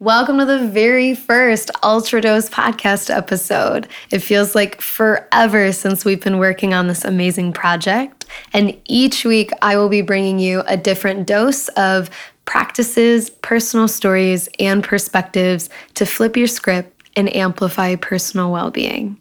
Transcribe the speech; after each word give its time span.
Welcome 0.00 0.38
to 0.38 0.46
the 0.46 0.66
very 0.66 1.14
first 1.14 1.70
Ultra 1.82 2.22
Dose 2.22 2.48
podcast 2.48 3.14
episode. 3.14 3.86
It 4.10 4.20
feels 4.20 4.54
like 4.54 4.80
forever 4.80 5.72
since 5.72 6.06
we've 6.06 6.24
been 6.24 6.38
working 6.38 6.72
on 6.72 6.86
this 6.86 7.04
amazing 7.04 7.52
project. 7.52 8.24
And 8.54 8.80
each 8.86 9.26
week, 9.26 9.50
I 9.60 9.76
will 9.76 9.90
be 9.90 10.00
bringing 10.00 10.38
you 10.38 10.62
a 10.66 10.78
different 10.78 11.26
dose 11.26 11.68
of 11.76 12.08
practices, 12.46 13.28
personal 13.28 13.88
stories, 13.88 14.48
and 14.58 14.82
perspectives 14.82 15.68
to 15.96 16.06
flip 16.06 16.34
your 16.34 16.46
script 16.46 17.10
and 17.14 17.36
amplify 17.36 17.94
personal 17.96 18.50
well 18.50 18.70
being. 18.70 19.20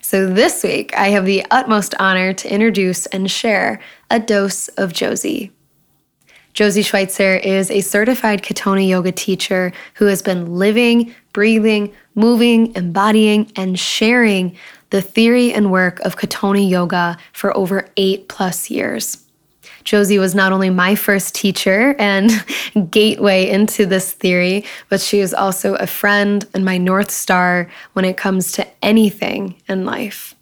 So, 0.00 0.32
this 0.32 0.62
week, 0.62 0.96
I 0.96 1.08
have 1.08 1.26
the 1.26 1.44
utmost 1.50 1.92
honor 1.98 2.32
to 2.34 2.54
introduce 2.54 3.06
and 3.06 3.28
share 3.28 3.80
a 4.10 4.20
dose 4.20 4.68
of 4.68 4.92
Josie. 4.92 5.50
Josie 6.54 6.82
Schweitzer 6.82 7.34
is 7.34 7.68
a 7.68 7.80
certified 7.80 8.42
Katonah 8.44 8.88
yoga 8.88 9.10
teacher 9.10 9.72
who 9.94 10.06
has 10.06 10.22
been 10.22 10.54
living, 10.56 11.12
breathing, 11.32 11.92
moving, 12.14 12.72
embodying, 12.76 13.50
and 13.56 13.76
sharing 13.76 14.56
the 14.90 15.02
theory 15.02 15.52
and 15.52 15.72
work 15.72 15.98
of 16.00 16.16
Katonah 16.16 16.70
yoga 16.70 17.18
for 17.32 17.54
over 17.56 17.88
eight 17.96 18.28
plus 18.28 18.70
years. 18.70 19.18
Josie 19.82 20.20
was 20.20 20.32
not 20.36 20.52
only 20.52 20.70
my 20.70 20.94
first 20.94 21.34
teacher 21.34 21.96
and 21.98 22.30
gateway 22.90 23.50
into 23.50 23.84
this 23.84 24.12
theory, 24.12 24.64
but 24.88 25.00
she 25.00 25.18
is 25.18 25.34
also 25.34 25.74
a 25.74 25.88
friend 25.88 26.46
and 26.54 26.64
my 26.64 26.78
North 26.78 27.10
Star 27.10 27.68
when 27.94 28.04
it 28.04 28.16
comes 28.16 28.52
to 28.52 28.66
anything 28.80 29.60
in 29.68 29.84
life. 29.84 30.33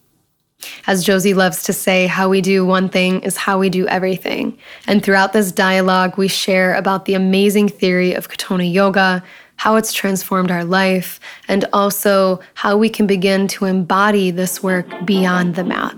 As 0.87 1.05
Josie 1.05 1.35
loves 1.35 1.63
to 1.65 1.73
say, 1.73 2.07
how 2.07 2.29
we 2.29 2.41
do 2.41 2.65
one 2.67 2.89
thing 2.89 3.21
is 3.23 3.37
how 3.37 3.59
we 3.59 3.69
do 3.69 3.87
everything. 3.89 4.59
And 4.87 5.03
throughout 5.03 5.33
this 5.33 5.53
dialogue, 5.53 6.19
we 6.19 6.29
share 6.29 6.75
about 6.75 7.05
the 7.05 7.15
amazing 7.15 7.69
theory 7.69 8.15
of 8.15 8.29
Katonah 8.29 8.73
Yoga, 8.73 9.23
how 9.57 9.77
it's 9.77 9.93
transformed 9.93 10.51
our 10.51 10.65
life, 10.65 11.21
and 11.49 11.65
also 11.73 12.41
how 12.55 12.77
we 12.77 12.89
can 12.89 13.07
begin 13.07 13.47
to 13.49 13.65
embody 13.67 14.31
this 14.31 14.63
work 14.63 14.87
beyond 15.05 15.55
the 15.55 15.65
mat. 15.65 15.95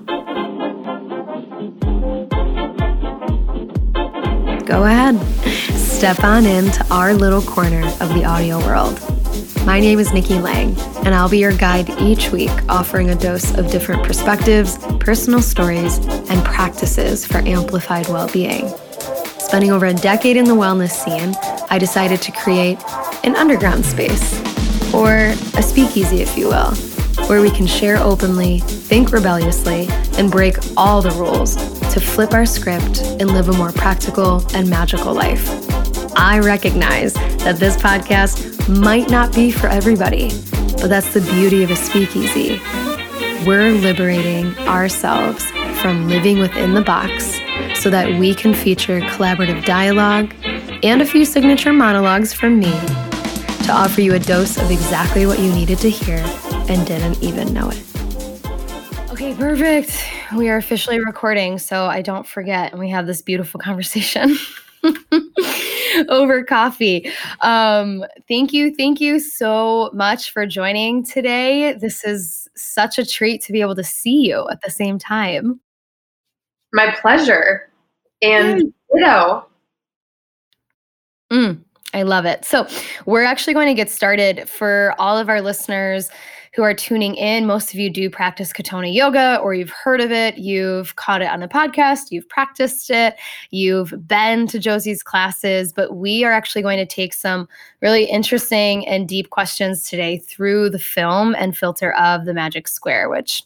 Go 4.67 4.85
ahead, 4.85 5.21
step 5.77 6.25
on 6.25 6.47
into 6.47 6.85
our 6.91 7.15
little 7.15 7.43
corner 7.43 7.87
of 8.01 8.13
the 8.15 8.25
audio 8.25 8.59
world. 8.61 8.99
My 9.65 9.81
name 9.81 9.99
is 9.99 10.13
Nikki 10.13 10.39
Lang, 10.39 10.79
and 11.07 11.15
I'll 11.15 11.31
be 11.31 11.39
your 11.39 11.57
guide 11.57 11.89
each 11.99 12.31
week, 12.31 12.51
offering 12.69 13.09
a 13.09 13.15
dose 13.15 13.57
of 13.57 13.71
different 13.71 14.05
perspectives, 14.05 14.77
personal 15.01 15.41
stories, 15.41 15.97
and 16.29 16.45
practices 16.45 17.25
for 17.25 17.39
amplified 17.39 18.07
well 18.09 18.29
being. 18.29 18.69
Spending 19.39 19.73
over 19.73 19.87
a 19.87 19.95
decade 19.95 20.37
in 20.37 20.45
the 20.45 20.55
wellness 20.55 20.91
scene, 20.91 21.35
I 21.71 21.79
decided 21.79 22.21
to 22.23 22.33
create 22.33 22.79
an 23.25 23.37
underground 23.37 23.87
space, 23.87 24.39
or 24.93 25.33
a 25.57 25.63
speakeasy, 25.63 26.21
if 26.21 26.37
you 26.37 26.49
will, 26.49 26.75
where 27.27 27.41
we 27.41 27.51
can 27.51 27.67
share 27.67 27.97
openly, 27.97 28.61
think 28.61 29.13
rebelliously, 29.13 29.89
and 30.19 30.31
break 30.31 30.57
all 30.77 31.01
the 31.01 31.11
rules 31.13 31.57
to 31.95 32.01
flip 32.01 32.35
our 32.35 32.45
script 32.45 33.01
and 33.01 33.29
live 33.29 33.49
a 33.49 33.53
more 33.55 33.73
practical 33.73 34.45
and 34.55 34.69
magical 34.69 35.15
life. 35.15 35.49
I 36.17 36.39
recognize 36.39 37.15
that 37.15 37.57
this 37.57 37.77
podcast 37.77 38.69
might 38.81 39.11
not 39.11 39.35
be 39.35 39.51
for 39.51 39.67
everybody, 39.67 40.29
but 40.81 40.89
that's 40.89 41.13
the 41.13 41.21
beauty 41.21 41.63
of 41.63 41.71
a 41.71 41.77
speakeasy. 41.77 42.61
We're 43.47 43.73
liberating 43.73 44.57
ourselves 44.69 45.45
from 45.81 46.09
living 46.09 46.39
within 46.39 46.75
the 46.75 46.83
box 46.83 47.39
so 47.81 47.91
that 47.91 48.19
we 48.19 48.35
can 48.35 48.55
feature 48.55 49.01
collaborative 49.01 49.65
dialogue 49.65 50.35
and 50.83 51.03
a 51.03 51.07
few 51.07 51.25
signature 51.25 51.73
monologues 51.73 52.33
from 52.33 52.59
me 52.59 52.71
to 53.65 53.73
offer 53.73 54.01
you 54.01 54.15
a 54.15 54.19
dose 54.19 54.57
of 54.57 54.71
exactly 54.71 55.27
what 55.27 55.39
you 55.39 55.53
needed 55.53 55.79
to 55.79 55.91
hear 55.91 56.23
and 56.69 56.87
didn't 56.87 57.23
even 57.23 57.53
know 57.53 57.71
it. 57.71 57.83
Okay, 59.11 59.35
perfect. 59.35 60.05
We 60.37 60.49
are 60.49 60.57
officially 60.57 60.99
recording, 61.01 61.59
so 61.59 61.87
I 61.87 62.03
don't 62.03 62.27
forget, 62.27 62.73
and 62.73 62.81
we 62.81 62.91
have 62.91 63.07
this 63.07 63.23
beautiful 63.23 63.61
conversation. 63.69 64.37
over 66.09 66.45
coffee. 66.45 67.11
Um, 67.41 68.05
thank 68.29 68.53
you. 68.53 68.75
Thank 68.75 69.01
you 69.01 69.19
so 69.19 69.91
much 69.93 70.33
for 70.33 70.47
joining 70.47 71.05
today. 71.05 71.75
This 71.75 72.05
is 72.05 72.49
such 72.57 72.99
a 72.99 73.07
treat 73.07 73.43
to 73.43 73.53
be 73.53 73.61
able 73.61 73.77
to 73.77 73.85
see 73.85 74.27
you 74.27 74.49
at 74.51 74.61
the 74.63 74.71
same 74.71 74.99
time. 74.99 75.61
My 76.73 76.95
pleasure. 77.01 77.71
And 78.23 78.63
mm. 78.63 78.73
ditto. 78.95 79.47
Mm, 81.33 81.61
I 81.93 82.03
love 82.03 82.27
it. 82.27 82.45
So, 82.45 82.67
we're 83.07 83.25
actually 83.25 83.55
going 83.55 83.69
to 83.69 83.75
get 83.75 83.91
started 83.91 84.49
for 84.49 84.95
all 84.99 85.17
of 85.17 85.29
our 85.29 85.41
listeners 85.41 86.11
who 86.55 86.63
are 86.63 86.75
tuning 86.75 87.15
in, 87.17 87.47
most 87.47 87.75
of 87.75 87.81
you 87.81 87.91
do 87.91 88.09
practice 88.09 88.53
Katonah 88.53 88.95
yoga 88.95 89.39
or 89.43 89.55
you've 89.55 89.71
heard 89.71 90.01
of 90.01 90.13
it, 90.13 90.39
you've 90.39 90.95
caught 90.97 91.21
it 91.21 91.29
on 91.29 91.41
the 91.41 91.49
podcast, 91.49 92.11
you've 92.11 92.29
practiced 92.29 92.91
it, 92.91 93.17
you've 93.51 93.93
been 94.07 94.47
to 94.47 94.59
Josie's 94.59 95.03
classes, 95.03 95.73
but 95.73 95.97
we 95.97 96.25
are 96.25 96.33
actually 96.33 96.63
going 96.63 96.79
to 96.79 96.87
take 96.87 97.13
some 97.13 97.49
really 97.81 98.05
interesting 98.05 98.87
and 98.87 99.09
deep 99.09 99.31
questions 99.31 99.89
today 99.89 100.19
through 100.19 100.71
the 100.71 100.79
film 100.79 101.35
and 101.37 101.57
filter 101.57 101.93
of 101.95 102.25
the 102.25 102.35
Magic 102.35 102.69
Square, 102.69 103.09
which 103.09 103.43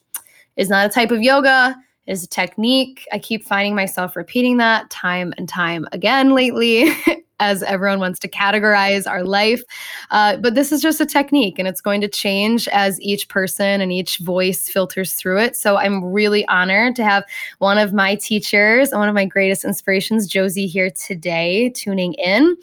is 0.57 0.69
not 0.69 0.85
a 0.85 0.91
type 0.91 1.11
of 1.11 1.23
yoga 1.23 1.77
is 2.07 2.25
a 2.25 2.29
technique. 2.29 3.07
I 3.13 3.19
keep 3.19 3.45
finding 3.45 3.75
myself 3.75 4.17
repeating 4.17 4.57
that 4.57 4.91
time 4.91 5.33
and 5.37 5.49
time 5.49 5.87
again 5.93 6.35
lately. 6.35 6.91
as 7.41 7.62
everyone 7.62 8.00
wants 8.00 8.19
to 8.21 8.28
categorize 8.28 9.09
our 9.09 9.25
life. 9.25 9.62
Uh, 10.10 10.37
but 10.37 10.54
this 10.54 10.72
is 10.72 10.81
just 10.81 11.00
a 11.00 11.06
technique 11.06 11.59
and 11.59 11.69
it's 11.69 11.81
going 11.81 12.00
to 12.00 12.09
change 12.09 12.69
as 12.69 13.00
each 13.00 13.28
person 13.28 13.81
and 13.81 13.93
each 13.93 14.19
voice 14.19 14.69
filters 14.69 15.15
through 15.15 15.38
it. 15.38 15.56
So 15.56 15.76
I'm 15.76 16.04
really 16.04 16.47
honored 16.49 16.97
to 16.97 17.04
have 17.04 17.25
one 17.59 17.78
of 17.78 17.93
my 17.93 18.15
teachers 18.15 18.91
and 18.91 18.99
one 18.99 19.09
of 19.09 19.15
my 19.15 19.25
greatest 19.25 19.65
inspirations, 19.65 20.26
Josie, 20.26 20.66
here 20.66 20.91
today 20.91 21.71
tuning 21.71 22.15
in. 22.15 22.56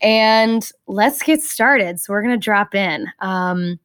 And 0.00 0.68
let's 0.86 1.22
get 1.22 1.42
started. 1.42 2.00
So 2.00 2.12
we're 2.12 2.22
going 2.22 2.38
to 2.38 2.44
drop 2.44 2.74
in. 2.74 3.06
Um, 3.20 3.78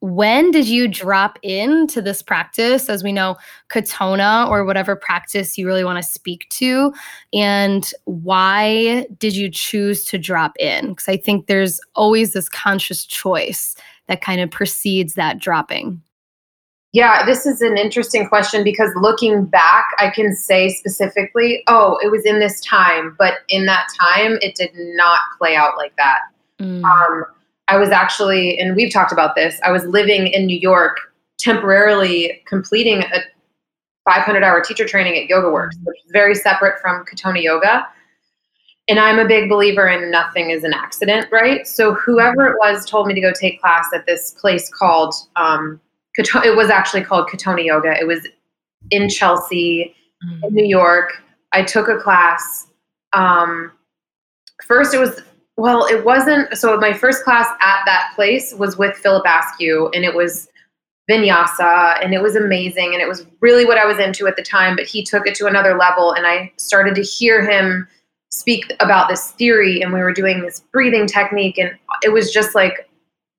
when 0.00 0.50
did 0.50 0.68
you 0.68 0.86
drop 0.86 1.38
into 1.42 2.02
this 2.02 2.22
practice? 2.22 2.88
As 2.88 3.02
we 3.02 3.12
know 3.12 3.36
katonah 3.70 4.48
or 4.48 4.64
whatever 4.64 4.94
practice 4.94 5.56
you 5.56 5.66
really 5.66 5.84
want 5.84 6.02
to 6.02 6.08
speak 6.08 6.46
to 6.50 6.92
and 7.32 7.90
why 8.04 9.06
did 9.18 9.34
you 9.34 9.50
choose 9.50 10.04
to 10.06 10.18
drop 10.18 10.52
in? 10.58 10.90
Because 10.90 11.08
i 11.08 11.16
think 11.16 11.46
there's 11.46 11.80
always 11.94 12.32
this 12.32 12.48
conscious 12.48 13.04
choice 13.04 13.76
that 14.06 14.20
kind 14.20 14.40
of 14.40 14.50
precedes 14.50 15.14
that 15.14 15.38
dropping. 15.38 16.02
Yeah 16.92 17.24
this 17.24 17.46
is 17.46 17.62
an 17.62 17.78
interesting 17.78 18.28
question 18.28 18.62
because 18.62 18.90
looking 18.96 19.46
back 19.46 19.86
i 19.98 20.10
can 20.10 20.34
say 20.34 20.68
specifically 20.68 21.62
oh 21.66 21.98
it 22.02 22.10
was 22.10 22.24
in 22.24 22.38
this 22.38 22.60
time 22.60 23.16
but 23.18 23.38
in 23.48 23.66
that 23.66 23.88
time 23.98 24.38
it 24.42 24.54
did 24.54 24.70
not 24.74 25.20
play 25.38 25.56
out 25.56 25.76
like 25.76 25.96
that. 25.96 26.18
Mm. 26.60 26.84
um, 26.84 27.24
I 27.68 27.78
was 27.78 27.90
actually, 27.90 28.58
and 28.58 28.76
we've 28.76 28.92
talked 28.92 29.12
about 29.12 29.34
this, 29.34 29.58
I 29.62 29.72
was 29.72 29.84
living 29.84 30.26
in 30.26 30.46
New 30.46 30.58
York 30.58 30.98
temporarily 31.38 32.42
completing 32.46 33.02
a 33.02 33.20
500 34.04 34.42
hour 34.42 34.60
teacher 34.60 34.86
training 34.86 35.16
at 35.16 35.28
YogaWorks, 35.28 35.72
which 35.84 35.98
is 36.04 36.10
very 36.12 36.34
separate 36.34 36.78
from 36.80 37.04
Katonah 37.06 37.42
Yoga. 37.42 37.86
And 38.86 38.98
I'm 38.98 39.18
a 39.18 39.26
big 39.26 39.48
believer 39.48 39.88
in 39.88 40.10
nothing 40.10 40.50
is 40.50 40.62
an 40.62 40.74
accident, 40.74 41.28
right? 41.32 41.66
So 41.66 41.94
whoever 41.94 42.46
it 42.48 42.56
was 42.58 42.84
told 42.84 43.06
me 43.06 43.14
to 43.14 43.20
go 43.20 43.32
take 43.32 43.60
class 43.60 43.86
at 43.94 44.04
this 44.04 44.32
place 44.32 44.68
called, 44.68 45.14
um, 45.36 45.80
it 46.16 46.56
was 46.56 46.68
actually 46.68 47.02
called 47.02 47.28
Katonah 47.28 47.64
Yoga. 47.64 47.98
It 47.98 48.06
was 48.06 48.26
in 48.90 49.08
Chelsea, 49.08 49.94
mm-hmm. 50.22 50.44
in 50.44 50.54
New 50.54 50.66
York. 50.66 51.22
I 51.52 51.62
took 51.62 51.88
a 51.88 51.96
class. 51.96 52.66
Um, 53.14 53.72
first, 54.66 54.92
it 54.92 54.98
was 54.98 55.22
well, 55.56 55.86
it 55.86 56.04
wasn't. 56.04 56.56
So 56.56 56.76
my 56.78 56.92
first 56.92 57.24
class 57.24 57.46
at 57.60 57.82
that 57.86 58.12
place 58.14 58.54
was 58.54 58.76
with 58.76 58.96
Philip 58.96 59.24
Askew, 59.26 59.90
and 59.94 60.04
it 60.04 60.14
was 60.14 60.48
vinyasa, 61.10 62.02
and 62.02 62.14
it 62.14 62.22
was 62.22 62.34
amazing, 62.34 62.92
and 62.92 63.02
it 63.02 63.08
was 63.08 63.26
really 63.40 63.64
what 63.64 63.78
I 63.78 63.84
was 63.84 63.98
into 63.98 64.26
at 64.26 64.36
the 64.36 64.42
time. 64.42 64.74
But 64.76 64.86
he 64.86 65.04
took 65.04 65.26
it 65.26 65.34
to 65.36 65.46
another 65.46 65.76
level, 65.76 66.12
and 66.12 66.26
I 66.26 66.52
started 66.56 66.94
to 66.96 67.02
hear 67.02 67.48
him 67.48 67.86
speak 68.30 68.72
about 68.80 69.08
this 69.08 69.30
theory, 69.32 69.80
and 69.80 69.92
we 69.92 70.00
were 70.00 70.12
doing 70.12 70.42
this 70.42 70.60
breathing 70.72 71.06
technique, 71.06 71.58
and 71.58 71.76
it 72.02 72.12
was 72.12 72.32
just 72.32 72.54
like, 72.54 72.88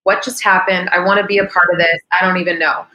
what 0.04 0.24
just 0.24 0.44
happened? 0.44 0.90
I 0.92 1.00
want 1.00 1.20
to 1.20 1.26
be 1.26 1.40
a 1.40 1.46
part 1.46 1.70
of 1.72 1.78
this. 1.78 2.00
I 2.12 2.26
don't 2.26 2.38
even 2.38 2.60
know. 2.60 2.86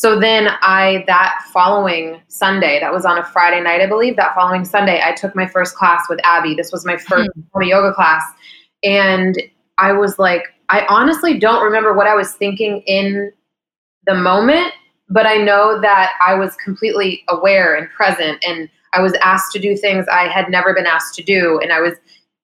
So 0.00 0.18
then 0.18 0.48
I, 0.62 1.04
that 1.08 1.44
following 1.52 2.22
Sunday, 2.28 2.80
that 2.80 2.90
was 2.90 3.04
on 3.04 3.18
a 3.18 3.22
Friday 3.22 3.60
night, 3.60 3.82
I 3.82 3.86
believe, 3.86 4.16
that 4.16 4.34
following 4.34 4.64
Sunday, 4.64 5.02
I 5.04 5.12
took 5.12 5.36
my 5.36 5.46
first 5.46 5.76
class 5.76 6.06
with 6.08 6.18
Abby. 6.24 6.54
This 6.54 6.72
was 6.72 6.86
my 6.86 6.94
1st 6.96 7.26
mm-hmm. 7.26 7.62
yoga 7.64 7.92
class. 7.92 8.22
And 8.82 9.36
I 9.76 9.92
was 9.92 10.18
like, 10.18 10.44
I 10.70 10.86
honestly 10.88 11.38
don't 11.38 11.62
remember 11.62 11.92
what 11.92 12.06
I 12.06 12.14
was 12.14 12.32
thinking 12.32 12.80
in 12.86 13.30
the 14.06 14.14
moment, 14.14 14.72
but 15.10 15.26
I 15.26 15.36
know 15.36 15.78
that 15.82 16.12
I 16.26 16.32
was 16.32 16.56
completely 16.56 17.22
aware 17.28 17.74
and 17.74 17.86
present 17.90 18.42
and 18.42 18.70
I 18.94 19.02
was 19.02 19.12
asked 19.22 19.52
to 19.52 19.58
do 19.58 19.76
things 19.76 20.06
I 20.10 20.28
had 20.28 20.48
never 20.48 20.72
been 20.72 20.86
asked 20.86 21.14
to 21.16 21.22
do 21.22 21.60
and 21.62 21.74
I 21.74 21.80
was 21.82 21.92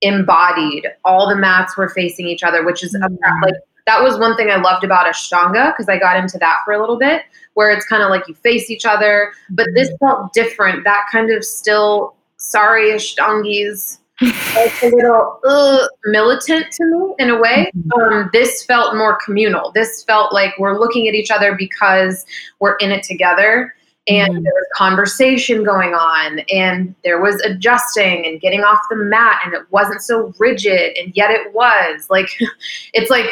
embodied. 0.02 0.88
All 1.06 1.26
the 1.26 1.36
mats 1.36 1.74
were 1.74 1.88
facing 1.88 2.26
each 2.26 2.42
other, 2.42 2.66
which 2.66 2.84
is 2.84 2.94
mm-hmm. 2.94 3.42
like 3.42 3.54
that 3.86 4.02
was 4.02 4.18
one 4.18 4.36
thing 4.36 4.50
I 4.50 4.56
loved 4.56 4.84
about 4.84 5.06
Ashtanga 5.06 5.72
because 5.72 5.88
I 5.88 5.98
got 5.98 6.16
into 6.16 6.38
that 6.38 6.58
for 6.64 6.74
a 6.74 6.80
little 6.80 6.98
bit, 6.98 7.22
where 7.56 7.70
it's 7.70 7.86
kind 7.86 8.02
of 8.02 8.10
like 8.10 8.28
you 8.28 8.34
face 8.34 8.70
each 8.70 8.84
other. 8.84 9.32
But 9.50 9.68
this 9.74 9.88
mm-hmm. 9.88 10.06
felt 10.06 10.32
different. 10.34 10.84
That 10.84 11.06
kind 11.10 11.30
of 11.30 11.42
still 11.42 12.14
sorry 12.36 12.90
Ashtangis. 12.90 13.98
like 14.20 14.72
a 14.82 14.94
little 14.94 15.40
uh, 15.46 15.86
militant 16.04 16.70
to 16.72 16.84
me 16.84 17.14
in 17.18 17.30
a 17.30 17.40
way. 17.40 17.70
Mm-hmm. 17.74 18.00
Um, 18.00 18.30
this 18.32 18.62
felt 18.64 18.94
more 18.94 19.18
communal. 19.24 19.72
This 19.72 20.04
felt 20.04 20.34
like 20.34 20.52
we're 20.58 20.78
looking 20.78 21.08
at 21.08 21.14
each 21.14 21.30
other 21.30 21.54
because 21.56 22.26
we're 22.60 22.76
in 22.76 22.92
it 22.92 23.02
together 23.02 23.74
and 24.06 24.34
mm-hmm. 24.34 24.42
there 24.42 24.52
was 24.52 24.66
conversation 24.74 25.64
going 25.64 25.94
on 25.94 26.40
and 26.52 26.94
there 27.04 27.20
was 27.20 27.40
adjusting 27.40 28.26
and 28.26 28.40
getting 28.40 28.60
off 28.60 28.78
the 28.90 28.96
mat 28.96 29.40
and 29.44 29.54
it 29.54 29.62
wasn't 29.70 30.00
so 30.00 30.32
rigid 30.38 30.96
and 30.96 31.12
yet 31.16 31.30
it 31.30 31.52
was 31.52 32.08
like 32.08 32.28
it's 32.92 33.10
like 33.10 33.26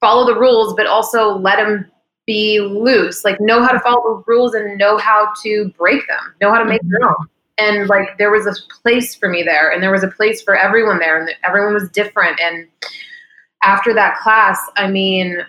follow 0.00 0.26
the 0.26 0.38
rules 0.38 0.74
but 0.74 0.86
also 0.86 1.36
let 1.36 1.56
them 1.56 1.90
be 2.30 2.60
loose 2.60 3.24
like 3.24 3.40
know 3.40 3.62
how 3.62 3.72
to 3.72 3.80
follow 3.80 4.02
the 4.02 4.24
rules 4.26 4.54
and 4.54 4.78
know 4.78 4.96
how 4.96 5.32
to 5.42 5.72
break 5.76 6.06
them 6.06 6.34
know 6.40 6.52
how 6.52 6.58
to 6.62 6.64
make 6.64 6.82
mm-hmm. 6.82 7.04
them 7.04 7.30
and 7.58 7.88
like 7.88 8.16
there 8.18 8.30
was 8.30 8.46
a 8.46 8.54
place 8.82 9.14
for 9.14 9.28
me 9.28 9.42
there 9.42 9.70
and 9.70 9.82
there 9.82 9.90
was 9.90 10.04
a 10.04 10.08
place 10.08 10.40
for 10.42 10.54
everyone 10.56 10.98
there 10.98 11.18
and 11.20 11.30
everyone 11.42 11.74
was 11.74 11.88
different 11.90 12.38
and 12.40 12.68
after 13.62 13.92
that 13.92 14.16
class 14.18 14.58
i 14.76 14.86
mean 14.88 15.44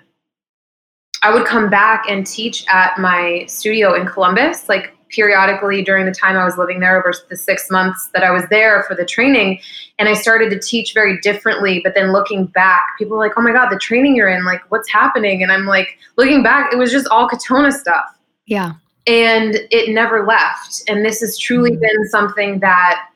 I 1.24 1.31
would 1.33 1.45
come 1.45 1.69
back 1.69 2.06
and 2.10 2.25
teach 2.25 2.66
at 2.68 2.98
my 2.98 3.45
studio 3.48 3.94
in 3.94 4.07
Columbus, 4.07 4.68
like 4.68 4.95
periodically 5.11 5.83
during 5.83 6.05
the 6.05 6.11
time 6.11 6.37
I 6.37 6.45
was 6.45 6.57
living 6.57 6.79
there 6.79 6.97
over 6.97 7.13
the 7.29 7.37
six 7.37 7.69
months 7.69 8.09
that 8.13 8.23
I 8.23 8.31
was 8.31 8.43
there 8.49 8.83
for 8.83 8.95
the 8.95 9.05
training. 9.05 9.59
And 9.99 10.09
I 10.09 10.13
started 10.13 10.49
to 10.51 10.59
teach 10.59 10.93
very 10.93 11.19
differently. 11.21 11.81
But 11.83 11.93
then 11.95 12.11
looking 12.11 12.45
back, 12.47 12.97
people 12.97 13.17
were 13.17 13.23
like, 13.23 13.33
oh 13.37 13.41
my 13.41 13.51
God, 13.51 13.69
the 13.69 13.79
training 13.79 14.15
you're 14.15 14.29
in, 14.29 14.45
like, 14.45 14.61
what's 14.71 14.89
happening? 14.89 15.43
And 15.43 15.51
I'm 15.51 15.65
like, 15.65 15.97
looking 16.17 16.43
back, 16.43 16.73
it 16.73 16.77
was 16.77 16.91
just 16.91 17.07
all 17.07 17.29
Katonah 17.29 17.73
stuff. 17.73 18.05
Yeah. 18.45 18.73
And 19.07 19.55
it 19.71 19.93
never 19.93 20.25
left. 20.25 20.83
And 20.87 21.03
this 21.05 21.21
has 21.21 21.37
truly 21.37 21.71
mm-hmm. 21.71 21.81
been 21.81 22.07
something 22.09 22.59
that 22.59 23.07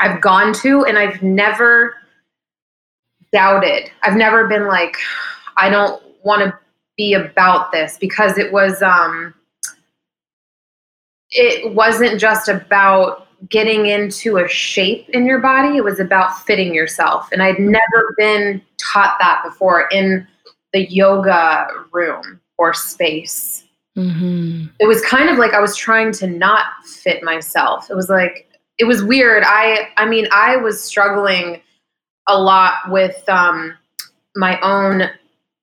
I've 0.00 0.20
gone 0.20 0.52
to 0.54 0.84
and 0.84 0.98
I've 0.98 1.22
never 1.22 1.94
doubted. 3.32 3.90
I've 4.02 4.16
never 4.16 4.46
been 4.46 4.66
like, 4.66 4.96
I 5.56 5.68
don't 5.68 6.02
want 6.24 6.42
to 6.42 6.58
be 6.96 7.14
about 7.14 7.72
this 7.72 7.96
because 7.98 8.38
it 8.38 8.52
was 8.52 8.80
um 8.82 9.34
it 11.34 11.74
wasn't 11.74 12.20
just 12.20 12.48
about 12.48 13.26
getting 13.50 13.86
into 13.86 14.38
a 14.38 14.48
shape 14.48 15.08
in 15.10 15.26
your 15.26 15.40
body 15.40 15.76
it 15.76 15.84
was 15.84 16.00
about 16.00 16.44
fitting 16.46 16.74
yourself. 16.74 17.28
And 17.32 17.42
i'd 17.42 17.58
never 17.58 18.14
been 18.16 18.62
taught 18.78 19.16
that 19.20 19.42
before 19.44 19.88
in 19.90 20.26
the 20.72 20.90
yoga 20.90 21.66
room 21.92 22.40
or 22.56 22.72
space. 22.72 23.64
Mm-hmm. 23.96 24.66
it 24.80 24.88
was 24.88 25.00
kind 25.02 25.28
of 25.28 25.38
like 25.38 25.52
i 25.52 25.60
was 25.60 25.76
trying 25.76 26.12
to 26.14 26.26
not 26.26 26.66
fit 26.84 27.22
myself. 27.22 27.90
It 27.90 27.94
was 27.94 28.08
like 28.08 28.48
it 28.78 28.84
was 28.84 29.04
weird. 29.04 29.42
I 29.44 29.88
i 29.96 30.06
mean 30.06 30.26
i 30.32 30.56
was 30.56 30.82
struggling 30.82 31.60
a 32.26 32.40
lot 32.40 32.74
with 32.88 33.28
um 33.28 33.74
my 34.36 34.58
own 34.60 35.10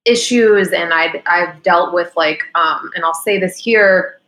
issues 0.06 0.72
and 0.72 0.94
i 0.94 1.22
I've 1.26 1.62
dealt 1.64 1.94
with 1.94 2.12
like 2.16 2.42
um, 2.56 2.90
and 2.96 3.04
I'll 3.04 3.14
say 3.14 3.40
this 3.40 3.58
here 3.58 4.21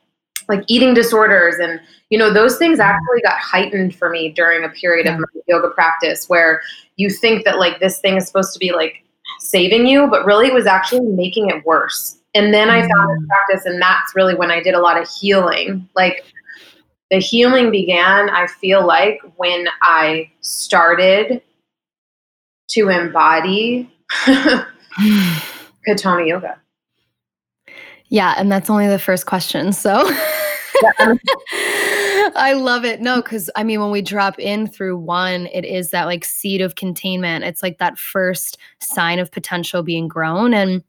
like 0.47 0.63
eating 0.67 0.93
disorders 0.93 1.55
and 1.55 1.79
you 2.09 2.17
know 2.17 2.33
those 2.33 2.57
things 2.57 2.79
mm-hmm. 2.79 2.89
actually 2.89 3.21
got 3.21 3.39
heightened 3.39 3.95
for 3.95 4.09
me 4.09 4.29
during 4.29 4.63
a 4.63 4.69
period 4.69 5.05
yeah. 5.05 5.13
of 5.13 5.19
my 5.19 5.41
yoga 5.47 5.69
practice 5.69 6.27
where 6.27 6.61
you 6.95 7.09
think 7.09 7.45
that 7.45 7.59
like 7.59 7.79
this 7.79 7.99
thing 7.99 8.17
is 8.17 8.27
supposed 8.27 8.53
to 8.53 8.59
be 8.59 8.71
like 8.71 9.03
saving 9.39 9.85
you 9.85 10.07
but 10.07 10.25
really 10.25 10.47
it 10.47 10.53
was 10.53 10.65
actually 10.65 11.01
making 11.01 11.49
it 11.49 11.65
worse 11.65 12.17
and 12.33 12.53
then 12.53 12.67
mm-hmm. 12.67 12.85
I 12.85 12.93
found 12.93 13.09
this 13.09 13.23
mm. 13.23 13.27
practice 13.27 13.65
and 13.65 13.81
that's 13.81 14.15
really 14.15 14.35
when 14.35 14.51
I 14.51 14.61
did 14.61 14.73
a 14.73 14.79
lot 14.79 15.01
of 15.01 15.09
healing 15.09 15.87
like 15.95 16.25
the 17.11 17.19
healing 17.19 17.71
began 17.71 18.29
I 18.29 18.47
feel 18.47 18.85
like 18.85 19.21
when 19.37 19.67
I 19.81 20.31
started 20.41 21.41
to 22.69 22.89
embody 22.89 23.89
Katonah 25.87 26.27
yoga. 26.27 26.62
Yeah, 28.13 28.35
and 28.37 28.51
that's 28.51 28.69
only 28.69 28.87
the 28.87 28.99
first 28.99 29.25
question. 29.25 29.73
So 29.73 30.03
I 32.35 32.53
love 32.55 32.85
it. 32.85 33.01
No, 33.01 33.23
because 33.23 33.49
I 33.55 33.63
mean, 33.63 33.79
when 33.79 33.89
we 33.89 34.03
drop 34.03 34.37
in 34.37 34.67
through 34.67 34.99
one, 34.99 35.47
it 35.47 35.65
is 35.65 35.89
that 35.89 36.05
like 36.05 36.23
seed 36.23 36.61
of 36.61 36.75
containment. 36.75 37.43
It's 37.43 37.63
like 37.63 37.79
that 37.79 37.97
first 37.97 38.59
sign 38.77 39.17
of 39.17 39.31
potential 39.31 39.81
being 39.81 40.07
grown. 40.07 40.53
And 40.53 40.83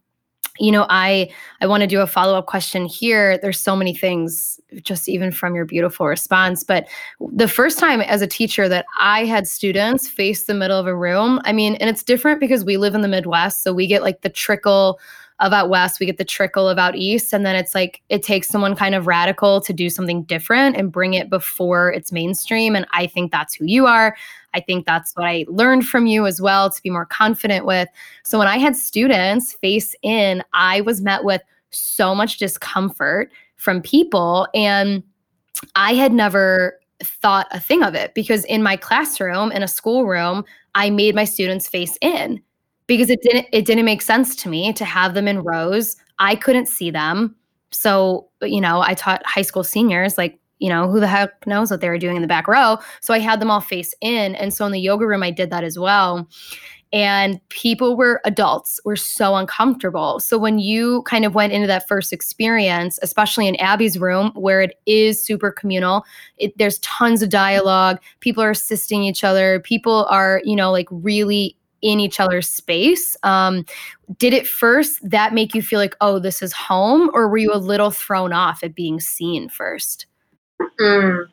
you 0.61 0.71
know 0.71 0.87
i 0.89 1.29
i 1.61 1.67
want 1.67 1.81
to 1.81 1.87
do 1.89 2.01
a 2.01 2.07
follow-up 2.07 2.47
question 2.47 2.85
here 2.87 3.37
there's 3.39 3.59
so 3.59 3.75
many 3.75 3.93
things 3.93 4.61
just 4.83 5.09
even 5.09 5.33
from 5.33 5.53
your 5.53 5.65
beautiful 5.65 6.07
response 6.07 6.63
but 6.63 6.87
the 7.33 7.49
first 7.49 7.77
time 7.77 8.01
as 8.01 8.23
a 8.23 8.27
teacher 8.29 8.69
that 8.69 8.87
i 8.97 9.25
had 9.25 9.49
students 9.49 10.09
face 10.09 10.45
the 10.45 10.55
middle 10.55 10.79
of 10.79 10.87
a 10.87 10.95
room 10.95 11.41
i 11.45 11.53
mean 11.53 11.75
and 11.77 11.91
it's 11.91 12.05
different 12.05 12.39
because 12.39 12.65
we 12.65 12.77
live 12.77 12.95
in 12.95 13.01
the 13.01 13.09
midwest 13.09 13.65
so 13.65 13.73
we 13.73 13.89
get 13.89 14.05
like 14.05 14.21
the 14.21 14.29
trickle 14.29 15.01
of 15.45 15.53
out 15.53 15.69
west 15.69 16.01
we 16.01 16.07
get 16.07 16.19
the 16.19 16.25
trickle 16.25 16.69
of 16.69 16.79
out 16.79 16.97
east 16.97 17.33
and 17.33 17.47
then 17.47 17.55
it's 17.55 17.75
like 17.75 18.03
it 18.09 18.23
takes 18.23 18.49
someone 18.49 18.75
kind 18.75 18.95
of 18.95 19.07
radical 19.07 19.61
to 19.61 19.73
do 19.73 19.89
something 19.89 20.25
different 20.25 20.77
and 20.77 20.91
bring 20.91 21.15
it 21.15 21.31
before 21.31 21.93
it's 21.93 22.11
mainstream 22.11 22.75
and 22.75 22.87
i 22.93 23.07
think 23.07 23.31
that's 23.31 23.55
who 23.55 23.65
you 23.65 23.87
are 23.87 24.17
I 24.55 24.61
think 24.61 24.87
that's 24.87 25.15
what 25.15 25.27
I 25.27 25.45
learned 25.49 25.87
from 25.87 26.07
you 26.07 26.27
as 26.27 26.41
well 26.41 26.71
to 26.71 26.83
be 26.83 26.89
more 26.89 27.07
confident 27.07 27.67
with. 27.67 27.89
So 28.23 28.39
when 28.39 28.49
I 28.49 28.57
had 28.57 28.77
students 28.77 29.53
face 29.53 29.95
in, 30.03 30.43
I 30.53 30.81
was 30.83 31.03
met 31.03 31.25
with 31.25 31.43
so 31.71 32.15
much 32.15 32.39
discomfort 32.39 33.33
from 33.57 33.83
people. 33.83 34.47
And 34.55 35.03
I 35.75 35.95
had 35.95 36.13
never 36.13 36.79
thought 37.03 37.49
a 37.51 37.61
thing 37.61 37.83
of 37.83 37.95
it 37.95 38.15
because 38.15 38.45
in 38.45 38.63
my 38.63 38.77
classroom, 38.77 39.51
in 39.51 39.63
a 39.63 39.69
schoolroom, 39.69 40.45
I 40.75 40.91
made 40.91 41.15
my 41.15 41.25
students 41.25 41.69
face 41.69 41.99
in 42.01 42.41
because 42.87 43.11
it 43.11 43.21
didn't 43.23 43.47
it 43.53 43.65
didn't 43.65 43.85
make 43.85 44.03
sense 44.03 44.37
to 44.37 44.49
me 44.49 44.73
to 44.73 44.85
have 44.85 45.15
them 45.15 45.29
in 45.29 45.41
rows. 45.41 45.97
I 46.19 46.37
couldn't 46.37 46.67
see 46.67 46.91
them. 46.91 47.35
So, 47.71 48.29
you 48.43 48.61
know, 48.61 48.83
I 48.83 48.95
taught 48.95 49.25
high 49.27 49.43
school 49.43 49.65
seniors 49.65 50.17
like 50.17 50.39
you 50.59 50.69
know, 50.69 50.89
who 50.89 51.01
the 51.01 51.09
heck 51.09 51.47
knows 51.47 51.71
what 51.71 51.81
they 51.81 51.89
were 51.89 51.99
doing 51.99 52.17
in 52.17 52.23
the 52.23 52.29
back 52.29 52.49
row. 52.49 52.79
So 53.01 53.13
I 53.13 53.19
had 53.19 53.41
them 53.41 53.51
all 53.51 53.61
face 53.61 53.95
in. 54.01 54.35
And 54.37 54.55
so 54.55 54.65
in 54.65 54.73
the 54.73 54.81
yoga 54.81 55.07
room, 55.07 55.23
I 55.23 55.31
did 55.31 55.51
that 55.51 55.65
as 55.65 55.79
well. 55.79 56.29
And 56.93 57.41
people 57.49 57.97
were 57.97 58.21
adults, 58.25 58.79
were 58.85 58.95
so 58.95 59.35
uncomfortable. 59.35 60.21
So 60.21 60.39
when 60.39 60.61
you 60.61 61.03
kind 61.03 61.25
of 61.25 61.35
went 61.35 61.53
into 61.53 61.67
that 61.67 61.89
first 61.89 62.13
experience, 62.13 63.01
especially 63.03 63.49
in 63.49 63.57
Abby's 63.57 63.99
room, 63.99 64.31
where 64.37 64.63
it 64.63 64.79
is 64.87 65.23
super 65.23 65.51
communal, 65.51 66.05
it, 66.37 66.57
there's 66.57 66.79
tons 66.79 67.21
of 67.21 67.31
dialogue. 67.31 68.01
People 68.21 68.45
are 68.45 68.53
assisting 68.53 69.03
each 69.03 69.25
other. 69.25 69.59
People 69.59 70.07
are, 70.09 70.41
you 70.45 70.55
know, 70.55 70.71
like 70.71 70.87
really 70.91 71.57
in 71.85 72.01
each 72.01 72.19
other's 72.19 72.49
space. 72.49 73.15
Um, 73.23 73.65
did 74.19 74.33
it 74.33 74.49
first 74.49 74.99
that 75.09 75.35
make 75.35 75.55
you 75.55 75.63
feel 75.63 75.79
like, 75.79 75.95
oh, 76.01 76.19
this 76.19 76.43
is 76.43 76.53
home? 76.53 77.11
Or 77.13 77.29
were 77.29 77.37
you 77.37 77.53
a 77.53 77.59
little 77.59 77.91
thrown 77.91 78.33
off 78.33 78.65
at 78.65 78.75
being 78.75 78.99
seen 78.99 79.51
first? 79.51 80.07
Mm. 80.81 81.27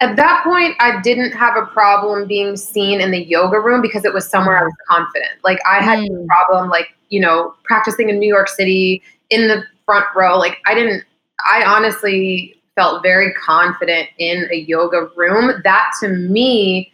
At 0.00 0.16
that 0.16 0.44
point, 0.44 0.74
I 0.80 1.00
didn't 1.00 1.32
have 1.32 1.56
a 1.56 1.64
problem 1.66 2.28
being 2.28 2.56
seen 2.56 3.00
in 3.00 3.10
the 3.10 3.24
yoga 3.24 3.58
room 3.58 3.80
because 3.80 4.04
it 4.04 4.12
was 4.12 4.28
somewhere 4.28 4.58
I 4.58 4.64
was 4.64 4.74
confident. 4.86 5.32
Like 5.42 5.58
I 5.66 5.82
had 5.82 6.00
mm. 6.00 6.10
no 6.10 6.26
problem, 6.26 6.68
like 6.68 6.88
you 7.08 7.20
know, 7.20 7.54
practicing 7.64 8.10
in 8.10 8.18
New 8.18 8.28
York 8.28 8.48
City 8.48 9.02
in 9.30 9.48
the 9.48 9.64
front 9.86 10.04
row. 10.14 10.36
Like 10.38 10.58
I 10.66 10.74
didn't. 10.74 11.04
I 11.44 11.64
honestly 11.64 12.60
felt 12.74 13.02
very 13.02 13.32
confident 13.34 14.08
in 14.18 14.46
a 14.50 14.56
yoga 14.56 15.08
room. 15.16 15.60
That 15.64 15.90
to 16.00 16.08
me 16.08 16.92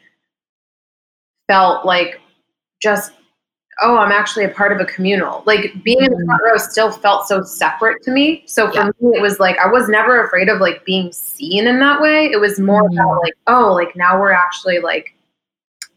felt 1.49 1.85
like 1.85 2.21
just 2.81 3.13
oh, 3.81 3.97
I'm 3.97 4.13
actually 4.13 4.45
a 4.45 4.49
part 4.49 4.73
of 4.73 4.81
a 4.81 4.85
communal. 4.85 5.43
Like 5.47 5.73
being 5.85 6.03
in 6.03 6.11
the 6.11 6.25
front 6.25 6.43
row 6.45 6.57
still 6.57 6.91
felt 6.91 7.29
so 7.29 7.43
separate 7.43 8.03
to 8.03 8.11
me. 8.11 8.43
So 8.47 8.71
for 8.71 8.77
yeah. 8.77 8.91
me, 9.01 9.17
it 9.17 9.23
was 9.23 9.39
like 9.39 9.57
I 9.59 9.71
was 9.71 9.89
never 9.89 10.25
afraid 10.25 10.49
of 10.49 10.61
like 10.61 10.85
being 10.85 11.13
seen 11.13 11.67
in 11.67 11.79
that 11.81 12.01
way. 12.01 12.27
It 12.27 12.41
was 12.41 12.59
more 12.59 12.85
mm-hmm. 12.85 12.99
about 12.99 13.21
like, 13.23 13.35
oh, 13.47 13.73
like 13.73 13.95
now 13.95 14.21
we're 14.21 14.33
actually 14.33 14.81
like 14.81 15.15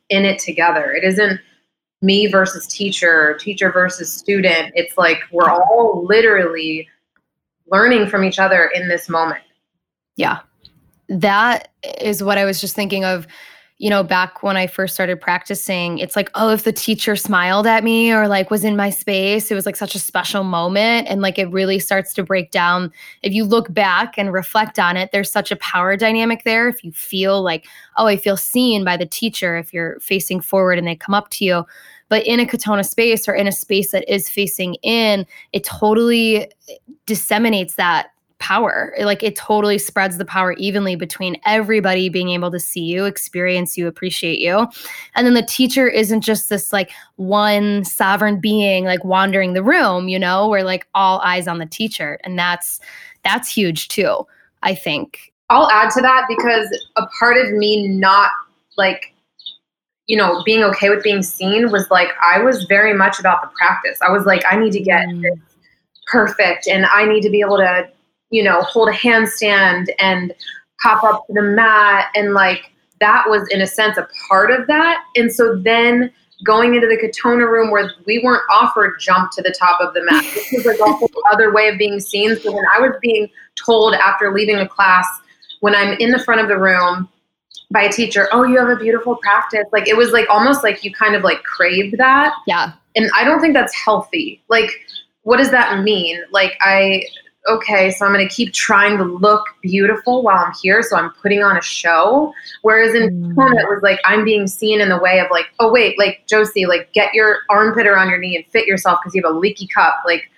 in 0.09 0.25
it 0.25 0.39
together. 0.39 0.91
It 0.91 1.03
isn't 1.03 1.39
me 2.01 2.27
versus 2.27 2.67
teacher, 2.67 3.37
teacher 3.39 3.71
versus 3.71 4.11
student. 4.11 4.71
It's 4.75 4.97
like 4.97 5.19
we're 5.31 5.49
all 5.49 6.05
literally 6.05 6.87
learning 7.67 8.07
from 8.07 8.23
each 8.23 8.39
other 8.39 8.71
in 8.73 8.87
this 8.87 9.09
moment. 9.09 9.41
Yeah. 10.17 10.39
That 11.09 11.69
is 11.99 12.23
what 12.23 12.37
I 12.37 12.45
was 12.45 12.61
just 12.61 12.75
thinking 12.75 13.05
of 13.05 13.27
you 13.81 13.89
know, 13.89 14.03
back 14.03 14.43
when 14.43 14.57
I 14.57 14.67
first 14.67 14.93
started 14.93 15.19
practicing, 15.19 15.97
it's 15.97 16.15
like, 16.15 16.29
oh, 16.35 16.51
if 16.51 16.65
the 16.65 16.71
teacher 16.71 17.15
smiled 17.15 17.65
at 17.65 17.83
me 17.83 18.13
or 18.13 18.27
like 18.27 18.51
was 18.51 18.63
in 18.63 18.75
my 18.75 18.91
space, 18.91 19.49
it 19.49 19.55
was 19.55 19.65
like 19.65 19.75
such 19.75 19.95
a 19.95 19.99
special 19.99 20.43
moment. 20.43 21.07
And 21.07 21.23
like 21.23 21.39
it 21.39 21.49
really 21.49 21.79
starts 21.79 22.13
to 22.13 22.23
break 22.23 22.51
down. 22.51 22.93
If 23.23 23.33
you 23.33 23.43
look 23.43 23.73
back 23.73 24.19
and 24.19 24.31
reflect 24.31 24.77
on 24.77 24.97
it, 24.97 25.09
there's 25.11 25.31
such 25.31 25.51
a 25.51 25.55
power 25.55 25.97
dynamic 25.97 26.43
there. 26.43 26.67
If 26.67 26.83
you 26.83 26.91
feel 26.91 27.41
like, 27.41 27.65
oh, 27.97 28.05
I 28.05 28.17
feel 28.17 28.37
seen 28.37 28.85
by 28.85 28.97
the 28.97 29.07
teacher, 29.07 29.57
if 29.57 29.73
you're 29.73 29.99
facing 29.99 30.41
forward 30.41 30.77
and 30.77 30.87
they 30.87 30.95
come 30.95 31.15
up 31.15 31.31
to 31.31 31.45
you. 31.45 31.65
But 32.07 32.27
in 32.27 32.39
a 32.39 32.45
Katonah 32.45 32.87
space 32.87 33.27
or 33.27 33.33
in 33.33 33.47
a 33.47 33.51
space 33.51 33.93
that 33.93 34.07
is 34.07 34.29
facing 34.29 34.75
in, 34.83 35.25
it 35.53 35.63
totally 35.63 36.51
disseminates 37.07 37.75
that 37.75 38.11
power. 38.41 38.93
Like 38.99 39.23
it 39.23 39.35
totally 39.37 39.77
spreads 39.77 40.17
the 40.17 40.25
power 40.25 40.53
evenly 40.53 40.95
between 40.95 41.39
everybody 41.45 42.09
being 42.09 42.29
able 42.29 42.51
to 42.51 42.59
see 42.59 42.81
you, 42.81 43.05
experience 43.05 43.77
you, 43.77 43.87
appreciate 43.87 44.39
you. 44.39 44.67
And 45.15 45.25
then 45.25 45.35
the 45.35 45.45
teacher 45.45 45.87
isn't 45.87 46.21
just 46.21 46.49
this 46.49 46.73
like 46.73 46.91
one 47.15 47.85
sovereign 47.85 48.41
being 48.41 48.83
like 48.83 49.05
wandering 49.05 49.53
the 49.53 49.63
room, 49.63 50.09
you 50.09 50.19
know, 50.19 50.49
where 50.49 50.63
like 50.63 50.87
all 50.95 51.19
eyes 51.19 51.47
on 51.47 51.59
the 51.59 51.65
teacher. 51.65 52.19
And 52.23 52.37
that's 52.37 52.81
that's 53.23 53.47
huge 53.47 53.87
too, 53.87 54.25
I 54.63 54.75
think. 54.75 55.31
I'll 55.49 55.69
add 55.69 55.91
to 55.91 56.01
that 56.01 56.25
because 56.27 56.67
a 56.97 57.05
part 57.19 57.37
of 57.37 57.51
me 57.51 57.87
not 57.87 58.31
like 58.77 59.13
you 60.07 60.17
know, 60.17 60.41
being 60.43 60.61
okay 60.63 60.89
with 60.89 61.03
being 61.03 61.23
seen 61.23 61.71
was 61.71 61.89
like 61.89 62.09
I 62.21 62.39
was 62.39 62.65
very 62.65 62.93
much 62.93 63.19
about 63.19 63.41
the 63.43 63.49
practice. 63.55 63.99
I 64.01 64.11
was 64.11 64.25
like, 64.25 64.43
I 64.49 64.57
need 64.57 64.73
to 64.73 64.81
get 64.81 65.07
mm. 65.07 65.23
perfect 66.07 66.67
and 66.67 66.85
I 66.87 67.05
need 67.05 67.21
to 67.21 67.29
be 67.29 67.39
able 67.39 67.57
to 67.57 67.87
you 68.31 68.43
know, 68.43 68.61
hold 68.61 68.89
a 68.89 68.93
handstand 68.93 69.87
and 69.99 70.33
hop 70.81 71.03
up 71.03 71.27
to 71.27 71.33
the 71.33 71.41
mat. 71.41 72.07
And 72.15 72.33
like 72.33 72.71
that 72.99 73.25
was, 73.27 73.47
in 73.51 73.61
a 73.61 73.67
sense, 73.67 73.97
a 73.97 74.07
part 74.27 74.49
of 74.49 74.67
that. 74.67 75.03
And 75.15 75.31
so 75.31 75.57
then 75.57 76.11
going 76.43 76.73
into 76.73 76.87
the 76.87 76.97
Katonah 76.97 77.49
room 77.49 77.69
where 77.69 77.91
we 78.05 78.19
weren't 78.19 78.41
offered 78.49 78.99
jump 78.99 79.31
to 79.33 79.41
the 79.41 79.53
top 79.57 79.79
of 79.79 79.93
the 79.93 80.03
mat. 80.03 80.23
This 80.33 80.51
was 80.51 80.65
like 80.65 80.79
a 80.79 80.83
whole 80.93 81.09
other 81.31 81.53
way 81.53 81.67
of 81.67 81.77
being 81.77 81.99
seen. 81.99 82.35
So 82.37 82.51
when 82.51 82.65
I 82.75 82.79
was 82.79 82.93
being 83.01 83.29
told 83.55 83.93
after 83.93 84.33
leaving 84.33 84.57
a 84.57 84.67
class, 84.67 85.07
when 85.59 85.75
I'm 85.75 85.95
in 85.99 86.11
the 86.11 86.19
front 86.19 86.41
of 86.41 86.47
the 86.47 86.57
room 86.57 87.07
by 87.69 87.83
a 87.83 87.91
teacher, 87.91 88.27
oh, 88.31 88.43
you 88.43 88.57
have 88.57 88.69
a 88.69 88.75
beautiful 88.75 89.17
practice. 89.17 89.65
Like 89.71 89.87
it 89.87 89.95
was 89.95 90.11
like 90.11 90.27
almost 90.29 90.63
like 90.63 90.83
you 90.83 90.91
kind 90.91 91.15
of 91.15 91.23
like 91.23 91.43
craved 91.43 91.97
that. 91.97 92.33
Yeah. 92.47 92.73
And 92.95 93.09
I 93.15 93.23
don't 93.23 93.39
think 93.39 93.53
that's 93.53 93.75
healthy. 93.75 94.41
Like, 94.49 94.71
what 95.23 95.37
does 95.37 95.51
that 95.51 95.83
mean? 95.83 96.21
Like 96.31 96.57
I 96.61 97.03
okay, 97.47 97.91
so 97.91 98.05
I'm 98.05 98.13
going 98.13 98.27
to 98.27 98.33
keep 98.33 98.53
trying 98.53 98.97
to 98.97 99.03
look 99.03 99.43
beautiful 99.61 100.21
while 100.21 100.45
I'm 100.45 100.53
here. 100.61 100.83
So 100.83 100.95
I'm 100.95 101.11
putting 101.21 101.43
on 101.43 101.57
a 101.57 101.61
show. 101.61 102.33
Whereas 102.61 102.93
in 102.93 103.35
mm. 103.35 103.59
it 103.59 103.67
was 103.67 103.79
like, 103.81 103.99
I'm 104.05 104.23
being 104.23 104.47
seen 104.47 104.79
in 104.79 104.89
the 104.89 104.99
way 104.99 105.19
of 105.19 105.27
like, 105.31 105.47
oh, 105.59 105.71
wait, 105.71 105.97
like 105.97 106.23
Josie, 106.27 106.65
like 106.65 106.91
get 106.93 107.13
your 107.13 107.39
armpit 107.49 107.87
around 107.87 108.09
your 108.09 108.19
knee 108.19 108.35
and 108.35 108.45
fit 108.47 108.67
yourself 108.67 108.99
because 109.01 109.15
you 109.15 109.23
have 109.23 109.33
a 109.33 109.37
leaky 109.37 109.67
cup. 109.67 109.95
Like, 110.05 110.29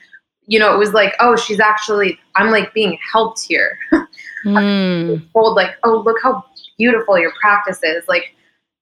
you 0.45 0.59
know, 0.59 0.73
it 0.73 0.77
was 0.77 0.93
like, 0.93 1.13
oh, 1.19 1.35
she's 1.35 1.59
actually, 1.59 2.17
I'm 2.35 2.51
like 2.51 2.73
being 2.73 2.97
helped 3.11 3.41
here. 3.41 3.77
mm. 4.45 5.31
Told 5.33 5.55
like, 5.55 5.75
oh, 5.83 6.01
look 6.05 6.17
how 6.23 6.43
beautiful 6.77 7.19
your 7.19 7.33
practice 7.39 7.81
is. 7.83 8.07
Like, 8.07 8.35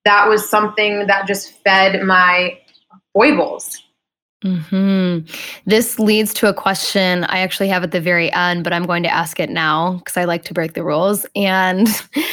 that 0.04 0.28
was 0.28 0.48
something 0.48 1.06
that 1.06 1.26
just 1.26 1.62
fed 1.62 2.02
my 2.02 2.58
foibles. 3.12 3.84
Hmm. 4.42 5.20
This 5.66 5.98
leads 5.98 6.34
to 6.34 6.48
a 6.48 6.54
question 6.54 7.24
I 7.24 7.38
actually 7.38 7.68
have 7.68 7.84
at 7.84 7.92
the 7.92 8.00
very 8.00 8.32
end, 8.32 8.64
but 8.64 8.72
I'm 8.72 8.86
going 8.86 9.04
to 9.04 9.12
ask 9.12 9.38
it 9.38 9.50
now 9.50 9.94
because 9.94 10.16
I 10.16 10.24
like 10.24 10.44
to 10.44 10.54
break 10.54 10.74
the 10.74 10.84
rules. 10.84 11.24
And 11.36 11.88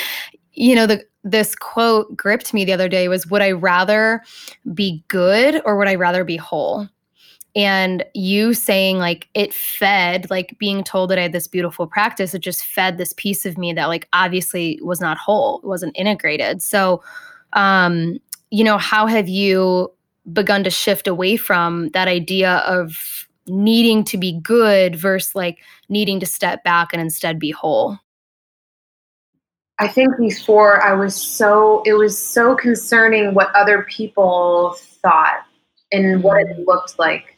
you 0.53 0.75
know, 0.75 0.87
the 0.87 1.05
this 1.23 1.53
quote 1.55 2.15
gripped 2.15 2.53
me 2.53 2.65
the 2.65 2.73
other 2.73 2.89
day 2.89 3.07
was, 3.07 3.27
"Would 3.27 3.41
I 3.41 3.51
rather 3.51 4.23
be 4.73 5.03
good 5.07 5.61
or 5.65 5.77
would 5.77 5.87
I 5.87 5.95
rather 5.95 6.23
be 6.23 6.37
whole?" 6.37 6.87
And 7.55 8.03
you 8.13 8.53
saying 8.53 8.97
like 8.97 9.27
it 9.33 9.53
fed, 9.53 10.29
like 10.29 10.55
being 10.59 10.83
told 10.83 11.09
that 11.09 11.19
I 11.19 11.23
had 11.23 11.33
this 11.33 11.47
beautiful 11.47 11.87
practice, 11.87 12.33
it 12.33 12.39
just 12.39 12.65
fed 12.65 12.97
this 12.97 13.13
piece 13.13 13.45
of 13.45 13.57
me 13.57 13.73
that 13.73 13.87
like 13.87 14.07
obviously 14.13 14.79
was 14.81 15.01
not 15.01 15.17
whole, 15.17 15.61
wasn't 15.63 15.97
integrated. 15.97 16.61
So, 16.61 17.03
um, 17.53 18.17
you 18.51 18.63
know, 18.63 18.77
how 18.77 19.07
have 19.07 19.27
you 19.27 19.91
begun 20.33 20.63
to 20.63 20.69
shift 20.69 21.07
away 21.07 21.37
from 21.37 21.89
that 21.89 22.07
idea 22.07 22.57
of 22.59 23.27
needing 23.47 24.03
to 24.05 24.17
be 24.17 24.39
good 24.41 24.95
versus 24.95 25.35
like 25.35 25.59
needing 25.89 26.19
to 26.19 26.25
step 26.25 26.63
back 26.63 26.89
and 26.93 27.01
instead 27.01 27.39
be 27.39 27.51
whole? 27.51 27.97
I 29.79 29.87
think 29.87 30.17
before 30.17 30.83
I 30.83 30.93
was 30.93 31.15
so, 31.15 31.81
it 31.85 31.93
was 31.93 32.17
so 32.17 32.55
concerning 32.55 33.33
what 33.33 33.53
other 33.55 33.83
people 33.83 34.75
thought 35.01 35.45
and 35.91 36.21
what 36.21 36.41
it 36.41 36.47
mm-hmm. 36.49 36.63
looked 36.67 36.99
like. 36.99 37.35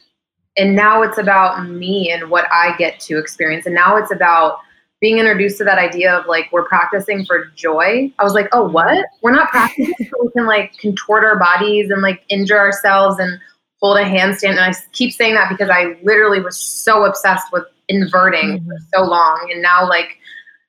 And 0.56 0.74
now 0.74 1.02
it's 1.02 1.18
about 1.18 1.66
me 1.68 2.10
and 2.10 2.30
what 2.30 2.46
I 2.50 2.76
get 2.76 3.00
to 3.00 3.18
experience. 3.18 3.64
And 3.66 3.74
now 3.74 3.96
it's 3.96 4.12
about 4.12 4.58
being 5.02 5.18
introduced 5.18 5.58
to 5.58 5.64
that 5.64 5.78
idea 5.78 6.14
of 6.14 6.26
like 6.26 6.48
we're 6.52 6.64
practicing 6.64 7.26
for 7.26 7.46
joy, 7.56 8.10
I 8.20 8.24
was 8.24 8.34
like, 8.34 8.48
oh, 8.52 8.68
what? 8.68 9.04
We're 9.20 9.32
not 9.32 9.50
practicing 9.50 9.92
so 9.98 10.24
we 10.24 10.30
can 10.30 10.46
like 10.46 10.78
contort 10.78 11.24
our 11.24 11.38
bodies 11.38 11.90
and 11.90 12.00
like 12.00 12.22
injure 12.28 12.56
ourselves 12.56 13.18
and 13.18 13.38
hold 13.82 13.98
a 13.98 14.04
handstand. 14.04 14.50
And 14.50 14.60
I 14.60 14.72
keep 14.92 15.12
saying 15.12 15.34
that 15.34 15.48
because 15.50 15.68
I 15.70 15.96
literally 16.04 16.40
was 16.40 16.56
so 16.56 17.04
obsessed 17.04 17.52
with 17.52 17.64
inverting 17.88 18.60
mm-hmm. 18.60 18.68
for 18.68 18.76
so 18.94 19.02
long. 19.02 19.50
And 19.52 19.60
now, 19.60 19.86
like, 19.88 20.18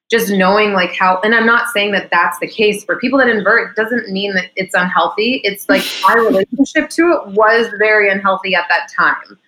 just 0.10 0.32
knowing 0.32 0.74
like 0.74 0.94
how, 0.94 1.22
and 1.24 1.36
I'm 1.36 1.46
not 1.46 1.70
saying 1.72 1.92
that 1.92 2.10
that's 2.12 2.40
the 2.40 2.48
case 2.48 2.84
for 2.84 2.98
people 2.98 3.20
that 3.20 3.30
invert, 3.30 3.76
doesn't 3.76 4.10
mean 4.10 4.34
that 4.34 4.46
it's 4.56 4.74
unhealthy. 4.74 5.42
It's 5.44 5.70
like 5.70 5.84
my 6.08 6.16
relationship 6.16 6.90
to 6.90 7.04
it 7.12 7.28
was 7.34 7.68
very 7.78 8.10
unhealthy 8.10 8.56
at 8.56 8.66
that 8.70 8.90
time. 8.96 9.40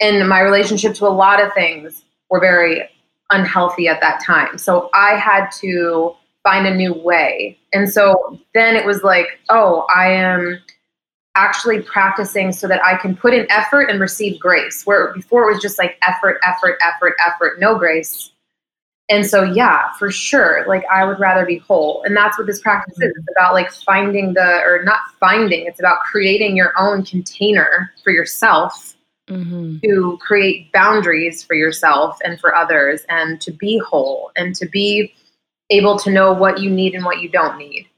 And 0.00 0.26
my 0.26 0.40
relationship 0.40 0.94
to 0.94 1.06
a 1.06 1.08
lot 1.08 1.42
of 1.42 1.52
things 1.52 2.04
were 2.30 2.40
very 2.40 2.88
unhealthy 3.34 3.88
at 3.88 4.00
that 4.00 4.22
time. 4.24 4.58
So 4.58 4.90
I 4.94 5.16
had 5.16 5.50
to 5.60 6.14
find 6.42 6.66
a 6.66 6.74
new 6.74 6.94
way. 6.94 7.58
And 7.72 7.90
so 7.90 8.38
then 8.54 8.76
it 8.76 8.86
was 8.86 9.02
like, 9.02 9.26
oh, 9.48 9.86
I 9.94 10.12
am 10.12 10.60
actually 11.36 11.82
practicing 11.82 12.52
so 12.52 12.68
that 12.68 12.84
I 12.84 12.96
can 12.96 13.16
put 13.16 13.34
in 13.34 13.50
effort 13.50 13.90
and 13.90 14.00
receive 14.00 14.38
grace. 14.38 14.86
Where 14.86 15.12
before 15.12 15.48
it 15.48 15.54
was 15.54 15.62
just 15.62 15.78
like 15.78 15.98
effort, 16.06 16.38
effort, 16.46 16.78
effort, 16.80 17.14
effort, 17.26 17.58
no 17.58 17.76
grace. 17.76 18.30
And 19.10 19.26
so, 19.26 19.42
yeah, 19.42 19.92
for 19.98 20.10
sure, 20.10 20.64
like 20.66 20.84
I 20.90 21.04
would 21.04 21.18
rather 21.18 21.44
be 21.44 21.58
whole. 21.58 22.02
And 22.04 22.16
that's 22.16 22.38
what 22.38 22.46
this 22.46 22.60
practice 22.60 22.94
is. 22.94 23.10
It's 23.10 23.18
mm-hmm. 23.18 23.38
about 23.38 23.52
like 23.52 23.70
finding 23.70 24.32
the, 24.32 24.62
or 24.64 24.82
not 24.84 25.00
finding, 25.20 25.66
it's 25.66 25.80
about 25.80 26.00
creating 26.00 26.56
your 26.56 26.72
own 26.78 27.04
container 27.04 27.92
for 28.02 28.12
yourself 28.12 28.93
mm-hmm. 29.28 29.78
to 29.82 30.18
create 30.20 30.72
boundaries 30.72 31.42
for 31.42 31.54
yourself 31.54 32.18
and 32.24 32.38
for 32.40 32.54
others 32.54 33.02
and 33.08 33.40
to 33.40 33.50
be 33.50 33.78
whole 33.78 34.30
and 34.36 34.54
to 34.56 34.66
be 34.66 35.12
able 35.70 35.98
to 35.98 36.10
know 36.10 36.32
what 36.32 36.60
you 36.60 36.70
need 36.70 36.94
and 36.94 37.04
what 37.04 37.20
you 37.20 37.28
don't 37.28 37.56
need. 37.56 37.88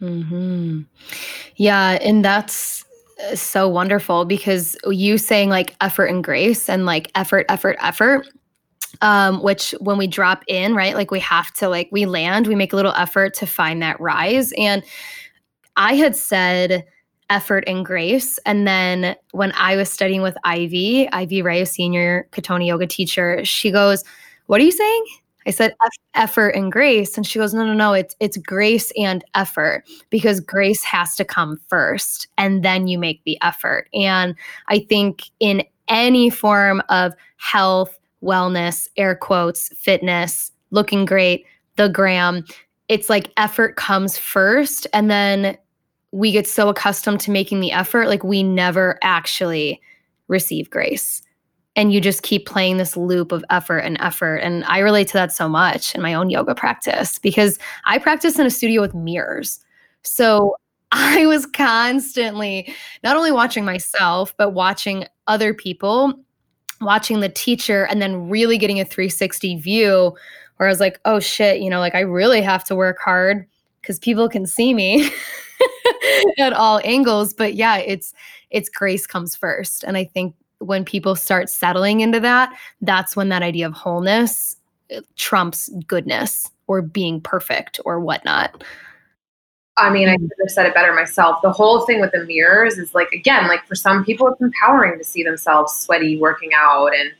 Mm-hmm. 0.00 0.82
Yeah. 1.56 1.98
And 2.02 2.24
that's 2.24 2.84
uh, 3.30 3.36
so 3.36 3.68
wonderful 3.68 4.24
because 4.24 4.76
you 4.86 5.18
saying 5.18 5.48
like 5.48 5.76
effort 5.80 6.06
and 6.06 6.24
grace 6.24 6.68
and 6.68 6.84
like 6.84 7.10
effort, 7.14 7.46
effort, 7.48 7.76
effort 7.80 8.26
um, 9.02 9.42
which 9.42 9.74
when 9.80 9.98
we 9.98 10.06
drop 10.06 10.44
in, 10.46 10.74
right, 10.74 10.94
like 10.94 11.10
we 11.10 11.20
have 11.20 11.52
to 11.54 11.68
like 11.68 11.88
we 11.90 12.06
land, 12.06 12.46
we 12.46 12.54
make 12.54 12.72
a 12.72 12.76
little 12.76 12.92
effort 12.92 13.34
to 13.34 13.46
find 13.46 13.82
that 13.82 14.00
rise. 14.00 14.52
And 14.56 14.82
I 15.76 15.94
had 15.94 16.14
said 16.14 16.86
effort 17.30 17.64
and 17.66 17.84
grace. 17.84 18.38
And 18.46 18.66
then 18.66 19.16
when 19.32 19.52
I 19.56 19.76
was 19.76 19.90
studying 19.90 20.22
with 20.22 20.36
Ivy, 20.44 21.08
Ivy 21.10 21.42
Ray, 21.42 21.64
senior 21.64 22.28
Katonah 22.32 22.66
yoga 22.66 22.86
teacher, 22.86 23.44
she 23.44 23.70
goes, 23.70 24.04
What 24.46 24.60
are 24.60 24.64
you 24.64 24.72
saying? 24.72 25.04
I 25.46 25.50
said 25.50 25.74
effort 26.14 26.50
and 26.50 26.72
grace. 26.72 27.16
And 27.16 27.26
she 27.26 27.38
goes, 27.38 27.54
No, 27.54 27.66
no, 27.66 27.74
no, 27.74 27.92
it's 27.92 28.16
it's 28.20 28.36
grace 28.36 28.92
and 28.96 29.24
effort 29.34 29.84
because 30.10 30.40
grace 30.40 30.82
has 30.84 31.16
to 31.16 31.24
come 31.24 31.58
first 31.68 32.28
and 32.38 32.62
then 32.64 32.86
you 32.86 32.98
make 32.98 33.22
the 33.24 33.38
effort. 33.42 33.88
And 33.94 34.34
I 34.68 34.80
think 34.80 35.24
in 35.40 35.64
any 35.88 36.30
form 36.30 36.82
of 36.88 37.12
health, 37.36 37.98
wellness, 38.22 38.88
air 38.96 39.14
quotes, 39.14 39.68
fitness, 39.76 40.50
looking 40.70 41.04
great, 41.04 41.44
the 41.76 41.88
gram, 41.88 42.44
it's 42.88 43.10
like 43.10 43.32
effort 43.36 43.76
comes 43.76 44.16
first 44.16 44.86
and 44.92 45.10
then 45.10 45.56
we 46.14 46.30
get 46.30 46.46
so 46.46 46.68
accustomed 46.68 47.18
to 47.18 47.32
making 47.32 47.58
the 47.58 47.72
effort, 47.72 48.06
like 48.06 48.22
we 48.22 48.40
never 48.40 49.00
actually 49.02 49.80
receive 50.28 50.70
grace. 50.70 51.20
And 51.74 51.92
you 51.92 52.00
just 52.00 52.22
keep 52.22 52.46
playing 52.46 52.76
this 52.76 52.96
loop 52.96 53.32
of 53.32 53.44
effort 53.50 53.78
and 53.78 54.00
effort. 54.00 54.36
And 54.36 54.62
I 54.66 54.78
relate 54.78 55.08
to 55.08 55.14
that 55.14 55.32
so 55.32 55.48
much 55.48 55.92
in 55.92 56.00
my 56.00 56.14
own 56.14 56.30
yoga 56.30 56.54
practice 56.54 57.18
because 57.18 57.58
I 57.84 57.98
practice 57.98 58.38
in 58.38 58.46
a 58.46 58.50
studio 58.50 58.80
with 58.80 58.94
mirrors. 58.94 59.58
So 60.02 60.54
I 60.92 61.26
was 61.26 61.46
constantly 61.46 62.72
not 63.02 63.16
only 63.16 63.32
watching 63.32 63.64
myself, 63.64 64.32
but 64.36 64.50
watching 64.50 65.06
other 65.26 65.52
people, 65.52 66.14
watching 66.80 67.18
the 67.18 67.28
teacher, 67.28 67.86
and 67.86 68.00
then 68.00 68.30
really 68.30 68.56
getting 68.56 68.78
a 68.78 68.84
360 68.84 69.56
view 69.56 70.14
where 70.58 70.68
I 70.68 70.70
was 70.70 70.78
like, 70.78 71.00
oh 71.06 71.18
shit, 71.18 71.60
you 71.60 71.70
know, 71.70 71.80
like 71.80 71.96
I 71.96 72.00
really 72.00 72.40
have 72.40 72.62
to 72.66 72.76
work 72.76 72.98
hard 73.00 73.48
because 73.80 73.98
people 73.98 74.28
can 74.28 74.46
see 74.46 74.74
me. 74.74 75.10
at 76.38 76.52
all 76.52 76.80
angles. 76.84 77.34
But 77.34 77.54
yeah, 77.54 77.78
it's 77.78 78.12
it's 78.50 78.68
grace 78.68 79.06
comes 79.06 79.34
first. 79.34 79.84
And 79.84 79.96
I 79.96 80.04
think 80.04 80.34
when 80.58 80.84
people 80.84 81.16
start 81.16 81.48
settling 81.48 82.00
into 82.00 82.20
that, 82.20 82.56
that's 82.80 83.16
when 83.16 83.28
that 83.30 83.42
idea 83.42 83.66
of 83.66 83.72
wholeness 83.72 84.56
uh, 84.94 85.00
trumps 85.16 85.68
goodness 85.86 86.50
or 86.66 86.82
being 86.82 87.20
perfect 87.20 87.80
or 87.84 88.00
whatnot. 88.00 88.64
I 89.76 89.90
mean, 89.90 90.08
I 90.08 90.16
could 90.16 90.30
have 90.40 90.50
said 90.50 90.66
it 90.66 90.74
better 90.74 90.94
myself. 90.94 91.42
The 91.42 91.50
whole 91.50 91.84
thing 91.84 92.00
with 92.00 92.12
the 92.12 92.24
mirrors 92.24 92.78
is 92.78 92.94
like, 92.94 93.10
again, 93.12 93.48
like 93.48 93.66
for 93.66 93.74
some 93.74 94.04
people, 94.04 94.28
it's 94.28 94.40
empowering 94.40 94.98
to 94.98 95.04
see 95.04 95.24
themselves 95.24 95.72
sweaty 95.72 96.16
working 96.16 96.50
out. 96.56 96.92
And 96.94 97.12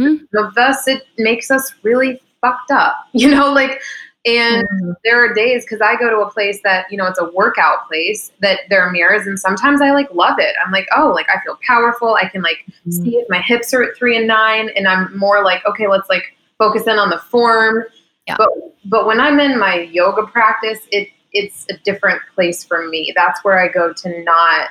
mm-hmm. 0.00 0.36
of 0.36 0.56
us, 0.56 0.86
it 0.86 1.02
makes 1.18 1.50
us 1.50 1.74
really 1.82 2.22
fucked 2.40 2.70
up, 2.70 2.96
you 3.12 3.28
know, 3.28 3.52
like, 3.52 3.80
and 4.26 4.66
mm-hmm. 4.68 4.90
there 5.04 5.24
are 5.24 5.32
days 5.32 5.64
because 5.64 5.80
I 5.80 5.96
go 5.96 6.10
to 6.10 6.18
a 6.18 6.30
place 6.30 6.60
that, 6.64 6.86
you 6.90 6.98
know, 6.98 7.06
it's 7.06 7.20
a 7.20 7.30
workout 7.30 7.86
place 7.86 8.32
that 8.40 8.60
there 8.68 8.82
are 8.82 8.90
mirrors. 8.90 9.26
And 9.26 9.38
sometimes 9.38 9.80
I 9.80 9.92
like 9.92 10.12
love 10.12 10.38
it. 10.40 10.54
I'm 10.64 10.72
like, 10.72 10.88
oh, 10.96 11.12
like 11.12 11.26
I 11.28 11.40
feel 11.44 11.56
powerful. 11.64 12.14
I 12.14 12.28
can 12.28 12.42
like 12.42 12.64
mm-hmm. 12.68 12.90
see 12.90 13.16
if 13.16 13.28
my 13.30 13.40
hips 13.40 13.72
are 13.72 13.84
at 13.84 13.96
three 13.96 14.16
and 14.16 14.26
nine. 14.26 14.70
And 14.74 14.88
I'm 14.88 15.16
more 15.16 15.44
like, 15.44 15.64
okay, 15.64 15.86
let's 15.86 16.08
like 16.08 16.24
focus 16.58 16.88
in 16.88 16.98
on 16.98 17.08
the 17.08 17.18
form. 17.18 17.84
Yeah. 18.26 18.34
But 18.36 18.48
but 18.86 19.06
when 19.06 19.20
I'm 19.20 19.38
in 19.38 19.58
my 19.58 19.80
yoga 19.92 20.26
practice, 20.26 20.80
it 20.90 21.08
it's 21.32 21.66
a 21.70 21.76
different 21.84 22.20
place 22.34 22.64
for 22.64 22.88
me. 22.88 23.12
That's 23.14 23.44
where 23.44 23.60
I 23.60 23.68
go 23.68 23.92
to 23.92 24.22
not 24.24 24.70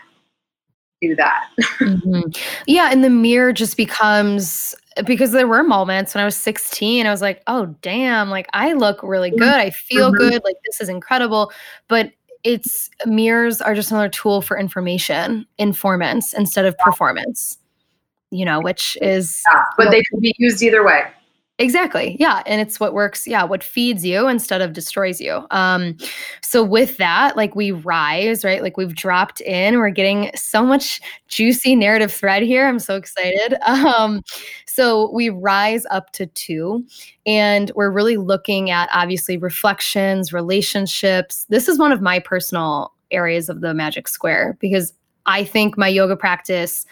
do 1.08 1.16
that. 1.16 1.50
mm-hmm. 1.80 2.30
Yeah, 2.68 2.90
and 2.92 3.04
the 3.04 3.10
mirror 3.10 3.54
just 3.54 3.78
becomes 3.78 4.76
because 5.06 5.32
there 5.32 5.48
were 5.48 5.64
moments 5.64 6.16
when 6.16 6.22
I 6.22 6.26
was 6.26 6.38
16, 6.38 7.06
I 7.06 7.12
was 7.12 7.22
like, 7.22 7.44
oh 7.48 7.66
damn, 7.82 8.30
like 8.30 8.48
I 8.54 8.74
look 8.74 9.04
really 9.04 9.30
mm-hmm. 9.30 9.40
good. 9.40 9.54
I 9.54 9.70
feel 9.70 10.12
mm-hmm. 10.12 10.30
good. 10.30 10.44
Like 10.44 10.56
this 10.66 10.80
is 10.82 10.90
incredible. 10.90 11.52
But 11.88 12.12
it's 12.44 12.90
mirrors 13.06 13.60
are 13.60 13.76
just 13.76 13.92
another 13.92 14.10
tool 14.10 14.42
for 14.42 14.58
information, 14.58 15.46
informance 15.58 16.34
instead 16.34 16.66
of 16.66 16.78
performance. 16.78 17.58
You 18.32 18.46
know, 18.46 18.60
which 18.60 18.98
is 19.02 19.42
yeah, 19.52 19.64
but 19.78 19.92
they 19.92 20.02
could 20.04 20.20
be 20.20 20.36
used 20.38 20.62
either 20.62 20.84
way. 20.84 21.04
Exactly. 21.58 22.18
Yeah. 22.20 22.44
And 22.46 22.60
it's 22.60 22.82
what 22.82 22.94
works. 22.94 23.26
Yeah. 23.26 23.46
What 23.46 23.64
feeds 23.64 24.04
you 24.04 24.28
instead 24.28 24.62
of 24.62 24.74
destroys 24.74 25.22
you. 25.22 25.48
Um, 25.52 25.96
so 26.42 26.62
with 26.62 26.98
that, 26.98 27.38
like 27.38 27.56
we 27.56 27.72
rise, 27.72 28.44
right? 28.44 28.62
Like 28.62 28.76
we've 28.76 28.94
dropped 28.94 29.40
in, 29.40 29.78
we're 29.78 29.90
getting 29.90 30.32
so 30.36 30.66
much 30.66 31.00
juicy 31.30 31.74
narrative 31.78 32.12
thread 32.12 32.44
here. 32.44 32.68
I'm 32.68 32.80
so 32.80 32.96
excited. 32.96 33.58
Um, 33.86 34.22
so 34.66 35.12
we 35.14 35.30
rise 35.30 35.86
up 35.92 36.12
to 36.14 36.26
two, 36.28 36.84
and 37.26 37.72
we're 37.76 37.92
really 37.92 38.18
looking 38.18 38.70
at 38.72 38.90
obviously 38.92 39.38
reflections, 39.38 40.34
relationships. 40.34 41.46
This 41.50 41.68
is 41.68 41.78
one 41.78 41.92
of 41.92 42.02
my 42.02 42.20
personal 42.20 42.92
areas 43.12 43.48
of 43.48 43.62
the 43.62 43.74
magic 43.74 44.08
square 44.08 44.58
because 44.60 44.94
I 45.28 45.44
think 45.44 45.78
my 45.78 45.88
yoga 45.88 46.16
practice 46.16 46.86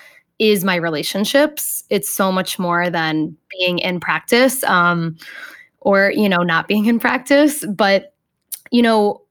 is 0.44 0.66
my 0.66 0.76
relationships. 0.76 1.86
It's 1.90 2.10
so 2.10 2.32
much 2.32 2.60
more 2.60 2.90
than 2.90 3.38
being 3.50 3.80
in 3.80 4.02
practice 4.02 4.62
um, 4.66 5.16
or, 5.80 6.12
you 6.12 6.28
know, 6.28 6.44
not 6.44 6.68
being 6.68 6.86
in 6.86 7.00
practice. 7.00 7.66
But, 7.66 8.14
you 8.70 8.82
know, 8.82 9.22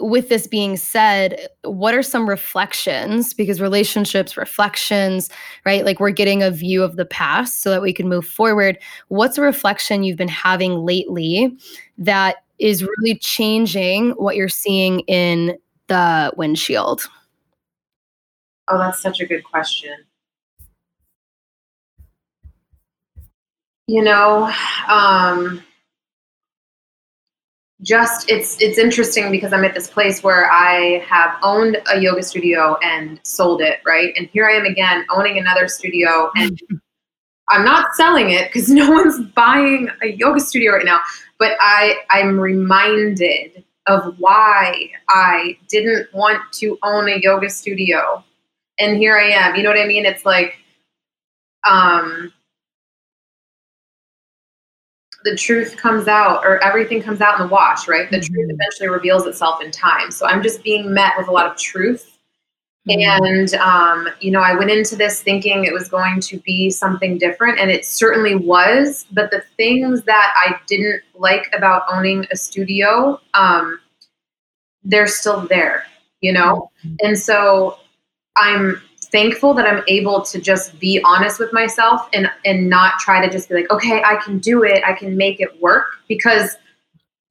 with 0.00 0.28
this 0.28 0.48
being 0.48 0.76
said, 0.76 1.48
what 1.62 1.94
are 1.94 2.02
some 2.02 2.28
reflections? 2.28 3.34
Because 3.34 3.60
relationships, 3.60 4.36
reflections, 4.36 5.30
right? 5.64 5.84
Like 5.84 6.00
we're 6.00 6.10
getting 6.10 6.42
a 6.42 6.50
view 6.50 6.82
of 6.82 6.96
the 6.96 7.06
past 7.06 7.62
so 7.62 7.70
that 7.70 7.82
we 7.82 7.92
can 7.92 8.08
move 8.08 8.26
forward. 8.26 8.78
What's 9.08 9.38
a 9.38 9.42
reflection 9.42 10.02
you've 10.02 10.18
been 10.18 10.28
having 10.28 10.84
lately 10.84 11.56
that 11.98 12.36
is 12.58 12.82
really 12.82 13.16
changing 13.18 14.10
what 14.10 14.34
you're 14.34 14.48
seeing 14.48 15.00
in 15.00 15.56
the 15.86 16.32
windshield? 16.36 17.08
Oh, 18.66 18.78
that's 18.78 19.00
such 19.00 19.20
a 19.20 19.26
good 19.26 19.44
question. 19.44 19.94
You 23.88 24.02
know 24.02 24.52
um, 24.88 25.64
just 27.82 28.30
it's 28.30 28.60
it's 28.60 28.76
interesting 28.76 29.30
because 29.30 29.52
i'm 29.52 29.64
at 29.64 29.74
this 29.74 29.88
place 29.88 30.22
where 30.22 30.50
i 30.50 31.02
have 31.08 31.36
owned 31.42 31.78
a 31.92 31.98
yoga 31.98 32.22
studio 32.22 32.76
and 32.82 33.20
sold 33.24 33.60
it 33.60 33.80
right? 33.86 34.12
And 34.16 34.28
here 34.28 34.46
i 34.48 34.52
am 34.52 34.64
again 34.64 35.06
owning 35.10 35.38
another 35.38 35.68
studio 35.68 36.30
and 36.36 36.60
i'm 37.48 37.64
not 37.64 37.94
selling 37.94 38.30
it 38.30 38.52
because 38.52 38.68
no 38.68 38.90
one's 38.90 39.20
buying 39.30 39.88
a 40.02 40.08
yoga 40.08 40.40
studio 40.40 40.72
right 40.72 40.84
now 40.84 41.00
but 41.38 41.52
i 41.60 41.96
i'm 42.10 42.38
reminded 42.38 43.64
of 43.86 44.18
why 44.18 44.90
i 45.08 45.56
didn't 45.68 46.12
want 46.12 46.42
to 46.52 46.78
own 46.82 47.08
a 47.08 47.18
yoga 47.20 47.48
studio. 47.48 48.22
And 48.78 48.98
here 48.98 49.16
i 49.16 49.30
am 49.30 49.54
you 49.54 49.62
know 49.62 49.70
what 49.70 49.78
i 49.78 49.86
mean? 49.86 50.04
It's 50.04 50.26
like 50.26 50.58
um 51.68 52.32
the 55.28 55.36
truth 55.36 55.76
comes 55.76 56.08
out 56.08 56.44
or 56.44 56.62
everything 56.64 57.02
comes 57.02 57.20
out 57.20 57.38
in 57.38 57.46
the 57.46 57.52
wash, 57.52 57.86
right? 57.86 58.10
The 58.10 58.18
mm-hmm. 58.18 58.32
truth 58.32 58.50
eventually 58.50 58.88
reveals 58.88 59.26
itself 59.26 59.62
in 59.62 59.70
time. 59.70 60.10
So 60.10 60.26
I'm 60.26 60.42
just 60.42 60.62
being 60.62 60.92
met 60.92 61.12
with 61.18 61.28
a 61.28 61.32
lot 61.32 61.46
of 61.46 61.56
truth. 61.56 62.18
Mm-hmm. 62.88 63.24
And, 63.24 63.54
um, 63.54 64.08
you 64.20 64.30
know, 64.30 64.40
I 64.40 64.54
went 64.54 64.70
into 64.70 64.96
this 64.96 65.22
thinking 65.22 65.64
it 65.64 65.74
was 65.74 65.88
going 65.88 66.20
to 66.20 66.38
be 66.38 66.70
something 66.70 67.18
different, 67.18 67.58
and 67.58 67.70
it 67.70 67.84
certainly 67.84 68.34
was. 68.34 69.04
But 69.12 69.30
the 69.30 69.42
things 69.58 70.02
that 70.04 70.32
I 70.34 70.58
didn't 70.66 71.02
like 71.14 71.50
about 71.54 71.82
owning 71.92 72.26
a 72.30 72.36
studio, 72.36 73.20
um, 73.34 73.80
they're 74.84 75.06
still 75.06 75.46
there, 75.48 75.84
you 76.22 76.32
know? 76.32 76.70
Mm-hmm. 76.82 77.06
And 77.06 77.18
so 77.18 77.78
I'm 78.36 78.80
thankful 79.10 79.54
that 79.54 79.66
I'm 79.66 79.82
able 79.88 80.22
to 80.22 80.40
just 80.40 80.78
be 80.78 81.00
honest 81.04 81.38
with 81.38 81.52
myself 81.52 82.08
and 82.12 82.30
and 82.44 82.68
not 82.68 82.98
try 82.98 83.24
to 83.24 83.30
just 83.30 83.48
be 83.48 83.54
like, 83.56 83.70
okay, 83.70 84.02
I 84.02 84.16
can 84.16 84.38
do 84.38 84.64
it, 84.64 84.82
I 84.84 84.92
can 84.92 85.16
make 85.16 85.40
it 85.40 85.60
work 85.60 85.86
because 86.08 86.56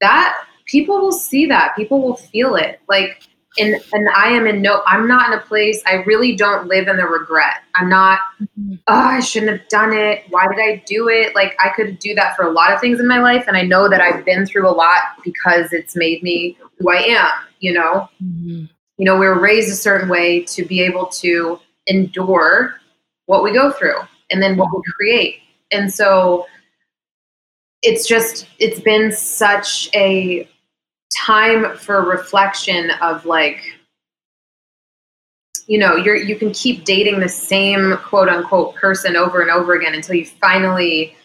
that 0.00 0.44
people 0.66 1.00
will 1.00 1.12
see 1.12 1.46
that, 1.46 1.74
people 1.76 2.02
will 2.02 2.16
feel 2.16 2.56
it. 2.56 2.80
Like 2.88 3.22
and 3.58 3.74
and 3.92 4.08
I 4.14 4.28
am 4.28 4.46
in 4.46 4.62
no 4.62 4.82
I'm 4.86 5.08
not 5.08 5.32
in 5.32 5.38
a 5.38 5.42
place 5.42 5.82
I 5.86 5.96
really 6.04 6.36
don't 6.36 6.68
live 6.68 6.88
in 6.88 6.96
the 6.96 7.06
regret. 7.06 7.62
I'm 7.74 7.88
not 7.88 8.20
mm-hmm. 8.40 8.74
oh, 8.86 8.94
I 8.94 9.20
shouldn't 9.20 9.52
have 9.52 9.68
done 9.68 9.92
it. 9.92 10.24
Why 10.30 10.46
did 10.46 10.58
I 10.58 10.82
do 10.86 11.08
it? 11.08 11.34
Like 11.34 11.56
I 11.58 11.70
could 11.70 11.98
do 11.98 12.14
that 12.14 12.36
for 12.36 12.44
a 12.44 12.50
lot 12.50 12.72
of 12.72 12.80
things 12.80 13.00
in 13.00 13.08
my 13.08 13.18
life 13.18 13.44
and 13.48 13.56
I 13.56 13.62
know 13.62 13.88
that 13.88 14.00
I've 14.00 14.24
been 14.24 14.46
through 14.46 14.68
a 14.68 14.70
lot 14.70 14.98
because 15.24 15.72
it's 15.72 15.96
made 15.96 16.22
me 16.22 16.56
who 16.78 16.90
I 16.90 16.98
am, 16.98 17.30
you 17.60 17.72
know. 17.72 18.08
Mm-hmm. 18.22 18.66
You 18.98 19.04
know, 19.04 19.16
we 19.16 19.26
were 19.26 19.38
raised 19.38 19.70
a 19.70 19.76
certain 19.76 20.08
way 20.08 20.42
to 20.42 20.64
be 20.64 20.80
able 20.82 21.06
to 21.06 21.60
endure 21.88 22.76
what 23.26 23.42
we 23.42 23.52
go 23.52 23.70
through 23.70 23.98
and 24.30 24.42
then 24.42 24.56
what 24.56 24.68
we 24.72 24.80
create. 24.94 25.40
And 25.72 25.92
so 25.92 26.46
it's 27.82 28.06
just, 28.06 28.46
it's 28.58 28.80
been 28.80 29.12
such 29.12 29.88
a 29.94 30.48
time 31.14 31.76
for 31.76 32.02
reflection 32.02 32.90
of 33.02 33.26
like, 33.26 33.60
you 35.66 35.78
know, 35.78 35.96
you're, 35.96 36.16
you 36.16 36.36
can 36.36 36.52
keep 36.52 36.84
dating 36.84 37.20
the 37.20 37.28
same 37.28 37.96
quote 37.98 38.28
unquote 38.28 38.74
person 38.74 39.16
over 39.16 39.42
and 39.42 39.50
over 39.50 39.74
again 39.74 39.94
until 39.94 40.14
you 40.14 40.26
finally 40.26 41.16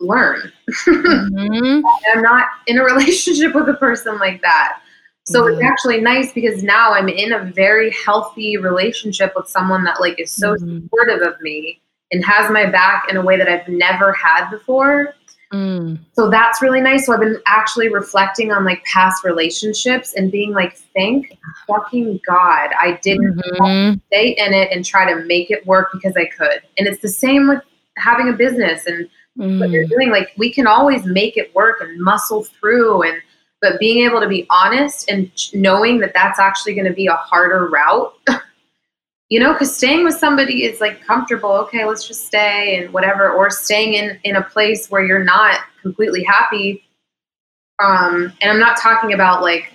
learn. 0.00 0.52
Mm-hmm. 0.86 1.84
I'm 2.14 2.22
not 2.22 2.46
in 2.66 2.78
a 2.78 2.84
relationship 2.84 3.54
with 3.54 3.68
a 3.68 3.74
person 3.74 4.18
like 4.18 4.40
that. 4.42 4.81
So 5.24 5.42
mm-hmm. 5.42 5.54
it's 5.54 5.62
actually 5.62 6.00
nice 6.00 6.32
because 6.32 6.62
now 6.62 6.92
I'm 6.92 7.08
in 7.08 7.32
a 7.32 7.44
very 7.44 7.90
healthy 7.92 8.56
relationship 8.56 9.32
with 9.36 9.48
someone 9.48 9.84
that 9.84 10.00
like 10.00 10.18
is 10.18 10.30
so 10.30 10.54
mm-hmm. 10.54 10.80
supportive 10.80 11.22
of 11.22 11.40
me 11.40 11.80
and 12.10 12.24
has 12.24 12.50
my 12.50 12.66
back 12.66 13.06
in 13.08 13.16
a 13.16 13.22
way 13.22 13.36
that 13.36 13.48
I've 13.48 13.68
never 13.68 14.12
had 14.12 14.50
before. 14.50 15.14
Mm. 15.52 15.98
So 16.14 16.30
that's 16.30 16.62
really 16.62 16.80
nice. 16.80 17.06
So 17.06 17.12
I've 17.12 17.20
been 17.20 17.40
actually 17.46 17.88
reflecting 17.88 18.52
on 18.52 18.64
like 18.64 18.82
past 18.84 19.22
relationships 19.22 20.14
and 20.14 20.32
being 20.32 20.52
like, 20.52 20.78
thank 20.94 21.38
fucking 21.66 22.20
God 22.26 22.70
I 22.80 22.98
didn't 23.02 23.36
mm-hmm. 23.36 23.98
stay 24.06 24.30
in 24.38 24.54
it 24.54 24.72
and 24.72 24.84
try 24.84 25.12
to 25.12 25.24
make 25.26 25.50
it 25.50 25.66
work 25.66 25.90
because 25.92 26.14
I 26.16 26.24
could. 26.24 26.62
And 26.78 26.88
it's 26.88 27.02
the 27.02 27.08
same 27.08 27.48
with 27.48 27.62
having 27.98 28.28
a 28.28 28.32
business 28.32 28.86
and 28.86 29.08
mm. 29.38 29.60
what 29.60 29.70
you're 29.70 29.84
mm. 29.84 29.90
doing. 29.90 30.10
Like 30.10 30.32
we 30.38 30.50
can 30.50 30.66
always 30.66 31.04
make 31.04 31.36
it 31.36 31.54
work 31.54 31.80
and 31.80 32.00
muscle 32.00 32.44
through 32.44 33.02
and 33.02 33.20
but 33.62 33.78
being 33.78 34.04
able 34.04 34.20
to 34.20 34.28
be 34.28 34.46
honest 34.50 35.08
and 35.08 35.30
knowing 35.54 36.00
that 36.00 36.12
that's 36.12 36.38
actually 36.38 36.74
going 36.74 36.84
to 36.84 36.92
be 36.92 37.06
a 37.06 37.14
harder 37.14 37.68
route 37.68 38.12
you 39.30 39.40
know 39.40 39.54
because 39.54 39.74
staying 39.74 40.04
with 40.04 40.14
somebody 40.14 40.64
is 40.64 40.80
like 40.80 41.02
comfortable 41.02 41.52
okay 41.52 41.86
let's 41.86 42.06
just 42.06 42.26
stay 42.26 42.76
and 42.76 42.92
whatever 42.92 43.30
or 43.30 43.48
staying 43.48 43.94
in 43.94 44.18
in 44.24 44.36
a 44.36 44.42
place 44.42 44.90
where 44.90 45.02
you're 45.02 45.24
not 45.24 45.60
completely 45.80 46.22
happy 46.22 46.84
um 47.82 48.30
and 48.42 48.50
i'm 48.50 48.60
not 48.60 48.76
talking 48.76 49.14
about 49.14 49.40
like 49.40 49.72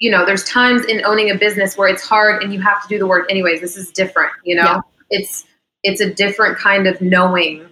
you 0.00 0.10
know 0.10 0.26
there's 0.26 0.42
times 0.44 0.84
in 0.86 1.04
owning 1.04 1.30
a 1.30 1.34
business 1.36 1.78
where 1.78 1.88
it's 1.88 2.02
hard 2.02 2.42
and 2.42 2.52
you 2.52 2.60
have 2.60 2.82
to 2.82 2.88
do 2.88 2.98
the 2.98 3.06
work 3.06 3.30
anyways 3.30 3.60
this 3.60 3.76
is 3.76 3.92
different 3.92 4.32
you 4.44 4.56
know 4.56 4.64
yeah. 4.64 4.80
it's 5.10 5.44
it's 5.84 6.00
a 6.00 6.12
different 6.12 6.58
kind 6.58 6.88
of 6.88 7.00
knowing 7.00 7.64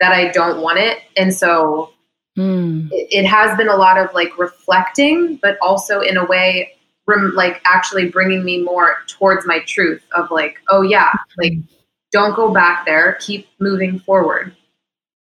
that 0.00 0.12
i 0.12 0.32
don't 0.32 0.60
want 0.60 0.78
it 0.78 0.98
and 1.16 1.32
so 1.32 1.93
Mm. 2.36 2.88
It, 2.90 3.08
it 3.10 3.26
has 3.26 3.56
been 3.56 3.68
a 3.68 3.76
lot 3.76 3.98
of 3.98 4.12
like 4.14 4.36
reflecting, 4.38 5.36
but 5.36 5.56
also 5.60 6.00
in 6.00 6.16
a 6.16 6.24
way, 6.24 6.72
rem- 7.06 7.32
like 7.34 7.60
actually 7.64 8.08
bringing 8.08 8.44
me 8.44 8.62
more 8.62 8.96
towards 9.06 9.46
my 9.46 9.60
truth 9.60 10.02
of 10.16 10.30
like, 10.30 10.56
oh 10.68 10.82
yeah, 10.82 11.12
like 11.38 11.54
don't 12.12 12.34
go 12.34 12.52
back 12.52 12.86
there, 12.86 13.18
keep 13.20 13.48
moving 13.58 13.98
forward. 14.00 14.54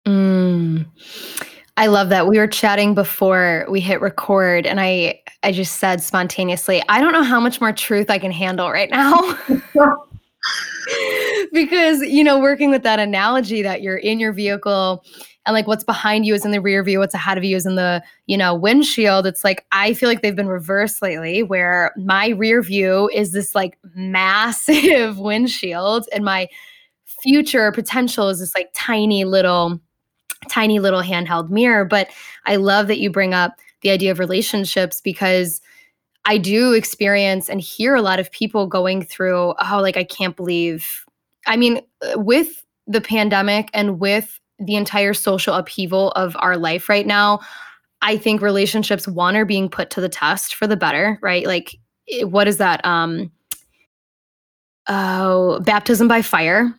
Mm. 0.07 0.87
I 1.77 1.87
love 1.87 2.11
that. 2.11 2.27
We 2.27 2.39
were 2.39 2.47
chatting 2.47 2.95
before 2.95 3.67
we 3.71 3.81
hit 3.81 4.01
record 4.01 4.67
and 4.67 4.81
I 4.81 5.21
I 5.43 5.53
just 5.53 5.77
said 5.77 6.03
spontaneously, 6.03 6.83
I 6.89 7.01
don't 7.01 7.13
know 7.13 7.23
how 7.23 7.41
much 7.41 7.61
more 7.61 7.73
truth 7.73 8.11
I 8.11 8.19
can 8.19 8.31
handle 8.31 8.71
right 8.71 8.91
now. 8.91 9.39
because, 11.53 12.01
you 12.03 12.25
know, 12.25 12.39
working 12.39 12.71
with 12.71 12.83
that 12.83 12.99
analogy 12.99 13.63
that 13.63 13.83
you're 13.83 13.97
in 13.97 14.21
your 14.21 14.33
vehicle 14.33 15.05
and 15.47 15.55
like 15.55 15.67
what's 15.67 15.85
behind 15.85 16.27
you 16.27 16.35
is 16.35 16.45
in 16.45 16.51
the 16.51 16.61
rear 16.61 16.83
view, 16.83 16.99
what's 16.99 17.15
ahead 17.15 17.39
of 17.39 17.45
you 17.45 17.57
is 17.57 17.67
in 17.67 17.77
the, 17.77 18.03
you 18.27 18.37
know, 18.37 18.55
windshield. 18.55 19.27
It's 19.27 19.43
like 19.43 19.65
I 19.73 19.95
feel 19.95 20.09
like 20.09 20.23
they've 20.23 20.37
been 20.37 20.49
reversed 20.49 21.03
lately 21.03 21.43
where 21.43 21.93
my 21.97 22.29
rear 22.29 22.63
view 22.63 23.11
is 23.15 23.33
this 23.33 23.55
like 23.55 23.79
massive 23.95 25.19
windshield 25.19 26.07
and 26.13 26.25
my 26.25 26.49
future 27.23 27.73
potential 27.73 28.29
is 28.29 28.41
this 28.41 28.55
like 28.55 28.71
tiny 28.75 29.25
little 29.25 29.81
tiny 30.49 30.79
little 30.79 31.03
handheld 31.03 31.51
mirror. 31.51 31.85
But 31.85 32.09
I 32.47 32.57
love 32.57 32.87
that 32.89 32.99
you 32.99 33.11
bring 33.11 33.35
up 33.35 33.59
the 33.83 33.91
idea 33.91 34.11
of 34.11 34.19
relationships 34.19 35.01
because 35.01 35.61
I 36.25 36.39
do 36.39 36.73
experience 36.73 37.49
and 37.49 37.61
hear 37.61 37.95
a 37.95 38.03
lot 38.03 38.21
of 38.21 38.31
people 38.31 38.67
going 38.67 39.05
through, 39.05 39.55
oh, 39.59 39.79
like, 39.81 39.97
I 39.97 40.05
can't 40.05 40.37
believe. 40.37 41.05
I 41.47 41.57
mean, 41.57 41.81
uh, 42.03 42.19
with 42.19 42.65
the 42.87 43.01
pandemic 43.01 43.71
and 43.73 43.99
with 43.99 44.40
the 44.61 44.77
entire 44.77 45.15
social 45.15 45.55
upheaval 45.55 46.11
of 46.13 46.37
our 46.39 46.57
life 46.57 46.89
right 46.89 47.07
now, 47.07 47.41
I 48.03 48.17
think 48.17 48.43
relationships, 48.43 49.09
one, 49.09 49.37
are 49.37 49.45
being 49.45 49.69
put 49.69 49.91
to 49.91 50.01
the 50.01 50.09
test 50.09 50.55
for 50.55 50.67
the 50.67 50.77
better, 50.77 51.19
right? 51.23 51.47
Like, 51.47 51.77
what 52.23 52.49
is 52.49 52.59
that? 52.59 52.85
Um, 52.85 53.31
oh, 54.89 55.61
baptism 55.61 56.09
by 56.09 56.23
fire 56.23 56.75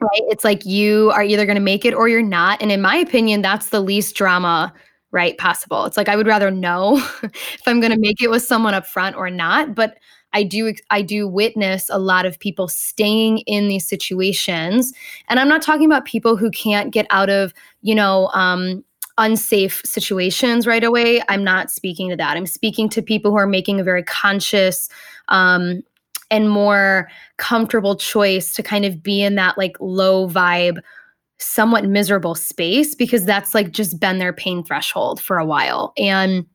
right? 0.00 0.22
It's 0.28 0.44
like 0.44 0.66
you 0.66 1.10
are 1.12 1.22
either 1.22 1.46
going 1.46 1.56
to 1.56 1.62
make 1.62 1.84
it 1.84 1.94
or 1.94 2.08
you're 2.08 2.22
not. 2.22 2.60
And 2.60 2.70
in 2.70 2.80
my 2.80 2.96
opinion, 2.96 3.42
that's 3.42 3.70
the 3.70 3.80
least 3.80 4.14
drama, 4.14 4.72
right, 5.10 5.36
possible. 5.38 5.84
It's 5.86 5.96
like 5.96 6.08
I 6.08 6.16
would 6.16 6.26
rather 6.26 6.50
know 6.50 6.96
if 7.22 7.62
I'm 7.66 7.80
going 7.80 7.92
to 7.92 7.98
make 7.98 8.22
it 8.22 8.30
with 8.30 8.42
someone 8.42 8.74
up 8.74 8.86
front 8.86 9.16
or 9.16 9.30
not. 9.30 9.74
But 9.74 9.98
I 10.36 10.42
do 10.42 10.74
I 10.90 11.00
do 11.00 11.26
witness 11.26 11.88
a 11.88 11.98
lot 11.98 12.26
of 12.26 12.38
people 12.38 12.68
staying 12.68 13.38
in 13.38 13.68
these 13.68 13.88
situations. 13.88 14.92
And 15.28 15.40
I'm 15.40 15.48
not 15.48 15.62
talking 15.62 15.86
about 15.86 16.04
people 16.04 16.36
who 16.36 16.50
can't 16.50 16.92
get 16.92 17.06
out 17.08 17.30
of, 17.30 17.54
you 17.80 17.94
know, 17.94 18.28
um, 18.34 18.84
unsafe 19.16 19.80
situations 19.82 20.66
right 20.66 20.84
away. 20.84 21.22
I'm 21.30 21.42
not 21.42 21.70
speaking 21.70 22.10
to 22.10 22.16
that. 22.16 22.36
I'm 22.36 22.44
speaking 22.44 22.90
to 22.90 23.00
people 23.00 23.30
who 23.30 23.38
are 23.38 23.46
making 23.46 23.80
a 23.80 23.84
very 23.84 24.02
conscious 24.02 24.90
um, 25.28 25.82
and 26.30 26.50
more 26.50 27.08
comfortable 27.38 27.96
choice 27.96 28.52
to 28.52 28.62
kind 28.62 28.84
of 28.84 29.02
be 29.02 29.22
in 29.22 29.36
that 29.36 29.56
like 29.56 29.74
low 29.80 30.28
vibe 30.28 30.80
somewhat 31.38 31.86
miserable 31.86 32.34
space 32.34 32.94
because 32.94 33.24
that's 33.24 33.54
like 33.54 33.70
just 33.70 33.98
been 33.98 34.18
their 34.18 34.34
pain 34.34 34.62
threshold 34.62 35.18
for 35.18 35.38
a 35.38 35.46
while 35.46 35.94
and 35.96 36.46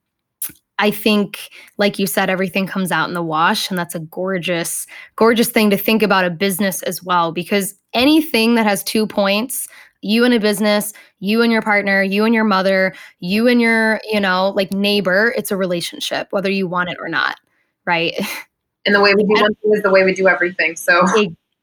I 0.81 0.89
think, 0.89 1.51
like 1.77 1.99
you 1.99 2.07
said, 2.07 2.29
everything 2.29 2.65
comes 2.65 2.91
out 2.91 3.07
in 3.07 3.13
the 3.13 3.21
wash. 3.21 3.69
And 3.69 3.77
that's 3.77 3.93
a 3.93 3.99
gorgeous, 3.99 4.87
gorgeous 5.15 5.49
thing 5.49 5.69
to 5.69 5.77
think 5.77 6.01
about 6.01 6.25
a 6.25 6.31
business 6.31 6.81
as 6.83 7.03
well. 7.03 7.31
Because 7.31 7.75
anything 7.93 8.55
that 8.55 8.65
has 8.65 8.83
two 8.83 9.05
points, 9.05 9.67
you 10.01 10.25
and 10.25 10.33
a 10.33 10.39
business, 10.39 10.91
you 11.19 11.43
and 11.43 11.51
your 11.51 11.61
partner, 11.61 12.01
you 12.01 12.25
and 12.25 12.33
your 12.33 12.43
mother, 12.43 12.95
you 13.19 13.47
and 13.47 13.61
your, 13.61 14.01
you 14.11 14.19
know, 14.19 14.49
like 14.55 14.73
neighbor, 14.73 15.33
it's 15.37 15.51
a 15.51 15.55
relationship, 15.55 16.27
whether 16.31 16.49
you 16.49 16.67
want 16.67 16.89
it 16.89 16.97
or 16.99 17.07
not. 17.07 17.39
Right. 17.85 18.13
and 18.87 18.95
the 18.95 19.01
way 19.01 19.13
we 19.13 19.23
do 19.23 19.39
one 19.39 19.53
thing 19.53 19.73
is 19.73 19.83
the 19.83 19.91
way 19.91 20.03
we 20.03 20.15
do 20.15 20.27
everything. 20.27 20.75
So 20.75 21.05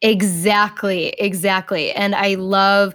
exactly, 0.01 1.09
exactly. 1.19 1.91
And 1.91 2.15
I 2.15 2.35
love 2.35 2.95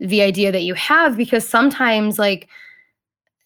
the 0.00 0.20
idea 0.20 0.52
that 0.52 0.64
you 0.64 0.74
have 0.74 1.16
because 1.16 1.48
sometimes 1.48 2.18
like 2.18 2.48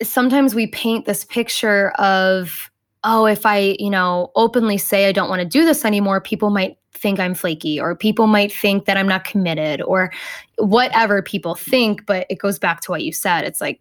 sometimes 0.02 0.54
we 0.54 0.66
paint 0.66 1.06
this 1.06 1.24
picture 1.24 1.90
of 1.92 2.70
oh 3.04 3.26
if 3.26 3.46
i 3.46 3.76
you 3.78 3.90
know 3.90 4.30
openly 4.34 4.78
say 4.78 5.08
i 5.08 5.12
don't 5.12 5.28
want 5.28 5.40
to 5.40 5.48
do 5.48 5.64
this 5.64 5.84
anymore 5.84 6.20
people 6.20 6.50
might 6.50 6.76
think 6.92 7.20
i'm 7.20 7.34
flaky 7.34 7.80
or 7.80 7.94
people 7.94 8.26
might 8.26 8.52
think 8.52 8.84
that 8.84 8.96
i'm 8.96 9.08
not 9.08 9.24
committed 9.24 9.80
or 9.82 10.12
whatever 10.58 11.22
people 11.22 11.54
think 11.54 12.04
but 12.06 12.26
it 12.30 12.38
goes 12.38 12.58
back 12.58 12.80
to 12.80 12.90
what 12.90 13.02
you 13.04 13.12
said 13.12 13.44
it's 13.44 13.60
like 13.60 13.80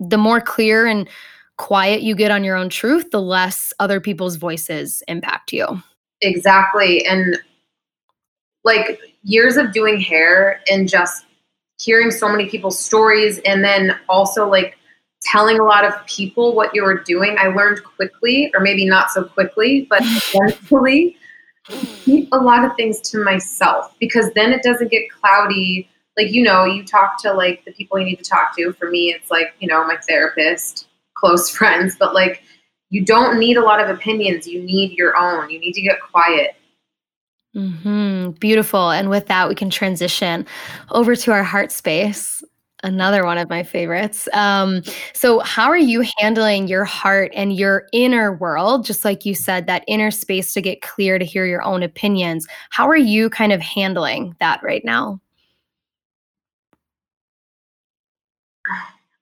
the 0.00 0.18
more 0.18 0.40
clear 0.40 0.86
and 0.86 1.08
quiet 1.60 2.00
you 2.00 2.14
get 2.14 2.30
on 2.30 2.42
your 2.42 2.56
own 2.56 2.70
truth, 2.70 3.10
the 3.10 3.20
less 3.20 3.72
other 3.78 4.00
people's 4.00 4.36
voices 4.36 5.02
impact 5.08 5.52
you. 5.52 5.66
Exactly. 6.22 7.04
And 7.04 7.38
like 8.64 8.98
years 9.22 9.58
of 9.58 9.72
doing 9.72 10.00
hair 10.00 10.62
and 10.70 10.88
just 10.88 11.26
hearing 11.78 12.10
so 12.10 12.30
many 12.30 12.48
people's 12.48 12.78
stories 12.78 13.40
and 13.44 13.62
then 13.62 13.98
also 14.08 14.48
like 14.48 14.78
telling 15.22 15.58
a 15.58 15.64
lot 15.64 15.84
of 15.84 15.94
people 16.06 16.54
what 16.54 16.74
you 16.74 16.82
were 16.82 17.02
doing, 17.02 17.36
I 17.38 17.48
learned 17.48 17.82
quickly, 17.84 18.50
or 18.54 18.60
maybe 18.60 18.86
not 18.86 19.10
so 19.10 19.24
quickly, 19.24 19.86
but 19.90 20.00
eventually 20.34 21.16
keep 21.68 22.28
a 22.32 22.36
lot 22.36 22.64
of 22.64 22.74
things 22.76 23.00
to 23.00 23.22
myself 23.22 23.94
because 24.00 24.30
then 24.34 24.52
it 24.52 24.62
doesn't 24.62 24.90
get 24.90 25.10
cloudy. 25.10 25.88
Like, 26.16 26.32
you 26.32 26.42
know, 26.42 26.64
you 26.64 26.84
talk 26.84 27.20
to 27.22 27.32
like 27.32 27.64
the 27.64 27.72
people 27.72 27.98
you 27.98 28.04
need 28.04 28.18
to 28.18 28.28
talk 28.28 28.56
to. 28.56 28.72
For 28.72 28.90
me, 28.90 29.12
it's 29.12 29.30
like, 29.30 29.54
you 29.60 29.68
know, 29.68 29.86
my 29.86 29.96
therapist, 30.08 30.88
close 31.14 31.50
friends, 31.56 31.96
but 31.98 32.14
like 32.14 32.42
you 32.90 33.04
don't 33.04 33.38
need 33.38 33.56
a 33.56 33.62
lot 33.62 33.80
of 33.80 33.88
opinions. 33.88 34.46
You 34.46 34.62
need 34.62 34.92
your 34.92 35.16
own. 35.16 35.48
You 35.50 35.60
need 35.60 35.74
to 35.74 35.82
get 35.82 36.00
quiet. 36.00 36.56
Mm-hmm. 37.54 38.30
Beautiful. 38.32 38.90
And 38.90 39.10
with 39.10 39.26
that, 39.26 39.48
we 39.48 39.54
can 39.54 39.70
transition 39.70 40.46
over 40.90 41.16
to 41.16 41.32
our 41.32 41.42
heart 41.42 41.72
space. 41.72 42.39
Another 42.82 43.24
one 43.24 43.36
of 43.36 43.48
my 43.50 43.62
favorites. 43.62 44.28
Um, 44.32 44.82
so, 45.12 45.40
how 45.40 45.68
are 45.68 45.78
you 45.78 46.04
handling 46.18 46.66
your 46.66 46.84
heart 46.84 47.30
and 47.34 47.54
your 47.54 47.86
inner 47.92 48.32
world? 48.32 48.84
Just 48.84 49.04
like 49.04 49.26
you 49.26 49.34
said, 49.34 49.66
that 49.66 49.84
inner 49.86 50.10
space 50.10 50.54
to 50.54 50.62
get 50.62 50.80
clear, 50.80 51.18
to 51.18 51.24
hear 51.24 51.44
your 51.44 51.62
own 51.62 51.82
opinions. 51.82 52.46
How 52.70 52.88
are 52.88 52.96
you 52.96 53.28
kind 53.28 53.52
of 53.52 53.60
handling 53.60 54.34
that 54.40 54.62
right 54.62 54.84
now? 54.84 55.20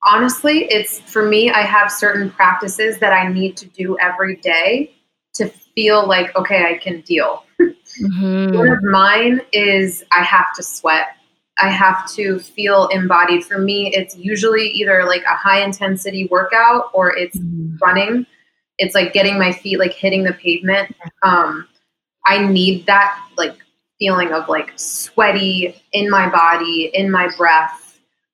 honestly, 0.03 0.65
it's 0.71 1.01
for 1.01 1.29
me, 1.29 1.51
I 1.51 1.63
have 1.63 1.91
certain 1.91 2.31
practices 2.31 2.99
that 2.99 3.13
I 3.13 3.29
need 3.29 3.57
to 3.59 3.67
do 3.67 3.97
every 4.01 4.37
day 4.37 4.95
to 5.35 5.49
feel 5.75 6.07
like, 6.07 6.35
okay, 6.37 6.65
I 6.65 6.79
can 6.79 7.01
deal. 7.03 7.45
Mm-hmm. 7.61 8.57
One 8.57 8.69
of 8.69 8.83
mine 8.83 9.41
is 9.53 10.05
I 10.13 10.23
have 10.23 10.55
to 10.55 10.63
sweat. 10.63 11.17
I 11.61 11.69
have 11.69 12.11
to 12.13 12.39
feel 12.39 12.89
embodied. 12.89 13.45
For 13.45 13.59
me, 13.59 13.93
it's 13.95 14.17
usually 14.17 14.69
either 14.69 15.05
like 15.05 15.23
a 15.23 15.35
high 15.35 15.63
intensity 15.63 16.29
workout 16.31 16.91
or 16.93 17.17
it's 17.17 17.37
mm-hmm. 17.37 17.77
running. 17.83 18.27
It's 18.79 18.95
like 18.95 19.13
getting 19.13 19.39
my 19.39 19.53
feet 19.53 19.79
like 19.79 19.93
hitting 19.93 20.23
the 20.23 20.35
pavement. 20.35 20.95
Um, 21.23 21.67
I 22.27 22.47
need 22.47 22.87
that 22.87 23.21
like 23.37 23.57
feeling 23.99 24.33
of 24.33 24.49
like 24.49 24.73
sweaty 24.77 25.83
in 25.93 26.09
my 26.09 26.29
body, 26.29 26.91
in 26.95 27.11
my 27.11 27.29
breath 27.37 27.89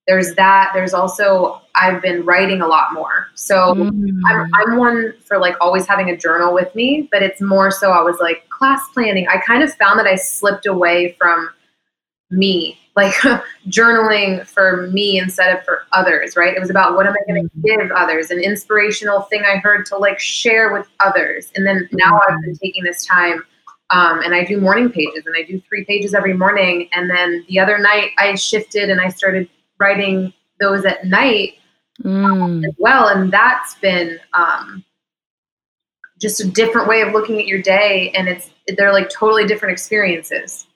there's 0.07 0.35
that 0.35 0.71
there's 0.75 0.95
also 0.95 1.61
i've 1.75 2.03
been 2.03 2.25
writing 2.25 2.61
a 2.61 2.67
lot 2.67 2.93
more 2.93 3.29
so 3.35 3.75
mm. 3.75 4.11
I'm, 4.27 4.51
I'm 4.55 4.77
one 4.77 5.15
for 5.25 5.39
like 5.39 5.57
always 5.61 5.87
having 5.87 6.11
a 6.11 6.17
journal 6.17 6.53
with 6.53 6.75
me 6.75 7.09
but 7.11 7.23
it's 7.23 7.41
more 7.41 7.71
so 7.71 7.91
i 7.91 8.03
was 8.03 8.17
like 8.21 8.49
class 8.49 8.81
planning 8.93 9.27
i 9.29 9.39
kind 9.39 9.63
of 9.63 9.73
found 9.75 9.99
that 9.99 10.07
i 10.07 10.15
slipped 10.15 10.67
away 10.67 11.15
from 11.19 11.51
me 12.31 12.79
like 12.97 13.13
journaling 13.69 14.47
for 14.47 14.89
me 14.89 15.19
instead 15.19 15.57
of 15.57 15.65
for 15.65 15.83
others 15.93 16.37
right 16.37 16.57
it 16.57 16.61
was 16.61 16.71
about 16.71 16.95
what 16.95 17.07
am 17.07 17.13
i 17.13 17.33
going 17.33 17.43
to 17.43 17.57
mm. 17.57 17.63
give 17.63 17.91
others 17.93 18.31
an 18.31 18.41
inspirational 18.41 19.23
thing 19.23 19.43
i 19.45 19.57
heard 19.57 19.85
to 19.87 19.97
like 19.97 20.19
share 20.19 20.73
with 20.73 20.87
others 21.01 21.51
and 21.57 21.67
then 21.67 21.89
now 21.93 22.21
i've 22.29 22.41
been 22.43 22.57
taking 22.57 22.85
this 22.85 23.05
time 23.05 23.43
um, 23.91 24.21
and 24.23 24.35
I 24.35 24.45
do 24.45 24.61
morning 24.61 24.91
pages 24.91 25.25
and 25.27 25.35
I 25.37 25.43
do 25.43 25.61
three 25.69 25.85
pages 25.85 26.15
every 26.15 26.35
morning. 26.35 26.89
And 26.93 27.09
then 27.09 27.45
the 27.49 27.59
other 27.61 27.79
night 27.79 28.11
I 28.19 28.35
shifted 28.35 28.91
and 28.91 29.01
I 29.01 29.09
started 29.09 29.49
writing 29.79 30.33
those 30.59 30.85
at 30.85 31.07
night 31.07 31.55
mm. 32.03 32.25
um, 32.25 32.65
as 32.65 32.75
well. 32.79 33.09
And 33.09 33.33
that's 33.33 33.75
been 33.77 34.19
um, 34.33 34.85
just 36.21 36.41
a 36.41 36.49
different 36.49 36.89
way 36.89 37.03
of 37.03 37.13
looking 37.13 37.39
at 37.39 37.47
your 37.47 37.61
day. 37.61 38.11
And 38.17 38.29
it's, 38.29 38.51
they're 38.77 38.93
like 38.93 39.11
totally 39.11 39.47
different 39.47 39.73
experiences. 39.73 40.67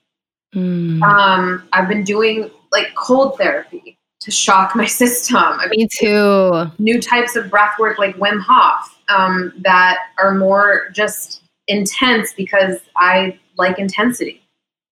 Mm. 0.55 1.03
Um, 1.03 1.69
I've 1.73 1.89
been 1.89 2.05
doing 2.05 2.51
like 2.73 2.95
cold 2.95 3.37
therapy 3.39 3.99
to 4.21 4.31
shock 4.31 4.75
my 4.75 4.87
system. 5.03 5.37
I 5.37 5.67
mean, 5.69 5.81
Me 5.81 5.89
too. 5.91 6.71
New 6.79 7.01
types 7.01 7.37
of 7.37 7.51
breath 7.51 7.79
work 7.79 7.99
like 7.99 8.17
Wim 8.17 8.41
Hof 8.41 8.99
um, 9.09 9.53
that 9.59 9.99
are 10.19 10.35
more 10.35 10.89
just 10.93 11.43
intense 11.69 12.33
because 12.33 12.79
I 12.97 13.39
like 13.59 13.79
intensity 13.79 14.43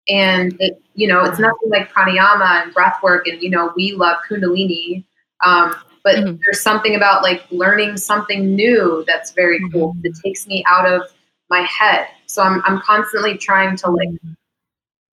and 0.08 0.54
it 0.60 0.80
you 0.94 1.08
know 1.08 1.24
it's 1.24 1.38
nothing 1.38 1.68
like 1.68 1.90
pranayama 1.92 2.62
and 2.62 2.72
breath 2.72 3.02
work 3.02 3.26
and 3.26 3.42
you 3.42 3.50
know 3.50 3.72
we 3.74 3.92
love 3.92 4.18
kundalini 4.28 5.04
um, 5.44 5.74
but 6.04 6.16
mm-hmm. 6.16 6.36
there's 6.44 6.60
something 6.60 6.94
about 6.96 7.22
like 7.22 7.44
learning 7.50 7.96
something 7.96 8.54
new 8.54 9.04
that's 9.06 9.32
very 9.32 9.60
cool 9.70 9.92
mm-hmm. 9.92 10.02
that 10.02 10.18
takes 10.24 10.46
me 10.46 10.64
out 10.66 10.86
of 10.86 11.02
my 11.48 11.60
head. 11.62 12.06
So 12.26 12.42
I'm 12.42 12.62
I'm 12.64 12.80
constantly 12.80 13.36
trying 13.36 13.76
to 13.78 13.90
like 13.90 14.08
mm-hmm. 14.08 14.32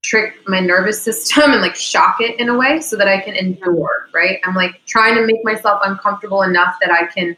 Trick 0.04 0.36
my 0.48 0.60
nervous 0.60 1.02
system 1.02 1.52
and 1.52 1.62
like 1.62 1.76
shock 1.76 2.18
it 2.22 2.40
in 2.40 2.50
a 2.50 2.58
way 2.58 2.80
so 2.80 2.96
that 2.96 3.08
I 3.08 3.20
can 3.20 3.36
endure, 3.36 4.08
right? 4.14 4.40
I'm 4.44 4.56
like 4.56 4.82
trying 4.86 5.16
to 5.16 5.26
make 5.26 5.44
myself 5.44 5.82
uncomfortable 5.84 6.44
enough 6.44 6.76
that 6.82 6.92
I 6.92 7.08
can 7.08 7.36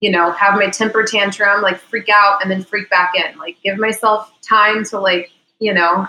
you 0.00 0.10
know, 0.10 0.32
have 0.32 0.54
my 0.54 0.68
temper 0.68 1.04
tantrum, 1.04 1.60
like 1.62 1.78
freak 1.78 2.08
out 2.08 2.42
and 2.42 2.50
then 2.50 2.62
freak 2.62 2.88
back 2.90 3.12
in. 3.14 3.38
Like 3.38 3.56
give 3.62 3.78
myself 3.78 4.32
time 4.40 4.82
to 4.84 4.98
like, 4.98 5.30
you 5.58 5.74
know, 5.74 6.06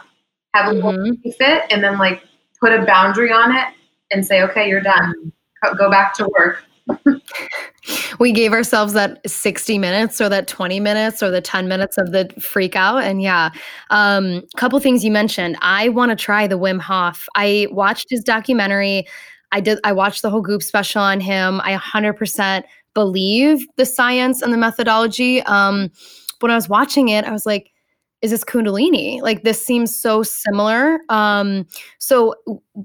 have 0.53 0.67
a 0.67 0.73
little 0.73 0.93
mm-hmm. 0.93 1.29
fit 1.31 1.63
and 1.69 1.83
then 1.83 1.97
like 1.97 2.23
put 2.59 2.71
a 2.71 2.85
boundary 2.85 3.31
on 3.31 3.55
it 3.55 3.67
and 4.11 4.25
say, 4.25 4.43
okay, 4.43 4.67
you're 4.67 4.81
done. 4.81 5.31
Go 5.77 5.91
back 5.91 6.13
to 6.15 6.27
work. 6.37 6.63
We 8.19 8.31
gave 8.31 8.53
ourselves 8.53 8.93
that 8.93 9.19
60 9.29 9.77
minutes 9.77 10.21
or 10.21 10.29
that 10.29 10.47
20 10.47 10.79
minutes 10.79 11.23
or 11.23 11.29
the 11.29 11.41
10 11.41 11.67
minutes 11.67 11.97
of 11.97 12.11
the 12.11 12.29
freak 12.39 12.75
out. 12.75 13.03
And 13.03 13.21
yeah 13.21 13.49
um 13.89 14.43
couple 14.57 14.79
things 14.79 15.03
you 15.03 15.11
mentioned. 15.11 15.57
I 15.61 15.89
want 15.89 16.09
to 16.11 16.15
try 16.15 16.47
the 16.47 16.59
wim 16.59 16.79
hof. 16.79 17.27
I 17.35 17.67
watched 17.71 18.07
his 18.09 18.23
documentary. 18.23 19.07
I 19.51 19.59
did 19.59 19.79
i 19.83 19.91
watched 19.91 20.21
the 20.21 20.29
whole 20.29 20.41
goop 20.41 20.63
special 20.63 21.01
on 21.01 21.19
him. 21.19 21.61
I 21.63 21.75
100% 21.75 22.63
believe 22.93 23.65
the 23.77 23.85
science 23.85 24.41
and 24.41 24.53
the 24.53 24.57
methodology. 24.57 25.41
Um, 25.43 25.89
when 26.39 26.51
I 26.51 26.55
was 26.55 26.67
watching 26.67 27.09
it, 27.09 27.25
I 27.25 27.31
was 27.31 27.45
like, 27.45 27.71
is 28.21 28.31
this 28.31 28.43
kundalini? 28.43 29.21
Like 29.21 29.43
this 29.43 29.63
seems 29.63 29.95
so 29.95 30.21
similar. 30.23 30.99
Um 31.09 31.65
so 31.97 32.35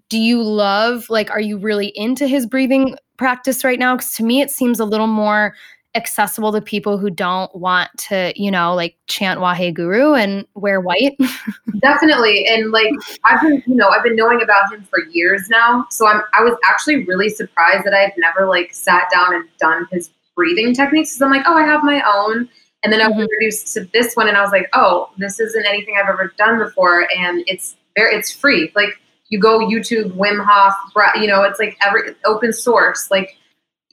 do 0.09 0.19
you 0.19 0.42
love 0.42 1.09
like 1.11 1.31
are 1.31 1.40
you 1.40 1.59
really 1.59 1.92
into 1.95 2.27
his 2.27 2.47
breathing 2.47 2.97
practice 3.16 3.64
right 3.64 3.79
now 3.79 3.96
because 3.96 4.12
to 4.12 4.24
me 4.24 4.40
it 4.40 4.50
seems 4.50 4.81
a 4.81 4.85
little 4.85 5.07
more 5.07 5.55
accessible 5.96 6.52
to 6.52 6.61
people 6.61 6.98
who 6.98 7.09
don't 7.09 7.52
want 7.57 7.90
to, 7.96 8.33
you 8.37 8.50
know, 8.50 8.74
like 8.74 8.96
chant 9.07 9.40
Wahe 9.40 9.72
Guru 9.72 10.12
and 10.12 10.46
wear 10.55 10.81
white? 10.81 11.18
Definitely. 11.81 12.46
And 12.46 12.70
like 12.70 12.92
I've 13.24 13.40
been, 13.40 13.62
you 13.66 13.74
know, 13.74 13.88
I've 13.88 14.02
been 14.02 14.14
knowing 14.14 14.42
about 14.42 14.72
him 14.72 14.85
for 14.85 15.05
years 15.11 15.48
now. 15.48 15.87
So 15.90 16.07
I'm 16.07 16.22
I 16.35 16.42
was 16.42 16.57
actually 16.64 17.05
really 17.05 17.31
surprised 17.31 17.85
that 17.85 17.94
I've 17.94 18.12
never 18.18 18.46
like 18.46 18.74
sat 18.74 19.09
down 19.11 19.35
and 19.35 19.48
done 19.59 19.88
his 19.90 20.11
breathing 20.37 20.74
techniques. 20.74 21.14
Because 21.14 21.22
I'm 21.22 21.31
like, 21.31 21.46
oh, 21.46 21.57
I 21.57 21.64
have 21.64 21.83
my 21.83 22.02
own. 22.07 22.48
And 22.85 22.92
then 22.92 23.00
I 23.00 23.09
was 23.09 23.14
mm-hmm. 23.14 23.22
introduced 23.22 23.72
to 23.74 23.88
this 23.92 24.14
one 24.14 24.29
and 24.29 24.37
I 24.37 24.42
was 24.42 24.52
like, 24.52 24.68
oh, 24.74 25.11
this 25.16 25.40
isn't 25.40 25.66
anything 25.66 25.96
I've 26.00 26.09
ever 26.09 26.33
done 26.37 26.59
before. 26.59 27.09
And 27.16 27.42
it's 27.46 27.76
very 27.96 28.14
it's 28.14 28.31
free. 28.31 28.70
Like 28.76 29.00
you 29.29 29.39
go 29.39 29.59
YouTube, 29.59 30.12
Wim 30.12 30.45
Hof, 30.45 30.75
you 31.17 31.27
know, 31.27 31.43
it's 31.43 31.59
like 31.59 31.77
every 31.85 32.15
open 32.25 32.53
source. 32.53 33.11
Like 33.11 33.37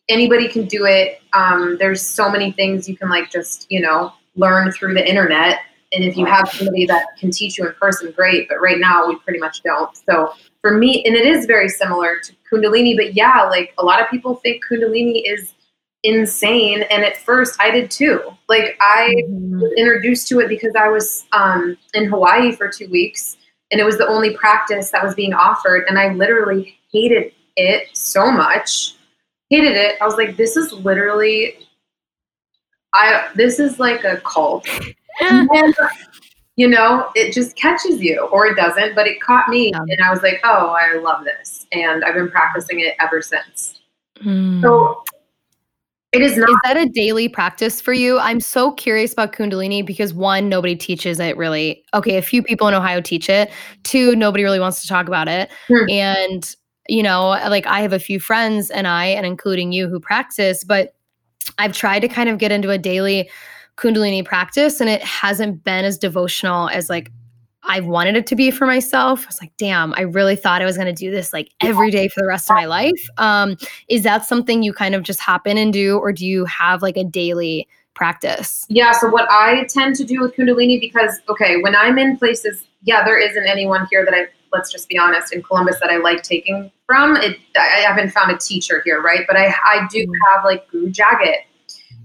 anybody 0.10 0.48
can 0.48 0.66
do 0.66 0.86
it. 0.86 1.22
Um, 1.34 1.78
there's 1.80 2.02
so 2.02 2.30
many 2.30 2.52
things 2.52 2.88
you 2.88 2.98
can 2.98 3.10
like 3.10 3.32
just 3.32 3.68
you 3.70 3.82
know 3.82 4.14
learn 4.36 4.72
through 4.72 4.94
the 4.94 5.08
internet. 5.08 5.60
And 5.92 6.04
if 6.04 6.18
you 6.18 6.26
have 6.26 6.50
somebody 6.50 6.88
that 6.88 7.06
can 7.20 7.30
teach 7.30 7.58
you 7.58 7.68
in 7.68 7.74
person, 7.74 8.12
great. 8.12 8.50
But 8.50 8.62
right 8.62 8.80
now 8.80 9.08
we 9.08 9.16
pretty 9.18 9.40
much 9.40 9.62
don't. 9.62 9.96
So 9.96 10.34
for 10.62 10.76
me, 10.76 11.04
and 11.06 11.16
it 11.16 11.26
is 11.26 11.46
very 11.46 11.70
similar 11.70 12.20
to 12.20 12.34
Kundalini. 12.52 12.96
But 12.96 13.14
yeah, 13.14 13.44
like 13.44 13.74
a 13.78 13.86
lot 13.86 14.02
of 14.02 14.10
people 14.10 14.36
think 14.36 14.64
Kundalini 14.66 15.22
is 15.26 15.54
insane 16.04 16.84
and 16.92 17.02
at 17.04 17.16
first 17.16 17.56
i 17.62 17.72
did 17.72 17.90
too 17.90 18.22
like 18.50 18.76
i 18.82 19.14
mm-hmm. 19.26 19.62
was 19.62 19.72
introduced 19.78 20.28
to 20.28 20.42
it 20.42 20.50
because 20.50 20.76
i 20.76 20.88
was 20.90 21.26
um, 21.32 21.78
in 21.94 22.06
hawaii 22.06 22.52
for 22.52 22.68
two 22.68 22.90
weeks 22.90 23.38
and 23.74 23.82
it 23.82 23.84
was 23.84 23.98
the 23.98 24.08
only 24.08 24.38
practice 24.38 24.92
that 24.92 25.04
was 25.04 25.14
being 25.16 25.34
offered 25.34 25.84
and 25.90 26.00
i 26.00 26.14
literally 26.14 26.78
hated 26.92 27.34
it 27.58 27.88
so 27.94 28.32
much 28.32 28.96
hated 29.54 29.76
it. 29.76 29.98
I 30.02 30.06
was 30.06 30.16
like, 30.16 30.36
this 30.36 30.58
is 30.58 30.74
literally, 30.74 31.60
I 32.94 33.30
this 33.36 33.60
is 33.60 33.80
like 33.80 34.04
a 34.04 34.18
cult. 34.22 34.68
and, 35.22 35.76
you 36.56 36.68
know, 36.68 37.10
it 37.16 37.34
just 37.34 37.56
catches 37.56 38.02
you, 38.02 38.28
or 38.32 38.48
it 38.48 38.56
doesn't, 38.56 38.96
but 38.96 39.08
it 39.08 39.22
caught 39.22 39.50
me, 39.50 39.72
yeah. 39.72 39.80
and 39.80 40.02
I 40.04 40.12
was 40.12 40.24
like, 40.24 40.40
oh, 40.44 40.76
I 40.80 40.98
love 40.98 41.24
this, 41.24 41.68
and 41.72 42.04
I've 42.04 42.16
been 42.16 42.30
practicing 42.30 42.80
it 42.80 42.96
ever 43.00 43.22
since. 43.22 43.82
Mm. 44.24 44.62
So 44.62 45.04
it 46.14 46.22
is 46.22 46.38
not. 46.38 46.50
Is 46.50 46.56
that 46.64 46.78
a 46.78 46.86
daily 46.88 47.28
practice 47.28 47.82
for 47.82 47.94
you? 47.94 48.20
I'm 48.20 48.40
so 48.40 48.72
curious 48.72 49.12
about 49.14 49.34
Kundalini 49.34 49.86
because 49.86 50.14
one, 50.14 50.48
nobody 50.48 50.76
teaches 50.76 51.20
it 51.20 51.36
really. 51.36 51.84
Okay, 51.94 52.18
a 52.18 52.22
few 52.22 52.44
people 52.44 52.68
in 52.68 52.74
Ohio 52.74 53.02
teach 53.02 53.30
it. 53.30 53.52
Two, 53.84 54.16
nobody 54.16 54.44
really 54.44 54.60
wants 54.60 54.82
to 54.82 54.88
talk 54.88 55.08
about 55.08 55.28
it. 55.28 55.50
Hmm. 55.68 55.90
And 55.90 56.56
you 56.88 57.02
know, 57.02 57.30
like 57.30 57.66
I 57.66 57.82
have 57.82 57.94
a 57.94 58.00
few 58.00 58.20
friends 58.20 58.70
and 58.70 58.88
I, 58.88 59.06
and 59.06 59.26
including 59.26 59.72
you 59.72 59.88
who 59.88 60.00
practice, 60.00 60.64
but 60.64 60.94
I've 61.58 61.74
tried 61.74 62.00
to 62.00 62.08
kind 62.08 62.30
of 62.30 62.38
get 62.38 62.52
into 62.52 62.70
a 62.70 62.78
daily 62.78 63.30
Kundalini 63.78 64.24
practice 64.24 64.80
and 64.80 64.90
it 64.90 65.02
hasn't 65.02 65.64
been 65.64 65.86
as 65.86 65.98
devotional 65.98 66.70
as 66.70 66.90
like 66.90 67.12
I 67.66 67.80
wanted 67.80 68.16
it 68.16 68.28
to 68.28 68.36
be 68.36 68.52
for 68.52 68.66
myself. 68.66 69.24
I 69.24 69.28
was 69.28 69.42
like, 69.42 69.56
damn, 69.58 69.94
I 69.96 70.02
really 70.02 70.36
thought 70.36 70.62
I 70.62 70.66
was 70.66 70.76
going 70.76 70.94
to 70.94 70.94
do 70.94 71.12
this 71.12 71.32
like 71.34 71.52
every 71.62 71.92
day 71.92 72.08
for 72.08 72.22
the 72.22 72.28
rest 72.28 72.50
of 72.50 72.56
my 72.56 72.66
life. 72.66 73.10
Um, 73.18 73.58
is 73.88 74.04
that 74.04 74.26
something 74.26 74.64
you 74.64 74.74
kind 74.74 74.96
of 74.96 75.04
just 75.04 75.20
hop 75.20 75.48
in 75.48 75.58
and 75.58 75.72
do, 75.72 75.98
or 75.98 76.12
do 76.12 76.26
you 76.26 76.46
have 76.46 76.82
like 76.82 76.98
a 76.98 77.04
daily 77.04 77.68
practice? 77.94 78.66
Yeah. 78.70 78.92
So, 78.92 79.10
what 79.10 79.30
I 79.32 79.66
tend 79.66 79.96
to 79.96 80.04
do 80.04 80.22
with 80.22 80.36
Kundalini, 80.36 80.80
because, 80.80 81.20
okay, 81.30 81.62
when 81.62 81.76
I'm 81.76 81.98
in 81.98 82.18
places, 82.18 82.66
yeah, 82.84 83.04
there 83.06 83.18
isn't 83.18 83.46
anyone 83.46 83.88
here 83.90 84.04
that 84.04 84.14
I 84.14 84.28
let's 84.54 84.72
just 84.72 84.88
be 84.88 84.98
honest, 84.98 85.34
in 85.34 85.42
Columbus 85.42 85.80
that 85.80 85.90
I 85.90 85.98
like 85.98 86.24
taking 86.24 86.72
from. 86.86 87.18
It 87.18 87.38
I 87.58 87.84
haven't 87.86 88.12
found 88.12 88.32
a 88.32 88.38
teacher 88.38 88.82
here, 88.86 89.02
right? 89.02 89.22
But 89.28 89.36
I 89.36 89.48
I 89.48 89.88
do 89.92 90.04
mm-hmm. 90.04 90.34
have 90.34 90.46
like 90.46 90.70
Guru 90.70 90.92
Jagat, 90.92 91.38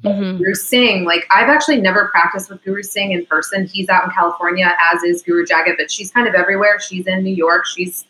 mm-hmm. 0.03 0.39
Guru 0.39 0.55
Singh. 0.55 1.05
Like 1.05 1.27
I've 1.31 1.49
actually 1.49 1.81
never 1.81 2.09
practiced 2.09 2.51
with 2.51 2.63
Guru 2.65 2.83
Singh 2.83 3.13
in 3.13 3.27
person. 3.27 3.67
He's 3.67 3.89
out 3.89 4.05
in 4.05 4.11
California, 4.11 4.77
as 4.93 5.03
is 5.03 5.23
Guru 5.23 5.45
Jagat, 5.45 5.77
but 5.79 5.91
she's 5.91 6.11
kind 6.11 6.29
of 6.29 6.35
everywhere. 6.35 6.81
She's 6.81 7.07
in 7.07 7.23
New 7.23 7.35
York. 7.35 7.67
She's 7.67 8.05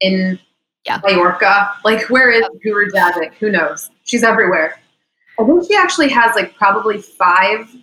in 0.00 0.38
yeah. 0.84 1.00
Mallorca. 1.04 1.74
Like 1.84 2.08
where 2.10 2.30
is 2.30 2.44
Guru 2.62 2.90
Jagat? 2.90 3.34
Who 3.34 3.50
knows? 3.50 3.90
She's 4.04 4.22
everywhere. 4.22 4.80
I 5.38 5.44
think 5.44 5.66
she 5.66 5.74
actually 5.74 6.08
has 6.10 6.34
like 6.36 6.56
probably 6.56 7.00
five. 7.00 7.74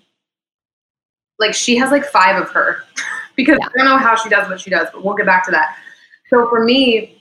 Like 1.39 1.53
she 1.53 1.75
has 1.77 1.91
like 1.91 2.05
five 2.05 2.41
of 2.41 2.49
her 2.51 2.83
because 3.35 3.57
yeah. 3.59 3.67
I 3.67 3.77
don't 3.77 3.85
know 3.85 3.97
how 3.97 4.15
she 4.15 4.29
does 4.29 4.47
what 4.49 4.59
she 4.59 4.69
does, 4.69 4.87
but 4.93 5.03
we'll 5.03 5.15
get 5.15 5.25
back 5.25 5.45
to 5.45 5.51
that. 5.51 5.77
So 6.29 6.47
for 6.49 6.63
me, 6.63 7.20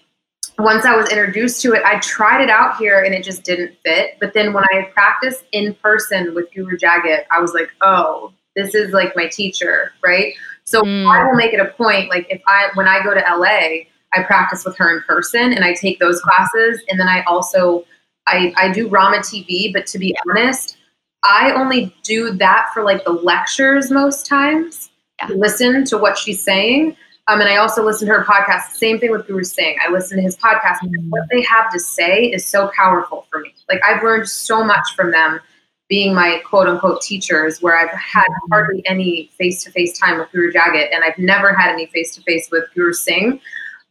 once 0.63 0.85
I 0.85 0.97
was 0.97 1.11
introduced 1.11 1.63
to 1.63 1.73
it, 1.75 1.83
I 1.85 1.99
tried 2.01 2.43
it 2.43 2.51
out 2.51 2.77
here 2.77 3.03
and 3.03 3.15
it 3.15 3.23
just 3.23 3.45
didn't 3.45 3.77
fit. 3.85 4.17
But 4.21 4.35
then 4.35 4.53
when 4.53 4.65
I 4.65 4.91
practiced 4.93 5.45
in 5.53 5.75
person 5.75 6.35
with 6.35 6.53
Guru 6.53 6.77
Jagat, 6.77 7.25
I 7.31 7.41
was 7.41 7.53
like, 7.53 7.71
oh, 7.81 8.33
this 8.57 8.75
is 8.75 8.93
like 8.93 9.15
my 9.15 9.27
teacher, 9.29 9.93
right? 10.03 10.35
So 10.65 10.83
mm. 10.83 11.07
I 11.07 11.25
will 11.25 11.35
make 11.35 11.53
it 11.53 11.61
a 11.61 11.67
point, 11.67 12.09
like 12.11 12.27
if 12.31 12.43
I 12.47 12.69
when 12.75 12.87
I 12.87 13.03
go 13.03 13.15
to 13.15 13.21
LA, 13.21 13.87
I 14.13 14.23
practice 14.25 14.65
with 14.65 14.77
her 14.79 14.97
in 14.97 15.03
person 15.03 15.53
and 15.53 15.65
I 15.65 15.75
take 15.75 15.99
those 15.99 16.21
classes. 16.21 16.83
And 16.89 16.99
then 16.99 17.09
I 17.09 17.23
also 17.27 17.85
I, 18.27 18.53
I 18.57 18.73
do 18.73 18.89
Rama 18.89 19.19
TV, 19.19 19.73
but 19.73 19.87
to 19.89 19.99
be 19.99 20.17
honest, 20.29 20.77
I 21.23 21.53
only 21.53 21.95
do 22.03 22.33
that 22.33 22.71
for 22.73 22.83
like 22.85 23.05
the 23.05 23.13
lectures 23.13 23.91
most 23.91 24.27
times. 24.27 24.91
Yeah. 25.21 25.35
Listen 25.35 25.85
to 25.87 25.99
what 25.99 26.17
she's 26.17 26.43
saying. 26.43 26.97
Um, 27.29 27.41
and 27.41 27.49
I 27.49 27.57
also 27.57 27.85
listen 27.85 28.09
to 28.09 28.15
her 28.15 28.25
podcast. 28.25 28.73
Same 28.73 28.99
thing 28.99 29.11
with 29.11 29.27
Guru 29.27 29.45
Singh. 29.45 29.77
I 29.87 29.91
listen 29.93 30.17
to 30.17 30.23
his 30.23 30.37
podcast. 30.37 30.79
Mm-hmm. 30.83 31.11
What 31.11 31.23
they 31.31 31.43
have 31.43 31.71
to 31.73 31.79
say 31.79 32.25
is 32.25 32.45
so 32.45 32.71
powerful 32.77 33.27
for 33.31 33.41
me. 33.41 33.55
Like 33.69 33.81
I've 33.85 34.03
learned 34.03 34.29
so 34.29 34.65
much 34.65 34.95
from 34.97 35.11
them 35.11 35.41
being 35.89 36.15
my 36.15 36.41
quote 36.47 36.69
unquote 36.69 37.03
teachers 37.03 37.61
where 37.61 37.77
I've 37.77 37.91
had 37.91 38.23
mm-hmm. 38.23 38.53
hardly 38.53 38.83
any 38.87 39.31
face 39.39 39.63
to 39.65 39.71
face 39.71 39.99
time 39.99 40.19
with 40.19 40.31
Guru 40.33 40.53
Jagat 40.53 40.95
and 40.95 41.05
I've 41.05 41.19
never 41.19 41.53
had 41.53 41.71
any 41.71 41.87
face 41.87 42.15
to 42.15 42.23
face 42.23 42.49
with 42.51 42.65
Guru 42.75 42.93
Singh. 42.93 43.41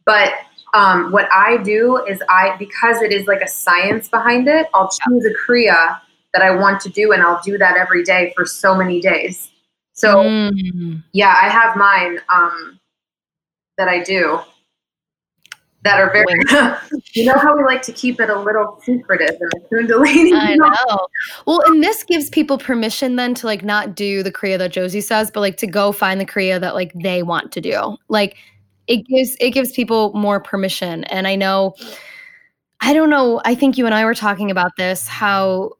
But 0.04 0.32
um, 0.74 1.12
what 1.12 1.28
I 1.32 1.56
do 1.58 2.02
is 2.08 2.22
I, 2.28 2.56
because 2.58 3.02
it 3.02 3.12
is 3.12 3.26
like 3.26 3.42
a 3.42 3.48
science 3.48 4.08
behind 4.08 4.48
it, 4.48 4.66
I'll 4.74 4.88
choose 4.88 5.24
a 5.24 5.34
Kriya 5.34 6.00
that 6.32 6.42
I 6.42 6.50
want 6.50 6.80
to 6.82 6.88
do 6.88 7.12
and 7.12 7.22
I'll 7.22 7.40
do 7.42 7.58
that 7.58 7.76
every 7.76 8.04
day 8.04 8.32
for 8.36 8.46
so 8.46 8.74
many 8.74 9.00
days. 9.00 9.50
So 9.92 10.22
mm. 10.22 11.02
yeah, 11.12 11.36
I 11.40 11.48
have 11.48 11.76
mine. 11.76 12.18
Um, 12.28 12.79
that 13.80 13.88
I 13.88 14.02
do 14.02 14.38
that 15.84 15.98
are 15.98 16.12
very 16.12 16.26
you 17.14 17.24
know 17.24 17.38
how 17.38 17.56
we 17.56 17.64
like 17.64 17.80
to 17.80 17.92
keep 17.92 18.20
it 18.20 18.28
a 18.28 18.38
little 18.38 18.78
secretive 18.84 19.30
in 19.30 19.48
the 19.48 19.60
kundalini 19.72 20.38
i 20.38 20.54
know. 20.88 21.06
Well 21.46 21.62
and 21.64 21.82
this 21.82 22.04
gives 22.04 22.28
people 22.28 22.58
permission 22.58 23.16
then 23.16 23.32
to 23.36 23.46
like 23.46 23.64
not 23.64 23.94
do 23.94 24.22
the 24.22 24.30
kriya 24.30 24.58
that 24.58 24.72
josie 24.72 25.00
says 25.00 25.30
but 25.30 25.40
like 25.40 25.56
to 25.56 25.66
go 25.66 25.92
find 25.92 26.20
the 26.20 26.26
kriya 26.26 26.60
that 26.60 26.74
like 26.74 26.92
they 26.92 27.22
want 27.22 27.52
to 27.52 27.62
do. 27.62 27.96
Like 28.08 28.36
it 28.86 29.06
gives 29.06 29.34
it 29.40 29.52
gives 29.52 29.72
people 29.72 30.12
more 30.12 30.40
permission. 30.40 31.04
And 31.04 31.26
i 31.26 31.34
know 31.34 31.74
i 32.82 32.92
don't 32.92 33.08
know 33.08 33.40
i 33.46 33.54
think 33.54 33.78
you 33.78 33.86
and 33.86 33.94
i 33.94 34.04
were 34.04 34.14
talking 34.14 34.50
about 34.50 34.72
this 34.76 35.08
how 35.08 35.70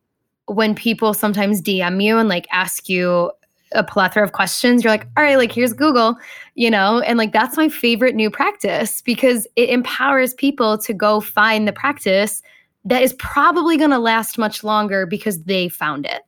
when 0.46 0.74
people 0.74 1.12
sometimes 1.14 1.62
dm 1.62 2.02
you 2.02 2.18
and 2.18 2.28
like 2.28 2.46
ask 2.50 2.88
you 2.88 3.30
a 3.72 3.84
plethora 3.84 4.24
of 4.24 4.32
questions, 4.32 4.82
you're 4.82 4.92
like, 4.92 5.06
all 5.16 5.22
right, 5.22 5.36
like 5.36 5.52
here's 5.52 5.72
Google, 5.72 6.16
you 6.54 6.70
know, 6.70 7.00
and 7.00 7.18
like 7.18 7.32
that's 7.32 7.56
my 7.56 7.68
favorite 7.68 8.14
new 8.14 8.30
practice 8.30 9.02
because 9.02 9.46
it 9.56 9.68
empowers 9.70 10.34
people 10.34 10.78
to 10.78 10.92
go 10.92 11.20
find 11.20 11.66
the 11.66 11.72
practice 11.72 12.42
that 12.84 13.02
is 13.02 13.12
probably 13.14 13.76
going 13.76 13.90
to 13.90 13.98
last 13.98 14.38
much 14.38 14.64
longer 14.64 15.06
because 15.06 15.42
they 15.44 15.68
found 15.68 16.06
it. 16.06 16.22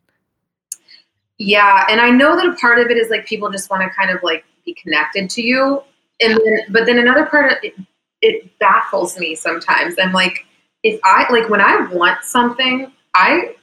Yeah, 1.39 1.87
and 1.89 2.01
I 2.01 2.11
know 2.11 2.37
that 2.37 2.47
a 2.47 2.55
part 2.55 2.79
of 2.79 2.89
it 2.91 2.97
is 2.97 3.11
like 3.11 3.27
people 3.27 3.51
just 3.51 3.71
want 3.71 3.83
to 3.83 3.91
kind 3.91 4.11
of 4.11 4.23
like 4.23 4.45
be 4.65 4.75
connected 4.75 5.29
to 5.31 5.43
you, 5.43 5.83
and 6.21 6.35
then 6.35 6.59
but 6.69 6.87
then 6.87 6.99
another 6.99 7.27
part 7.27 7.51
of 7.51 7.59
it, 7.63 7.75
it 8.21 8.59
baffles 8.59 9.19
me 9.19 9.35
sometimes. 9.35 9.97
I'm 9.99 10.13
like, 10.13 10.47
if 10.85 11.01
I 11.03 11.27
like 11.33 11.49
when 11.49 11.61
I 11.61 11.89
want 11.91 12.23
something, 12.23 12.93
I 13.15 13.57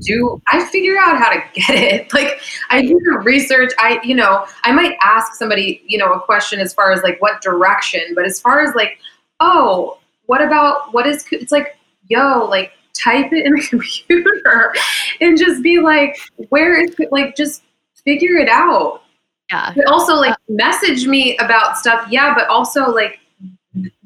do 0.00 0.40
I 0.48 0.64
figure 0.66 0.96
out 0.98 1.18
how 1.18 1.30
to 1.30 1.42
get 1.54 1.70
it. 1.70 2.12
Like 2.14 2.40
I 2.70 2.82
do 2.82 2.98
the 3.04 3.18
research. 3.24 3.72
I 3.78 4.00
you 4.02 4.14
know 4.14 4.46
I 4.62 4.72
might 4.72 4.96
ask 5.02 5.34
somebody 5.34 5.82
you 5.86 5.98
know 5.98 6.12
a 6.12 6.20
question 6.20 6.60
as 6.60 6.72
far 6.72 6.92
as 6.92 7.02
like 7.02 7.20
what 7.20 7.42
direction, 7.42 8.00
but 8.14 8.24
as 8.24 8.40
far 8.40 8.60
as 8.60 8.74
like 8.74 8.98
oh 9.40 9.98
what 10.26 10.42
about 10.42 10.92
what 10.92 11.06
is 11.06 11.26
it's 11.30 11.52
like 11.52 11.76
yo 12.08 12.44
like 12.44 12.72
type 12.94 13.32
it 13.32 13.44
in 13.44 13.52
the 13.52 13.60
computer 13.70 14.74
and 15.20 15.36
just 15.36 15.62
be 15.62 15.78
like 15.78 16.18
where 16.48 16.82
is 16.82 16.94
it 16.98 17.12
like 17.12 17.36
just 17.36 17.62
figure 18.06 18.36
it 18.36 18.48
out. 18.48 19.02
Yeah. 19.50 19.72
But 19.76 19.86
also 19.86 20.14
like 20.14 20.32
uh, 20.32 20.36
message 20.48 21.06
me 21.06 21.36
about 21.38 21.76
stuff. 21.76 22.08
Yeah, 22.10 22.34
but 22.34 22.48
also 22.48 22.90
like 22.90 23.20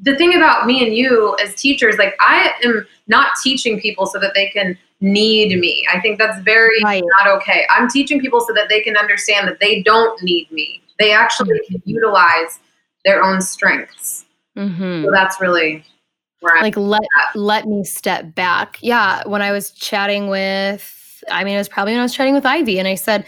the 0.01 0.15
thing 0.17 0.35
about 0.35 0.67
me 0.67 0.85
and 0.85 0.93
you 0.93 1.35
as 1.41 1.55
teachers, 1.55 1.95
like 1.97 2.15
I 2.19 2.53
am 2.63 2.85
not 3.07 3.31
teaching 3.41 3.79
people 3.79 4.05
so 4.05 4.19
that 4.19 4.33
they 4.33 4.49
can 4.49 4.77
need 5.01 5.59
me. 5.59 5.85
I 5.91 5.99
think 5.99 6.19
that's 6.19 6.39
very 6.41 6.81
right. 6.83 7.03
not 7.17 7.27
okay. 7.37 7.65
I'm 7.69 7.89
teaching 7.89 8.21
people 8.21 8.41
so 8.41 8.53
that 8.53 8.69
they 8.69 8.81
can 8.81 8.95
understand 8.95 9.47
that 9.47 9.59
they 9.59 9.81
don't 9.81 10.21
need 10.21 10.51
me. 10.51 10.81
They 10.99 11.11
actually 11.11 11.59
mm-hmm. 11.59 11.73
can 11.73 11.81
utilize 11.85 12.59
their 13.03 13.23
own 13.23 13.41
strengths. 13.41 14.25
Mm-hmm. 14.57 15.05
So 15.05 15.11
that's 15.11 15.41
really 15.41 15.83
where 16.41 16.55
I'm 16.55 16.63
like 16.63 16.77
let 16.77 17.01
at. 17.01 17.35
let 17.35 17.67
me 17.67 17.83
step 17.83 18.35
back. 18.35 18.77
Yeah, 18.81 19.23
when 19.27 19.41
I 19.41 19.51
was 19.51 19.71
chatting 19.71 20.27
with, 20.27 21.23
I 21.29 21.43
mean, 21.43 21.55
it 21.55 21.59
was 21.59 21.69
probably 21.69 21.93
when 21.93 21.99
I 21.99 22.03
was 22.03 22.13
chatting 22.13 22.33
with 22.33 22.45
Ivy, 22.45 22.77
and 22.77 22.87
I 22.87 22.95
said, 22.95 23.25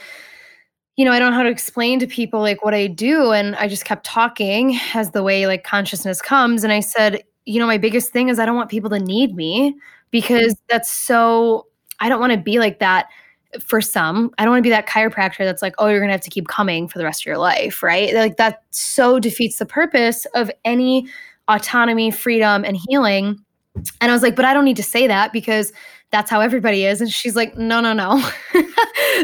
you 0.96 1.06
know, 1.06 1.12
I 1.12 1.20
don't 1.20 1.32
know 1.32 1.38
how 1.38 1.44
to 1.44 1.50
explain 1.50 2.00
to 2.00 2.08
people 2.08 2.40
like 2.42 2.64
what 2.64 2.74
I 2.74 2.88
do. 2.88 3.32
And 3.32 3.56
I 3.56 3.68
just 3.68 3.86
kept 3.86 4.06
talking 4.06 4.80
as 4.94 5.12
the 5.12 5.24
way 5.24 5.48
like 5.48 5.64
consciousness 5.64 6.22
comes. 6.22 6.64
And 6.64 6.72
I 6.72 6.82
said, 6.82 7.24
you 7.46 7.60
know, 7.60 7.66
my 7.66 7.80
biggest 7.80 8.12
thing 8.12 8.30
is 8.30 8.38
I 8.38 8.46
don't 8.46 8.56
want 8.56 8.70
people 8.70 8.92
to 8.92 9.00
need 9.00 9.36
me 9.36 9.76
because 10.14 10.56
that's 10.70 10.92
so, 10.92 11.66
I 12.00 12.08
don't 12.08 12.20
want 12.20 12.34
to 12.34 12.38
be 12.38 12.60
like 12.60 12.78
that 12.80 13.08
for 13.60 13.82
some. 13.82 14.30
I 14.38 14.44
don't 14.44 14.52
want 14.52 14.60
to 14.60 14.64
be 14.64 14.70
that 14.70 14.88
chiropractor 14.88 15.40
that's 15.40 15.64
like, 15.64 15.74
oh, 15.80 15.88
you're 15.88 16.00
going 16.00 16.10
to 16.10 16.14
have 16.14 16.22
to 16.22 16.30
keep 16.30 16.48
coming 16.48 16.88
for 16.88 17.00
the 17.00 17.04
rest 17.04 17.24
of 17.24 17.26
your 17.26 17.40
life. 17.40 17.82
Right. 17.82 18.14
Like 18.14 18.38
that 18.38 18.62
so 18.70 19.20
defeats 19.20 19.58
the 19.58 19.66
purpose 19.66 20.26
of 20.36 20.52
any 20.64 21.08
autonomy, 21.48 22.12
freedom, 22.12 22.64
and 22.64 22.78
healing. 22.88 23.44
And 24.02 24.12
I 24.12 24.14
was 24.14 24.22
like, 24.22 24.36
but 24.36 24.46
I 24.46 24.54
don't 24.54 24.66
need 24.66 24.78
to 24.78 24.84
say 24.84 25.08
that 25.08 25.34
because 25.34 25.74
that's 26.12 26.30
how 26.30 26.42
everybody 26.42 26.86
is. 26.86 27.02
And 27.02 27.12
she's 27.12 27.36
like, 27.36 27.58
no, 27.58 27.82
no, 27.82 27.94
no. 27.94 28.24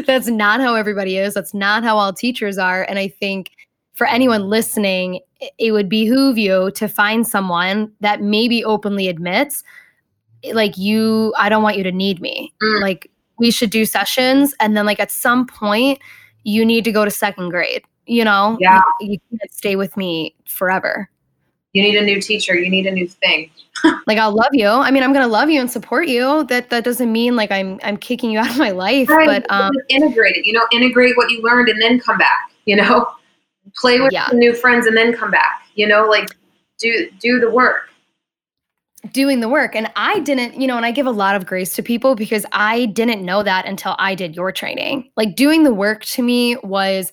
that's 0.06 0.26
not 0.26 0.60
how 0.60 0.74
everybody 0.74 1.18
is. 1.18 1.34
That's 1.34 1.54
not 1.54 1.84
how 1.84 1.96
all 1.98 2.12
teachers 2.12 2.58
are. 2.58 2.82
And 2.82 2.98
I 2.98 3.06
think 3.06 3.52
for 3.92 4.08
anyone 4.08 4.48
listening, 4.48 5.20
it 5.56 5.70
would 5.70 5.88
behoove 5.88 6.36
you 6.36 6.72
to 6.72 6.88
find 6.88 7.24
someone 7.24 7.92
that 8.00 8.22
maybe 8.22 8.64
openly 8.64 9.06
admits, 9.06 9.62
like, 10.52 10.76
you, 10.76 11.34
I 11.36 11.48
don't 11.48 11.62
want 11.62 11.76
you 11.76 11.84
to 11.84 11.92
need 11.92 12.20
me. 12.20 12.52
Mm. 12.62 12.80
Like, 12.80 13.10
we 13.38 13.50
should 13.50 13.70
do 13.70 13.84
sessions. 13.84 14.54
And 14.60 14.76
then, 14.76 14.86
like, 14.86 15.00
at 15.00 15.10
some 15.10 15.46
point, 15.46 16.00
you 16.44 16.64
need 16.64 16.84
to 16.84 16.92
go 16.92 17.04
to 17.04 17.10
second 17.10 17.50
grade. 17.50 17.82
You 18.06 18.24
know, 18.24 18.56
yeah. 18.60 18.80
you, 19.00 19.12
you 19.12 19.38
can't 19.38 19.52
stay 19.52 19.76
with 19.76 19.96
me 19.96 20.34
forever 20.46 21.08
you 21.72 21.82
need 21.82 21.96
a 21.96 22.04
new 22.04 22.20
teacher 22.20 22.54
you 22.54 22.68
need 22.68 22.86
a 22.86 22.90
new 22.90 23.06
thing 23.06 23.50
like 24.06 24.18
i'll 24.18 24.34
love 24.34 24.50
you 24.52 24.66
i 24.66 24.90
mean 24.90 25.02
i'm 25.02 25.12
gonna 25.12 25.26
love 25.26 25.48
you 25.48 25.60
and 25.60 25.70
support 25.70 26.08
you 26.08 26.44
that 26.44 26.70
that 26.70 26.84
doesn't 26.84 27.12
mean 27.12 27.36
like 27.36 27.50
i'm 27.50 27.78
i'm 27.82 27.96
kicking 27.96 28.30
you 28.30 28.38
out 28.40 28.50
of 28.50 28.58
my 28.58 28.70
life 28.70 29.08
right. 29.08 29.26
but 29.26 29.50
um 29.50 29.72
integrate 29.88 30.36
it 30.36 30.44
you 30.44 30.52
know 30.52 30.66
integrate 30.72 31.16
what 31.16 31.30
you 31.30 31.42
learned 31.42 31.68
and 31.68 31.80
then 31.80 31.98
come 31.98 32.18
back 32.18 32.50
you 32.64 32.76
know 32.76 33.08
play 33.76 34.00
with 34.00 34.12
yeah. 34.12 34.28
new 34.32 34.52
friends 34.52 34.86
and 34.86 34.96
then 34.96 35.12
come 35.12 35.30
back 35.30 35.66
you 35.74 35.86
know 35.86 36.06
like 36.06 36.28
do 36.78 37.10
do 37.20 37.38
the 37.38 37.50
work 37.50 37.90
doing 39.12 39.40
the 39.40 39.48
work. 39.48 39.74
And 39.74 39.90
i 39.96 40.20
didn't 40.20 40.60
you 40.60 40.66
know 40.66 40.76
and 40.76 40.86
i 40.86 40.90
give 40.90 41.06
a 41.06 41.10
lot 41.10 41.34
of 41.34 41.46
grace 41.46 41.74
to 41.76 41.82
people 41.82 42.14
because 42.14 42.44
i 42.52 42.86
didn't 42.86 43.24
know 43.24 43.42
that 43.42 43.66
until 43.66 43.96
i 43.98 44.14
did 44.14 44.36
your 44.36 44.52
training. 44.52 45.10
Like 45.16 45.36
doing 45.36 45.64
the 45.64 45.74
work 45.74 46.04
to 46.06 46.22
me 46.22 46.56
was 46.62 47.12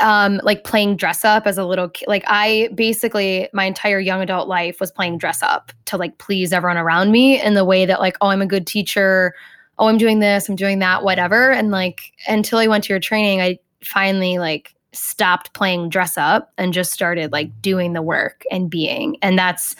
um 0.00 0.40
like 0.44 0.64
playing 0.64 0.96
dress 0.96 1.24
up 1.24 1.46
as 1.46 1.58
a 1.58 1.64
little 1.64 1.88
kid 1.88 2.08
like 2.08 2.24
i 2.26 2.70
basically 2.74 3.48
my 3.52 3.64
entire 3.64 3.98
young 3.98 4.22
adult 4.22 4.48
life 4.48 4.80
was 4.80 4.90
playing 4.90 5.18
dress 5.18 5.42
up 5.42 5.72
to 5.84 5.98
like 5.98 6.16
please 6.18 6.52
everyone 6.52 6.78
around 6.78 7.10
me 7.10 7.42
in 7.42 7.54
the 7.54 7.64
way 7.64 7.84
that 7.84 8.00
like 8.00 8.16
oh 8.20 8.28
i'm 8.28 8.42
a 8.42 8.46
good 8.46 8.66
teacher. 8.66 9.34
Oh 9.78 9.88
i'm 9.88 9.98
doing 9.98 10.20
this 10.20 10.48
i'm 10.48 10.56
doing 10.56 10.78
that 10.78 11.04
whatever. 11.04 11.50
And 11.50 11.70
like 11.70 12.12
until 12.28 12.58
i 12.58 12.66
went 12.66 12.84
to 12.84 12.92
your 12.92 13.00
training 13.00 13.40
i 13.40 13.58
finally 13.82 14.38
like 14.38 14.74
stopped 14.92 15.52
playing 15.54 15.88
dress 15.88 16.18
up 16.18 16.52
and 16.58 16.72
just 16.72 16.92
started 16.92 17.32
like 17.32 17.50
doing 17.62 17.92
the 17.92 18.02
work 18.02 18.42
and 18.50 18.70
being. 18.70 19.16
And 19.22 19.38
that's 19.38 19.76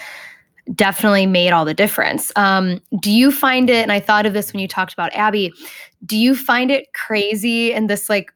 definitely 0.74 1.26
made 1.26 1.50
all 1.50 1.64
the 1.64 1.74
difference 1.74 2.32
um 2.36 2.80
do 3.00 3.10
you 3.10 3.32
find 3.32 3.68
it 3.68 3.82
and 3.82 3.90
i 3.90 3.98
thought 3.98 4.26
of 4.26 4.32
this 4.32 4.52
when 4.52 4.60
you 4.60 4.68
talked 4.68 4.92
about 4.92 5.12
abby 5.14 5.52
do 6.06 6.16
you 6.16 6.34
find 6.34 6.70
it 6.70 6.92
crazy 6.92 7.72
and 7.72 7.90
this 7.90 8.08
like 8.08 8.32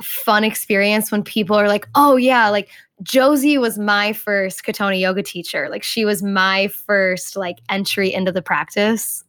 fun 0.00 0.44
experience 0.44 1.10
when 1.10 1.22
people 1.22 1.56
are 1.56 1.68
like, 1.68 1.88
oh, 1.94 2.16
yeah, 2.16 2.48
like 2.48 2.68
Josie 3.02 3.58
was 3.58 3.78
my 3.78 4.12
first 4.12 4.64
Katonah 4.64 5.00
yoga 5.00 5.22
teacher. 5.22 5.68
Like 5.68 5.82
she 5.82 6.04
was 6.04 6.22
my 6.22 6.68
first 6.68 7.36
like 7.36 7.58
entry 7.68 8.12
into 8.12 8.32
the 8.32 8.42
practice. 8.42 9.24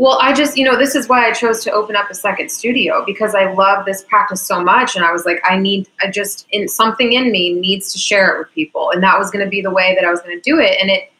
Well, 0.00 0.16
I 0.18 0.32
just, 0.32 0.56
you 0.56 0.64
know, 0.64 0.78
this 0.78 0.94
is 0.94 1.10
why 1.10 1.28
I 1.28 1.30
chose 1.30 1.62
to 1.64 1.72
open 1.72 1.94
up 1.94 2.10
a 2.10 2.14
second 2.14 2.50
studio 2.50 3.04
because 3.04 3.34
I 3.34 3.52
love 3.52 3.84
this 3.84 4.02
practice 4.04 4.40
so 4.40 4.64
much. 4.64 4.96
And 4.96 5.04
I 5.04 5.12
was 5.12 5.26
like, 5.26 5.42
I 5.44 5.58
need, 5.58 5.90
I 6.00 6.10
just, 6.10 6.46
in 6.52 6.68
something 6.68 7.12
in 7.12 7.30
me 7.30 7.52
needs 7.52 7.92
to 7.92 7.98
share 7.98 8.34
it 8.34 8.38
with 8.38 8.50
people. 8.54 8.92
And 8.92 9.02
that 9.02 9.18
was 9.18 9.30
going 9.30 9.44
to 9.44 9.50
be 9.50 9.60
the 9.60 9.70
way 9.70 9.94
that 9.94 10.06
I 10.06 10.10
was 10.10 10.22
going 10.22 10.34
to 10.34 10.40
do 10.40 10.58
it. 10.58 10.78
And 10.80 10.88
it, 10.90 11.12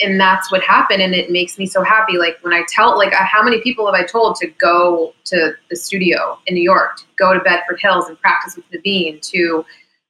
and 0.00 0.20
that's 0.20 0.52
what 0.52 0.62
happened 0.62 1.02
and 1.02 1.12
it 1.12 1.32
makes 1.32 1.58
me 1.58 1.66
so 1.66 1.82
happy 1.82 2.18
like 2.18 2.38
when 2.42 2.52
i 2.52 2.62
tell 2.68 2.96
like 2.96 3.12
uh, 3.12 3.24
how 3.24 3.42
many 3.42 3.60
people 3.62 3.84
have 3.84 3.96
i 3.96 4.04
told 4.04 4.36
to 4.36 4.46
go 4.60 5.12
to 5.24 5.54
the 5.70 5.74
studio 5.74 6.38
in 6.46 6.54
new 6.54 6.62
york 6.62 6.98
to 6.98 7.04
go 7.18 7.34
to 7.34 7.40
bedford 7.40 7.80
hills 7.80 8.06
and 8.06 8.16
practice 8.20 8.54
with 8.54 8.64
Nevine 8.70 9.18
to 9.22 9.64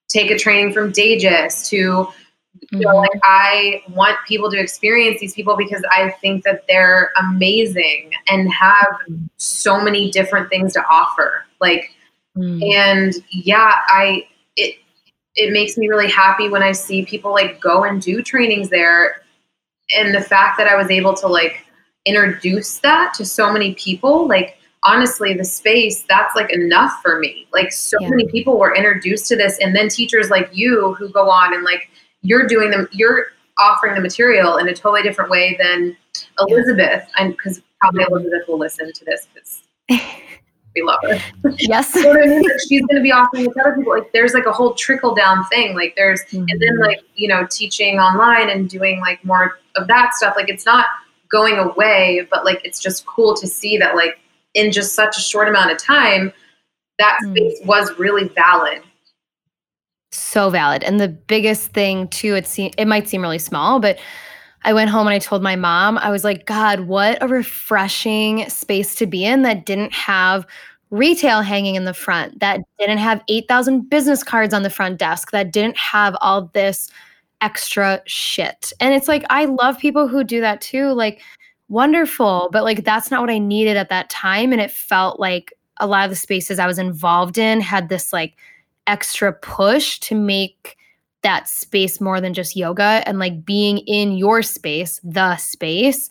take 0.09 0.31
a 0.31 0.39
training 0.39 0.75
from 0.75 0.93
Daegis 0.93 1.67
to 1.71 2.07
mm-hmm. 2.73 2.85
like 2.85 3.11
I 3.23 3.83
want 3.91 4.17
people 4.27 4.51
to 4.51 4.59
experience 4.59 5.21
these 5.21 5.35
people 5.35 5.57
because 5.57 5.83
I 5.91 6.11
think 6.21 6.45
that 6.45 6.65
they're 6.69 7.13
amazing 7.19 8.13
and 8.29 8.53
have 8.53 8.99
so 9.37 9.81
many 9.81 10.11
different 10.11 10.49
things 10.49 10.73
to 10.75 10.85
offer. 10.87 11.45
Like, 11.61 11.93
mm. 12.37 12.63
and 12.75 13.15
yeah, 13.31 13.73
I 13.89 14.27
it 14.57 14.77
it 15.37 15.53
makes 15.53 15.77
me 15.77 15.89
really 15.89 16.09
happy 16.09 16.49
when 16.49 16.63
I 16.63 16.73
see 16.73 17.05
people 17.05 17.33
like 17.33 17.61
go 17.61 17.85
and 17.85 18.03
do 18.03 18.23
trainings 18.23 18.71
there 18.71 19.23
and 19.97 20.15
the 20.15 20.21
fact 20.21 20.59
that 20.59 20.67
I 20.67 20.77
was 20.77 20.91
able 20.91 21.15
to 21.15 21.27
like 21.27 21.65
introduce 22.05 22.79
that 22.79 23.15
to 23.15 23.25
so 23.25 23.53
many 23.53 23.75
people, 23.75 24.29
like 24.29 24.59
honestly, 24.85 25.35
the 25.35 25.45
space 25.45 26.05
that's 26.09 26.35
like 26.35 26.53
enough 26.53 27.01
for 27.03 27.19
me. 27.19 27.47
Like 27.53 27.73
so 27.73 27.97
yeah. 28.01 28.09
many 28.11 28.29
people 28.29 28.59
were 28.59 28.75
introduced 28.75 29.27
to 29.29 29.37
this, 29.37 29.59
and 29.59 29.75
then 29.75 29.89
teachers 29.89 30.31
like 30.31 30.49
you 30.53 30.95
who 30.95 31.09
go 31.11 31.29
on 31.31 31.55
and 31.55 31.65
like 31.65 31.91
you're 32.23 32.47
doing 32.47 32.71
them, 32.71 32.89
you're 32.93 33.27
offering 33.59 33.95
the 33.95 34.01
material 34.01 34.57
in 34.57 34.69
a 34.69 34.75
totally 34.75 35.03
different 35.03 35.31
way 35.31 35.57
than 35.61 35.97
Elizabeth, 36.41 37.09
and 37.19 37.33
because 37.33 37.63
probably 37.81 38.05
Elizabeth 38.11 38.49
will 38.49 38.59
listen 38.59 38.93
to 38.93 39.05
this 39.05 39.27
because. 39.33 39.63
we 40.75 40.83
love 40.83 40.99
her. 41.03 41.19
Yes. 41.59 41.95
you 41.95 42.05
know 42.05 42.13
I 42.13 42.27
mean? 42.27 42.45
she's 42.69 42.83
going 42.83 42.97
to 42.97 43.03
be 43.03 43.13
offering 43.13 43.47
it 43.47 43.53
to 43.55 43.61
other 43.61 43.77
people. 43.77 43.93
Like 43.93 44.13
there's 44.13 44.35
like 44.35 44.47
a 44.47 44.53
whole 44.53 44.75
trickle 44.75 45.15
down 45.15 45.45
thing. 45.47 45.75
Like 45.75 45.95
there's, 45.97 46.23
mm-hmm. 46.25 46.45
and 46.49 46.61
then 46.61 46.75
mm-hmm. 46.75 46.83
like, 46.83 47.01
you 47.15 47.29
know, 47.29 47.47
teaching 47.51 47.99
online 47.99 48.51
and 48.51 48.69
doing 48.69 49.01
like 49.01 49.25
more 49.25 49.59
of 49.77 49.87
that 49.89 50.15
stuff. 50.15 50.35
Like 50.37 50.49
it's 50.49 50.67
not 50.67 50.87
going 51.31 51.59
away, 51.59 52.27
but 52.31 52.45
like 52.45 52.61
it's 52.65 52.81
just 52.81 53.07
cool 53.07 53.35
to 53.37 53.47
see 53.47 53.77
that 53.79 53.97
like 53.97 54.19
in 54.55 54.73
just 54.73 54.95
such 54.95 55.17
a 55.17 55.21
short 55.21 55.49
amount 55.49 55.71
of 55.71 55.79
time, 55.79 56.33
that 56.99 57.19
mm. 57.25 57.37
space 57.37 57.61
was 57.65 57.97
really 57.99 58.29
valid. 58.29 58.83
So 60.11 60.51
valid. 60.51 60.83
And 60.83 61.01
the 61.01 61.09
biggest 61.09 61.73
thing 61.73 62.09
too, 62.09 62.35
it 62.35 62.47
seem 62.47 62.73
it 62.79 62.87
might 62.87 63.09
seem 63.09 63.23
really 63.23 63.39
small, 63.39 63.79
but 63.79 63.99
I 64.65 64.73
went 64.73 64.91
home 64.91 65.07
and 65.07 65.15
I 65.15 65.19
told 65.19 65.43
my 65.43 65.57
mom, 65.57 65.99
I 65.99 66.11
was 66.11 66.25
like, 66.25 66.47
God, 66.47 66.81
what 66.81 67.23
a 67.23 67.29
refreshing 67.29 68.49
space 68.49 68.95
to 68.97 69.07
be 69.07 69.25
in 69.25 69.43
that 69.43 69.67
didn't 69.67 69.93
have 69.93 70.47
retail 70.91 71.43
hanging 71.43 71.75
in 71.75 71.85
the 71.85 71.95
front, 71.95 72.41
that 72.41 72.61
didn't 72.79 72.99
have 72.99 73.23
8,000 73.29 73.89
business 73.89 74.25
cards 74.25 74.55
on 74.55 74.63
the 74.63 74.71
front 74.71 74.99
desk, 74.99 75.31
that 75.31 75.53
didn't 75.53 75.77
have 75.77 76.17
all 76.21 76.51
this 76.55 76.91
extra 77.41 78.01
shit. 78.07 78.73
And 78.81 78.95
it's 78.95 79.09
like, 79.09 79.25
I 79.31 79.45
love 79.45 79.79
people 79.79 80.09
who 80.09 80.25
do 80.25 80.41
that 80.41 80.61
too. 80.61 80.93
Like, 80.93 81.21
wonderful. 81.69 82.49
But 82.51 82.65
like, 82.65 82.85
that's 82.85 83.11
not 83.11 83.21
what 83.21 83.31
I 83.31 83.39
needed 83.39 83.77
at 83.77 83.91
that 83.91 84.11
time. 84.11 84.53
And 84.53 84.61
it 84.61 84.71
felt 84.71 85.21
like 85.21 85.53
a 85.79 85.87
lot 85.87 86.05
of 86.05 86.11
the 86.11 86.17
spaces 86.17 86.59
I 86.59 86.67
was 86.67 86.79
involved 86.79 87.39
in 87.39 87.61
had 87.61 87.89
this 87.89 88.13
like 88.13 88.37
extra 88.89 89.33
push 89.33 90.01
to 90.01 90.17
make 90.17 90.77
that 91.23 91.49
space 91.49 92.01
more 92.01 92.21
than 92.21 92.35
just 92.35 92.57
yoga 92.57 93.03
and 93.07 93.19
like 93.19 93.45
being 93.45 93.79
in 93.79 94.13
your 94.13 94.43
space, 94.43 95.01
the 95.05 95.37
space. 95.37 96.11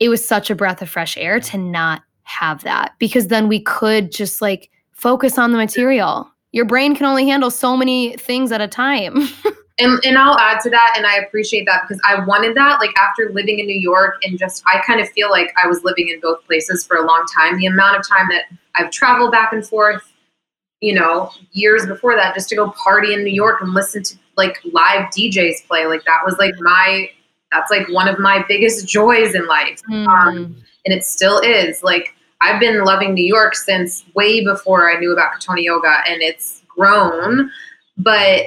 It 0.00 0.08
was 0.08 0.26
such 0.26 0.50
a 0.50 0.54
breath 0.54 0.80
of 0.80 0.88
fresh 0.88 1.16
air 1.16 1.40
to 1.40 1.58
not 1.58 2.02
have 2.22 2.62
that 2.64 2.94
because 2.98 3.28
then 3.28 3.48
we 3.48 3.60
could 3.60 4.10
just 4.10 4.40
like 4.40 4.70
focus 4.92 5.38
on 5.38 5.52
the 5.52 5.58
material. 5.58 6.30
Your 6.52 6.64
brain 6.64 6.94
can 6.94 7.06
only 7.06 7.26
handle 7.26 7.50
so 7.50 7.76
many 7.76 8.16
things 8.16 8.52
at 8.52 8.60
a 8.60 8.68
time. 8.68 9.28
and, 9.78 9.98
and 10.04 10.16
I'll 10.16 10.38
add 10.38 10.60
to 10.60 10.70
that, 10.70 10.94
and 10.96 11.04
I 11.04 11.16
appreciate 11.16 11.66
that 11.66 11.82
because 11.82 12.00
I 12.04 12.24
wanted 12.24 12.56
that. 12.56 12.78
Like 12.78 12.96
after 12.96 13.30
living 13.32 13.58
in 13.58 13.66
New 13.66 13.78
York, 13.78 14.14
and 14.22 14.38
just 14.38 14.62
I 14.66 14.80
kind 14.86 15.00
of 15.00 15.08
feel 15.10 15.30
like 15.30 15.52
I 15.62 15.66
was 15.66 15.82
living 15.82 16.08
in 16.10 16.20
both 16.20 16.44
places 16.46 16.86
for 16.86 16.96
a 16.96 17.04
long 17.04 17.26
time. 17.36 17.58
The 17.58 17.66
amount 17.66 17.98
of 17.98 18.08
time 18.08 18.28
that 18.30 18.44
I've 18.76 18.92
traveled 18.92 19.32
back 19.32 19.52
and 19.52 19.66
forth, 19.66 20.02
you 20.84 20.94
know, 20.94 21.30
years 21.52 21.86
before 21.86 22.14
that, 22.14 22.34
just 22.34 22.50
to 22.50 22.56
go 22.56 22.70
party 22.72 23.14
in 23.14 23.24
New 23.24 23.32
York 23.32 23.62
and 23.62 23.72
listen 23.72 24.02
to 24.02 24.16
like 24.36 24.58
live 24.70 25.08
DJs 25.10 25.66
play, 25.66 25.86
like 25.86 26.04
that 26.04 26.20
was 26.26 26.36
like 26.38 26.52
my 26.60 27.08
that's 27.52 27.70
like 27.70 27.88
one 27.88 28.06
of 28.06 28.18
my 28.18 28.44
biggest 28.48 28.86
joys 28.98 29.34
in 29.34 29.46
life, 29.46 29.80
mm. 29.90 30.06
um, 30.06 30.54
and 30.84 30.94
it 30.94 31.06
still 31.06 31.38
is. 31.38 31.82
Like 31.82 32.14
I've 32.42 32.60
been 32.60 32.84
loving 32.84 33.14
New 33.14 33.24
York 33.24 33.54
since 33.54 34.04
way 34.14 34.44
before 34.44 34.94
I 34.94 34.98
knew 34.98 35.12
about 35.12 35.40
Katonah 35.40 35.62
Yoga, 35.62 36.02
and 36.06 36.20
it's 36.20 36.62
grown, 36.68 37.50
but 37.96 38.42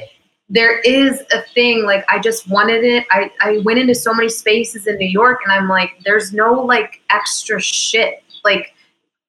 there 0.49 0.79
is 0.81 1.23
a 1.33 1.41
thing 1.55 1.85
like 1.85 2.05
I 2.07 2.19
just 2.19 2.47
wanted 2.47 2.83
it. 2.83 3.07
I, 3.09 3.31
I 3.41 3.57
went 3.65 3.79
into 3.79 3.95
so 3.95 4.13
many 4.13 4.29
spaces 4.29 4.85
in 4.85 4.97
New 4.97 5.09
York 5.09 5.39
and 5.43 5.51
I'm 5.51 5.67
like, 5.67 5.99
there's 6.05 6.31
no 6.31 6.53
like 6.53 7.01
extra 7.09 7.59
shit. 7.59 8.23
Like 8.45 8.73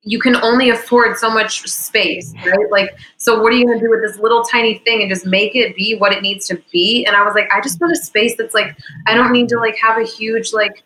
you 0.09 0.19
can 0.19 0.37
only 0.37 0.71
afford 0.71 1.19
so 1.19 1.31
much 1.31 1.69
space, 1.69 2.33
right? 2.47 2.71
Like, 2.71 2.97
so 3.17 3.43
what 3.43 3.53
are 3.53 3.57
you 3.57 3.67
gonna 3.67 3.81
do 3.81 3.91
with 3.91 4.03
this 4.03 4.19
little 4.19 4.43
tiny 4.43 4.79
thing 4.79 5.03
and 5.03 5.11
just 5.11 5.27
make 5.27 5.55
it 5.55 5.77
be 5.77 5.97
what 5.97 6.13
it 6.13 6.23
needs 6.23 6.47
to 6.49 6.63
be? 6.73 7.05
And 7.05 7.15
I 7.15 7.23
was 7.23 7.35
like, 7.35 7.49
I 7.53 7.61
just 7.61 7.81
want 7.81 7.93
a 7.93 7.97
space 7.97 8.35
that's 8.37 8.55
like, 8.55 8.77
I 9.07 9.15
don't 9.15 9.33
need 9.33 9.49
to 9.51 9.59
like 9.59 9.77
have 9.77 9.99
a 9.99 10.05
huge 10.05 10.53
like 10.53 10.83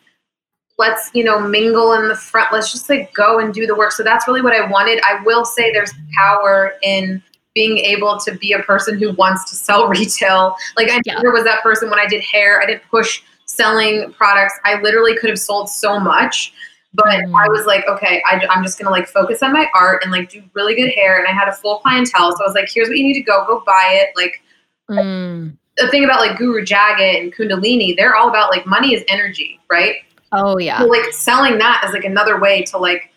let's 0.78 1.10
you 1.12 1.22
know 1.22 1.38
mingle 1.38 1.92
in 1.92 2.08
the 2.08 2.16
front 2.16 2.50
let's 2.50 2.72
just 2.72 2.88
like 2.88 3.12
go 3.12 3.38
and 3.38 3.52
do 3.52 3.66
the 3.66 3.74
work 3.74 3.92
so 3.92 4.02
that's 4.02 4.26
really 4.26 4.40
what 4.40 4.54
i 4.54 4.66
wanted 4.70 4.98
i 5.04 5.22
will 5.22 5.44
say 5.44 5.70
there's 5.70 5.92
power 6.16 6.72
in 6.82 7.22
being 7.54 7.78
able 7.78 8.18
to 8.18 8.34
be 8.36 8.52
a 8.52 8.60
person 8.60 8.98
who 8.98 9.12
wants 9.12 9.48
to 9.50 9.56
sell 9.56 9.88
retail. 9.88 10.54
Like 10.76 10.90
I 10.90 11.00
yeah. 11.04 11.14
never 11.14 11.32
was 11.32 11.44
that 11.44 11.62
person 11.62 11.90
when 11.90 11.98
I 11.98 12.06
did 12.06 12.22
hair. 12.22 12.60
I 12.60 12.66
didn't 12.66 12.82
push 12.90 13.22
selling 13.46 14.12
products. 14.12 14.58
I 14.64 14.80
literally 14.80 15.16
could 15.16 15.30
have 15.30 15.38
sold 15.38 15.68
so 15.68 16.00
much, 16.00 16.52
but 16.94 17.06
mm. 17.06 17.34
I 17.34 17.48
was 17.48 17.66
like, 17.66 17.86
okay, 17.88 18.22
I, 18.26 18.44
am 18.50 18.62
just 18.62 18.78
gonna 18.78 18.90
like 18.90 19.08
focus 19.08 19.42
on 19.42 19.52
my 19.52 19.66
art 19.74 20.02
and 20.02 20.12
like 20.12 20.30
do 20.30 20.42
really 20.52 20.74
good 20.74 20.92
hair. 20.92 21.18
And 21.18 21.26
I 21.26 21.32
had 21.32 21.48
a 21.48 21.52
full 21.52 21.78
clientele, 21.78 22.36
so 22.36 22.44
I 22.44 22.46
was 22.46 22.54
like, 22.54 22.68
here's 22.72 22.88
what 22.88 22.98
you 22.98 23.04
need 23.04 23.14
to 23.14 23.22
go, 23.22 23.44
go 23.46 23.62
buy 23.64 24.00
it. 24.02 24.10
Like 24.16 24.42
mm. 24.90 25.56
the 25.76 25.88
thing 25.88 26.04
about 26.04 26.20
like 26.20 26.36
Guru 26.36 26.64
Jagat 26.64 27.20
and 27.20 27.34
Kundalini, 27.34 27.96
they're 27.96 28.14
all 28.14 28.28
about 28.28 28.50
like 28.50 28.66
money 28.66 28.94
is 28.94 29.04
energy, 29.08 29.58
right? 29.70 29.96
Oh 30.32 30.58
yeah. 30.58 30.80
So 30.80 30.86
like 30.86 31.12
selling 31.12 31.58
that 31.58 31.82
is 31.86 31.92
like 31.92 32.04
another 32.04 32.38
way 32.40 32.62
to 32.64 32.78
like, 32.78 33.10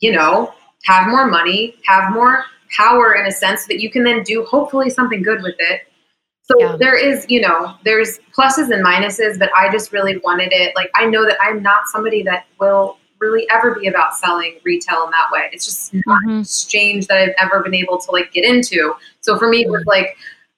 you 0.00 0.12
know, 0.12 0.54
have 0.84 1.08
more 1.08 1.26
money, 1.26 1.76
have 1.86 2.12
more 2.12 2.44
power 2.76 3.14
in 3.14 3.26
a 3.26 3.30
sense 3.32 3.66
that 3.66 3.80
you 3.80 3.90
can 3.90 4.02
then 4.02 4.22
do 4.22 4.44
hopefully 4.44 4.90
something 4.90 5.22
good 5.22 5.42
with 5.42 5.54
it. 5.58 5.82
So 6.52 6.58
yeah. 6.58 6.76
there 6.78 6.96
is, 6.96 7.24
you 7.28 7.40
know, 7.40 7.74
there's 7.84 8.18
pluses 8.36 8.70
and 8.70 8.84
minuses, 8.84 9.38
but 9.38 9.50
I 9.54 9.70
just 9.70 9.92
really 9.92 10.18
wanted 10.18 10.52
it. 10.52 10.74
Like 10.76 10.90
I 10.94 11.06
know 11.06 11.24
that 11.24 11.38
I'm 11.40 11.62
not 11.62 11.88
somebody 11.88 12.22
that 12.24 12.46
will 12.60 12.98
really 13.18 13.48
ever 13.50 13.78
be 13.78 13.86
about 13.86 14.14
selling 14.16 14.58
retail 14.64 15.04
in 15.04 15.10
that 15.12 15.30
way. 15.32 15.48
It's 15.52 15.64
just 15.64 15.94
not 16.06 16.20
mm-hmm. 16.26 16.40
exchange 16.40 17.06
that 17.06 17.18
I've 17.18 17.34
ever 17.40 17.62
been 17.62 17.74
able 17.74 17.98
to 17.98 18.10
like 18.10 18.32
get 18.32 18.44
into. 18.44 18.94
So 19.20 19.38
for 19.38 19.48
me, 19.48 19.62
it 19.62 19.70
was 19.70 19.84
like 19.86 20.16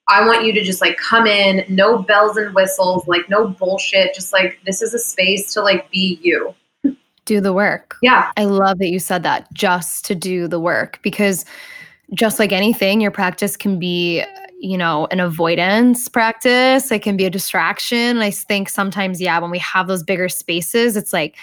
I 0.09 0.27
want 0.27 0.45
you 0.45 0.53
to 0.53 0.63
just 0.63 0.81
like 0.81 0.97
come 0.99 1.27
in, 1.27 1.65
no 1.69 2.03
bells 2.03 2.37
and 2.37 2.55
whistles, 2.55 3.07
like 3.07 3.29
no 3.29 3.49
bullshit. 3.49 4.15
Just 4.15 4.33
like 4.33 4.59
this 4.67 4.83
is 4.83 4.95
a 4.95 4.99
space 4.99 5.53
to 5.55 5.63
like 5.63 5.91
be 5.91 6.19
you. 6.23 6.55
Do 7.25 7.41
the 7.41 7.53
work. 7.53 7.97
Yeah. 8.03 8.31
I 8.37 8.45
love 8.45 8.79
that 8.79 8.89
you 8.89 8.99
said 8.99 9.23
that 9.23 9.53
just 9.55 10.05
to 10.07 10.15
do 10.15 10.47
the 10.47 10.61
work 10.61 10.99
because 11.03 11.47
just 12.13 12.39
like 12.39 12.53
anything, 12.53 13.01
your 13.01 13.11
practice 13.11 13.57
can 13.57 13.79
be, 13.79 14.23
you 14.65 14.79
know, 14.79 15.07
an 15.11 15.21
avoidance 15.21 16.09
practice. 16.09 16.91
It 16.91 17.03
can 17.03 17.19
be 17.19 17.27
a 17.27 17.31
distraction. 17.31 18.19
I 18.19 18.31
think 18.31 18.71
sometimes, 18.71 19.21
yeah, 19.21 19.39
when 19.39 19.51
we 19.51 19.59
have 19.59 19.89
those 19.89 20.03
bigger 20.03 20.31
spaces, 20.31 20.97
it's 20.97 21.13
like 21.13 21.37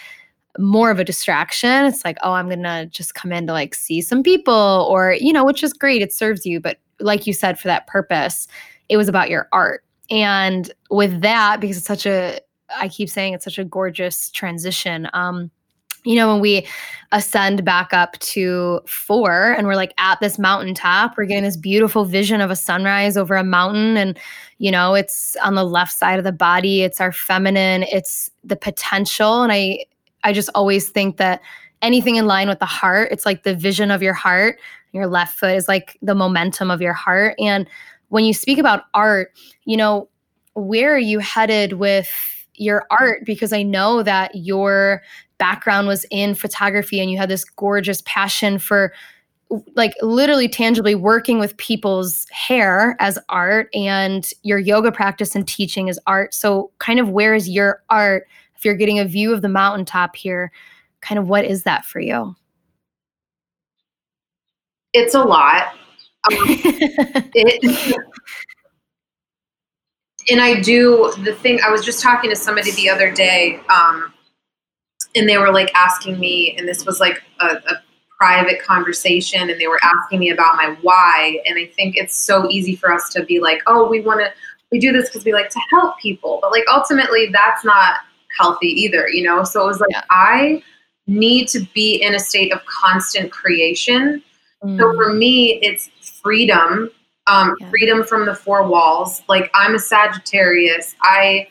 more 0.58 0.90
of 0.90 0.98
a 1.00 1.04
distraction. 1.04 1.86
It's 1.86 2.04
like, 2.04 2.18
oh, 2.24 2.32
I'm 2.32 2.48
going 2.48 2.64
to 2.64 2.88
just 2.88 3.14
come 3.14 3.32
in 3.32 3.46
to 3.46 3.54
like 3.54 3.76
see 3.76 4.02
some 4.02 4.24
people 4.24 4.88
or, 4.90 5.16
you 5.20 5.32
know, 5.32 5.46
which 5.46 5.62
is 5.62 5.72
great. 5.72 6.02
It 6.02 6.12
serves 6.12 6.48
you. 6.48 6.60
But 6.60 6.80
like 7.00 7.28
you 7.28 7.34
said, 7.34 7.60
for 7.60 7.68
that 7.68 7.86
purpose, 7.86 8.48
it 8.90 8.98
was 8.98 9.08
about 9.08 9.30
your 9.30 9.48
art. 9.54 9.84
And 10.10 10.74
with 10.90 11.22
that, 11.22 11.62
because 11.62 11.78
it's 11.78 11.86
such 11.86 12.08
a, 12.08 12.40
I 12.76 12.88
keep 12.88 13.08
saying 13.08 13.36
it's 13.36 13.46
such 13.46 13.60
a 13.60 13.64
gorgeous 13.64 14.32
transition. 14.32 15.08
Um, 15.14 15.52
you 16.04 16.16
know, 16.16 16.32
when 16.32 16.42
we 16.42 16.68
ascend 17.12 17.64
back 17.64 17.94
up 17.94 18.18
to 18.20 18.82
four 18.88 19.52
and 19.52 19.68
we're 19.68 19.76
like 19.76 19.94
at 19.98 20.20
this 20.20 20.40
mountaintop, 20.40 21.16
we're 21.18 21.26
getting 21.26 21.44
this 21.44 21.58
beautiful 21.58 22.06
vision 22.06 22.42
of 22.42 22.50
a 22.50 22.56
sunrise 22.56 23.18
over 23.18 23.36
a 23.36 23.44
mountain. 23.44 23.98
And, 23.98 24.18
you 24.58 24.72
know, 24.72 24.96
it's 24.96 25.36
on 25.44 25.56
the 25.56 25.66
left 25.66 25.92
side 25.92 26.18
of 26.18 26.24
the 26.24 26.32
body, 26.32 26.82
it's 26.82 27.02
our 27.02 27.12
feminine, 27.12 27.84
it's 27.84 28.32
the 28.44 28.56
potential. 28.56 29.44
And 29.44 29.52
I, 29.52 29.86
I 30.24 30.34
just 30.34 30.50
always 30.56 30.90
think 30.90 31.18
that 31.18 31.42
anything 31.82 32.16
in 32.16 32.28
line 32.28 32.48
with 32.48 32.60
the 32.60 32.66
heart, 32.66 33.10
it's 33.12 33.26
like 33.26 33.44
the 33.44 33.56
vision 33.56 33.92
of 33.92 34.02
your 34.02 34.14
heart. 34.14 34.60
Your 34.94 35.08
left 35.08 35.38
foot 35.38 35.56
is 35.56 35.68
like 35.68 35.98
the 36.02 36.16
momentum 36.16 36.70
of 36.70 36.82
your 36.82 36.94
heart. 36.94 37.36
And 37.40 37.68
when 38.10 38.26
you 38.26 38.34
speak 38.34 38.58
about 38.58 38.84
art, 38.94 39.32
you 39.66 39.78
know, 39.78 40.10
where 40.54 40.94
are 40.94 41.00
you 41.00 41.20
headed 41.20 41.74
with 41.74 42.12
your 42.56 42.86
art? 42.92 43.26
Because 43.26 43.54
I 43.54 43.64
know 43.64 44.04
that 44.04 44.32
your 44.36 45.02
background 45.42 45.88
was 45.88 46.06
in 46.12 46.36
photography 46.36 47.00
and 47.00 47.10
you 47.10 47.18
had 47.18 47.28
this 47.28 47.44
gorgeous 47.44 48.04
passion 48.06 48.60
for 48.60 48.94
like 49.76 49.96
literally 50.04 50.48
tangibly 50.48 50.94
working 50.94 51.40
with 51.40 51.58
people's 51.58 52.28
hair 52.30 52.96
as 53.00 53.18
art 53.28 53.68
and 53.74 54.30
your 54.44 54.60
yoga 54.60 54.92
practice 54.92 55.36
and 55.36 55.48
teaching 55.48 55.88
is 55.88 56.00
art. 56.06 56.36
So, 56.36 56.70
kind 56.78 57.00
of 57.00 57.10
where 57.10 57.34
is 57.34 57.50
your 57.50 57.82
art? 57.90 58.28
If 58.56 58.64
you're 58.64 58.76
getting 58.76 59.00
a 59.00 59.06
view 59.06 59.34
of 59.34 59.42
the 59.42 59.50
mountaintop 59.50 60.16
here, 60.16 60.52
kind 61.02 61.18
of 61.18 61.28
what 61.28 61.44
is 61.44 61.64
that 61.64 61.86
for 61.86 62.00
you? 62.00 62.36
It's 64.94 65.16
a 65.16 65.24
lot. 65.24 65.74
Um, 66.30 66.34
it, 67.34 67.98
and 70.30 70.40
I 70.40 70.62
do 70.62 71.12
the 71.24 71.34
thing, 71.34 71.60
I 71.66 71.72
was 71.72 71.84
just 71.84 72.04
talking 72.04 72.30
to 72.30 72.36
somebody 72.36 72.70
the 72.74 72.90
other 72.90 73.12
day. 73.12 73.60
Um, 73.70 74.14
and 75.16 75.28
they 75.28 75.38
were 75.38 75.52
like 75.52 75.74
asking 75.76 76.20
me, 76.20 76.56
and 76.58 76.68
this 76.68 76.86
was 76.86 77.00
like 77.00 77.22
a, 77.40 77.46
a 77.46 77.82
private 78.18 78.62
conversation, 78.62 79.50
and 79.50 79.60
they 79.60 79.68
were 79.68 79.80
asking 79.84 80.20
me 80.20 80.30
about 80.30 80.56
my 80.56 80.76
why. 80.82 81.40
And 81.46 81.58
I 81.58 81.66
think 81.68 81.98
it's 81.98 82.16
so 82.16 82.50
easy 82.50 82.76
for 82.76 82.94
us 82.94 83.10
to 83.10 83.26
be 83.26 83.40
like, 83.40 83.62
oh, 83.68 83.88
we 83.90 84.02
want 84.02 84.20
to, 84.20 84.32
we 84.72 84.80
do 84.80 84.92
this 84.92 85.10
because 85.10 85.26
we 85.26 85.34
like 85.34 85.50
to 85.50 85.60
help 85.72 85.98
people, 86.00 86.40
but 86.42 86.52
like 86.52 86.64
ultimately, 86.72 87.30
that's 87.32 87.66
not 87.66 88.02
healthy 88.40 88.68
either, 88.68 89.10
you 89.10 89.24
know. 89.24 89.44
So 89.44 89.64
it 89.64 89.68
was 89.68 89.80
like 89.80 89.92
yeah. 89.92 90.04
I 90.10 90.64
need 91.08 91.48
to 91.50 91.60
be 91.74 92.02
in 92.02 92.16
a 92.16 92.20
state 92.20 92.54
of 92.54 92.64
constant 92.66 93.32
creation. 93.32 94.24
Mm. 94.64 94.80
So 94.80 94.94
for 94.96 95.14
me, 95.14 95.60
it's 95.62 95.90
freedom, 96.22 96.90
um, 97.28 97.56
yeah. 97.60 97.70
freedom 97.70 98.04
from 98.04 98.26
the 98.26 98.36
four 98.36 98.68
walls. 98.68 99.24
Like 99.28 99.52
I'm 99.54 99.76
a 99.76 99.80
Sagittarius. 99.80 100.96
I 101.02 101.48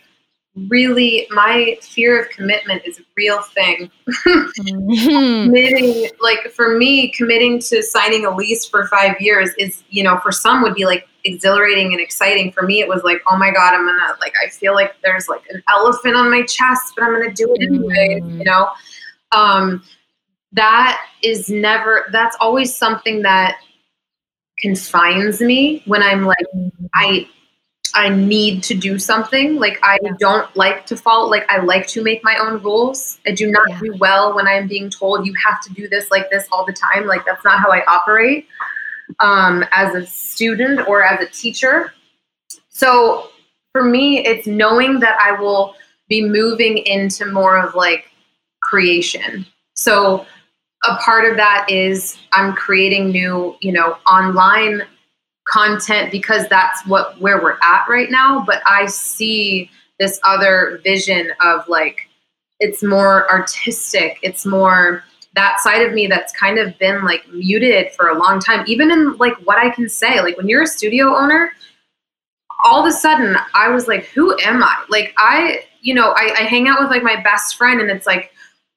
really 0.69 1.27
my 1.31 1.79
fear 1.81 2.23
of 2.23 2.29
commitment 2.31 2.83
is 2.85 2.99
a 2.99 3.03
real 3.17 3.41
thing 3.43 3.91
mm-hmm. 4.09 5.45
committing 5.45 6.11
like 6.21 6.51
for 6.53 6.77
me 6.77 7.11
committing 7.13 7.59
to 7.59 7.83
signing 7.83 8.27
a 8.27 8.35
lease 8.35 8.67
for 8.67 8.87
five 8.89 9.21
years 9.21 9.51
is 9.59 9.83
you 9.91 10.03
know 10.03 10.19
for 10.19 10.33
some 10.33 10.63
would 10.63 10.75
be 10.75 10.85
like 10.85 11.07
exhilarating 11.25 11.93
and 11.93 12.01
exciting 12.01 12.51
for 12.51 12.63
me 12.63 12.81
it 12.81 12.89
was 12.89 13.03
like 13.03 13.21
oh 13.31 13.37
my 13.37 13.51
god 13.51 13.75
i'm 13.75 13.87
gonna 13.87 14.17
like 14.21 14.33
i 14.45 14.49
feel 14.49 14.75
like 14.75 14.95
there's 15.03 15.29
like 15.29 15.43
an 15.51 15.63
elephant 15.69 16.17
on 16.17 16.31
my 16.31 16.43
chest 16.43 16.95
but 16.97 17.05
i'm 17.05 17.13
gonna 17.13 17.33
do 17.33 17.55
it 17.55 17.63
anyway 17.63 18.21
mm-hmm. 18.21 18.39
you 18.39 18.45
know 18.45 18.71
um 19.33 19.83
that 20.53 21.01
is 21.23 21.49
never 21.49 22.07
that's 22.11 22.37
always 22.41 22.75
something 22.75 23.23
that 23.23 23.57
confines 24.59 25.41
me 25.41 25.83
when 25.87 26.03
i'm 26.03 26.25
like 26.25 26.47
i 26.95 27.29
I 27.95 28.09
need 28.09 28.63
to 28.65 28.75
do 28.75 28.99
something. 28.99 29.57
Like 29.57 29.79
I 29.83 29.99
yeah. 30.03 30.13
don't 30.19 30.55
like 30.57 30.87
to 30.87 30.97
follow. 30.97 31.29
Like 31.29 31.45
I 31.49 31.63
like 31.63 31.87
to 31.89 32.03
make 32.03 32.23
my 32.23 32.37
own 32.37 32.63
rules. 32.63 33.19
I 33.27 33.33
do 33.33 33.51
not 33.51 33.69
yeah. 33.69 33.81
do 33.81 33.97
well 33.99 34.35
when 34.35 34.47
I'm 34.47 34.69
being 34.69 34.91
told 34.91 35.27
you 35.27 35.35
have 35.45 35.61
to 35.63 35.73
do 35.73 35.89
this 35.89 36.11
like 36.11 36.31
this 36.31 36.47
all 36.53 36.65
the 36.65 36.73
time. 36.73 37.07
Like 37.07 37.25
that's 37.25 37.45
not 37.45 37.59
how 37.59 37.71
I 37.71 37.83
operate 37.87 38.47
um, 39.19 39.65
as 39.73 39.95
a 39.95 40.07
student 40.07 40.87
or 40.87 41.03
as 41.03 41.21
a 41.21 41.31
teacher. 41.31 41.93
So 42.69 43.31
for 43.73 43.85
me, 43.85 44.25
it's 44.25 44.47
knowing 44.47 45.01
that 45.01 45.19
I 45.21 45.41
will 45.41 45.75
be 46.09 46.23
moving 46.23 46.79
into 46.79 47.27
more 47.27 47.57
of 47.57 47.75
like 47.75 48.11
creation. 48.63 49.47
So 49.75 50.27
a 50.85 50.97
part 50.97 51.31
of 51.31 51.37
that 51.37 51.67
is 51.69 52.19
I'm 52.33 52.55
creating 52.55 53.11
new, 53.11 53.57
you 53.61 53.73
know, 53.73 53.97
online 54.07 54.83
content 55.51 56.13
because 56.13 56.47
that's 56.49 56.87
what 56.87 57.21
where 57.21 57.43
we're 57.43 57.59
at 57.63 57.87
right 57.89 58.11
now 58.11 58.45
but 58.47 58.63
i 58.67 58.87
see 58.87 59.71
this 59.99 60.21
other 60.25 60.81
vision 60.85 61.31
of 61.45 61.69
like 61.69 62.09
it's 62.61 62.83
more 62.83 63.31
artistic 63.31 64.19
it's 64.23 64.47
more 64.47 65.03
that 65.35 65.61
side 65.61 65.83
of 65.83 65.93
me 65.93 66.07
that's 66.07 66.33
kind 66.33 66.59
of 66.59 66.77
been 66.79 67.05
like 67.05 67.27
muted 67.33 67.93
for 67.93 68.09
a 68.09 68.19
long 68.19 68.41
time, 68.41 68.65
even 68.67 68.91
in 68.91 69.17
like 69.17 69.35
what 69.45 69.59
I 69.59 69.71
can 69.71 69.89
say. 69.89 70.21
Like 70.21 70.37
when 70.37 70.49
you're 70.49 70.63
a 70.63 70.67
studio 70.67 71.15
owner, 71.17 71.53
all 72.65 72.81
of 72.81 72.87
a 72.87 72.93
sudden 72.93 73.37
I 73.55 73.69
was 73.69 73.87
like, 73.87 74.07
who 74.07 74.37
am 74.41 74.63
I? 74.63 74.85
Like 74.89 75.15
I, 75.17 75.65
you 75.83 75.95
know, 75.95 76.13
I, 76.17 76.35
I 76.39 76.43
hang 76.43 76.69
out 76.69 76.81
with 76.81 76.91
like 76.91 77.03
my 77.03 77.23
best 77.23 77.57
friend 77.57 77.81
and 77.81 77.91
it's 77.91 78.07
like, 78.07 78.33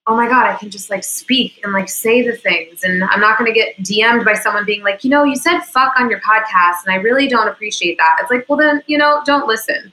oh 0.08 0.16
my 0.16 0.28
god 0.28 0.46
i 0.46 0.56
can 0.56 0.70
just 0.70 0.90
like 0.90 1.04
speak 1.04 1.60
and 1.64 1.74
like 1.74 1.90
say 1.90 2.22
the 2.22 2.36
things. 2.36 2.84
And 2.84 3.04
i'm 3.06 3.20
not 3.20 3.38
going 3.38 3.52
to 3.52 3.58
get 3.58 3.78
dm'd 3.78 4.26
by 4.26 4.34
someone 4.34 4.66
being 4.66 4.84
like 4.84 5.04
you 5.04 5.10
know 5.10 5.24
you 5.24 5.36
said 5.36 5.62
fuck 5.62 5.94
on 6.00 6.10
your 6.10 6.20
podcast 6.22 6.86
and 6.86 6.94
i 6.94 6.96
really 6.96 7.28
don't 7.28 7.48
appreciate 7.48 7.98
that. 7.98 8.18
It's 8.22 8.32
like 8.32 8.48
well 8.50 8.58
then 8.58 8.84
you 8.88 8.98
know 8.98 9.22
don't 9.26 9.48
listen. 9.48 9.92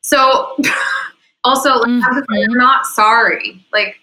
So 0.00 0.56
also 1.44 1.76
like, 1.76 1.88
mm-hmm. 1.88 2.50
i'm 2.50 2.58
not 2.58 2.86
sorry. 2.86 3.64
Like 3.72 3.96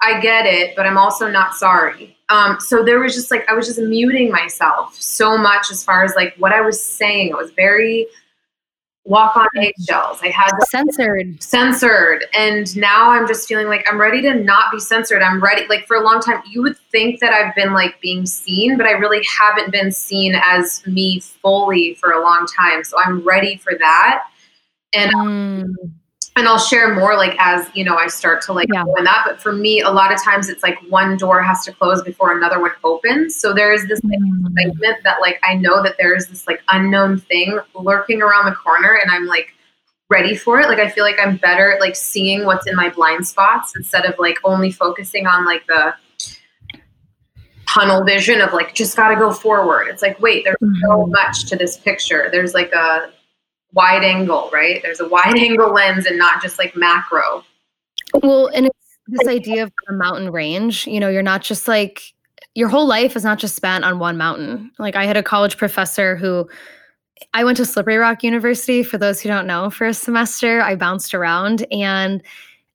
i 0.00 0.20
get 0.20 0.46
it 0.46 0.74
but 0.76 0.86
i'm 0.86 0.98
also 0.98 1.30
not 1.30 1.54
sorry. 1.54 2.16
Um, 2.30 2.60
so 2.60 2.84
there 2.84 3.00
was 3.00 3.14
just 3.14 3.30
like 3.30 3.48
i 3.48 3.54
was 3.54 3.66
just 3.66 3.80
muting 3.80 4.30
myself 4.30 4.94
so 4.94 5.36
much 5.36 5.70
as 5.70 5.84
far 5.84 6.04
as 6.04 6.14
like 6.14 6.34
what 6.38 6.52
i 6.52 6.60
was 6.60 6.80
saying. 6.80 7.28
It 7.28 7.36
was 7.36 7.50
very 7.52 8.06
walk 9.04 9.36
on 9.36 9.46
eggshells. 9.56 10.20
I 10.22 10.28
had 10.28 10.52
censored, 10.68 11.42
censored, 11.42 12.24
and 12.34 12.76
now 12.76 13.10
I'm 13.10 13.26
just 13.26 13.48
feeling 13.48 13.66
like 13.66 13.86
I'm 13.90 13.98
ready 13.98 14.20
to 14.22 14.34
not 14.34 14.70
be 14.70 14.78
censored. 14.78 15.22
I'm 15.22 15.42
ready. 15.42 15.66
Like 15.68 15.86
for 15.86 15.96
a 15.96 16.02
long 16.02 16.20
time, 16.20 16.42
you 16.48 16.62
would 16.62 16.76
think 16.92 17.20
that 17.20 17.32
I've 17.32 17.54
been 17.54 17.72
like 17.72 18.00
being 18.00 18.26
seen, 18.26 18.76
but 18.76 18.86
I 18.86 18.92
really 18.92 19.24
haven't 19.38 19.72
been 19.72 19.90
seen 19.90 20.34
as 20.42 20.86
me 20.86 21.20
fully 21.20 21.94
for 21.94 22.12
a 22.12 22.22
long 22.22 22.46
time. 22.46 22.84
So 22.84 22.96
I'm 23.04 23.20
ready 23.24 23.56
for 23.56 23.72
that. 23.78 24.24
And 24.92 25.12
mm 25.14 25.74
and 26.36 26.46
I'll 26.46 26.58
share 26.58 26.94
more 26.94 27.16
like 27.16 27.34
as 27.38 27.68
you 27.74 27.84
know 27.84 27.96
I 27.96 28.06
start 28.06 28.42
to 28.42 28.52
like 28.52 28.68
yeah. 28.72 28.84
in 28.98 29.04
that. 29.04 29.24
But 29.26 29.42
for 29.42 29.52
me, 29.52 29.80
a 29.80 29.90
lot 29.90 30.12
of 30.12 30.22
times 30.22 30.48
it's 30.48 30.62
like 30.62 30.78
one 30.88 31.16
door 31.16 31.42
has 31.42 31.64
to 31.64 31.72
close 31.72 32.02
before 32.02 32.36
another 32.36 32.60
one 32.60 32.70
opens. 32.84 33.34
So 33.36 33.52
there 33.52 33.72
is 33.72 33.86
this 33.88 34.00
like, 34.04 34.18
mm. 34.18 34.46
excitement 34.46 35.02
that 35.04 35.20
like 35.20 35.40
I 35.42 35.54
know 35.54 35.82
that 35.82 35.96
there 35.98 36.14
is 36.14 36.28
this 36.28 36.46
like 36.46 36.62
unknown 36.68 37.20
thing 37.20 37.58
lurking 37.74 38.22
around 38.22 38.46
the 38.46 38.54
corner, 38.54 38.98
and 39.02 39.10
I'm 39.10 39.26
like 39.26 39.54
ready 40.08 40.36
for 40.36 40.60
it. 40.60 40.68
Like 40.68 40.78
I 40.78 40.88
feel 40.88 41.04
like 41.04 41.18
I'm 41.20 41.36
better 41.36 41.72
at 41.72 41.80
like 41.80 41.96
seeing 41.96 42.44
what's 42.44 42.66
in 42.66 42.76
my 42.76 42.90
blind 42.90 43.26
spots 43.26 43.74
instead 43.76 44.04
of 44.06 44.14
like 44.18 44.38
only 44.44 44.70
focusing 44.70 45.26
on 45.26 45.44
like 45.44 45.66
the 45.66 45.94
tunnel 47.68 48.02
vision 48.04 48.40
of 48.40 48.52
like 48.52 48.74
just 48.74 48.96
got 48.96 49.10
to 49.10 49.16
go 49.16 49.32
forward. 49.32 49.88
It's 49.88 50.02
like 50.02 50.20
wait, 50.20 50.44
there's 50.44 50.56
mm-hmm. 50.62 50.80
so 50.86 51.06
much 51.06 51.46
to 51.46 51.56
this 51.56 51.76
picture. 51.76 52.28
There's 52.30 52.54
like 52.54 52.72
a 52.72 53.10
wide 53.72 54.04
angle, 54.04 54.50
right? 54.52 54.80
There's 54.82 55.00
a 55.00 55.08
wide 55.08 55.36
angle 55.38 55.72
lens 55.72 56.06
and 56.06 56.18
not 56.18 56.42
just 56.42 56.58
like 56.58 56.76
macro. 56.76 57.44
Well, 58.22 58.48
and 58.48 58.66
it's 58.66 58.98
this 59.06 59.28
idea 59.28 59.64
of 59.64 59.72
a 59.88 59.92
mountain 59.92 60.30
range. 60.30 60.86
You 60.86 61.00
know, 61.00 61.08
you're 61.08 61.22
not 61.22 61.42
just 61.42 61.68
like 61.68 62.02
your 62.54 62.68
whole 62.68 62.86
life 62.86 63.16
is 63.16 63.24
not 63.24 63.38
just 63.38 63.56
spent 63.56 63.84
on 63.84 63.98
one 63.98 64.16
mountain. 64.16 64.72
Like 64.78 64.96
I 64.96 65.04
had 65.04 65.16
a 65.16 65.22
college 65.22 65.56
professor 65.56 66.16
who 66.16 66.48
I 67.34 67.44
went 67.44 67.56
to 67.58 67.66
Slippery 67.66 67.96
Rock 67.96 68.24
University 68.24 68.82
for 68.82 68.98
those 68.98 69.20
who 69.20 69.28
don't 69.28 69.46
know 69.46 69.70
for 69.70 69.86
a 69.86 69.94
semester. 69.94 70.60
I 70.60 70.74
bounced 70.74 71.14
around 71.14 71.66
and 71.70 72.22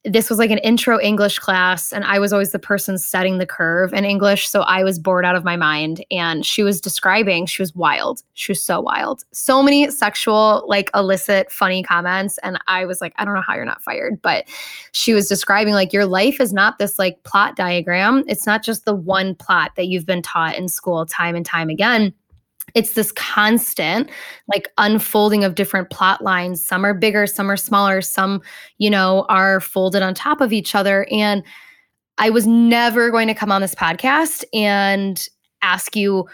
this 0.06 0.30
was 0.30 0.38
like 0.38 0.50
an 0.50 0.58
intro 0.58 1.00
English 1.00 1.38
class, 1.40 1.92
and 1.92 2.04
I 2.04 2.18
was 2.18 2.32
always 2.32 2.52
the 2.52 2.58
person 2.58 2.96
setting 2.96 3.38
the 3.38 3.46
curve 3.46 3.92
in 3.92 4.04
English. 4.04 4.48
So 4.48 4.60
I 4.62 4.84
was 4.84 4.98
bored 4.98 5.24
out 5.24 5.34
of 5.34 5.44
my 5.44 5.56
mind. 5.56 6.04
And 6.10 6.46
she 6.46 6.62
was 6.62 6.80
describing, 6.80 7.46
she 7.46 7.60
was 7.60 7.74
wild. 7.74 8.22
She 8.34 8.52
was 8.52 8.62
so 8.62 8.80
wild. 8.80 9.24
So 9.32 9.62
many 9.62 9.90
sexual, 9.90 10.64
like 10.68 10.90
illicit, 10.94 11.50
funny 11.50 11.82
comments. 11.82 12.38
And 12.42 12.58
I 12.68 12.84
was 12.84 13.00
like, 13.00 13.14
I 13.16 13.24
don't 13.24 13.34
know 13.34 13.40
how 13.40 13.54
you're 13.54 13.64
not 13.64 13.82
fired. 13.82 14.22
But 14.22 14.46
she 14.92 15.12
was 15.12 15.28
describing, 15.28 15.74
like, 15.74 15.92
your 15.92 16.06
life 16.06 16.40
is 16.40 16.52
not 16.52 16.78
this 16.78 16.98
like 16.98 17.22
plot 17.24 17.56
diagram. 17.56 18.22
It's 18.28 18.46
not 18.46 18.62
just 18.62 18.84
the 18.84 18.94
one 18.94 19.34
plot 19.34 19.72
that 19.76 19.86
you've 19.86 20.06
been 20.06 20.22
taught 20.22 20.56
in 20.56 20.68
school 20.68 21.04
time 21.04 21.34
and 21.34 21.44
time 21.44 21.68
again 21.68 22.14
it's 22.76 22.92
this 22.92 23.10
constant 23.12 24.10
like 24.52 24.68
unfolding 24.76 25.42
of 25.42 25.56
different 25.56 25.90
plot 25.90 26.22
lines. 26.22 26.62
Some 26.62 26.84
are 26.84 26.94
bigger 26.94 27.26
some 27.26 27.50
are 27.50 27.56
smaller 27.56 28.00
some 28.02 28.42
you 28.78 28.90
know 28.90 29.24
are 29.28 29.60
folded 29.60 30.02
on 30.02 30.14
top 30.14 30.40
of 30.40 30.52
each 30.52 30.76
other. 30.76 31.08
And 31.10 31.42
i 32.18 32.30
was 32.30 32.46
never 32.46 33.10
going 33.10 33.28
to 33.28 33.34
come 33.34 33.50
on 33.50 33.60
this 33.60 33.74
podcast 33.74 34.44
and 34.54 35.28
ask 35.62 35.96
you 35.96 36.26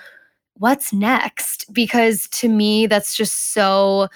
what's 0.59 0.93
next? 0.93 1.73
Because 1.73 2.29
to 2.29 2.49
me 2.49 2.87
that's 2.87 3.17
just 3.17 3.53
so 3.55 4.09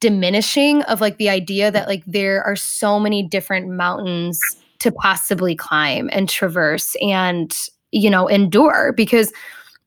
diminishing 0.00 0.82
of 0.82 1.00
like 1.00 1.16
the 1.16 1.28
idea 1.28 1.70
that 1.70 1.88
like 1.88 2.04
there 2.06 2.42
are 2.44 2.56
so 2.56 3.00
many 3.00 3.22
different 3.22 3.68
mountains 3.68 4.40
to 4.78 4.92
possibly 4.92 5.56
climb 5.56 6.08
and 6.12 6.28
traverse 6.28 6.94
and 7.00 7.68
you 7.92 8.10
know 8.10 8.26
endure. 8.26 8.92
Because 8.92 9.32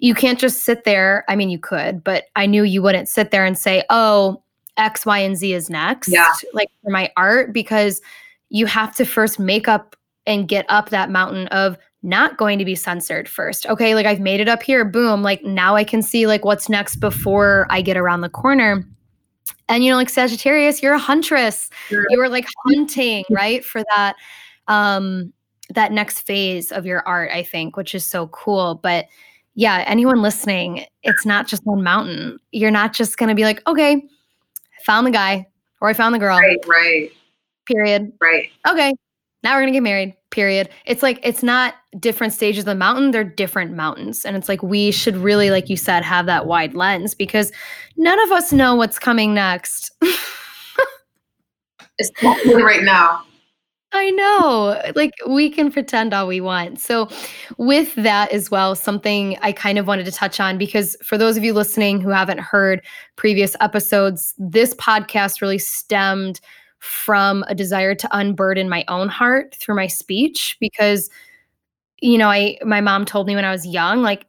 you 0.01 0.15
can't 0.15 0.39
just 0.39 0.63
sit 0.63 0.83
there. 0.83 1.23
I 1.29 1.35
mean, 1.35 1.49
you 1.49 1.59
could, 1.59 2.03
but 2.03 2.25
I 2.35 2.47
knew 2.47 2.63
you 2.63 2.81
wouldn't 2.81 3.07
sit 3.07 3.29
there 3.29 3.45
and 3.45 3.57
say, 3.57 3.83
oh, 3.91 4.43
X, 4.75 5.05
Y, 5.05 5.19
and 5.19 5.37
Z 5.37 5.53
is 5.53 5.69
next, 5.69 6.09
yeah. 6.09 6.33
like 6.53 6.69
for 6.83 6.89
my 6.89 7.11
art, 7.15 7.53
because 7.53 8.01
you 8.49 8.65
have 8.65 8.95
to 8.95 9.05
first 9.05 9.39
make 9.39 9.67
up 9.67 9.95
and 10.25 10.47
get 10.47 10.65
up 10.69 10.89
that 10.89 11.11
mountain 11.11 11.47
of 11.47 11.77
not 12.01 12.37
going 12.37 12.57
to 12.57 12.65
be 12.65 12.73
censored 12.73 13.29
first. 13.29 13.67
Okay, 13.67 13.93
like 13.93 14.07
I've 14.07 14.19
made 14.19 14.39
it 14.39 14.49
up 14.49 14.63
here, 14.63 14.83
boom. 14.83 15.21
Like 15.21 15.43
now 15.43 15.75
I 15.75 15.83
can 15.83 16.01
see 16.01 16.25
like 16.25 16.43
what's 16.43 16.67
next 16.67 16.95
before 16.95 17.67
I 17.69 17.81
get 17.81 17.95
around 17.95 18.21
the 18.21 18.29
corner. 18.29 18.83
And 19.69 19.83
you 19.83 19.91
know, 19.91 19.97
like 19.97 20.09
Sagittarius, 20.09 20.81
you're 20.81 20.95
a 20.95 20.99
huntress. 20.99 21.69
Sure. 21.89 22.05
You 22.09 22.19
are 22.21 22.29
like 22.29 22.47
hunting, 22.65 23.23
right? 23.29 23.63
For 23.63 23.83
that 23.95 24.15
um 24.67 25.31
that 25.69 25.91
next 25.91 26.21
phase 26.21 26.71
of 26.71 26.87
your 26.87 27.07
art, 27.07 27.29
I 27.31 27.43
think, 27.43 27.77
which 27.77 27.93
is 27.93 28.05
so 28.05 28.27
cool. 28.27 28.79
But 28.81 29.05
yeah, 29.55 29.83
anyone 29.87 30.21
listening, 30.21 30.85
it's 31.03 31.25
not 31.25 31.47
just 31.47 31.65
one 31.65 31.83
mountain. 31.83 32.39
You're 32.51 32.71
not 32.71 32.93
just 32.93 33.17
going 33.17 33.29
to 33.29 33.35
be 33.35 33.43
like, 33.43 33.61
okay, 33.67 33.93
I 33.95 34.83
found 34.83 35.05
the 35.05 35.11
guy 35.11 35.47
or 35.81 35.89
I 35.89 35.93
found 35.93 36.15
the 36.15 36.19
girl. 36.19 36.37
Right, 36.37 36.57
right. 36.67 37.11
Period. 37.65 38.11
Right. 38.21 38.49
Okay, 38.69 38.93
now 39.43 39.53
we're 39.53 39.61
going 39.61 39.73
to 39.73 39.77
get 39.77 39.83
married. 39.83 40.15
Period. 40.29 40.69
It's 40.85 41.03
like, 41.03 41.19
it's 41.23 41.43
not 41.43 41.75
different 41.99 42.31
stages 42.33 42.61
of 42.61 42.65
the 42.67 42.75
mountain, 42.75 43.11
they're 43.11 43.23
different 43.23 43.73
mountains. 43.73 44.23
And 44.25 44.37
it's 44.37 44.47
like, 44.47 44.63
we 44.63 44.91
should 44.91 45.17
really, 45.17 45.51
like 45.51 45.69
you 45.69 45.75
said, 45.75 46.03
have 46.03 46.25
that 46.27 46.45
wide 46.45 46.73
lens 46.73 47.13
because 47.13 47.51
none 47.97 48.19
of 48.21 48.31
us 48.31 48.53
know 48.53 48.75
what's 48.75 48.97
coming 48.97 49.33
next. 49.33 49.91
Especially 51.99 52.63
right 52.63 52.83
now. 52.83 53.23
I 53.93 54.09
know. 54.11 54.81
Like 54.95 55.11
we 55.27 55.49
can 55.49 55.71
pretend 55.71 56.13
all 56.13 56.27
we 56.27 56.39
want. 56.39 56.79
So, 56.79 57.09
with 57.57 57.93
that 57.95 58.31
as 58.31 58.49
well, 58.49 58.75
something 58.75 59.37
I 59.41 59.51
kind 59.51 59.77
of 59.77 59.85
wanted 59.87 60.05
to 60.05 60.11
touch 60.11 60.39
on 60.39 60.57
because 60.57 60.95
for 61.03 61.17
those 61.17 61.35
of 61.35 61.43
you 61.43 61.53
listening 61.53 61.99
who 61.99 62.09
haven't 62.09 62.39
heard 62.39 62.81
previous 63.17 63.55
episodes, 63.59 64.33
this 64.37 64.73
podcast 64.75 65.41
really 65.41 65.57
stemmed 65.57 66.39
from 66.79 67.43
a 67.47 67.55
desire 67.55 67.93
to 67.95 68.07
unburden 68.17 68.69
my 68.69 68.85
own 68.87 69.09
heart 69.09 69.53
through 69.55 69.75
my 69.75 69.87
speech 69.87 70.57
because 70.59 71.09
you 72.01 72.17
know, 72.17 72.29
I 72.29 72.57
my 72.65 72.81
mom 72.81 73.05
told 73.05 73.27
me 73.27 73.35
when 73.35 73.45
I 73.45 73.51
was 73.51 73.65
young 73.67 74.03
like 74.03 74.27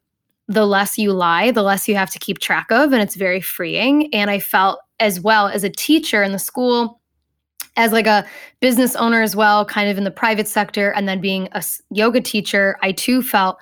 the 0.49 0.67
less 0.67 0.99
you 0.99 1.13
lie, 1.13 1.51
the 1.53 1.63
less 1.63 1.89
you 1.89 1.95
have 1.97 2.11
to 2.11 2.19
keep 2.19 2.39
track 2.41 2.71
of 2.73 2.93
and 2.93 3.03
it's 3.03 3.17
very 3.17 3.41
freeing 3.43 4.15
and 4.15 4.31
I 4.31 4.41
felt 4.41 4.81
as 5.01 5.21
well 5.21 5.49
as 5.49 5.65
a 5.65 5.71
teacher 5.71 6.23
in 6.23 6.33
the 6.33 6.39
school 6.39 7.02
as 7.77 7.93
like 7.93 8.07
a 8.07 8.27
business 8.61 8.95
owner 8.97 9.23
as 9.23 9.35
well, 9.35 9.65
kind 9.65 9.91
of 9.91 9.97
in 9.99 10.05
the 10.05 10.11
private 10.11 10.49
sector, 10.49 10.91
and 10.91 11.09
then 11.09 11.21
being 11.21 11.49
a 11.53 11.63
yoga 11.91 12.21
teacher, 12.21 12.77
I 12.83 12.93
too 12.93 13.23
felt 13.23 13.59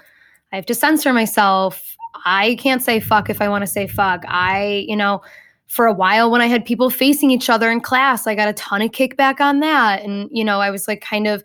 I 0.52 0.56
have 0.56 0.66
to 0.66 0.74
censor 0.74 1.12
myself. 1.12 1.96
I 2.24 2.56
can't 2.56 2.82
say 2.82 3.00
fuck 3.00 3.30
if 3.30 3.40
I 3.40 3.48
want 3.48 3.62
to 3.62 3.66
say 3.66 3.86
fuck. 3.86 4.24
I, 4.26 4.84
you 4.88 4.96
know, 4.96 5.22
for 5.68 5.86
a 5.86 5.92
while 5.92 6.30
when 6.30 6.40
I 6.40 6.46
had 6.46 6.64
people 6.64 6.90
facing 6.90 7.30
each 7.30 7.48
other 7.48 7.70
in 7.70 7.80
class, 7.80 8.26
I 8.26 8.34
got 8.34 8.48
a 8.48 8.52
ton 8.54 8.82
of 8.82 8.90
kickback 8.90 9.40
on 9.40 9.60
that. 9.60 10.02
And, 10.02 10.28
you 10.32 10.42
know, 10.42 10.60
I 10.60 10.70
was 10.70 10.88
like 10.88 11.00
kind 11.00 11.28
of 11.28 11.44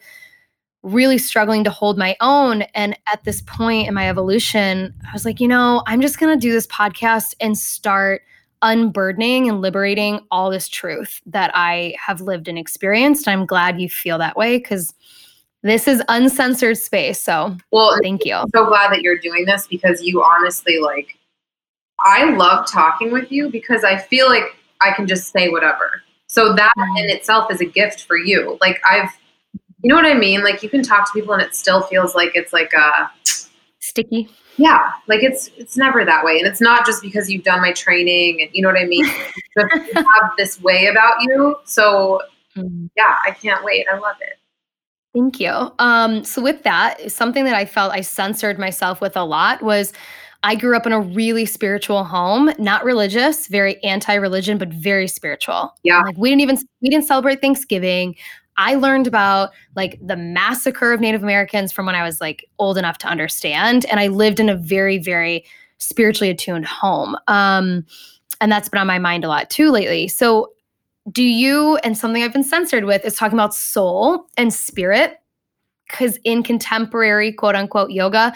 really 0.82 1.20
struggling 1.20 1.64
to 1.64 1.70
hold 1.70 1.98
my 1.98 2.16
own. 2.22 2.64
And 2.74 2.98
at 3.12 3.24
this 3.24 3.42
point 3.42 3.88
in 3.88 3.94
my 3.94 4.10
evolution, 4.10 4.94
I 5.08 5.14
was 5.14 5.26
like, 5.26 5.40
you 5.40 5.48
know, 5.48 5.84
I'm 5.86 6.02
just 6.02 6.20
going 6.20 6.36
to 6.36 6.42
do 6.42 6.52
this 6.52 6.68
podcast 6.68 7.36
and 7.40 7.56
start 7.56 8.24
unburdening 8.66 9.48
and 9.48 9.62
liberating 9.62 10.20
all 10.32 10.50
this 10.50 10.68
truth 10.68 11.22
that 11.28 11.52
I 11.54 11.96
have 12.04 12.20
lived 12.20 12.48
and 12.48 12.58
experienced. 12.58 13.28
I'm 13.28 13.46
glad 13.46 13.80
you 13.80 13.88
feel 13.88 14.18
that 14.18 14.36
way 14.36 14.58
because 14.58 14.92
this 15.62 15.88
is 15.88 16.02
uncensored 16.10 16.78
space. 16.78 17.22
So, 17.22 17.56
well, 17.72 17.96
thank 18.02 18.26
you. 18.26 18.34
I'm 18.34 18.50
so 18.54 18.66
glad 18.66 18.92
that 18.92 19.04
you're 19.04 19.20
doing 19.20 19.46
this 19.46 19.68
because 19.68 20.02
you 20.02 20.24
honestly 20.24 20.80
like, 20.80 21.16
I 22.00 22.36
love 22.36 22.68
talking 22.68 23.12
with 23.12 23.32
you 23.32 23.50
because 23.50 23.84
I 23.84 23.98
feel 23.98 24.28
like 24.28 24.56
I 24.82 24.92
can 24.94 25.06
just 25.06 25.32
say 25.32 25.50
whatever. 25.50 26.02
So 26.26 26.54
that 26.56 26.74
mm-hmm. 26.76 26.98
in 26.98 27.10
itself 27.12 27.52
is 27.52 27.62
a 27.62 27.66
gift 27.66 28.06
for 28.06 28.18
you. 28.18 28.58
Like 28.62 28.82
I've, 28.84 29.12
you 29.84 29.90
know 29.90 29.96
what 29.96 30.06
I 30.06 30.16
mean? 30.16 30.44
Like 30.44 30.64
you 30.64 30.70
can 30.70 30.82
talk 30.82 31.06
to 31.06 31.14
people 31.14 31.34
and 31.34 31.42
it 31.42 31.54
still 31.54 31.84
feels 31.84 32.16
like 32.16 32.32
it's 32.34 32.52
like 32.52 32.74
a 32.74 33.12
sticky 33.80 34.28
yeah 34.58 34.92
like 35.08 35.24
it's 35.24 35.50
it's 35.58 35.78
never 35.78 36.06
that 36.06 36.24
way 36.24 36.38
and 36.38 36.48
it's 36.48 36.62
not 36.62 36.86
just 36.86 37.02
because 37.02 37.30
you've 37.30 37.44
done 37.44 37.62
my 37.62 37.72
training 37.74 38.42
and 38.42 38.50
you 38.54 38.62
know 38.62 38.70
what 38.70 38.78
i 38.78 38.86
mean 38.86 39.06
you 39.58 39.68
have 39.96 40.32
this 40.38 40.62
way 40.62 40.88
about 40.88 41.16
you 41.22 41.56
so 41.66 42.22
mm-hmm. 42.56 42.88
yeah 42.96 43.18
i 43.26 43.32
can't 43.32 43.64
wait 43.64 43.86
i 43.92 43.98
love 43.98 44.16
it 44.22 44.38
Thank 45.16 45.40
you. 45.40 45.72
Um, 45.80 46.26
so 46.26 46.42
with 46.42 46.64
that, 46.64 47.10
something 47.10 47.46
that 47.46 47.56
I 47.56 47.64
felt 47.64 47.94
I 47.94 48.02
censored 48.02 48.60
myself 48.60 49.00
with 49.00 49.16
a 49.16 49.24
lot 49.24 49.62
was 49.62 49.94
I 50.44 50.56
grew 50.56 50.76
up 50.76 50.86
in 50.86 50.92
a 50.92 51.00
really 51.00 51.46
spiritual 51.46 52.04
home, 52.04 52.52
not 52.60 52.84
religious, 52.84 53.48
very 53.48 53.82
anti-religion, 53.82 54.58
but 54.58 54.68
very 54.68 55.08
spiritual. 55.08 55.74
Yeah. 55.84 56.02
Like 56.02 56.18
we 56.18 56.30
didn't 56.30 56.42
even 56.42 56.58
we 56.82 56.90
didn't 56.90 57.06
celebrate 57.06 57.40
Thanksgiving. 57.40 58.16
I 58.58 58.76
learned 58.76 59.08
about 59.08 59.52
like 59.76 60.00
the 60.02 60.16
massacre 60.16 60.94
of 60.94 61.02
Native 61.02 61.24
Americans 61.24 61.72
from 61.72 61.86
when 61.86 61.96
I 61.96 62.04
was 62.04 62.22
like 62.22 62.48
old 62.60 62.78
enough 62.78 62.98
to 63.00 63.08
understand. 63.08 63.86
And 63.86 64.00
I 64.00 64.08
lived 64.08 64.40
in 64.40 64.50
a 64.50 64.56
very, 64.56 64.98
very 64.98 65.46
spiritually 65.78 66.30
attuned 66.30 66.66
home. 66.66 67.16
Um, 67.28 67.86
and 68.40 68.52
that's 68.52 68.70
been 68.70 68.80
on 68.80 68.88
my 68.88 69.00
mind 69.00 69.24
a 69.26 69.28
lot 69.28 69.50
too 69.50 69.72
lately. 69.72 70.08
So 70.08 70.52
do 71.12 71.24
you 71.24 71.78
and 71.78 71.98
something 71.98 72.24
i've 72.24 72.34
been 72.34 72.44
censored 72.44 72.86
with 72.86 73.06
is 73.06 73.16
talking 73.16 73.38
about 73.38 73.54
soul 73.54 74.28
and 74.38 74.54
spirit 74.54 75.20
because 75.88 76.18
in 76.24 76.42
contemporary 76.42 77.32
quote 77.32 77.56
unquote 77.56 77.92
yoga 77.92 78.34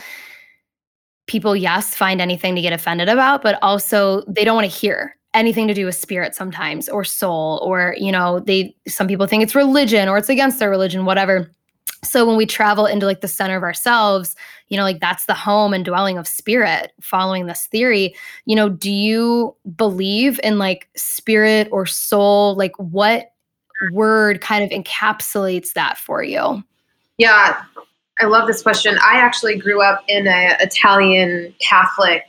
people 1.27 1.55
yes 1.55 1.95
find 1.95 2.21
anything 2.21 2.55
to 2.55 2.61
get 2.61 2.73
offended 2.73 3.09
about 3.09 3.41
but 3.41 3.57
also 3.61 4.23
they 4.27 4.43
don't 4.43 4.55
want 4.55 4.69
to 4.69 4.77
hear 4.77 5.15
anything 5.33 5.67
to 5.67 5.73
do 5.73 5.85
with 5.85 5.95
spirit 5.95 6.33
sometimes 6.33 6.89
or 6.89 7.03
soul 7.03 7.59
or 7.63 7.95
you 7.97 8.11
know 8.11 8.39
they 8.39 8.75
some 8.87 9.07
people 9.07 9.27
think 9.27 9.43
it's 9.43 9.55
religion 9.55 10.09
or 10.09 10.17
it's 10.17 10.29
against 10.29 10.59
their 10.59 10.69
religion 10.69 11.05
whatever. 11.05 11.51
So 12.03 12.25
when 12.25 12.37
we 12.37 12.45
travel 12.45 12.85
into 12.85 13.05
like 13.05 13.21
the 13.21 13.27
center 13.27 13.57
of 13.57 13.63
ourselves 13.63 14.35
you 14.69 14.77
know 14.77 14.83
like 14.83 14.99
that's 14.99 15.25
the 15.25 15.33
home 15.33 15.73
and 15.73 15.85
dwelling 15.85 16.17
of 16.17 16.27
spirit 16.27 16.93
following 17.01 17.45
this 17.45 17.65
theory 17.67 18.15
you 18.45 18.55
know 18.55 18.69
do 18.69 18.91
you 18.91 19.55
believe 19.75 20.39
in 20.43 20.57
like 20.57 20.89
spirit 20.95 21.67
or 21.71 21.85
soul? 21.85 22.55
Like 22.55 22.73
what 22.77 23.33
word 23.91 24.41
kind 24.41 24.63
of 24.63 24.71
encapsulates 24.71 25.73
that 25.73 25.97
for 25.97 26.23
you? 26.23 26.63
Yeah. 27.17 27.61
I 28.21 28.25
love 28.25 28.47
this 28.47 28.61
question. 28.61 28.97
I 29.01 29.17
actually 29.17 29.57
grew 29.57 29.81
up 29.81 30.03
in 30.07 30.27
a 30.27 30.57
italian 30.59 31.53
catholic 31.59 32.25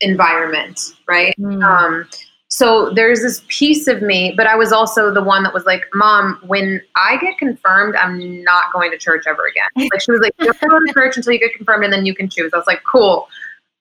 environment 0.00 0.94
right 1.06 1.34
mm. 1.38 1.62
um 1.62 2.08
so 2.50 2.90
there's 2.90 3.20
this 3.20 3.44
piece 3.48 3.88
of 3.88 4.00
me, 4.00 4.32
but 4.34 4.46
I 4.46 4.56
was 4.56 4.72
also 4.72 5.12
the 5.12 5.22
one 5.22 5.42
that 5.42 5.52
was 5.52 5.66
like, 5.66 5.84
Mom, 5.94 6.40
when 6.46 6.80
I 6.96 7.18
get 7.18 7.36
confirmed, 7.36 7.94
I'm 7.94 8.42
not 8.42 8.72
going 8.72 8.90
to 8.90 8.96
church 8.96 9.24
ever 9.26 9.46
again. 9.46 9.68
Like 9.92 10.00
she 10.00 10.10
was 10.10 10.20
like, 10.20 10.34
don't 10.38 10.58
go 10.60 10.80
to 10.80 10.92
church 10.92 11.16
until 11.16 11.34
you 11.34 11.38
get 11.38 11.52
confirmed 11.54 11.84
and 11.84 11.92
then 11.92 12.06
you 12.06 12.14
can 12.14 12.28
choose. 12.28 12.50
I 12.54 12.56
was 12.56 12.66
like, 12.66 12.82
cool, 12.90 13.28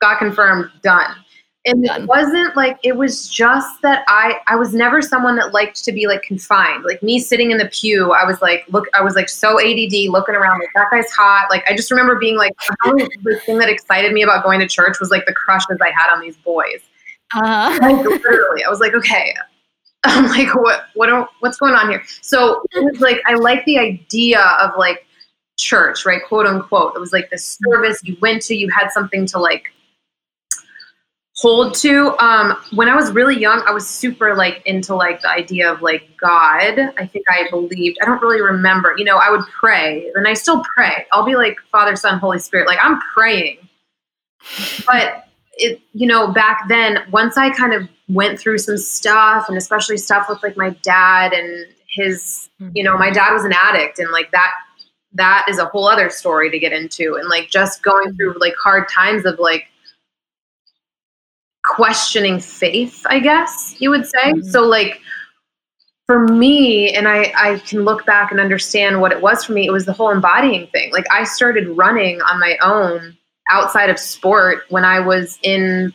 got 0.02 0.20
confirmed, 0.20 0.70
done. 0.84 1.16
And 1.68 1.84
done. 1.84 2.04
it 2.04 2.08
wasn't 2.08 2.56
like 2.56 2.80
it 2.84 2.96
was 2.96 3.28
just 3.28 3.82
that 3.82 4.04
I 4.08 4.40
I 4.48 4.56
was 4.56 4.74
never 4.74 5.02
someone 5.02 5.36
that 5.36 5.54
liked 5.54 5.84
to 5.84 5.92
be 5.92 6.08
like 6.08 6.24
confined. 6.24 6.86
Like 6.86 7.04
me 7.04 7.20
sitting 7.20 7.52
in 7.52 7.58
the 7.58 7.68
pew, 7.68 8.14
I 8.14 8.26
was 8.26 8.42
like, 8.42 8.66
look, 8.70 8.86
I 8.94 9.02
was 9.02 9.16
like 9.16 9.30
so 9.30 9.60
ADD, 9.60 10.10
looking 10.10 10.34
around 10.34 10.60
like 10.60 10.70
that 10.76 10.88
guy's 10.90 11.12
hot. 11.12 11.48
Like 11.50 11.70
I 11.70 11.76
just 11.76 11.92
remember 11.92 12.18
being 12.18 12.38
like, 12.38 12.54
the 12.86 13.42
thing 13.46 13.58
that 13.60 13.70
excited 13.70 14.14
me 14.14 14.24
about 14.24 14.44
going 14.44 14.60
to 14.62 14.68
church 14.68 15.00
was 15.00 15.12
like 15.12 15.26
the 15.26 15.34
crushes 15.34 15.78
I 15.82 15.92
had 15.92 16.12
on 16.14 16.22
these 16.22 16.38
boys. 16.38 16.82
Uh-huh. 17.36 17.78
Like, 17.82 18.06
literally, 18.06 18.64
I 18.64 18.70
was 18.70 18.80
like, 18.80 18.94
okay. 18.94 19.36
I'm 20.04 20.26
like, 20.30 20.54
what, 20.56 20.86
what, 20.94 21.10
are, 21.10 21.28
what's 21.40 21.58
going 21.58 21.74
on 21.74 21.90
here? 21.90 22.04
So 22.22 22.64
it 22.72 22.84
was 22.92 23.02
like, 23.02 23.20
I 23.26 23.34
like 23.34 23.66
the 23.66 23.78
idea 23.78 24.40
of 24.62 24.72
like 24.78 25.06
church, 25.58 26.06
right? 26.06 26.22
Quote 26.26 26.46
unquote. 26.46 26.96
It 26.96 27.00
was 27.00 27.12
like 27.12 27.30
the 27.30 27.38
service 27.38 28.00
you 28.04 28.16
went 28.22 28.42
to, 28.44 28.56
you 28.56 28.70
had 28.70 28.90
something 28.92 29.26
to 29.28 29.40
like 29.40 29.74
hold 31.38 31.76
to. 31.76 32.16
Um, 32.20 32.58
when 32.74 32.90
I 32.90 32.96
was 32.96 33.12
really 33.12 33.40
young, 33.40 33.64
I 33.68 33.72
was 33.72 33.88
super 33.88 34.36
like 34.36 34.62
into 34.66 34.96
like 34.96 35.22
the 35.22 35.30
idea 35.30 35.72
of 35.72 35.82
like 35.82 36.10
God. 36.20 36.80
I 36.98 37.06
think 37.06 37.26
I 37.30 37.48
believed. 37.50 37.98
I 38.02 38.06
don't 38.06 38.22
really 38.22 38.42
remember. 38.42 38.96
You 38.98 39.06
know, 39.06 39.18
I 39.18 39.30
would 39.32 39.46
pray, 39.48 40.12
and 40.16 40.28
I 40.28 40.34
still 40.34 40.64
pray. 40.76 41.06
I'll 41.12 41.26
be 41.26 41.36
like 41.36 41.58
Father, 41.72 41.96
Son, 41.96 42.20
Holy 42.20 42.40
Spirit. 42.40 42.68
Like 42.68 42.80
I'm 42.82 43.00
praying, 43.14 43.58
but 44.86 45.28
it 45.58 45.82
you 45.94 46.08
know 46.08 46.32
back 46.32 46.68
then 46.70 47.00
once 47.12 47.38
i 47.38 47.50
kind 47.50 47.74
of 47.74 47.88
went 48.10 48.40
through 48.40 48.58
some 48.58 48.78
stuff 48.78 49.50
and 49.50 49.58
especially 49.58 49.98
stuff 49.98 50.28
with 50.30 50.42
like 50.44 50.56
my 50.56 50.70
dad 50.82 51.34
and 51.34 51.66
his 51.90 52.50
you 52.74 52.84
know 52.84 52.98
my 52.98 53.10
dad 53.10 53.34
was 53.34 53.44
an 53.44 53.54
addict 53.54 54.00
and 54.00 54.12
like 54.12 54.32
that 54.32 54.52
that 55.14 55.46
is 55.50 55.58
a 55.58 55.66
whole 55.66 55.88
other 55.88 56.10
story 56.10 56.52
to 56.52 56.60
get 56.60 56.72
into 56.72 57.16
and 57.16 57.28
like 57.28 57.50
just 57.50 57.82
going 57.82 58.16
through 58.16 58.36
like 58.40 58.54
hard 58.62 58.88
times 58.88 59.26
of 59.26 59.40
like 59.40 59.68
questioning 61.68 62.40
faith 62.40 63.06
i 63.10 63.20
guess 63.20 63.76
you 63.80 63.90
would 63.90 64.06
say 64.06 64.32
mm-hmm. 64.32 64.48
so 64.48 64.62
like 64.62 65.02
for 66.06 66.26
me 66.26 66.94
and 66.96 67.06
I, 67.06 67.34
I 67.36 67.60
can 67.60 67.84
look 67.84 68.06
back 68.06 68.32
and 68.32 68.40
understand 68.40 69.02
what 69.02 69.12
it 69.12 69.22
was 69.22 69.44
for 69.44 69.52
me 69.52 69.68
it 69.68 69.72
was 69.72 69.86
the 69.86 69.94
whole 69.94 70.10
embodying 70.10 70.68
thing 70.68 70.92
like 70.94 71.06
i 71.12 71.24
started 71.24 71.68
running 71.70 72.22
on 72.22 72.40
my 72.40 72.58
own 72.62 73.18
outside 73.50 73.90
of 73.90 74.00
sport 74.00 74.64
when 74.70 74.86
I 74.86 75.00
was 75.00 75.40
in 75.44 75.94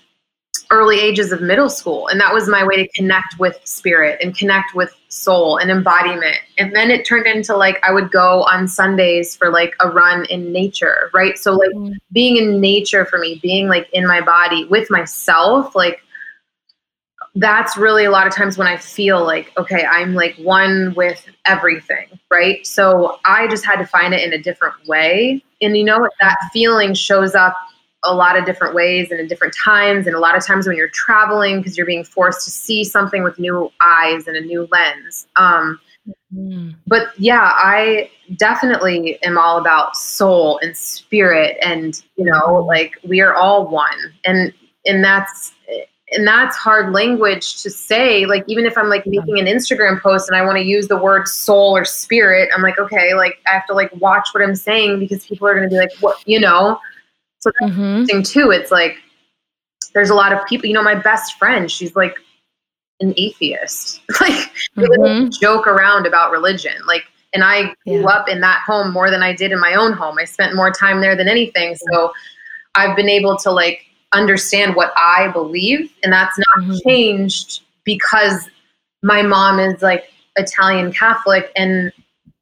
early 0.72 0.98
ages 0.98 1.30
of 1.30 1.42
middle 1.42 1.68
school. 1.68 2.08
And 2.08 2.18
that 2.20 2.32
was 2.32 2.48
my 2.48 2.64
way 2.64 2.76
to 2.76 2.88
connect 2.96 3.38
with 3.38 3.60
spirit 3.64 4.18
and 4.22 4.36
connect 4.36 4.74
with 4.74 4.92
soul 5.08 5.58
and 5.58 5.70
embodiment. 5.70 6.38
And 6.58 6.74
then 6.74 6.90
it 6.90 7.04
turned 7.04 7.26
into 7.26 7.54
like 7.54 7.78
I 7.84 7.92
would 7.92 8.10
go 8.10 8.42
on 8.44 8.66
Sundays 8.66 9.36
for 9.36 9.50
like 9.50 9.74
a 9.80 9.90
run 9.90 10.24
in 10.26 10.50
nature, 10.50 11.10
right? 11.12 11.38
So, 11.38 11.52
like 11.52 11.70
mm-hmm. 11.70 11.92
being 12.12 12.38
in 12.38 12.60
nature 12.60 13.04
for 13.04 13.18
me, 13.18 13.38
being 13.42 13.68
like 13.68 13.88
in 13.92 14.06
my 14.06 14.22
body 14.22 14.64
with 14.64 14.90
myself, 14.90 15.74
like 15.76 16.02
that's 17.34 17.76
really 17.76 18.04
a 18.04 18.10
lot 18.10 18.26
of 18.26 18.34
times 18.34 18.58
when 18.58 18.66
I 18.66 18.76
feel 18.76 19.24
like, 19.24 19.52
okay, 19.58 19.84
I'm 19.84 20.14
like 20.14 20.36
one 20.36 20.92
with 20.96 21.24
everything, 21.46 22.06
right? 22.30 22.66
So 22.66 23.18
I 23.24 23.46
just 23.48 23.64
had 23.64 23.76
to 23.76 23.86
find 23.86 24.12
it 24.12 24.22
in 24.22 24.32
a 24.32 24.42
different 24.42 24.74
way. 24.86 25.42
And 25.60 25.76
you 25.76 25.84
know, 25.84 26.00
what? 26.00 26.12
that 26.20 26.36
feeling 26.52 26.94
shows 26.94 27.34
up 27.34 27.56
a 28.04 28.14
lot 28.14 28.36
of 28.36 28.44
different 28.44 28.74
ways 28.74 29.10
and 29.10 29.20
in 29.20 29.26
different 29.26 29.54
times. 29.54 30.06
And 30.06 30.16
a 30.16 30.18
lot 30.18 30.36
of 30.36 30.44
times 30.44 30.66
when 30.66 30.76
you're 30.76 30.88
traveling, 30.88 31.58
because 31.58 31.76
you're 31.76 31.86
being 31.86 32.04
forced 32.04 32.44
to 32.44 32.50
see 32.50 32.84
something 32.84 33.22
with 33.22 33.38
new 33.38 33.70
eyes 33.80 34.26
and 34.26 34.36
a 34.36 34.40
new 34.40 34.68
lens. 34.70 35.26
Um, 35.36 35.80
mm-hmm. 36.34 36.70
But 36.86 37.08
yeah, 37.18 37.50
I 37.54 38.10
definitely 38.36 39.22
am 39.22 39.38
all 39.38 39.58
about 39.58 39.96
soul 39.96 40.58
and 40.62 40.76
spirit. 40.76 41.56
And, 41.62 42.02
you 42.16 42.24
know, 42.24 42.64
like 42.66 42.98
we 43.04 43.20
are 43.20 43.34
all 43.34 43.68
one. 43.68 44.14
And, 44.24 44.52
and 44.84 45.04
that's, 45.04 45.52
and 46.12 46.26
that's 46.26 46.56
hard 46.56 46.92
language 46.92 47.62
to 47.62 47.70
say 47.70 48.26
like 48.26 48.44
even 48.46 48.66
if 48.66 48.76
i'm 48.76 48.88
like 48.88 49.06
making 49.06 49.38
an 49.38 49.46
instagram 49.46 50.00
post 50.00 50.28
and 50.28 50.36
i 50.36 50.44
want 50.44 50.58
to 50.58 50.62
use 50.62 50.86
the 50.86 50.96
word 50.96 51.26
soul 51.26 51.74
or 51.76 51.84
spirit 51.84 52.50
i'm 52.54 52.62
like 52.62 52.78
okay 52.78 53.14
like 53.14 53.38
i 53.46 53.50
have 53.50 53.66
to 53.66 53.72
like 53.72 53.90
watch 53.96 54.28
what 54.32 54.42
i'm 54.42 54.54
saying 54.54 54.98
because 54.98 55.24
people 55.24 55.46
are 55.46 55.54
going 55.54 55.66
to 55.66 55.72
be 55.72 55.78
like 55.78 55.92
what 56.00 56.16
you 56.26 56.38
know 56.38 56.78
so 57.42 57.50
that's 57.60 57.72
mm-hmm. 57.72 58.00
interesting 58.00 58.22
too 58.22 58.50
it's 58.50 58.70
like 58.70 58.96
there's 59.94 60.10
a 60.10 60.14
lot 60.14 60.32
of 60.32 60.44
people 60.46 60.66
you 60.66 60.72
know 60.72 60.82
my 60.82 60.94
best 60.94 61.38
friend 61.38 61.70
she's 61.70 61.94
like 61.94 62.14
an 63.00 63.12
atheist 63.16 64.00
like 64.20 64.50
mm-hmm. 64.76 65.28
joke 65.40 65.66
around 65.66 66.06
about 66.06 66.30
religion 66.30 66.74
like 66.86 67.04
and 67.34 67.44
i 67.44 67.64
grew 67.84 68.00
yeah. 68.02 68.06
up 68.06 68.28
in 68.28 68.40
that 68.40 68.62
home 68.66 68.92
more 68.92 69.10
than 69.10 69.22
i 69.22 69.34
did 69.34 69.52
in 69.52 69.60
my 69.60 69.74
own 69.74 69.92
home 69.92 70.16
i 70.18 70.24
spent 70.24 70.54
more 70.54 70.70
time 70.70 71.00
there 71.00 71.16
than 71.16 71.28
anything 71.28 71.74
so 71.92 72.12
i've 72.74 72.96
been 72.96 73.08
able 73.08 73.36
to 73.36 73.50
like 73.50 73.86
understand 74.12 74.76
what 74.76 74.92
I 74.96 75.28
believe, 75.28 75.92
and 76.02 76.12
that's 76.12 76.38
not 76.38 76.58
mm-hmm. 76.60 76.88
changed 76.88 77.62
because 77.84 78.48
my 79.02 79.22
mom 79.22 79.58
is 79.58 79.82
like 79.82 80.12
Italian 80.36 80.92
Catholic 80.92 81.50
and 81.56 81.92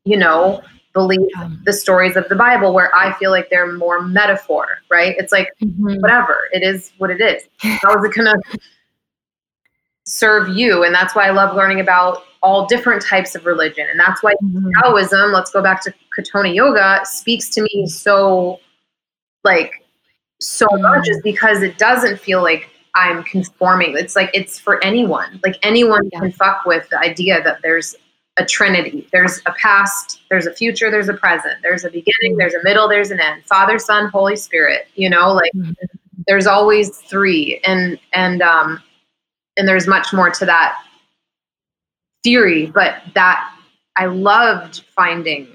you 0.05 0.17
know 0.17 0.63
believe 0.93 1.29
the 1.65 1.73
stories 1.73 2.17
of 2.17 2.29
the 2.29 2.35
Bible 2.35 2.75
where 2.75 2.95
I 2.95 3.13
feel 3.15 3.31
like 3.31 3.49
they're 3.51 3.73
more 3.73 4.03
metaphor, 4.03 4.79
right? 4.91 5.15
It's 5.19 5.33
like 5.33 5.49
mm-hmm. 5.63 6.01
whatever, 6.01 6.49
it 6.53 6.63
is 6.63 6.93
what 6.99 7.11
it 7.11 7.21
is. 7.21 7.45
How 7.59 7.97
is 7.99 8.05
it 8.05 8.15
gonna 8.15 8.35
serve 10.05 10.49
you? 10.49 10.85
And 10.85 10.95
that's 10.95 11.15
why 11.15 11.27
I 11.27 11.31
love 11.31 11.55
learning 11.55 11.81
about 11.81 12.25
all 12.43 12.67
different 12.67 13.03
types 13.03 13.35
of 13.35 13.47
religion. 13.47 13.87
And 13.91 14.01
that's 14.01 14.23
why 14.23 14.35
mm-hmm. 14.43 14.71
Taoism, 14.83 15.33
let's 15.33 15.51
go 15.51 15.63
back 15.63 15.83
to 15.85 15.95
Katonah 16.19 16.55
Yoga, 16.55 17.01
speaks 17.05 17.49
to 17.51 17.63
me 17.63 17.87
so 17.87 18.61
like 19.45 19.85
so 20.41 20.67
much 20.73 21.09
is 21.09 21.21
because 21.23 21.63
it 21.63 21.79
doesn't 21.79 22.19
feel 22.19 22.43
like 22.43 22.71
I'm 22.95 23.23
conforming. 23.25 23.97
It's 23.97 24.17
like 24.17 24.31
it's 24.35 24.59
for 24.59 24.83
anyone. 24.83 25.41
Like 25.45 25.59
anyone 25.63 26.09
yeah. 26.13 26.21
can 26.21 26.33
fuck 26.33 26.65
with 26.65 26.89
the 26.89 26.99
idea 26.99 27.43
that 27.43 27.59
there's 27.63 27.95
a 28.37 28.45
trinity. 28.45 29.07
There's 29.13 29.41
a 29.47 29.53
past, 29.53 30.21
there's 30.31 30.47
a 30.47 30.53
future, 30.53 30.91
there's 30.91 31.09
a 31.09 31.15
present, 31.15 31.55
there's 31.63 31.85
a 31.85 31.91
beginning, 31.91 32.37
there's 32.37 32.55
a 32.55 32.63
middle, 32.63 32.89
there's 32.89 33.11
an 33.11 33.21
end. 33.21 33.45
Father, 33.45 33.79
Son, 33.79 34.09
Holy 34.09 34.37
Spirit. 34.37 34.89
You 34.95 35.11
know, 35.11 35.33
like 35.33 35.53
mm-hmm. 35.53 35.73
there's 36.27 36.47
always 36.47 36.99
three, 36.99 37.61
and 37.65 37.99
and 38.13 38.43
um, 38.43 38.83
and 39.57 39.69
there's 39.69 39.87
much 39.87 40.13
more 40.13 40.31
to 40.31 40.47
that 40.47 40.81
theory. 42.23 42.67
But 42.67 43.03
that 43.15 43.53
I 43.97 44.07
loved 44.07 44.85
finding 44.95 45.49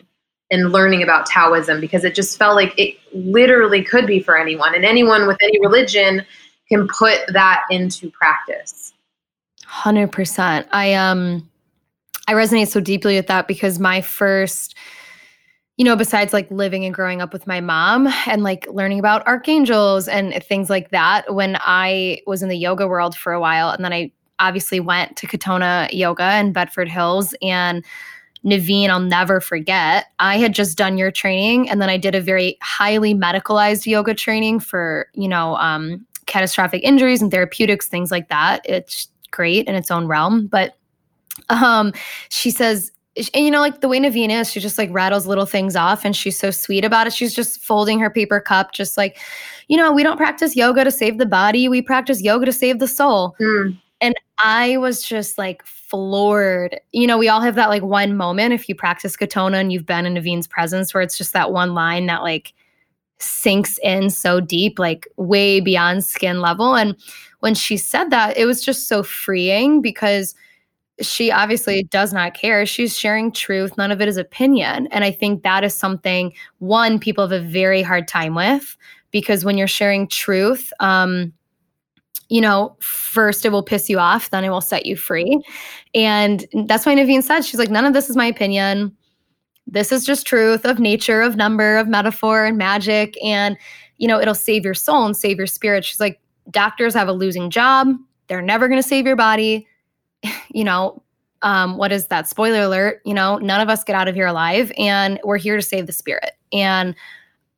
and 0.52 0.72
learning 0.72 1.02
about 1.02 1.26
Taoism 1.26 1.82
because 1.82 2.04
it 2.04 2.14
just 2.14 2.38
felt 2.38 2.56
like 2.56 2.78
it 2.78 2.98
literally 3.14 3.84
could 3.84 4.06
be 4.06 4.20
for 4.20 4.38
anyone, 4.38 4.76
and 4.76 4.86
anyone 4.86 5.28
with 5.28 5.38
any 5.42 5.60
religion 5.60 6.26
can 6.70 6.88
put 6.88 7.20
that 7.30 7.64
into 7.70 8.12
practice. 8.12 8.94
Hundred 9.66 10.12
percent. 10.12 10.68
I 10.72 10.94
um, 10.94 11.50
I 12.28 12.34
resonate 12.34 12.68
so 12.68 12.80
deeply 12.80 13.16
with 13.16 13.28
that 13.28 13.48
because 13.48 13.80
my 13.80 14.02
first 14.02 14.76
you 15.78 15.84
know, 15.84 15.96
besides 15.96 16.32
like 16.32 16.50
living 16.50 16.86
and 16.86 16.94
growing 16.94 17.22
up 17.22 17.34
with 17.34 17.48
my 17.48 17.60
mom 17.60 18.08
and 18.28 18.44
like 18.44 18.66
learning 18.72 19.00
about 19.00 19.28
archangels 19.28 20.08
and 20.08 20.34
things 20.44 20.70
like 20.70 20.92
that, 20.92 21.34
when 21.34 21.58
I 21.60 22.22
was 22.26 22.42
in 22.42 22.50
the 22.50 22.58
yoga 22.58 22.88
world 22.88 23.16
for 23.16 23.34
a 23.34 23.42
while, 23.42 23.70
and 23.70 23.84
then 23.84 23.92
I 23.92 24.12
obviously 24.40 24.80
went 24.80 25.18
to 25.18 25.28
Katonah 25.28 25.90
Yoga 25.92 26.38
in 26.38 26.54
Bedford 26.54 26.88
Hills 26.88 27.36
and 27.42 27.84
Nevine, 28.44 28.92
I'll 28.92 29.00
never 29.00 29.42
forget. 29.42 30.06
I 30.20 30.38
had 30.38 30.54
just 30.54 30.78
done 30.78 30.98
your 30.98 31.12
training 31.12 31.68
and 31.70 31.82
then 31.82 31.90
I 31.90 31.98
did 31.98 32.16
a 32.16 32.22
very 32.22 32.58
highly 32.62 33.16
medicalized 33.16 33.86
yoga 33.86 34.14
training 34.14 34.60
for, 34.60 35.10
you 35.14 35.28
know, 35.28 35.56
um, 35.56 36.06
catastrophic 36.28 36.84
injuries 36.84 37.22
and 37.22 37.32
therapeutics, 37.32 37.88
things 37.88 38.12
like 38.12 38.30
that. 38.30 38.62
It's 38.66 39.10
great 39.32 39.68
in 39.68 39.76
its 39.76 39.90
own 39.90 40.06
realm. 40.06 40.48
But 40.48 40.78
um, 41.50 41.94
she 42.30 42.52
says, 42.52 42.92
and 43.34 43.46
you 43.46 43.52
know, 43.52 43.62
like 43.62 43.82
the 43.82 43.88
way 43.88 44.00
Nevine 44.00 44.32
is, 44.32 44.52
she 44.52 44.60
just 44.60 44.78
like 44.78 44.90
rattles 44.92 45.26
little 45.26 45.46
things 45.46 45.76
off 45.76 46.04
and 46.04 46.16
she's 46.16 46.38
so 46.38 46.52
sweet 46.52 46.84
about 46.84 47.08
it. 47.08 47.14
She's 47.14 47.34
just 47.34 47.62
folding 47.62 48.00
her 48.00 48.10
paper 48.10 48.42
cup, 48.42 48.74
just 48.74 48.98
like, 48.98 49.18
you 49.68 49.78
know, 49.78 49.92
we 49.92 50.04
don't 50.04 50.18
practice 50.18 50.56
yoga 50.56 50.84
to 50.84 50.92
save 50.92 51.18
the 51.18 51.26
body, 51.26 51.70
we 51.70 51.82
practice 51.82 52.22
yoga 52.22 52.46
to 52.46 52.52
save 52.52 52.80
the 52.80 52.88
soul. 52.88 53.36
Mm. 53.40 53.80
And 54.02 54.16
I 54.38 54.76
was 54.78 55.02
just 55.02 55.38
like 55.38 55.66
floored. 55.66 56.80
You 56.92 57.08
know, 57.08 57.18
we 57.18 57.30
all 57.30 57.40
have 57.40 57.56
that 57.56 57.70
like 57.70 57.84
one 57.84 58.18
moment 58.18 58.54
if 58.54 58.68
you 58.68 58.76
practice 58.76 59.16
Katonah 59.16 59.62
and 59.62 59.72
you've 59.72 59.86
been 59.86 60.06
in 60.06 60.14
Nevine's 60.16 60.48
presence 60.48 60.94
where 60.94 61.02
it's 61.02 61.18
just 61.18 61.32
that 61.34 61.54
one 61.54 61.74
line 61.74 62.08
that 62.08 62.22
like 62.22 62.54
sinks 63.20 63.80
in 63.82 64.10
so 64.10 64.42
deep, 64.42 64.78
like 64.78 65.08
way 65.16 65.62
beyond 65.62 66.04
skin 66.04 66.42
level. 66.42 66.76
And 66.76 66.98
when 67.40 67.56
she 67.56 67.78
said 67.78 68.10
that, 68.10 68.38
it 68.38 68.46
was 68.46 68.62
just 68.62 68.90
so 68.90 69.04
freeing 69.04 69.82
because 69.82 70.36
she 71.02 71.32
obviously 71.32 71.84
does 71.84 72.14
not 72.14 72.34
care. 72.34 72.66
She's 72.66 72.98
sharing 72.98 73.32
truth. 73.32 73.78
None 73.78 73.92
of 73.92 74.02
it 74.02 74.08
is 74.08 74.18
opinion. 74.18 74.88
And 74.92 75.04
I 75.04 75.12
think 75.12 75.44
that 75.44 75.64
is 75.64 75.76
something, 75.76 76.34
one, 76.60 77.00
people 77.00 77.28
have 77.28 77.32
a 77.32 77.46
very 77.46 77.82
hard 77.82 78.08
time 78.08 78.36
with 78.36 78.78
because 79.12 79.44
when 79.44 79.58
you're 79.58 79.68
sharing 79.68 80.08
truth, 80.08 80.72
um, 80.80 81.34
you 82.30 82.42
know, 82.42 82.76
first 82.80 83.46
it 83.46 83.52
will 83.52 83.64
piss 83.64 83.90
you 83.90 84.00
off, 84.00 84.30
then 84.30 84.44
it 84.44 84.50
will 84.50 84.62
set 84.62 84.86
you 84.86 84.96
free. 84.96 85.44
And 85.94 86.46
that's 86.66 86.86
why 86.86 86.94
Nevine 86.94 87.22
said, 87.22 87.42
she's 87.42 87.60
like, 87.60 87.70
none 87.70 87.86
of 87.86 87.94
this 87.94 88.10
is 88.10 88.16
my 88.16 88.26
opinion. 88.26 88.96
This 89.68 89.92
is 89.92 90.06
just 90.06 90.26
truth 90.26 90.66
of 90.66 90.80
nature, 90.80 91.22
of 91.22 91.36
number, 91.36 91.78
of 91.78 91.88
metaphor 91.88 92.46
and 92.46 92.58
magic. 92.58 93.16
And, 93.24 93.58
you 93.98 94.08
know, 94.08 94.20
it'll 94.20 94.34
save 94.34 94.64
your 94.64 94.74
soul 94.74 95.06
and 95.06 95.16
save 95.16 95.38
your 95.38 95.48
spirit. 95.48 95.86
She's 95.86 96.00
like, 96.00 96.20
doctors 96.52 96.94
have 96.94 97.08
a 97.08 97.14
losing 97.14 97.50
job. 97.50 97.88
They're 98.28 98.42
never 98.42 98.68
going 98.68 98.82
to 98.82 98.88
save 98.88 99.06
your 99.06 99.16
body. 99.16 99.68
You 100.54 100.64
know, 100.64 101.02
um, 101.42 101.78
what 101.78 101.92
is 101.92 102.08
that? 102.08 102.28
Spoiler 102.28 102.62
alert, 102.62 103.02
you 103.06 103.14
know, 103.14 103.38
none 103.38 103.62
of 103.62 103.70
us 103.70 103.84
get 103.84 103.96
out 103.96 104.08
of 104.08 104.16
here 104.16 104.28
alive. 104.28 104.72
And 104.78 105.20
we're 105.24 105.38
here 105.38 105.56
to 105.56 105.62
save 105.62 105.86
the 105.86 105.94
spirit. 105.94 106.32
And 106.52 106.96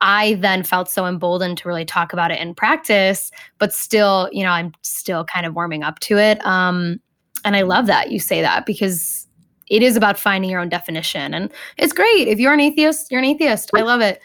I 0.02 0.36
then 0.36 0.64
felt 0.64 0.90
so 0.90 1.06
emboldened 1.06 1.58
to 1.60 1.68
really 1.68 1.86
talk 1.86 2.14
about 2.14 2.32
it 2.32 2.40
in 2.40 2.54
practice, 2.54 3.32
but 3.58 3.74
still, 3.74 4.30
you 4.32 4.44
know, 4.44 4.52
I'm 4.52 4.74
still 4.82 5.26
kind 5.26 5.46
of 5.46 5.56
warming 5.56 5.84
up 5.84 6.00
to 6.02 6.18
it. 6.18 6.46
Um, 6.46 7.00
and 7.46 7.56
I 7.56 7.62
love 7.62 7.88
that 7.88 8.12
you 8.12 8.20
say 8.20 8.42
that 8.42 8.66
because 8.66 9.28
it 9.70 9.82
is 9.82 9.96
about 9.96 10.20
finding 10.20 10.50
your 10.50 10.60
own 10.60 10.70
definition. 10.70 11.34
And 11.34 11.52
it's 11.78 11.94
great. 11.94 12.28
If 12.28 12.40
you're 12.40 12.54
an 12.54 12.60
atheist, 12.60 13.12
you're 13.12 13.20
an 13.20 13.26
atheist. 13.26 13.72
I 13.76 13.82
love 13.82 14.02
it. 14.02 14.22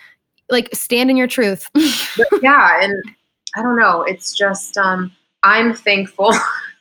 Like 0.51 0.69
stand 0.75 1.11
in 1.11 1.17
your 1.17 1.27
truth. 1.27 1.71
yeah. 2.43 2.83
And 2.83 3.03
I 3.57 3.63
don't 3.63 3.77
know. 3.77 4.03
It's 4.03 4.35
just, 4.35 4.77
um, 4.77 5.13
I'm 5.43 5.75
thankful. 5.75 6.33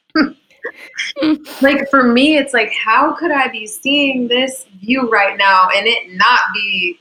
like 1.62 1.90
for 1.90 2.04
me, 2.04 2.38
it's 2.38 2.54
like, 2.54 2.72
how 2.74 3.14
could 3.16 3.32
I 3.32 3.48
be 3.50 3.68
seeing 3.68 4.28
this 4.28 4.66
view 4.80 5.10
right 5.10 5.38
now 5.38 5.68
and 5.76 5.88
it 5.88 6.16
not 6.16 6.40
be 6.54 7.00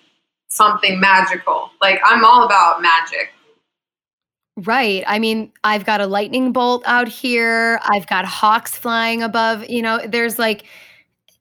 something 0.50 1.00
magical. 1.00 1.70
Like 1.80 2.00
I'm 2.04 2.24
all 2.24 2.44
about 2.44 2.82
magic. 2.82 3.32
Right. 4.56 5.02
I 5.06 5.18
mean, 5.18 5.52
I've 5.64 5.86
got 5.86 6.00
a 6.00 6.06
lightning 6.06 6.52
bolt 6.52 6.82
out 6.84 7.08
here. 7.08 7.80
I've 7.84 8.06
got 8.08 8.26
hawks 8.26 8.76
flying 8.76 9.22
above. 9.22 9.68
You 9.70 9.80
know, 9.80 10.00
there's 10.06 10.38
like, 10.38 10.66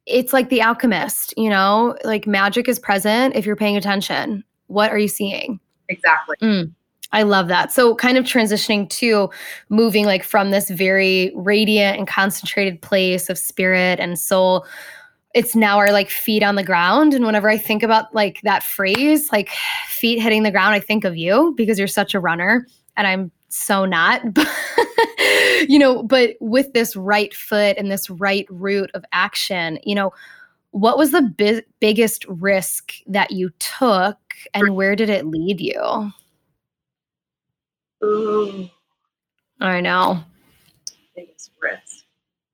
it's 0.06 0.32
like 0.32 0.50
the 0.50 0.62
alchemist, 0.62 1.34
you 1.36 1.50
know, 1.50 1.98
like 2.04 2.26
magic 2.26 2.70
is 2.70 2.80
present 2.80 3.36
if 3.36 3.46
you're 3.46 3.58
paying 3.58 3.76
attention. 3.76 4.44
What 4.68 4.92
are 4.92 4.98
you 4.98 5.08
seeing? 5.08 5.60
Exactly. 5.90 6.38
Mm, 6.42 6.74
I 7.12 7.24
love 7.24 7.48
that. 7.48 7.72
So, 7.72 7.96
kind 7.96 8.18
of 8.18 8.26
transitioning 8.26 8.90
to 8.92 9.30
moving 9.70 10.06
like 10.06 10.24
from 10.24 10.52
this 10.52 10.70
very 10.70 11.32
radiant 11.36 11.98
and 11.98 12.08
concentrated 12.08 12.82
place 12.82 13.30
of 13.30 13.38
spirit 13.38 14.00
and 14.00 14.18
soul 14.18 14.66
it's 15.34 15.56
now 15.56 15.78
our 15.78 15.92
like 15.92 16.10
feet 16.10 16.42
on 16.42 16.56
the 16.56 16.64
ground. 16.64 17.14
And 17.14 17.26
whenever 17.26 17.50
i 17.50 17.58
think 17.58 17.84
about 17.84 18.14
like 18.14 18.42
that 18.42 18.64
phrase 18.64 19.32
like 19.32 19.50
feet 19.88 20.22
hitting 20.22 20.44
the 20.44 20.52
ground 20.52 20.74
i 20.74 20.80
think 20.80 21.04
of 21.06 21.16
you 21.16 21.54
because 21.56 21.78
you're 21.78 21.88
such 21.88 22.14
a 22.14 22.20
runner 22.20 22.66
and 22.98 23.08
i'm 23.08 23.32
so 23.50 23.86
not. 23.86 24.22
You 25.68 25.78
know 25.78 26.04
but 26.04 26.36
with 26.40 26.72
this 26.72 26.96
right 26.96 27.34
foot 27.34 27.78
and 27.78 27.92
this 27.92 28.10
right 28.10 28.48
root 28.50 28.90
of 28.94 29.04
action 29.12 29.78
you 29.84 29.94
know 29.94 30.14
what 30.72 30.98
was 30.98 31.12
the 31.12 31.22
bi- 31.22 31.64
biggest 31.82 32.26
risk 32.30 32.94
that 33.08 33.32
you 33.32 33.52
took 33.60 34.18
and 34.54 34.76
where 34.76 34.96
did 34.96 35.10
it 35.10 35.26
lead 35.26 35.60
you 35.60 36.12
Ooh. 38.04 38.70
i 39.60 39.82
know 39.82 40.24
biggest 41.20 41.52
risk 41.62 42.06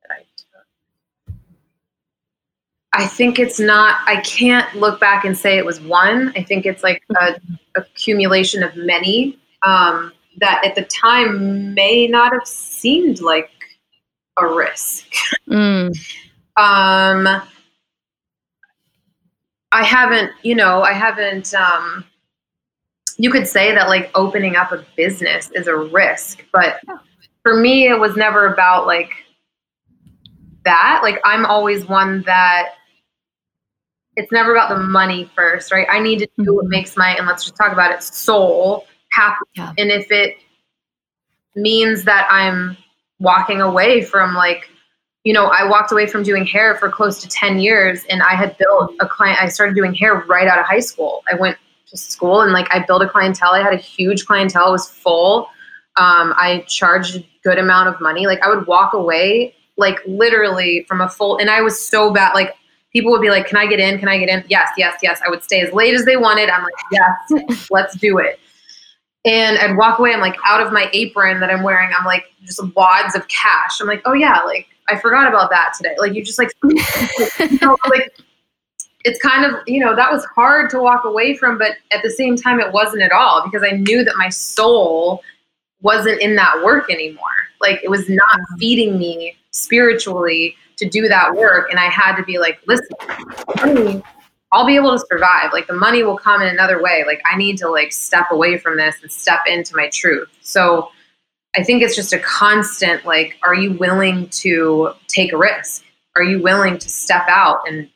that 0.01 0.11
I 0.11 0.25
took. 0.37 1.35
I 2.93 3.05
think 3.07 3.39
it's 3.39 3.59
not, 3.59 3.99
I 4.05 4.21
can't 4.21 4.73
look 4.75 4.99
back 4.99 5.25
and 5.25 5.37
say 5.37 5.57
it 5.57 5.65
was 5.65 5.79
one. 5.81 6.33
I 6.35 6.43
think 6.43 6.65
it's 6.65 6.83
like 6.83 7.03
a 7.19 7.35
accumulation 7.75 8.63
of 8.63 8.75
many 8.75 9.37
um, 9.61 10.13
that 10.37 10.63
at 10.65 10.75
the 10.75 10.83
time 10.83 11.73
may 11.73 12.07
not 12.07 12.31
have 12.31 12.47
seemed 12.47 13.21
like 13.21 13.51
a 14.37 14.47
risk. 14.47 15.11
Mm. 15.47 15.89
um, 16.57 17.27
I 19.71 19.83
haven't, 19.83 20.31
you 20.41 20.55
know, 20.55 20.81
I 20.81 20.93
haven't, 20.93 21.53
um, 21.53 22.03
you 23.17 23.31
could 23.31 23.47
say 23.47 23.73
that 23.73 23.87
like 23.87 24.11
opening 24.15 24.55
up 24.55 24.71
a 24.71 24.85
business 24.95 25.49
is 25.53 25.67
a 25.67 25.75
risk, 25.75 26.43
but 26.51 26.79
for 27.43 27.55
me, 27.55 27.87
it 27.87 27.99
was 27.99 28.15
never 28.15 28.53
about 28.53 28.87
like 28.87 29.11
that. 30.65 31.01
Like, 31.03 31.19
I'm 31.23 31.45
always 31.45 31.85
one 31.85 32.23
that 32.23 32.73
it's 34.15 34.31
never 34.31 34.53
about 34.53 34.69
the 34.69 34.79
money 34.79 35.29
first, 35.35 35.71
right? 35.71 35.87
I 35.89 35.99
need 35.99 36.19
to 36.19 36.27
do 36.37 36.55
what 36.55 36.63
mm-hmm. 36.63 36.69
makes 36.69 36.97
my, 36.97 37.15
and 37.15 37.27
let's 37.27 37.43
just 37.43 37.55
talk 37.55 37.71
about 37.71 37.91
it, 37.91 38.01
soul 38.03 38.85
happy. 39.11 39.45
Yeah. 39.55 39.73
And 39.77 39.91
if 39.91 40.11
it 40.11 40.37
means 41.55 42.03
that 42.03 42.27
I'm 42.29 42.77
walking 43.19 43.61
away 43.61 44.01
from 44.03 44.35
like, 44.35 44.69
you 45.23 45.33
know, 45.33 45.47
I 45.47 45.67
walked 45.67 45.91
away 45.91 46.05
from 46.05 46.21
doing 46.21 46.45
hair 46.45 46.75
for 46.75 46.89
close 46.89 47.21
to 47.21 47.29
10 47.29 47.59
years 47.59 48.03
and 48.09 48.21
I 48.21 48.35
had 48.35 48.57
built 48.57 48.93
a 48.99 49.07
client, 49.07 49.41
I 49.41 49.47
started 49.47 49.75
doing 49.75 49.93
hair 49.93 50.23
right 50.27 50.47
out 50.47 50.59
of 50.59 50.65
high 50.65 50.81
school. 50.81 51.23
I 51.31 51.35
went 51.35 51.57
to 51.87 51.97
school 51.97 52.41
and 52.41 52.51
like 52.51 52.67
I 52.73 52.83
built 52.85 53.01
a 53.01 53.09
clientele. 53.09 53.51
I 53.51 53.61
had 53.61 53.73
a 53.73 53.77
huge 53.77 54.25
clientele, 54.25 54.69
it 54.69 54.71
was 54.71 54.89
full. 54.89 55.49
Um, 55.97 56.33
I 56.35 56.65
charged 56.67 57.15
a 57.15 57.25
good 57.43 57.57
amount 57.57 57.89
of 57.89 58.01
money. 58.01 58.27
Like 58.27 58.41
I 58.41 58.49
would 58.49 58.67
walk 58.67 58.93
away 58.93 59.55
like 59.77 59.99
literally 60.05 60.85
from 60.87 61.01
a 61.01 61.09
full, 61.09 61.37
and 61.37 61.49
I 61.49 61.61
was 61.61 61.79
so 61.79 62.13
bad. 62.13 62.33
Like 62.33 62.55
people 62.95 63.11
would 63.11 63.21
be 63.21 63.29
like, 63.29 63.45
Can 63.47 63.57
I 63.57 63.67
get 63.67 63.79
in? 63.79 63.99
Can 63.99 64.07
I 64.07 64.17
get 64.17 64.29
in? 64.29 64.43
Yes, 64.47 64.69
yes, 64.77 64.97
yes. 65.03 65.19
I 65.25 65.29
would 65.29 65.43
stay 65.43 65.61
as 65.61 65.71
late 65.73 65.93
as 65.93 66.05
they 66.05 66.17
wanted. 66.17 66.49
I'm 66.49 66.63
like, 66.63 66.73
Yes, 66.91 67.67
let's 67.71 67.95
do 67.97 68.17
it. 68.19 68.39
And 69.25 69.57
I'd 69.57 69.75
walk 69.75 69.99
away. 69.99 70.13
I'm 70.13 70.21
like, 70.21 70.37
out 70.45 70.65
of 70.65 70.71
my 70.71 70.89
apron 70.93 71.39
that 71.39 71.49
I'm 71.49 71.63
wearing, 71.63 71.89
I'm 71.97 72.05
like, 72.05 72.25
just 72.45 72.63
wads 72.75 73.15
of 73.15 73.27
cash. 73.27 73.81
I'm 73.81 73.87
like, 73.87 74.01
Oh, 74.05 74.13
yeah, 74.13 74.39
like, 74.41 74.67
I 74.87 74.97
forgot 74.97 75.27
about 75.27 75.49
that 75.49 75.73
today. 75.75 75.95
Like, 75.97 76.13
you 76.13 76.23
just 76.23 76.39
like, 76.39 76.51
you 76.63 77.59
know, 77.61 77.77
like, 77.89 78.13
it's 79.05 79.21
kind 79.21 79.45
of, 79.45 79.61
you 79.67 79.79
know, 79.79 79.95
that 79.95 80.11
was 80.11 80.25
hard 80.25 80.69
to 80.71 80.79
walk 80.79 81.05
away 81.05 81.37
from, 81.37 81.57
but 81.57 81.77
at 81.91 82.03
the 82.03 82.09
same 82.09 82.35
time, 82.35 82.59
it 82.59 82.73
wasn't 82.73 83.03
at 83.03 83.11
all 83.11 83.43
because 83.45 83.65
I 83.65 83.75
knew 83.75 84.03
that 84.03 84.15
my 84.17 84.29
soul 84.29 85.23
wasn't 85.81 86.19
in 86.21 86.35
that 86.35 86.61
work 86.63 86.91
anymore. 86.91 87.23
Like, 87.61 87.79
it 87.83 87.89
was 87.89 88.09
not 88.09 88.39
feeding 88.59 88.97
me 88.97 89.37
spiritually 89.51 90.55
to 90.77 90.89
do 90.89 91.07
that 91.07 91.33
work. 91.33 91.69
And 91.69 91.79
I 91.79 91.85
had 91.85 92.15
to 92.17 92.23
be 92.23 92.37
like, 92.37 92.59
listen, 92.67 94.03
I'll 94.51 94.65
be 94.65 94.75
able 94.75 94.91
to 94.91 95.05
survive. 95.09 95.51
Like 95.53 95.67
the 95.67 95.73
money 95.73 96.03
will 96.03 96.17
come 96.17 96.41
in 96.41 96.47
another 96.47 96.81
way. 96.81 97.03
Like 97.05 97.21
I 97.25 97.37
need 97.37 97.57
to 97.59 97.69
like 97.69 97.91
step 97.91 98.27
away 98.31 98.57
from 98.57 98.77
this 98.77 98.95
and 99.01 99.11
step 99.11 99.41
into 99.47 99.75
my 99.75 99.89
truth. 99.89 100.29
So 100.41 100.91
I 101.57 101.63
think 101.63 101.81
it's 101.81 101.95
just 101.95 102.13
a 102.13 102.19
constant 102.19 103.05
like, 103.05 103.37
are 103.43 103.55
you 103.55 103.73
willing 103.73 104.29
to 104.29 104.91
take 105.07 105.33
a 105.33 105.37
risk? 105.37 105.83
Are 106.15 106.23
you 106.23 106.41
willing 106.41 106.77
to 106.77 106.89
step 106.89 107.25
out 107.27 107.61
and 107.67 107.89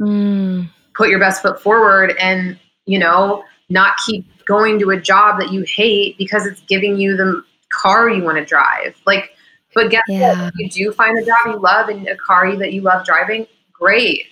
mm. 0.00 0.68
put 0.94 1.08
your 1.08 1.18
best 1.18 1.42
foot 1.42 1.60
forward 1.60 2.14
and, 2.20 2.58
you 2.86 2.98
know, 2.98 3.44
not 3.68 3.96
keep 4.06 4.26
going 4.46 4.78
to 4.78 4.90
a 4.90 5.00
job 5.00 5.38
that 5.38 5.52
you 5.52 5.62
hate 5.62 6.16
because 6.18 6.46
it's 6.46 6.60
giving 6.62 6.98
you 6.98 7.16
the 7.16 7.42
car 7.70 8.08
you 8.08 8.22
want 8.22 8.38
to 8.38 8.44
drive? 8.44 8.96
Like 9.06 9.32
but 9.74 9.90
guess 9.90 10.02
yeah. 10.08 10.44
what? 10.44 10.52
If 10.56 10.74
you 10.76 10.86
do 10.86 10.92
find 10.92 11.18
a 11.18 11.24
job 11.24 11.38
you 11.46 11.56
love 11.56 11.88
and 11.88 12.06
a 12.08 12.16
car 12.16 12.56
that 12.56 12.72
you 12.72 12.80
love 12.80 13.04
driving, 13.04 13.46
great. 13.72 14.26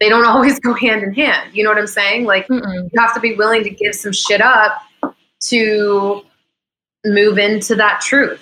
they 0.00 0.08
don't 0.08 0.24
always 0.26 0.58
go 0.60 0.74
hand 0.74 1.02
in 1.02 1.12
hand. 1.12 1.54
You 1.54 1.64
know 1.64 1.70
what 1.70 1.78
I'm 1.78 1.86
saying? 1.86 2.24
Like 2.24 2.46
Mm-mm. 2.48 2.90
you 2.92 3.00
have 3.00 3.14
to 3.14 3.20
be 3.20 3.34
willing 3.34 3.64
to 3.64 3.70
give 3.70 3.94
some 3.94 4.12
shit 4.12 4.40
up 4.40 4.82
to 5.40 6.22
move 7.04 7.38
into 7.38 7.74
that 7.74 8.00
truth. 8.00 8.40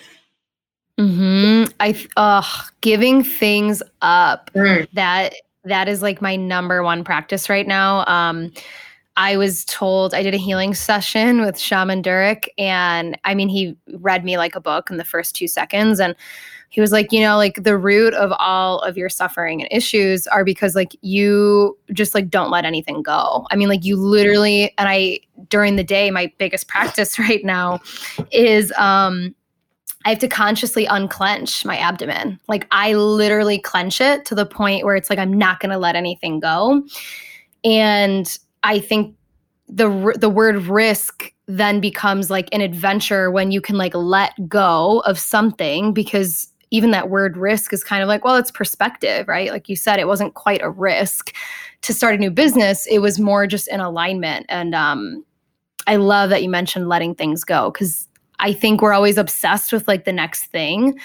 Hmm. 0.98 1.64
I. 1.80 2.06
Uh. 2.16 2.42
Giving 2.80 3.24
things 3.24 3.82
up. 4.02 4.50
Mm. 4.54 4.88
That. 4.92 5.34
That 5.64 5.88
is 5.88 6.02
like 6.02 6.20
my 6.20 6.36
number 6.36 6.82
one 6.82 7.04
practice 7.04 7.48
right 7.48 7.66
now. 7.66 8.04
Um. 8.06 8.52
I 9.16 9.36
was 9.36 9.66
told 9.66 10.14
I 10.14 10.22
did 10.22 10.32
a 10.32 10.38
healing 10.38 10.72
session 10.72 11.42
with 11.42 11.58
Shaman 11.58 12.02
Durek, 12.02 12.46
and 12.56 13.18
I 13.24 13.34
mean, 13.34 13.50
he 13.50 13.76
read 13.98 14.24
me 14.24 14.38
like 14.38 14.54
a 14.54 14.60
book 14.60 14.90
in 14.90 14.96
the 14.96 15.04
first 15.04 15.34
two 15.34 15.46
seconds, 15.46 16.00
and 16.00 16.16
he 16.70 16.80
was 16.80 16.90
like, 16.90 17.12
you 17.12 17.20
know, 17.20 17.36
like 17.36 17.62
the 17.62 17.76
root 17.76 18.14
of 18.14 18.32
all 18.38 18.78
of 18.78 18.96
your 18.96 19.10
suffering 19.10 19.60
and 19.60 19.68
issues 19.70 20.26
are 20.28 20.42
because 20.42 20.74
like 20.74 20.96
you 21.02 21.76
just 21.92 22.14
like 22.14 22.30
don't 22.30 22.50
let 22.50 22.64
anything 22.64 23.02
go. 23.02 23.46
I 23.50 23.56
mean, 23.56 23.68
like 23.68 23.84
you 23.84 23.96
literally, 23.96 24.72
and 24.78 24.88
I 24.88 25.20
during 25.50 25.76
the 25.76 25.84
day, 25.84 26.10
my 26.10 26.32
biggest 26.38 26.68
practice 26.68 27.18
right 27.18 27.44
now 27.44 27.80
is 28.30 28.72
um 28.78 29.34
I 30.04 30.10
have 30.10 30.18
to 30.20 30.28
consciously 30.28 30.86
unclench 30.86 31.64
my 31.64 31.76
abdomen. 31.76 32.40
Like 32.48 32.66
I 32.70 32.94
literally 32.94 33.58
clench 33.58 34.00
it 34.00 34.24
to 34.26 34.34
the 34.34 34.46
point 34.46 34.84
where 34.84 34.96
it's 34.96 35.10
like 35.10 35.18
I'm 35.18 35.32
not 35.32 35.60
going 35.60 35.70
to 35.70 35.78
let 35.78 35.96
anything 35.96 36.40
go. 36.40 36.82
And 37.64 38.36
I 38.62 38.78
think 38.78 39.14
the 39.68 40.14
the 40.18 40.28
word 40.28 40.66
risk 40.66 41.32
then 41.46 41.80
becomes 41.80 42.30
like 42.30 42.48
an 42.52 42.60
adventure 42.60 43.30
when 43.30 43.50
you 43.50 43.60
can 43.60 43.76
like 43.76 43.94
let 43.94 44.32
go 44.48 45.00
of 45.00 45.18
something 45.18 45.92
because 45.92 46.48
even 46.70 46.90
that 46.90 47.10
word 47.10 47.36
risk 47.36 47.72
is 47.72 47.82
kind 47.82 48.02
of 48.02 48.08
like 48.08 48.24
well 48.24 48.36
it's 48.36 48.50
perspective 48.50 49.26
right 49.28 49.50
like 49.50 49.68
you 49.68 49.76
said 49.76 49.98
it 49.98 50.06
wasn't 50.06 50.34
quite 50.34 50.62
a 50.62 50.70
risk 50.70 51.34
to 51.80 51.92
start 51.92 52.14
a 52.14 52.18
new 52.18 52.30
business 52.30 52.86
it 52.86 52.98
was 52.98 53.18
more 53.18 53.46
just 53.46 53.68
an 53.68 53.80
alignment 53.80 54.46
and 54.48 54.74
um 54.74 55.24
i 55.86 55.96
love 55.96 56.30
that 56.30 56.42
you 56.42 56.48
mentioned 56.48 56.88
letting 56.88 57.14
things 57.14 57.44
go 57.44 57.70
because 57.70 58.08
i 58.42 58.52
think 58.52 58.82
we're 58.82 58.92
always 58.92 59.16
obsessed 59.16 59.72
with 59.72 59.88
like 59.88 60.04
the 60.04 60.12
next 60.12 60.44
thing 60.46 60.98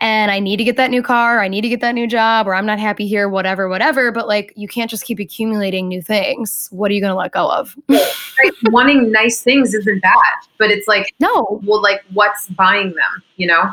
and 0.00 0.30
I 0.30 0.38
need 0.38 0.58
to 0.58 0.64
get 0.64 0.76
that 0.76 0.90
new 0.90 1.02
car, 1.02 1.40
I 1.40 1.48
need 1.48 1.62
to 1.62 1.68
get 1.68 1.80
that 1.80 1.94
new 1.94 2.06
job, 2.06 2.46
or 2.46 2.54
I'm 2.54 2.66
not 2.66 2.78
happy 2.78 3.08
here, 3.08 3.28
whatever, 3.28 3.68
whatever. 3.68 4.12
But 4.12 4.28
like, 4.28 4.52
you 4.54 4.68
can't 4.68 4.90
just 4.90 5.04
keep 5.04 5.18
accumulating 5.18 5.88
new 5.88 6.00
things. 6.00 6.68
What 6.70 6.90
are 6.90 6.94
you 6.94 7.00
going 7.00 7.10
to 7.10 7.16
let 7.16 7.32
go 7.32 7.50
of? 7.50 7.76
right. 7.88 8.52
Wanting 8.68 9.10
nice 9.10 9.42
things 9.42 9.74
isn't 9.74 10.00
bad, 10.00 10.34
but 10.58 10.70
it's 10.70 10.86
like, 10.86 11.14
no, 11.18 11.60
well, 11.64 11.82
like, 11.82 12.04
what's 12.12 12.46
buying 12.48 12.94
them, 12.94 13.22
you 13.36 13.48
know? 13.48 13.72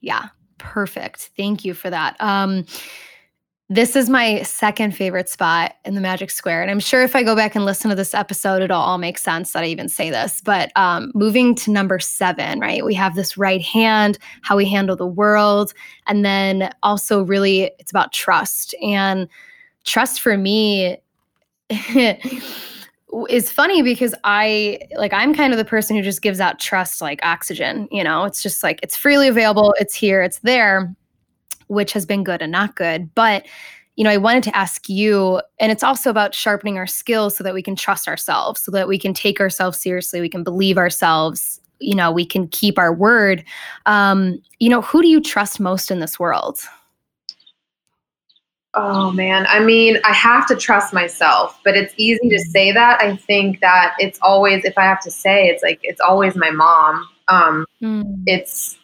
Yeah, 0.00 0.28
perfect. 0.56 1.30
Thank 1.36 1.64
you 1.64 1.74
for 1.74 1.90
that. 1.90 2.16
Um, 2.20 2.64
this 3.72 3.94
is 3.94 4.10
my 4.10 4.42
second 4.42 4.96
favorite 4.96 5.28
spot 5.28 5.76
in 5.84 5.94
the 5.94 6.00
Magic 6.00 6.32
Square. 6.32 6.62
And 6.62 6.72
I'm 6.72 6.80
sure 6.80 7.04
if 7.04 7.14
I 7.14 7.22
go 7.22 7.36
back 7.36 7.54
and 7.54 7.64
listen 7.64 7.88
to 7.88 7.94
this 7.94 8.14
episode, 8.14 8.62
it'll 8.62 8.80
all 8.80 8.98
make 8.98 9.16
sense 9.16 9.52
that 9.52 9.62
I 9.62 9.66
even 9.66 9.88
say 9.88 10.10
this. 10.10 10.42
But 10.44 10.72
um, 10.74 11.12
moving 11.14 11.54
to 11.54 11.70
number 11.70 12.00
seven, 12.00 12.58
right? 12.58 12.84
We 12.84 12.94
have 12.94 13.14
this 13.14 13.38
right 13.38 13.62
hand, 13.62 14.18
how 14.42 14.56
we 14.56 14.68
handle 14.68 14.96
the 14.96 15.06
world. 15.06 15.72
And 16.08 16.24
then 16.24 16.74
also, 16.82 17.22
really, 17.22 17.70
it's 17.78 17.92
about 17.92 18.12
trust. 18.12 18.74
And 18.82 19.28
trust 19.84 20.20
for 20.20 20.36
me 20.36 20.96
is 23.28 23.52
funny 23.52 23.82
because 23.82 24.16
I 24.24 24.80
like, 24.96 25.12
I'm 25.12 25.32
kind 25.32 25.52
of 25.52 25.58
the 25.58 25.64
person 25.64 25.94
who 25.94 26.02
just 26.02 26.22
gives 26.22 26.40
out 26.40 26.58
trust 26.58 27.00
like 27.00 27.20
oxygen. 27.22 27.86
You 27.92 28.02
know, 28.02 28.24
it's 28.24 28.42
just 28.42 28.64
like, 28.64 28.80
it's 28.82 28.96
freely 28.96 29.28
available, 29.28 29.76
it's 29.78 29.94
here, 29.94 30.22
it's 30.22 30.40
there 30.40 30.92
which 31.70 31.92
has 31.92 32.04
been 32.04 32.24
good 32.24 32.42
and 32.42 32.52
not 32.52 32.76
good. 32.76 33.14
But 33.14 33.46
you 33.96 34.04
know, 34.04 34.10
I 34.10 34.16
wanted 34.16 34.42
to 34.44 34.56
ask 34.56 34.88
you, 34.88 35.42
and 35.58 35.70
it's 35.70 35.82
also 35.82 36.08
about 36.10 36.34
sharpening 36.34 36.78
our 36.78 36.86
skills 36.86 37.36
so 37.36 37.44
that 37.44 37.52
we 37.52 37.62
can 37.62 37.76
trust 37.76 38.08
ourselves, 38.08 38.60
so 38.62 38.70
that 38.70 38.88
we 38.88 38.98
can 38.98 39.12
take 39.12 39.40
ourselves 39.40 39.78
seriously, 39.78 40.20
we 40.20 40.28
can 40.28 40.42
believe 40.42 40.78
ourselves, 40.78 41.60
you 41.80 41.94
know, 41.94 42.10
we 42.10 42.24
can 42.24 42.48
keep 42.48 42.78
our 42.78 42.94
word. 42.94 43.44
Um, 43.86 44.40
you 44.58 44.68
know, 44.68 44.80
who 44.80 45.02
do 45.02 45.08
you 45.08 45.20
trust 45.20 45.60
most 45.60 45.90
in 45.90 46.00
this 46.00 46.18
world? 46.18 46.60
Oh 48.74 49.10
man, 49.10 49.46
I 49.48 49.60
mean, 49.60 49.98
I 50.04 50.14
have 50.14 50.46
to 50.46 50.56
trust 50.56 50.94
myself, 50.94 51.60
but 51.64 51.76
it's 51.76 51.92
easy 51.96 52.28
to 52.28 52.36
mm. 52.36 52.52
say 52.52 52.72
that. 52.72 53.02
I 53.02 53.16
think 53.16 53.60
that 53.60 53.96
it's 53.98 54.18
always, 54.22 54.64
if 54.64 54.78
I 54.78 54.84
have 54.84 55.02
to 55.02 55.10
say, 55.10 55.48
it's 55.48 55.62
like 55.62 55.80
it's 55.82 56.00
always 56.00 56.36
my 56.36 56.50
mom. 56.50 57.08
Um, 57.28 57.66
mm. 57.82 58.22
It's 58.26 58.78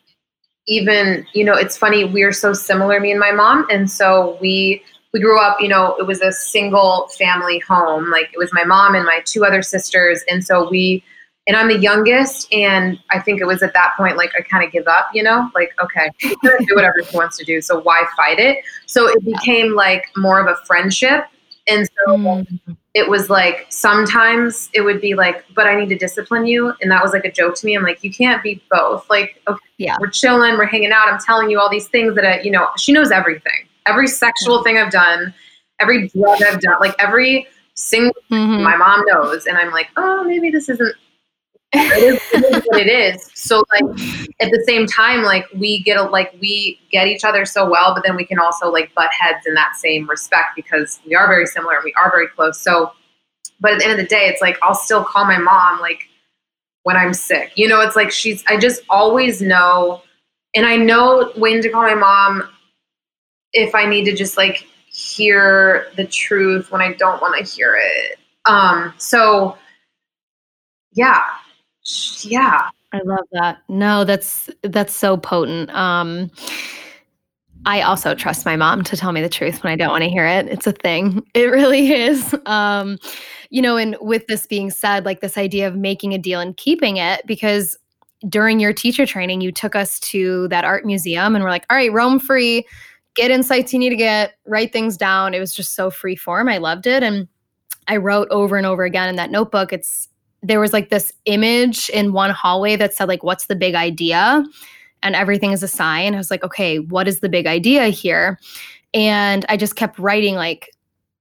even 0.66 1.26
you 1.32 1.44
know 1.44 1.54
it's 1.54 1.76
funny 1.76 2.04
we're 2.04 2.32
so 2.32 2.52
similar 2.52 3.00
me 3.00 3.10
and 3.10 3.20
my 3.20 3.32
mom 3.32 3.66
and 3.70 3.90
so 3.90 4.36
we 4.40 4.82
we 5.12 5.20
grew 5.20 5.40
up 5.40 5.60
you 5.60 5.68
know 5.68 5.96
it 5.96 6.06
was 6.06 6.20
a 6.20 6.32
single 6.32 7.08
family 7.18 7.58
home. 7.60 8.10
Like 8.10 8.30
it 8.34 8.38
was 8.38 8.52
my 8.52 8.64
mom 8.64 8.94
and 8.94 9.04
my 9.04 9.20
two 9.24 9.44
other 9.44 9.62
sisters 9.62 10.22
and 10.28 10.44
so 10.44 10.68
we 10.68 11.02
and 11.46 11.56
i'm 11.56 11.68
the 11.68 11.78
youngest 11.78 12.52
and 12.52 12.98
i 13.10 13.20
think 13.20 13.40
it 13.40 13.46
was 13.46 13.62
at 13.62 13.72
that 13.72 13.94
point 13.96 14.16
like 14.16 14.32
i 14.36 14.42
kind 14.42 14.64
of 14.64 14.72
give 14.72 14.86
up 14.88 15.08
you 15.14 15.22
know? 15.22 15.50
Like 15.54 15.72
okay 15.82 16.10
do 16.20 16.74
whatever 16.74 16.96
she 17.08 17.16
wants 17.16 17.36
to 17.38 17.44
do 17.44 17.60
so 17.60 17.80
why 17.80 18.04
fight 18.16 18.38
it? 18.38 18.58
So 18.86 19.06
it 19.08 19.24
became 19.24 19.74
like 19.74 20.04
more 20.16 20.40
of 20.40 20.48
a 20.48 20.56
friendship 20.66 21.24
and 21.68 21.86
so 21.86 22.16
mm-hmm. 22.16 22.72
It 22.96 23.06
was 23.06 23.28
like 23.28 23.66
sometimes 23.68 24.70
it 24.72 24.80
would 24.80 25.02
be 25.02 25.14
like, 25.14 25.44
but 25.54 25.66
I 25.66 25.78
need 25.78 25.90
to 25.90 25.98
discipline 25.98 26.46
you. 26.46 26.72
And 26.80 26.90
that 26.90 27.02
was 27.02 27.12
like 27.12 27.26
a 27.26 27.30
joke 27.30 27.54
to 27.56 27.66
me. 27.66 27.76
I'm 27.76 27.82
like, 27.82 28.02
you 28.02 28.10
can't 28.10 28.42
be 28.42 28.62
both. 28.70 29.08
Like, 29.10 29.42
okay, 29.46 29.58
yeah. 29.76 29.98
we're 30.00 30.08
chilling, 30.08 30.56
we're 30.56 30.64
hanging 30.64 30.92
out. 30.92 31.06
I'm 31.06 31.20
telling 31.20 31.50
you 31.50 31.60
all 31.60 31.68
these 31.68 31.88
things 31.88 32.14
that 32.14 32.24
I, 32.24 32.40
you 32.40 32.50
know, 32.50 32.68
she 32.78 32.92
knows 32.92 33.10
everything. 33.10 33.68
Every 33.84 34.06
sexual 34.06 34.64
thing 34.64 34.78
I've 34.78 34.90
done, 34.90 35.34
every 35.78 36.08
drug 36.08 36.42
I've 36.42 36.58
done, 36.58 36.76
like 36.80 36.94
every 36.98 37.46
single 37.74 38.16
mm-hmm. 38.30 38.62
my 38.62 38.78
mom 38.78 39.04
knows. 39.06 39.44
And 39.44 39.58
I'm 39.58 39.72
like, 39.72 39.88
oh, 39.98 40.24
maybe 40.24 40.48
this 40.48 40.70
isn't 40.70 40.96
it, 41.76 42.14
is, 42.14 42.20
it 42.32 42.54
is 42.54 42.62
what 42.66 42.80
it 42.80 42.88
is. 42.88 43.30
So 43.34 43.64
like 43.70 43.84
at 44.40 44.50
the 44.50 44.62
same 44.66 44.86
time, 44.86 45.22
like 45.22 45.46
we 45.54 45.82
get 45.82 45.96
a, 45.96 46.02
like 46.02 46.34
we 46.40 46.80
get 46.90 47.06
each 47.06 47.24
other 47.24 47.44
so 47.44 47.68
well, 47.68 47.94
but 47.94 48.02
then 48.04 48.16
we 48.16 48.24
can 48.24 48.38
also 48.38 48.70
like 48.70 48.94
butt 48.94 49.10
heads 49.12 49.46
in 49.46 49.54
that 49.54 49.76
same 49.76 50.08
respect 50.08 50.56
because 50.56 51.00
we 51.06 51.14
are 51.14 51.26
very 51.26 51.46
similar 51.46 51.74
and 51.74 51.84
we 51.84 51.94
are 51.94 52.10
very 52.10 52.28
close. 52.28 52.60
So, 52.60 52.92
but 53.60 53.72
at 53.72 53.78
the 53.78 53.84
end 53.84 53.92
of 53.92 53.98
the 53.98 54.06
day, 54.06 54.26
it's 54.26 54.42
like 54.42 54.58
I'll 54.62 54.74
still 54.74 55.04
call 55.04 55.24
my 55.24 55.38
mom 55.38 55.80
like 55.80 56.08
when 56.82 56.96
I'm 56.96 57.14
sick. 57.14 57.52
You 57.56 57.68
know, 57.68 57.80
it's 57.80 57.96
like 57.96 58.10
she's. 58.10 58.44
I 58.48 58.56
just 58.56 58.82
always 58.88 59.40
know, 59.40 60.02
and 60.54 60.66
I 60.66 60.76
know 60.76 61.32
when 61.36 61.62
to 61.62 61.68
call 61.68 61.82
my 61.82 61.94
mom 61.94 62.48
if 63.52 63.74
I 63.74 63.86
need 63.86 64.04
to 64.04 64.14
just 64.14 64.36
like 64.36 64.66
hear 64.86 65.88
the 65.96 66.06
truth 66.06 66.70
when 66.70 66.80
I 66.80 66.92
don't 66.94 67.20
want 67.20 67.36
to 67.38 67.54
hear 67.54 67.76
it. 67.80 68.18
Um, 68.44 68.94
so 68.98 69.56
yeah, 70.96 71.24
yeah. 72.24 72.68
I 72.92 73.00
love 73.04 73.26
that. 73.32 73.58
No 73.68 74.04
that's 74.04 74.50
that's 74.62 74.94
so 74.94 75.16
potent. 75.16 75.70
Um 75.70 76.30
i 77.64 77.80
also 77.80 78.14
trust 78.14 78.46
my 78.46 78.54
mom 78.54 78.84
to 78.84 78.96
tell 78.96 79.10
me 79.10 79.20
the 79.20 79.28
truth 79.28 79.64
when 79.64 79.72
i 79.72 79.76
don't 79.76 79.90
want 79.90 80.04
to 80.04 80.10
hear 80.10 80.26
it. 80.26 80.46
It's 80.48 80.66
a 80.66 80.72
thing. 80.72 81.24
It 81.34 81.46
really 81.50 81.92
is. 81.92 82.34
Um 82.46 82.98
you 83.50 83.62
know 83.62 83.76
and 83.76 83.96
with 84.00 84.26
this 84.26 84.46
being 84.46 84.70
said 84.70 85.04
like 85.04 85.20
this 85.20 85.38
idea 85.38 85.68
of 85.68 85.76
making 85.76 86.12
a 86.12 86.18
deal 86.18 86.40
and 86.40 86.56
keeping 86.56 86.96
it 86.96 87.26
because 87.26 87.76
during 88.28 88.58
your 88.60 88.72
teacher 88.72 89.06
training 89.06 89.40
you 89.40 89.52
took 89.52 89.76
us 89.76 90.00
to 90.00 90.48
that 90.48 90.64
art 90.64 90.86
museum 90.86 91.34
and 91.34 91.44
we're 91.44 91.50
like 91.50 91.66
all 91.70 91.76
right 91.76 91.92
roam 91.92 92.18
free. 92.18 92.66
Get 93.14 93.30
insights 93.30 93.72
you 93.72 93.78
need 93.78 93.90
to 93.90 93.96
get. 93.96 94.34
Write 94.46 94.72
things 94.72 94.96
down. 94.96 95.32
It 95.32 95.40
was 95.40 95.54
just 95.54 95.74
so 95.74 95.90
free 95.90 96.16
form. 96.16 96.48
I 96.48 96.58
loved 96.58 96.86
it. 96.86 97.02
And 97.02 97.28
i 97.88 97.96
wrote 97.96 98.28
over 98.30 98.56
and 98.56 98.66
over 98.66 98.84
again 98.84 99.08
in 99.08 99.14
that 99.16 99.30
notebook 99.30 99.72
it's 99.72 100.08
there 100.42 100.60
was 100.60 100.72
like 100.72 100.90
this 100.90 101.12
image 101.24 101.88
in 101.90 102.12
one 102.12 102.30
hallway 102.30 102.76
that 102.76 102.94
said 102.94 103.08
like 103.08 103.22
what's 103.22 103.46
the 103.46 103.56
big 103.56 103.74
idea? 103.74 104.44
And 105.02 105.14
everything 105.14 105.52
is 105.52 105.62
a 105.62 105.68
sign. 105.68 106.14
I 106.14 106.18
was 106.18 106.30
like 106.30 106.44
okay 106.44 106.78
what 106.78 107.08
is 107.08 107.20
the 107.20 107.28
big 107.28 107.46
idea 107.46 107.88
here? 107.88 108.38
And 108.94 109.44
i 109.48 109.56
just 109.56 109.76
kept 109.76 109.98
writing 109.98 110.34
like 110.36 110.70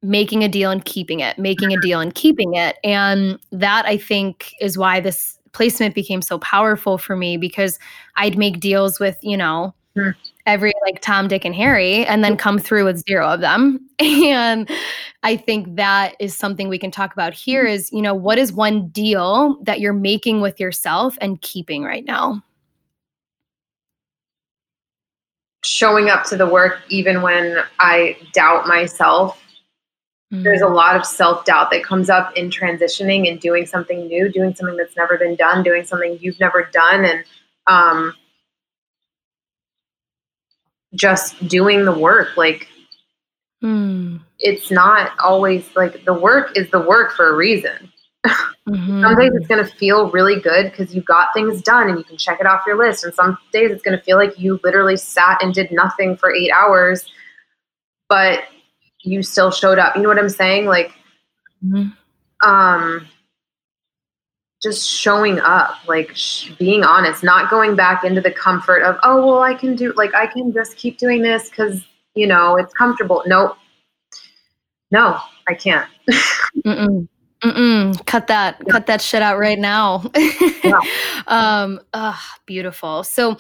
making 0.02 0.44
a 0.44 0.48
deal 0.48 0.70
and 0.70 0.86
keeping 0.86 1.20
it 1.20 1.40
making 1.40 1.74
a 1.74 1.82
deal 1.82 2.00
and 2.00 2.14
keeping 2.14 2.54
it. 2.54 2.78
And 2.84 3.40
that 3.52 3.86
i 3.86 3.98
think 3.98 4.54
is 4.62 4.78
why 4.78 5.00
this 5.00 5.38
placement 5.52 5.96
became 5.96 6.22
so 6.22 6.38
powerful 6.40 6.98
for 6.98 7.16
me 7.16 7.38
because 7.38 7.80
i'd 8.18 8.38
make 8.38 8.60
deals 8.60 9.00
with 9.00 9.18
you 9.22 9.38
know 9.38 9.74
mm 9.96 10.14
every 10.46 10.74
like 10.84 11.02
Tom, 11.02 11.28
Dick, 11.28 11.46
and 11.46 11.56
Harry 11.56 12.06
and 12.06 12.24
then 12.24 12.38
come 12.38 12.60
through 12.60 12.86
with 12.86 13.06
zero 13.08 13.28
of 13.28 13.42
them. 13.42 13.80
And 14.00 14.70
I 15.24 15.38
think 15.38 15.76
that 15.78 16.16
is 16.20 16.36
something 16.36 16.68
we 16.68 16.78
can 16.78 16.92
talk 16.92 17.14
about 17.14 17.34
here 17.34 17.66
is, 17.66 17.92
you 17.92 18.02
know, 18.02 18.14
what 18.14 18.38
is 18.38 18.52
one 18.52 18.90
deal 18.90 19.58
that 19.64 19.80
you're 19.80 19.94
making 19.94 20.42
with 20.42 20.60
yourself 20.60 21.18
and 21.22 21.42
keeping 21.42 21.84
right 21.84 22.04
now? 22.06 22.44
Showing 25.64 26.10
up 26.10 26.26
to 26.26 26.38
the 26.38 26.46
work 26.46 26.82
even 26.90 27.22
when 27.22 27.58
I 27.80 28.18
doubt 28.34 28.68
myself. 28.68 29.42
Mm-hmm. 30.34 30.44
There's 30.44 30.62
a 30.62 30.68
lot 30.68 30.96
of 30.96 31.06
self 31.06 31.46
doubt 31.46 31.72
that 31.72 31.84
comes 31.84 32.10
up 32.10 32.36
in 32.36 32.50
transitioning 32.50 33.30
and 33.30 33.40
doing 33.40 33.66
something 33.66 34.08
new, 34.08 34.32
doing 34.32 34.54
something 34.54 34.78
that's 34.78 34.98
never 34.98 35.18
been 35.18 35.36
done, 35.36 35.64
doing 35.64 35.86
something 35.86 36.18
you've 36.20 36.40
never 36.40 36.70
done. 36.74 37.06
And, 37.06 37.24
um, 37.68 38.14
just 40.96 41.48
doing 41.48 41.86
the 41.86 41.92
work 41.92 42.36
like 42.38 42.68
mm. 43.64 44.20
it's 44.40 44.72
not 44.72 45.12
always 45.20 45.68
like 45.76 46.04
the 46.06 46.14
work 46.14 46.58
is 46.58 46.70
the 46.72 46.80
work 46.80 47.14
for 47.16 47.30
a 47.30 47.36
reason. 47.36 47.92
Mm-hmm. 48.68 49.04
some 49.04 49.16
days 49.16 49.32
it's 49.36 49.46
going 49.46 49.64
to 49.64 49.72
feel 49.76 50.10
really 50.10 50.42
good 50.42 50.72
because 50.72 50.96
you 50.96 51.04
got 51.04 51.28
things 51.36 51.62
done 51.62 51.88
and 51.88 52.00
you 52.00 52.04
can 52.04 52.18
check 52.18 52.40
it 52.40 52.48
off 52.48 52.64
your 52.66 52.76
list. 52.76 53.04
And 53.04 53.14
some 53.14 53.38
days 53.54 53.70
it's 53.70 53.84
going 53.84 53.96
to 53.96 54.04
feel 54.04 54.18
like 54.18 54.40
you 54.40 54.60
literally 54.64 54.98
sat 54.98 55.44
and 55.44 55.54
did 55.54 55.72
nothing 55.72 56.18
for 56.18 56.34
eight 56.34 56.50
hours, 56.50 57.06
but 58.10 58.46
you 59.02 59.22
still 59.22 59.52
showed 59.52 59.78
up. 59.78 59.96
You 59.96 60.02
know 60.02 60.10
what 60.10 60.18
I'm 60.18 60.30
saying? 60.30 60.66
Like, 60.66 60.94
mm-hmm. 61.64 61.90
um, 62.50 63.08
just 64.66 64.90
showing 64.90 65.40
up, 65.40 65.78
like 65.88 66.14
sh- 66.16 66.50
being 66.58 66.84
honest, 66.84 67.24
not 67.24 67.52
going 67.52 67.76
back 67.76 68.04
into 68.04 68.20
the 68.20 68.32
comfort 68.32 68.82
of, 68.82 68.98
oh, 69.04 69.26
well, 69.26 69.42
I 69.42 69.54
can 69.54 69.76
do, 69.76 69.94
like, 69.94 70.14
I 70.16 70.26
can 70.26 70.52
just 70.52 70.76
keep 70.76 70.98
doing 70.98 71.22
this 71.22 71.50
because, 71.50 71.86
you 72.16 72.26
know, 72.26 72.56
it's 72.58 72.74
comfortable. 72.74 73.22
Nope. 73.28 73.58
No, 74.90 75.20
I 75.48 75.54
can't. 75.54 75.88
Mm-mm. 76.66 77.08
Mm-mm. 77.44 78.06
Cut 78.08 78.26
that, 78.26 78.58
yeah. 78.66 78.72
cut 78.72 78.88
that 78.88 79.02
shit 79.02 79.22
out 79.22 79.38
right 79.38 79.60
now. 79.60 80.04
yeah. 80.64 80.80
um, 81.28 81.80
beautiful. 82.48 83.04
So 83.04 83.38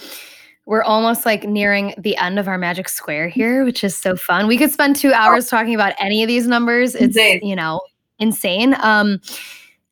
we're 0.67 0.83
almost 0.83 1.25
like 1.25 1.43
nearing 1.43 1.95
the 1.97 2.15
end 2.17 2.37
of 2.37 2.47
our 2.47 2.59
magic 2.59 2.87
square 2.87 3.29
here, 3.29 3.65
which 3.65 3.83
is 3.83 3.97
so 3.97 4.15
fun. 4.15 4.45
We 4.45 4.59
could 4.59 4.71
spend 4.71 4.95
two 4.95 5.11
hours 5.11 5.47
talking 5.47 5.73
about 5.73 5.93
any 5.99 6.21
of 6.21 6.27
these 6.27 6.45
numbers. 6.45 6.93
It's, 6.93 7.17
insane. 7.17 7.41
you 7.41 7.55
know, 7.55 7.81
insane. 8.19 8.75
Um, 8.79 9.21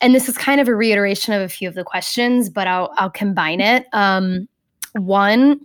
and 0.03 0.13
this 0.13 0.27
is 0.27 0.37
kind 0.37 0.59
of 0.59 0.67
a 0.67 0.75
reiteration 0.75 1.33
of 1.33 1.41
a 1.41 1.47
few 1.47 1.67
of 1.67 1.75
the 1.75 1.83
questions, 1.83 2.49
but 2.49 2.67
I'll 2.67 2.93
I'll 2.97 3.09
combine 3.09 3.61
it. 3.61 3.87
Um, 3.93 4.47
one, 4.93 5.61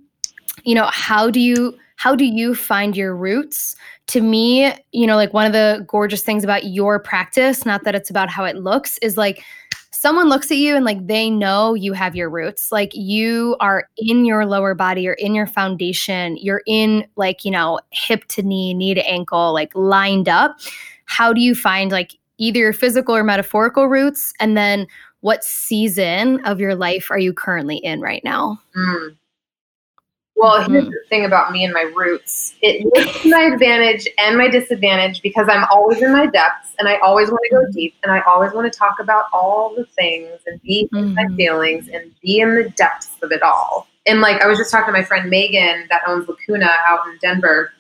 you 0.63 0.75
know, 0.75 0.87
how 0.93 1.29
do 1.29 1.41
you 1.41 1.77
how 1.97 2.15
do 2.15 2.25
you 2.25 2.55
find 2.55 2.97
your 2.97 3.15
roots? 3.15 3.77
To 4.07 4.23
me, 4.23 4.73
you 4.93 5.07
know, 5.07 5.17
like 5.17 5.35
one 5.35 5.45
of 5.45 5.53
the 5.53 5.85
gorgeous 5.87 6.23
things 6.23 6.45
about 6.45 6.65
your 6.65 7.01
practice, 7.01 7.67
not 7.67 7.83
that 7.85 7.95
it's 7.95 8.09
about 8.09 8.31
how 8.31 8.45
it 8.45 8.57
looks, 8.57 8.97
is 8.99 9.19
like 9.19 9.43
someone 9.91 10.29
looks 10.29 10.51
at 10.53 10.57
you 10.57 10.77
and 10.77 10.85
like 10.85 11.05
they 11.09 11.29
know 11.29 11.75
you 11.75 11.93
have 11.93 12.15
your 12.15 12.31
roots. 12.31 12.71
Like 12.71 12.93
you 12.95 13.57
are 13.59 13.89
in 13.97 14.25
your 14.25 14.47
lower 14.47 14.75
body, 14.75 15.03
you're 15.03 15.15
in 15.15 15.35
your 15.35 15.49
foundation, 15.49 16.37
you're 16.37 16.63
in 16.67 17.05
like, 17.17 17.45
you 17.45 17.51
know, 17.51 17.81
hip 17.91 18.25
to 18.29 18.43
knee, 18.43 18.73
knee 18.73 18.95
to 18.95 19.07
ankle, 19.07 19.53
like 19.53 19.73
lined 19.75 20.29
up. 20.29 20.57
How 21.07 21.33
do 21.33 21.41
you 21.41 21.55
find 21.55 21.91
like 21.91 22.18
either 22.39 22.59
your 22.59 22.73
physical 22.73 23.15
or 23.15 23.23
metaphorical 23.23 23.87
roots? 23.87 24.33
And 24.41 24.57
then 24.57 24.87
what 25.21 25.45
season 25.45 26.45
of 26.45 26.61
your 26.61 26.75
life 26.75 27.11
are 27.11 27.19
you 27.19 27.33
currently 27.33 27.77
in 27.77 28.01
right 28.01 28.23
now? 28.25 28.61
Mm. 28.77 29.17
Well, 30.39 30.63
here's 30.71 30.85
mm. 30.85 30.91
the 30.91 31.01
thing 31.09 31.25
about 31.25 31.51
me 31.51 31.65
and 31.65 31.75
my 31.75 31.91
roots. 31.97 32.55
It 32.63 32.87
is 32.97 33.31
my 33.31 33.51
advantage 33.53 34.07
and 34.19 34.39
my 34.39 34.49
disadvantage 34.49 35.21
because 35.21 35.49
I'm 35.51 35.65
always 35.69 36.01
in 36.01 36.13
my 36.13 36.27
depths 36.27 36.75
and 36.79 36.89
I 36.89 36.97
always 36.99 37.29
want 37.29 37.41
to 37.51 37.57
go 37.57 37.63
mm-hmm. 37.63 37.73
deep 37.73 37.97
and 38.05 38.13
I 38.13 38.21
always 38.21 38.53
want 38.53 38.73
to 38.73 38.79
talk 38.79 39.01
about 39.01 39.25
all 39.33 39.75
the 39.75 39.85
things 39.85 40.41
and 40.47 40.63
be 40.63 40.89
mm. 40.95 40.99
in 40.99 41.15
my 41.15 41.25
mm-hmm. 41.25 41.35
feelings 41.35 41.89
and 41.89 42.13
be 42.23 42.39
in 42.39 42.55
the 42.55 42.71
depths 42.77 43.17
of 43.21 43.33
it 43.33 43.43
all. 43.43 43.89
And 44.07 44.21
like 44.21 44.41
I 44.41 44.47
was 44.47 44.59
just 44.59 44.71
talking 44.71 44.87
to 44.87 44.93
my 44.93 45.05
friend 45.05 45.29
Megan 45.29 45.89
that 45.91 46.03
owns 46.07 46.29
Lacuna 46.29 46.71
out 46.87 47.09
in 47.09 47.19
Denver 47.21 47.73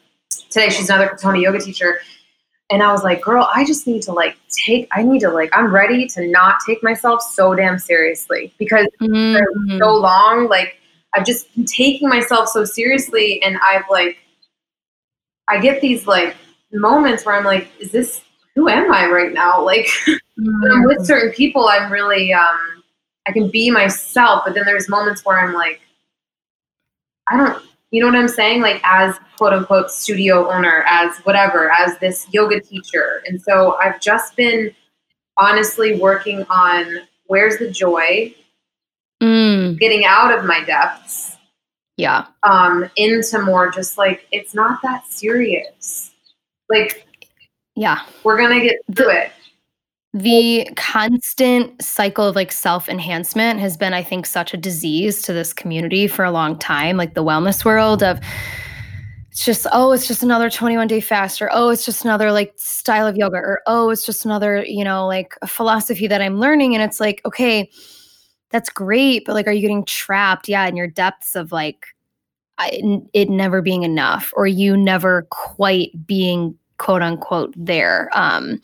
today. 0.50 0.68
She's 0.68 0.90
another 0.90 1.10
Katonah 1.10 1.40
yoga 1.40 1.60
teacher 1.60 2.00
and 2.70 2.82
I 2.82 2.92
was 2.92 3.02
like, 3.02 3.22
girl, 3.22 3.48
I 3.54 3.64
just 3.64 3.86
need 3.86 4.02
to 4.02 4.12
like 4.12 4.36
take, 4.50 4.88
I 4.92 5.02
need 5.02 5.20
to 5.20 5.30
like, 5.30 5.50
I'm 5.56 5.72
ready 5.72 6.06
to 6.08 6.26
not 6.28 6.56
take 6.66 6.82
myself 6.82 7.22
so 7.22 7.54
damn 7.54 7.78
seriously 7.78 8.52
because 8.58 8.86
mm-hmm. 9.00 9.38
for 9.38 9.78
so 9.78 9.94
long, 9.94 10.48
like, 10.48 10.76
I've 11.14 11.24
just 11.24 11.54
been 11.54 11.64
taking 11.64 12.08
myself 12.08 12.48
so 12.48 12.64
seriously. 12.64 13.42
And 13.42 13.56
I've 13.66 13.84
like, 13.88 14.18
I 15.48 15.58
get 15.60 15.80
these 15.80 16.06
like 16.06 16.36
moments 16.70 17.24
where 17.24 17.36
I'm 17.36 17.44
like, 17.44 17.68
is 17.80 17.90
this, 17.90 18.20
who 18.54 18.68
am 18.68 18.92
I 18.92 19.06
right 19.06 19.32
now? 19.32 19.62
Like, 19.64 19.86
mm-hmm. 19.86 20.62
when 20.62 20.70
I'm 20.70 20.84
with 20.84 21.06
certain 21.06 21.32
people, 21.32 21.68
I'm 21.68 21.90
really, 21.90 22.34
um, 22.34 22.82
I 23.26 23.32
can 23.32 23.50
be 23.50 23.70
myself. 23.70 24.42
But 24.44 24.54
then 24.54 24.64
there's 24.66 24.90
moments 24.90 25.24
where 25.24 25.38
I'm 25.38 25.54
like, 25.54 25.80
I 27.28 27.36
don't, 27.38 27.62
you 27.90 28.00
know 28.00 28.06
what 28.06 28.16
I'm 28.16 28.28
saying? 28.28 28.60
Like 28.60 28.80
as 28.84 29.16
quote 29.36 29.52
unquote 29.52 29.90
studio 29.90 30.50
owner, 30.50 30.84
as 30.86 31.18
whatever, 31.18 31.70
as 31.70 31.98
this 31.98 32.26
yoga 32.32 32.60
teacher. 32.60 33.22
And 33.26 33.40
so 33.40 33.76
I've 33.76 34.00
just 34.00 34.36
been 34.36 34.74
honestly 35.36 35.98
working 35.98 36.44
on 36.50 37.00
where's 37.26 37.58
the 37.58 37.70
joy, 37.70 38.34
mm. 39.22 39.78
getting 39.78 40.04
out 40.04 40.36
of 40.36 40.44
my 40.44 40.62
depths. 40.64 41.36
Yeah. 41.96 42.26
Um, 42.42 42.88
into 42.96 43.40
more 43.42 43.70
just 43.70 43.98
like 43.98 44.26
it's 44.30 44.54
not 44.54 44.80
that 44.82 45.06
serious. 45.08 46.12
Like, 46.68 47.06
yeah, 47.74 48.02
we're 48.22 48.38
gonna 48.38 48.60
get 48.60 48.76
through 48.94 49.10
it 49.10 49.32
the 50.18 50.68
constant 50.74 51.80
cycle 51.82 52.26
of 52.26 52.34
like 52.34 52.50
self 52.50 52.88
enhancement 52.88 53.60
has 53.60 53.76
been 53.76 53.94
i 53.94 54.02
think 54.02 54.26
such 54.26 54.52
a 54.52 54.56
disease 54.56 55.22
to 55.22 55.32
this 55.32 55.52
community 55.52 56.08
for 56.08 56.24
a 56.24 56.30
long 56.30 56.58
time 56.58 56.96
like 56.96 57.14
the 57.14 57.22
wellness 57.22 57.64
world 57.64 58.02
of 58.02 58.18
it's 59.30 59.44
just 59.44 59.66
oh 59.72 59.92
it's 59.92 60.08
just 60.08 60.22
another 60.22 60.50
21 60.50 60.88
day 60.88 61.00
fast 61.00 61.40
or 61.40 61.48
oh 61.52 61.68
it's 61.68 61.84
just 61.84 62.04
another 62.04 62.32
like 62.32 62.52
style 62.56 63.06
of 63.06 63.16
yoga 63.16 63.36
or 63.36 63.60
oh 63.66 63.90
it's 63.90 64.04
just 64.04 64.24
another 64.24 64.64
you 64.64 64.82
know 64.82 65.06
like 65.06 65.34
a 65.42 65.46
philosophy 65.46 66.06
that 66.06 66.20
i'm 66.20 66.40
learning 66.40 66.74
and 66.74 66.82
it's 66.82 66.98
like 66.98 67.20
okay 67.24 67.70
that's 68.50 68.70
great 68.70 69.24
but 69.24 69.34
like 69.34 69.46
are 69.46 69.52
you 69.52 69.60
getting 69.60 69.84
trapped 69.84 70.48
yeah 70.48 70.66
in 70.66 70.76
your 70.76 70.88
depths 70.88 71.36
of 71.36 71.52
like 71.52 71.86
I, 72.60 72.80
it 73.12 73.30
never 73.30 73.62
being 73.62 73.84
enough 73.84 74.32
or 74.36 74.48
you 74.48 74.76
never 74.76 75.28
quite 75.30 75.90
being 76.04 76.56
quote 76.78 77.02
unquote 77.02 77.54
there 77.56 78.10
um 78.14 78.60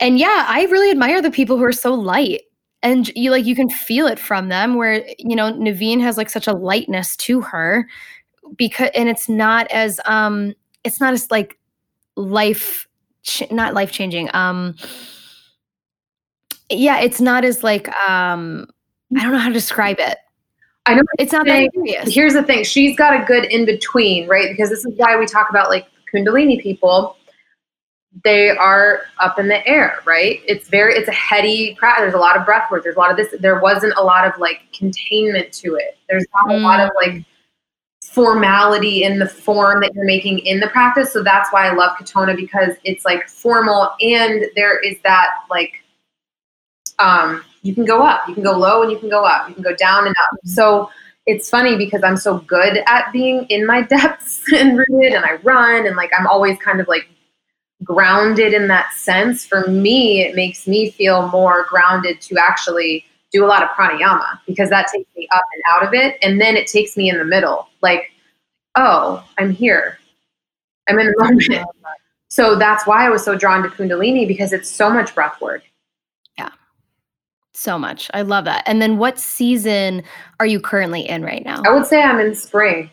and 0.00 0.18
yeah, 0.18 0.46
I 0.48 0.64
really 0.64 0.90
admire 0.90 1.22
the 1.22 1.30
people 1.30 1.58
who 1.58 1.64
are 1.64 1.72
so 1.72 1.94
light. 1.94 2.42
And 2.82 3.08
you 3.14 3.30
like 3.30 3.44
you 3.44 3.54
can 3.54 3.68
feel 3.68 4.06
it 4.06 4.18
from 4.18 4.48
them 4.48 4.74
where 4.74 5.04
you 5.18 5.36
know 5.36 5.50
Nevine 5.50 6.00
has 6.00 6.16
like 6.16 6.30
such 6.30 6.46
a 6.46 6.54
lightness 6.54 7.14
to 7.18 7.42
her 7.42 7.86
because 8.56 8.90
and 8.94 9.08
it's 9.08 9.28
not 9.28 9.70
as 9.70 10.00
um 10.06 10.54
it's 10.82 11.00
not 11.00 11.12
as 11.12 11.30
like 11.30 11.58
life 12.16 12.88
ch- 13.22 13.50
not 13.50 13.74
life 13.74 13.92
changing 13.92 14.30
um 14.34 14.74
yeah 16.70 17.00
it's 17.00 17.20
not 17.20 17.44
as 17.44 17.62
like 17.62 17.88
um 18.08 18.66
i 19.16 19.22
don't 19.22 19.32
know 19.32 19.38
how 19.38 19.48
to 19.48 19.54
describe 19.54 19.98
it 19.98 20.18
i 20.86 20.94
know 20.94 21.02
it's 21.18 21.32
not 21.32 21.46
that 21.46 21.70
serious. 21.74 22.14
here's 22.14 22.34
the 22.34 22.42
thing 22.42 22.64
she's 22.64 22.96
got 22.96 23.20
a 23.20 23.24
good 23.24 23.44
in 23.46 23.64
between 23.64 24.28
right 24.28 24.48
because 24.50 24.70
this 24.70 24.84
is 24.84 24.92
why 24.96 25.16
we 25.16 25.26
talk 25.26 25.48
about 25.50 25.68
like 25.68 25.86
kundalini 26.12 26.60
people 26.60 27.16
they 28.24 28.50
are 28.50 29.02
up 29.18 29.38
in 29.38 29.48
the 29.48 29.66
air, 29.66 30.00
right? 30.04 30.40
It's 30.46 30.68
very, 30.68 30.94
it's 30.94 31.08
a 31.08 31.12
heady 31.12 31.74
practice. 31.76 32.02
There's 32.02 32.14
a 32.14 32.18
lot 32.18 32.36
of 32.36 32.44
breath 32.44 32.70
work. 32.70 32.82
There's 32.82 32.96
a 32.96 32.98
lot 32.98 33.10
of 33.10 33.16
this. 33.16 33.34
There 33.40 33.60
wasn't 33.60 33.94
a 33.96 34.02
lot 34.02 34.26
of 34.26 34.38
like 34.40 34.62
containment 34.72 35.52
to 35.54 35.76
it. 35.76 35.96
There's 36.08 36.26
not 36.34 36.52
mm. 36.52 36.58
a 36.58 36.62
lot 36.62 36.80
of 36.80 36.90
like 37.00 37.24
formality 38.02 39.04
in 39.04 39.18
the 39.18 39.28
form 39.28 39.80
that 39.80 39.94
you're 39.94 40.04
making 40.04 40.40
in 40.40 40.58
the 40.58 40.66
practice. 40.68 41.12
So 41.12 41.22
that's 41.22 41.52
why 41.52 41.68
I 41.68 41.74
love 41.74 41.96
Katonah 41.96 42.34
because 42.34 42.74
it's 42.84 43.04
like 43.04 43.28
formal 43.28 43.92
and 44.00 44.44
there 44.56 44.80
is 44.80 44.96
that 45.04 45.28
like, 45.48 45.74
um, 46.98 47.44
you 47.62 47.74
can 47.74 47.84
go 47.84 48.02
up, 48.02 48.26
you 48.26 48.34
can 48.34 48.42
go 48.42 48.52
low 48.52 48.82
and 48.82 48.90
you 48.90 48.98
can 48.98 49.08
go 49.08 49.24
up, 49.24 49.48
you 49.48 49.54
can 49.54 49.62
go 49.62 49.74
down 49.76 50.06
and 50.06 50.16
up. 50.20 50.38
So 50.44 50.90
it's 51.26 51.48
funny 51.48 51.76
because 51.76 52.02
I'm 52.02 52.16
so 52.16 52.38
good 52.38 52.78
at 52.86 53.12
being 53.12 53.44
in 53.44 53.64
my 53.64 53.82
depths 53.88 54.42
and 54.52 54.76
rooted 54.76 55.12
and 55.12 55.24
I 55.24 55.34
run 55.44 55.86
and 55.86 55.94
like 55.94 56.10
I'm 56.18 56.26
always 56.26 56.58
kind 56.58 56.80
of 56.80 56.88
like 56.88 57.08
grounded 57.84 58.52
in 58.52 58.68
that 58.68 58.92
sense, 58.92 59.46
for 59.46 59.66
me, 59.68 60.22
it 60.22 60.34
makes 60.34 60.66
me 60.66 60.90
feel 60.90 61.28
more 61.28 61.66
grounded 61.68 62.20
to 62.22 62.36
actually 62.38 63.04
do 63.32 63.44
a 63.44 63.46
lot 63.46 63.62
of 63.62 63.68
pranayama 63.70 64.38
because 64.46 64.70
that 64.70 64.88
takes 64.92 65.08
me 65.16 65.28
up 65.32 65.44
and 65.54 65.62
out 65.68 65.86
of 65.86 65.94
it. 65.94 66.18
And 66.22 66.40
then 66.40 66.56
it 66.56 66.66
takes 66.66 66.96
me 66.96 67.08
in 67.08 67.18
the 67.18 67.24
middle. 67.24 67.68
Like, 67.80 68.10
oh, 68.76 69.24
I'm 69.38 69.50
here. 69.50 69.98
I'm 70.88 70.98
in 70.98 71.06
the 71.06 71.14
moment. 71.18 71.66
So 72.32 72.54
that's 72.54 72.86
why 72.86 73.04
I 73.04 73.10
was 73.10 73.24
so 73.24 73.36
drawn 73.36 73.64
to 73.64 73.68
Kundalini 73.68 74.26
because 74.26 74.52
it's 74.52 74.70
so 74.70 74.88
much 74.88 75.16
breath 75.16 75.40
work. 75.40 75.64
Yeah. 76.38 76.50
So 77.52 77.76
much. 77.76 78.08
I 78.14 78.22
love 78.22 78.44
that. 78.44 78.62
And 78.66 78.80
then 78.80 78.98
what 78.98 79.18
season 79.18 80.04
are 80.38 80.46
you 80.46 80.60
currently 80.60 81.00
in 81.00 81.24
right 81.24 81.44
now? 81.44 81.60
I 81.66 81.72
would 81.72 81.86
say 81.86 82.00
I'm 82.00 82.20
in 82.20 82.36
spring. 82.36 82.88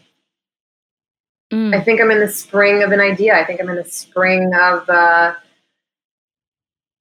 Mm. 1.51 1.73
I 1.73 1.81
think 1.81 2.01
I'm 2.01 2.11
in 2.11 2.19
the 2.19 2.27
spring 2.27 2.83
of 2.83 2.91
an 2.91 2.99
idea. 2.99 3.35
I 3.35 3.45
think 3.45 3.61
I'm 3.61 3.69
in 3.69 3.77
the 3.77 3.85
spring 3.85 4.51
of 4.53 4.89
uh 4.89 5.33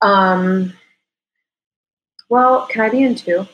um 0.03 0.73
well, 2.29 2.67
can 2.67 2.81
I 2.81 2.89
be 2.89 3.03
in 3.03 3.15
two? 3.15 3.47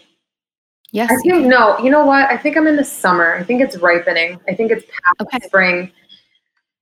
Yes. 0.93 1.11
I 1.11 1.17
think 1.23 1.47
no, 1.47 1.79
you 1.79 1.91
know 1.91 2.05
what? 2.05 2.31
I 2.31 2.37
think 2.37 2.57
I'm 2.57 2.67
in 2.67 2.77
the 2.77 2.85
summer. 2.85 3.35
I 3.35 3.43
think 3.43 3.63
it's 3.63 3.77
ripening. 3.79 4.39
I 4.49 4.55
think 4.55 4.71
it's 4.71 4.85
past 4.85 5.23
okay. 5.23 5.47
spring. 5.47 5.93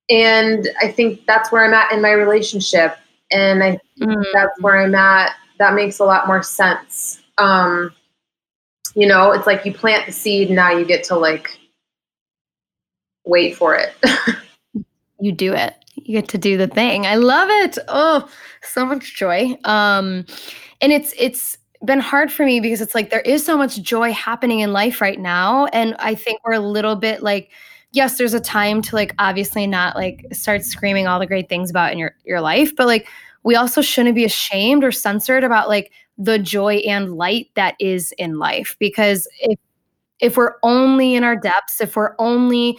And 0.09 0.69
I 0.81 0.89
think 0.89 1.25
that's 1.27 1.53
where 1.53 1.65
I'm 1.65 1.73
at 1.73 1.93
in 1.93 2.03
my 2.03 2.11
relationship. 2.11 2.97
And 3.31 3.63
I 3.63 3.79
mm. 4.01 4.25
that's 4.33 4.61
where 4.61 4.79
I'm 4.83 4.95
at. 4.97 5.37
That 5.59 5.75
makes 5.75 6.01
a 6.01 6.05
lot 6.05 6.27
more 6.27 6.43
sense. 6.43 7.23
Um, 7.39 7.93
you 8.97 9.07
know, 9.07 9.31
it's 9.31 9.47
like 9.47 9.65
you 9.65 9.73
plant 9.73 10.07
the 10.07 10.13
seed, 10.13 10.51
now 10.51 10.73
you 10.73 10.85
get 10.85 11.05
to 11.05 11.17
like 11.17 11.60
wait 13.25 13.57
for 13.57 13.75
it. 13.75 13.95
you 15.21 15.33
do 15.33 15.53
it. 15.53 15.75
you 15.97 16.21
get 16.21 16.29
to 16.29 16.39
do 16.39 16.57
the 16.57 16.67
thing. 16.67 17.07
I 17.07 17.17
love 17.17 17.49
it. 17.51 17.79
Oh, 17.89 18.29
so 18.63 18.85
much 18.85 19.17
joy. 19.17 19.57
Um, 19.65 20.25
and 20.81 20.93
it's 20.93 21.15
it's 21.19 21.59
been 21.85 22.01
hard 22.01 22.31
for 22.31 22.45
me 22.45 22.61
because 22.61 22.81
it's 22.81 22.95
like 22.95 23.11
there 23.11 23.21
is 23.21 23.45
so 23.45 23.57
much 23.57 23.81
joy 23.83 24.13
happening 24.13 24.61
in 24.61 24.73
life 24.73 25.01
right 25.01 25.19
now, 25.19 25.67
and 25.67 25.95
I 25.99 26.15
think 26.15 26.41
we're 26.45 26.53
a 26.55 26.61
little 26.61 26.97
bit 26.97 27.23
like 27.23 27.51
yes, 27.93 28.19
there's 28.19 28.35
a 28.35 28.41
time 28.41 28.83
to 28.83 28.95
like 28.95 29.15
obviously 29.19 29.67
not 29.67 29.97
like 29.97 30.25
start 30.33 30.65
screaming 30.65 31.07
all 31.07 31.19
the 31.19 31.27
great 31.27 31.49
things 31.49 31.71
about 31.71 31.93
in 31.93 31.99
your 31.99 32.15
your 32.25 32.41
life, 32.41 32.75
but 32.77 32.87
like 32.87 33.09
we 33.43 33.57
also 33.57 33.81
shouldn't 33.81 34.15
be 34.15 34.25
ashamed 34.25 34.85
or 34.85 34.93
censored 34.93 35.45
about 35.45 35.69
like 35.69 35.93
the 36.19 36.39
joy 36.39 36.77
and 36.87 37.15
light 37.17 37.49
that 37.55 37.75
is 37.81 38.13
in 38.19 38.39
life 38.39 38.77
because 38.79 39.27
if 39.41 39.59
if 40.21 40.37
we're 40.37 40.57
only 40.63 41.15
in 41.15 41.25
our 41.25 41.37
depths, 41.37 41.81
if 41.81 41.97
we're 41.97 42.15
only 42.19 42.79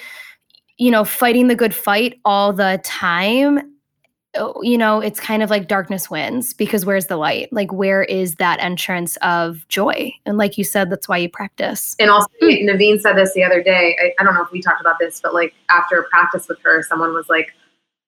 you 0.82 0.90
know 0.90 1.06
fighting 1.06 1.48
the 1.48 1.56
good 1.56 1.76
fight 1.76 2.20
all 2.26 2.52
the 2.52 2.82
time, 2.84 3.72
oh, 4.36 4.60
you 4.64 4.80
know, 4.80 5.00
it's 5.00 5.20
kind 5.20 5.44
of 5.44 5.52
like 5.52 5.68
darkness 5.68 6.10
wins 6.10 6.56
because 6.56 6.88
where's 6.88 7.06
the 7.06 7.18
light? 7.18 7.54
Like, 7.54 7.72
where 7.72 8.02
is 8.02 8.36
that 8.36 8.60
entrance 8.60 9.16
of 9.18 9.68
joy? 9.68 10.12
And 10.26 10.40
like 10.40 10.58
you 10.58 10.64
said, 10.64 10.90
that's 10.90 11.08
why 11.08 11.18
you 11.18 11.30
practice. 11.30 11.96
And 12.00 12.10
also, 12.10 12.28
mm. 12.42 12.66
Nevine 12.66 13.00
said 13.00 13.14
this 13.14 13.32
the 13.36 13.44
other 13.44 13.62
day. 13.62 13.96
I, 14.02 14.12
I, 14.20 14.24
don't 14.24 14.34
know 14.34 14.42
if 14.42 14.52
we 14.52 14.60
talked 14.60 14.82
about 14.82 14.96
this, 15.00 15.22
but 15.22 15.36
like 15.36 15.54
after 15.70 16.08
practice 16.10 16.48
with 16.48 16.58
her, 16.64 16.82
someone 16.82 17.14
was 17.14 17.30
like, 17.30 17.54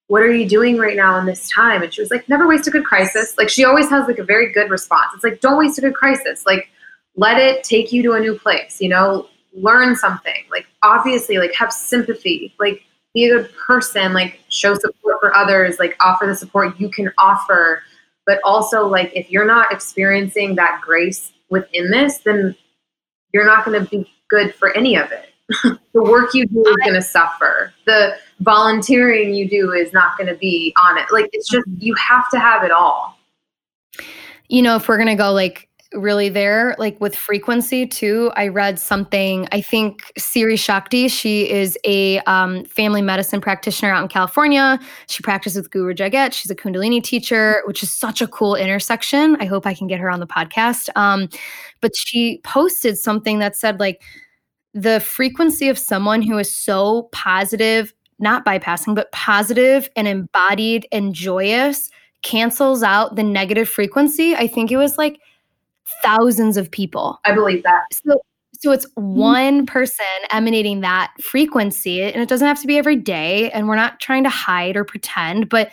What 0.07 0.23
are 0.23 0.33
you 0.33 0.49
doing 0.49 0.77
right 0.77 0.97
now 0.97 1.19
in 1.19 1.27
this 1.27 1.47
time? 1.51 1.83
And 1.83 1.93
she 1.93 2.01
was 2.01 2.09
like, 2.09 2.27
Never 2.27 2.47
waste 2.47 2.67
a 2.67 2.71
good 2.71 2.85
crisis. 2.85 3.37
Like, 3.37 3.49
she 3.49 3.65
always 3.65 3.87
has 3.91 4.07
like 4.07 4.17
a 4.17 4.23
very 4.23 4.51
good 4.51 4.71
response. 4.71 5.11
It's 5.13 5.23
like, 5.23 5.41
Don't 5.41 5.59
waste 5.59 5.77
a 5.77 5.81
good 5.81 5.93
crisis. 5.93 6.43
Like, 6.47 6.69
let 7.15 7.37
it 7.37 7.63
take 7.63 7.91
you 7.91 8.01
to 8.01 8.13
a 8.13 8.19
new 8.19 8.35
place, 8.35 8.81
you 8.81 8.89
know, 8.89 9.29
learn 9.55 9.95
something. 9.95 10.45
Like, 10.51 10.67
obviously, 10.81 11.37
like, 11.37 11.53
have 11.55 11.71
sympathy. 11.71 12.53
Like, 12.59 12.83
be 13.13 13.29
a 13.29 13.37
good 13.37 13.51
person, 13.55 14.13
like 14.13 14.39
show 14.49 14.73
support 14.75 15.17
for 15.19 15.35
others, 15.35 15.77
like 15.79 15.95
offer 15.99 16.25
the 16.25 16.35
support 16.35 16.79
you 16.79 16.89
can 16.89 17.11
offer. 17.17 17.83
But 18.25 18.39
also, 18.43 18.87
like, 18.87 19.11
if 19.15 19.29
you're 19.29 19.45
not 19.45 19.71
experiencing 19.71 20.55
that 20.55 20.81
grace 20.81 21.33
within 21.49 21.91
this, 21.91 22.19
then 22.19 22.55
you're 23.33 23.45
not 23.45 23.65
going 23.65 23.83
to 23.83 23.89
be 23.89 24.09
good 24.29 24.55
for 24.55 24.75
any 24.75 24.95
of 24.95 25.11
it. 25.11 25.29
the 25.93 26.01
work 26.01 26.33
you 26.33 26.45
do 26.47 26.61
is 26.65 26.75
going 26.77 26.93
to 26.93 27.01
suffer. 27.01 27.73
The 27.85 28.15
volunteering 28.39 29.33
you 29.33 29.49
do 29.49 29.73
is 29.73 29.91
not 29.91 30.17
going 30.17 30.27
to 30.27 30.35
be 30.35 30.73
on 30.81 30.97
it. 30.97 31.05
Like, 31.11 31.29
it's 31.33 31.49
just, 31.49 31.67
you 31.79 31.93
have 31.95 32.29
to 32.31 32.39
have 32.39 32.63
it 32.63 32.71
all. 32.71 33.17
You 34.47 34.61
know, 34.61 34.77
if 34.77 34.87
we're 34.87 34.97
going 34.97 35.09
to 35.09 35.15
go 35.15 35.33
like 35.33 35.67
really 35.93 36.29
there 36.29 36.75
like 36.79 36.99
with 36.99 37.15
frequency 37.15 37.85
too 37.85 38.31
i 38.35 38.47
read 38.47 38.79
something 38.79 39.47
i 39.51 39.61
think 39.61 40.11
siri 40.17 40.55
shakti 40.55 41.07
she 41.07 41.49
is 41.49 41.77
a 41.85 42.19
um, 42.21 42.63
family 42.65 43.01
medicine 43.01 43.39
practitioner 43.39 43.91
out 43.91 44.01
in 44.01 44.09
california. 44.09 44.79
She 45.07 45.21
practices 45.21 45.57
with 45.63 45.71
guru 45.71 45.93
jagat 45.93 46.33
she's 46.33 46.51
a 46.51 46.55
kundalini 46.55 47.03
teacher 47.03 47.61
which 47.65 47.83
is 47.83 47.91
such 47.91 48.21
a 48.21 48.27
cool 48.27 48.55
intersection. 48.55 49.37
I 49.39 49.45
hope 49.45 49.65
i 49.65 49.73
can 49.73 49.87
get 49.87 49.99
her 49.99 50.09
on 50.09 50.19
the 50.19 50.27
podcast. 50.27 50.89
Um, 50.95 51.29
but 51.81 51.95
she 51.95 52.39
posted 52.43 52.97
something 52.97 53.39
that 53.39 53.55
said 53.55 53.79
like 53.79 54.01
the 54.73 54.99
frequency 54.99 55.69
of 55.69 55.77
someone 55.77 56.21
who 56.21 56.37
is 56.37 56.53
so 56.53 57.09
positive 57.11 57.93
not 58.19 58.45
bypassing 58.45 58.95
but 58.95 59.11
positive 59.11 59.89
and 59.95 60.07
embodied 60.07 60.87
and 60.91 61.13
joyous 61.13 61.89
cancels 62.23 62.81
out 62.81 63.15
the 63.15 63.23
negative 63.23 63.69
frequency. 63.69 64.33
I 64.35 64.47
think 64.47 64.71
it 64.71 64.77
was 64.77 64.97
like 64.97 65.19
thousands 66.03 66.57
of 66.57 66.71
people. 66.71 67.19
I 67.25 67.33
believe 67.33 67.63
that. 67.63 67.83
So 67.91 68.21
so 68.63 68.71
it's 68.71 68.87
one 68.95 69.65
person 69.65 70.05
emanating 70.31 70.79
that 70.81 71.13
frequency 71.21 72.01
and 72.01 72.21
it 72.21 72.29
doesn't 72.29 72.47
have 72.47 72.61
to 72.61 72.67
be 72.67 72.77
every 72.77 72.95
day 72.95 73.51
and 73.51 73.67
we're 73.67 73.75
not 73.75 73.99
trying 73.99 74.23
to 74.23 74.29
hide 74.29 74.77
or 74.77 74.85
pretend, 74.85 75.49
but 75.49 75.69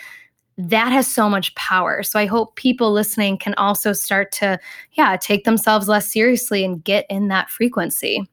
that 0.58 0.90
has 0.90 1.06
so 1.06 1.28
much 1.28 1.54
power. 1.54 2.02
So 2.02 2.18
I 2.18 2.26
hope 2.26 2.56
people 2.56 2.92
listening 2.92 3.38
can 3.38 3.54
also 3.54 3.92
start 3.92 4.32
to 4.32 4.58
yeah, 4.94 5.16
take 5.16 5.44
themselves 5.44 5.86
less 5.86 6.12
seriously 6.12 6.64
and 6.64 6.82
get 6.82 7.06
in 7.08 7.28
that 7.28 7.48
frequency 7.48 8.28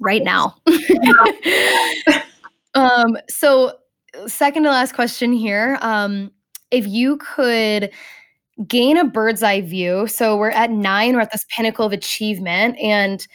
right 0.00 0.24
now. 0.24 0.56
um 2.74 3.16
so 3.28 3.78
second 4.26 4.64
to 4.64 4.70
last 4.70 4.94
question 4.94 5.32
here, 5.32 5.78
um 5.80 6.32
if 6.70 6.86
you 6.86 7.16
could 7.18 7.90
gain 8.66 8.96
a 8.96 9.04
bird's 9.04 9.42
eye 9.42 9.60
view. 9.60 10.06
So 10.06 10.36
we're 10.36 10.50
at 10.50 10.70
nine, 10.70 11.14
we're 11.14 11.20
at 11.20 11.32
this 11.32 11.46
pinnacle 11.48 11.86
of 11.86 11.92
achievement. 11.92 12.76
And 12.78 13.26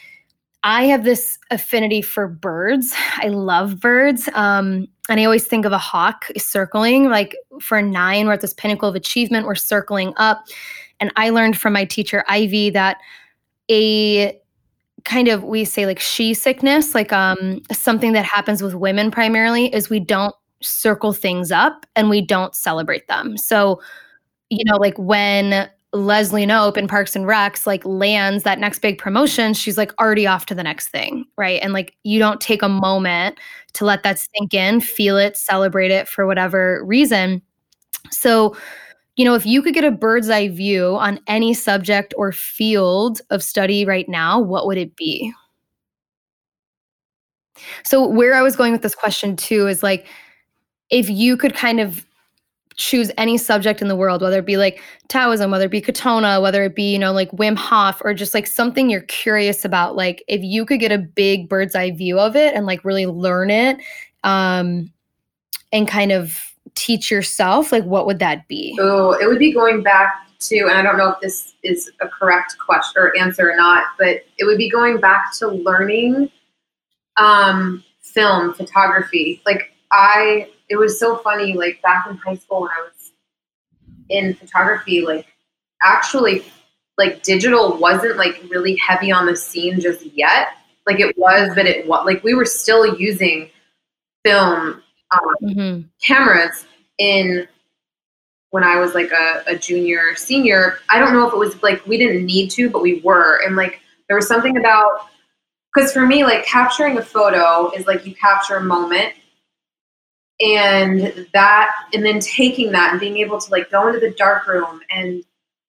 I 0.62 0.84
have 0.84 1.04
this 1.04 1.38
affinity 1.50 2.02
for 2.02 2.26
birds. 2.26 2.94
I 3.18 3.28
love 3.28 3.80
birds. 3.80 4.28
Um, 4.34 4.86
and 5.08 5.20
I 5.20 5.24
always 5.24 5.46
think 5.46 5.66
of 5.66 5.72
a 5.72 5.78
hawk 5.78 6.26
circling. 6.36 7.10
Like 7.10 7.36
for 7.60 7.82
nine, 7.82 8.26
we're 8.26 8.32
at 8.32 8.40
this 8.40 8.54
pinnacle 8.54 8.88
of 8.88 8.94
achievement, 8.94 9.46
we're 9.46 9.54
circling 9.54 10.14
up. 10.16 10.44
And 11.00 11.12
I 11.16 11.30
learned 11.30 11.58
from 11.58 11.74
my 11.74 11.84
teacher, 11.84 12.24
Ivy, 12.28 12.70
that 12.70 12.98
a 13.70 14.38
kind 15.04 15.28
of 15.28 15.44
we 15.44 15.64
say 15.64 15.84
like 15.84 16.00
she 16.00 16.32
sickness 16.32 16.94
like 16.94 17.12
um 17.12 17.60
something 17.70 18.12
that 18.12 18.24
happens 18.24 18.62
with 18.62 18.74
women 18.74 19.10
primarily 19.10 19.72
is 19.74 19.90
we 19.90 20.00
don't 20.00 20.34
circle 20.62 21.12
things 21.12 21.52
up 21.52 21.84
and 21.94 22.08
we 22.08 22.22
don't 22.22 22.54
celebrate 22.54 23.06
them 23.06 23.36
so 23.36 23.80
you 24.56 24.64
know, 24.64 24.76
like 24.76 24.98
when 24.98 25.68
Leslie 25.92 26.46
Knope 26.46 26.76
in 26.76 26.88
Parks 26.88 27.14
and 27.14 27.24
Recs 27.24 27.66
like 27.66 27.84
lands 27.84 28.42
that 28.42 28.58
next 28.58 28.80
big 28.80 28.98
promotion, 28.98 29.54
she's 29.54 29.78
like 29.78 29.92
already 30.00 30.26
off 30.26 30.46
to 30.46 30.54
the 30.54 30.62
next 30.62 30.88
thing, 30.88 31.24
right? 31.36 31.60
And 31.62 31.72
like 31.72 31.96
you 32.02 32.18
don't 32.18 32.40
take 32.40 32.62
a 32.62 32.68
moment 32.68 33.38
to 33.74 33.84
let 33.84 34.02
that 34.02 34.18
sink 34.18 34.54
in, 34.54 34.80
feel 34.80 35.16
it, 35.16 35.36
celebrate 35.36 35.90
it 35.90 36.08
for 36.08 36.26
whatever 36.26 36.82
reason. 36.84 37.42
So, 38.10 38.56
you 39.16 39.24
know, 39.24 39.34
if 39.34 39.46
you 39.46 39.62
could 39.62 39.74
get 39.74 39.84
a 39.84 39.92
bird's 39.92 40.28
eye 40.28 40.48
view 40.48 40.96
on 40.96 41.20
any 41.28 41.54
subject 41.54 42.12
or 42.16 42.32
field 42.32 43.20
of 43.30 43.42
study 43.42 43.84
right 43.84 44.08
now, 44.08 44.40
what 44.40 44.66
would 44.66 44.78
it 44.78 44.96
be? 44.96 45.32
So, 47.84 48.06
where 48.06 48.34
I 48.34 48.42
was 48.42 48.56
going 48.56 48.72
with 48.72 48.82
this 48.82 48.96
question 48.96 49.36
too 49.36 49.68
is 49.68 49.82
like, 49.82 50.06
if 50.90 51.08
you 51.08 51.36
could 51.36 51.54
kind 51.54 51.78
of 51.80 52.04
choose 52.76 53.10
any 53.16 53.38
subject 53.38 53.82
in 53.82 53.88
the 53.88 53.96
world, 53.96 54.22
whether 54.22 54.38
it 54.38 54.46
be 54.46 54.56
like 54.56 54.82
Taoism, 55.08 55.50
whether 55.50 55.66
it 55.66 55.70
be 55.70 55.80
Katonah, 55.80 56.42
whether 56.42 56.64
it 56.64 56.74
be, 56.74 56.92
you 56.92 56.98
know, 56.98 57.12
like 57.12 57.30
Wim 57.32 57.56
Hof, 57.56 58.00
or 58.04 58.14
just 58.14 58.34
like 58.34 58.46
something 58.46 58.90
you're 58.90 59.02
curious 59.02 59.64
about, 59.64 59.96
like 59.96 60.24
if 60.28 60.42
you 60.42 60.64
could 60.64 60.80
get 60.80 60.92
a 60.92 60.98
big 60.98 61.48
bird's 61.48 61.74
eye 61.74 61.90
view 61.92 62.18
of 62.18 62.36
it 62.36 62.54
and 62.54 62.66
like 62.66 62.84
really 62.84 63.06
learn 63.06 63.50
it 63.50 63.78
um, 64.24 64.92
and 65.72 65.86
kind 65.86 66.12
of 66.12 66.52
teach 66.74 67.10
yourself, 67.10 67.70
like 67.72 67.84
what 67.84 68.06
would 68.06 68.18
that 68.18 68.46
be? 68.48 68.76
Oh, 68.80 69.12
it 69.12 69.26
would 69.26 69.38
be 69.38 69.52
going 69.52 69.82
back 69.82 70.26
to, 70.40 70.58
and 70.60 70.72
I 70.72 70.82
don't 70.82 70.98
know 70.98 71.10
if 71.10 71.20
this 71.20 71.54
is 71.62 71.90
a 72.00 72.08
correct 72.08 72.56
question 72.58 73.02
or 73.02 73.16
answer 73.16 73.50
or 73.50 73.56
not, 73.56 73.84
but 73.98 74.24
it 74.38 74.44
would 74.44 74.58
be 74.58 74.68
going 74.68 74.98
back 74.98 75.32
to 75.38 75.48
learning 75.48 76.30
um, 77.16 77.84
film, 78.00 78.54
photography. 78.54 79.42
Like 79.46 79.72
I 79.92 80.50
it 80.68 80.76
was 80.76 80.98
so 80.98 81.16
funny. 81.18 81.54
Like 81.54 81.80
back 81.82 82.06
in 82.08 82.16
high 82.16 82.36
school 82.36 82.62
when 82.62 82.70
I 82.70 82.82
was 82.82 83.12
in 84.08 84.34
photography, 84.34 85.02
like 85.02 85.26
actually, 85.82 86.44
like 86.98 87.22
digital 87.22 87.76
wasn't 87.76 88.16
like 88.16 88.42
really 88.48 88.76
heavy 88.76 89.10
on 89.10 89.26
the 89.26 89.36
scene 89.36 89.80
just 89.80 90.04
yet. 90.06 90.48
Like 90.86 91.00
it 91.00 91.16
was, 91.18 91.54
but 91.54 91.66
it 91.66 91.86
was 91.86 92.04
like 92.06 92.22
we 92.22 92.34
were 92.34 92.44
still 92.44 92.98
using 92.98 93.50
film 94.24 94.82
um, 95.10 95.20
mm-hmm. 95.42 95.80
cameras 96.02 96.66
in 96.98 97.46
when 98.50 98.62
I 98.62 98.76
was 98.76 98.94
like 98.94 99.10
a, 99.10 99.42
a 99.46 99.56
junior, 99.56 100.14
senior. 100.14 100.78
I 100.88 100.98
don't 100.98 101.12
know 101.12 101.26
if 101.26 101.34
it 101.34 101.38
was 101.38 101.62
like 101.62 101.84
we 101.86 101.98
didn't 101.98 102.24
need 102.24 102.50
to, 102.52 102.70
but 102.70 102.82
we 102.82 103.00
were, 103.00 103.40
and 103.44 103.56
like 103.56 103.80
there 104.08 104.16
was 104.16 104.28
something 104.28 104.56
about 104.56 105.08
because 105.74 105.92
for 105.92 106.06
me, 106.06 106.22
like 106.22 106.44
capturing 106.46 106.98
a 106.98 107.02
photo 107.02 107.70
is 107.72 107.86
like 107.86 108.06
you 108.06 108.14
capture 108.14 108.56
a 108.56 108.62
moment 108.62 109.14
and 110.40 111.28
that 111.32 111.70
and 111.92 112.04
then 112.04 112.18
taking 112.18 112.72
that 112.72 112.90
and 112.90 113.00
being 113.00 113.18
able 113.18 113.40
to 113.40 113.50
like 113.50 113.70
go 113.70 113.86
into 113.86 114.00
the 114.00 114.10
dark 114.10 114.46
room 114.48 114.80
and 114.90 115.22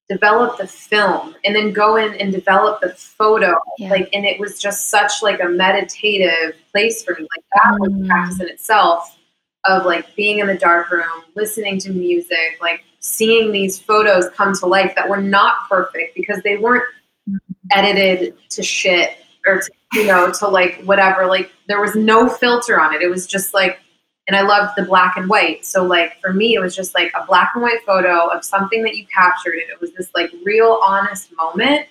develop 0.09 0.57
the 0.57 0.67
film 0.67 1.35
and 1.43 1.55
then 1.55 1.71
go 1.71 1.95
in 1.97 2.13
and 2.15 2.31
develop 2.31 2.79
the 2.81 2.89
photo 2.89 3.59
yeah. 3.77 3.89
like 3.89 4.09
and 4.13 4.25
it 4.25 4.39
was 4.39 4.59
just 4.59 4.89
such 4.89 5.11
like 5.21 5.39
a 5.41 5.47
meditative 5.47 6.55
place 6.71 7.03
for 7.03 7.15
me 7.15 7.21
like 7.21 7.45
that 7.53 7.73
mm. 7.73 7.79
was 7.79 8.07
practice 8.07 8.39
in 8.39 8.47
itself 8.47 9.17
of 9.65 9.85
like 9.85 10.15
being 10.15 10.39
in 10.39 10.47
the 10.47 10.57
dark 10.57 10.91
room 10.91 11.23
listening 11.35 11.79
to 11.79 11.91
music 11.91 12.57
like 12.61 12.83
seeing 12.99 13.51
these 13.51 13.79
photos 13.79 14.29
come 14.31 14.53
to 14.53 14.65
life 14.65 14.93
that 14.95 15.07
were 15.07 15.21
not 15.21 15.67
perfect 15.69 16.15
because 16.15 16.41
they 16.43 16.57
weren't 16.57 16.85
mm. 17.29 17.37
edited 17.71 18.35
to 18.49 18.63
shit 18.63 19.17
or 19.45 19.61
to, 19.61 19.71
you 19.93 20.07
know 20.07 20.31
to 20.31 20.47
like 20.47 20.83
whatever 20.83 21.25
like 21.25 21.51
there 21.67 21.81
was 21.81 21.95
no 21.95 22.29
filter 22.29 22.79
on 22.79 22.93
it 22.93 23.01
it 23.01 23.09
was 23.09 23.25
just 23.25 23.53
like 23.55 23.79
and 24.27 24.35
I 24.35 24.41
loved 24.41 24.73
the 24.75 24.83
black 24.83 25.17
and 25.17 25.29
white. 25.29 25.65
So 25.65 25.83
like 25.83 26.19
for 26.21 26.33
me, 26.33 26.55
it 26.55 26.59
was 26.59 26.75
just 26.75 26.95
like 26.95 27.11
a 27.15 27.25
black 27.25 27.51
and 27.53 27.63
white 27.63 27.83
photo 27.85 28.27
of 28.27 28.43
something 28.43 28.83
that 28.83 28.95
you 28.95 29.05
captured, 29.07 29.53
and 29.53 29.69
it 29.69 29.79
was 29.79 29.93
this 29.93 30.09
like 30.15 30.31
real 30.43 30.79
honest 30.85 31.35
moment. 31.35 31.87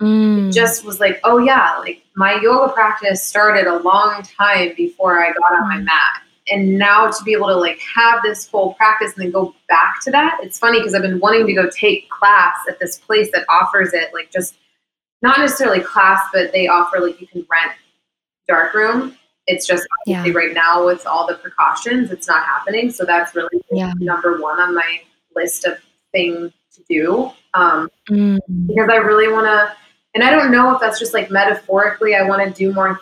Mm. 0.00 0.48
It 0.48 0.52
just 0.52 0.84
was 0.84 0.98
like, 1.00 1.20
oh 1.24 1.38
yeah, 1.38 1.76
like 1.78 2.02
my 2.16 2.40
yoga 2.40 2.72
practice 2.72 3.22
started 3.22 3.66
a 3.66 3.78
long 3.80 4.22
time 4.22 4.72
before 4.76 5.22
I 5.22 5.32
got 5.32 5.52
on 5.52 5.68
my 5.68 5.76
mm. 5.76 5.84
mat, 5.84 6.22
and 6.50 6.78
now 6.78 7.08
to 7.08 7.24
be 7.24 7.32
able 7.32 7.48
to 7.48 7.56
like 7.56 7.80
have 7.80 8.22
this 8.22 8.46
full 8.46 8.74
practice 8.74 9.12
and 9.14 9.24
then 9.24 9.30
go 9.30 9.54
back 9.68 10.02
to 10.02 10.10
that 10.10 10.38
it's 10.42 10.58
funny 10.58 10.78
because 10.78 10.94
i've 10.94 11.02
been 11.02 11.20
wanting 11.20 11.46
to 11.46 11.52
go 11.52 11.68
take 11.70 12.08
class 12.10 12.56
at 12.68 12.78
this 12.78 12.98
place 12.98 13.28
that 13.32 13.44
offers 13.48 13.92
it 13.92 14.12
like 14.12 14.30
just 14.30 14.56
not 15.22 15.38
necessarily 15.38 15.80
class 15.80 16.20
but 16.32 16.52
they 16.52 16.66
offer 16.66 16.98
like 17.00 17.20
you 17.20 17.26
can 17.26 17.46
rent 17.50 17.72
dark 18.48 18.74
room 18.74 19.16
it's 19.50 19.66
just 19.66 19.86
yeah. 20.06 20.26
right 20.30 20.54
now 20.54 20.84
with 20.84 21.06
all 21.06 21.26
the 21.26 21.34
precautions 21.34 22.10
it's 22.10 22.28
not 22.28 22.44
happening 22.44 22.90
so 22.90 23.04
that's 23.04 23.34
really 23.34 23.60
yeah. 23.70 23.92
number 23.98 24.40
one 24.40 24.58
on 24.60 24.74
my 24.74 25.00
list 25.34 25.64
of 25.64 25.78
things 26.12 26.52
to 26.72 26.82
do 26.88 27.30
um, 27.54 27.88
mm. 28.08 28.38
because 28.66 28.88
i 28.90 28.96
really 28.96 29.32
want 29.32 29.46
to 29.46 29.76
and 30.14 30.24
i 30.24 30.30
don't 30.30 30.50
know 30.50 30.74
if 30.74 30.80
that's 30.80 30.98
just 30.98 31.14
like 31.14 31.30
metaphorically 31.30 32.14
i 32.14 32.22
want 32.22 32.42
to 32.42 32.52
do 32.52 32.72
more 32.72 33.00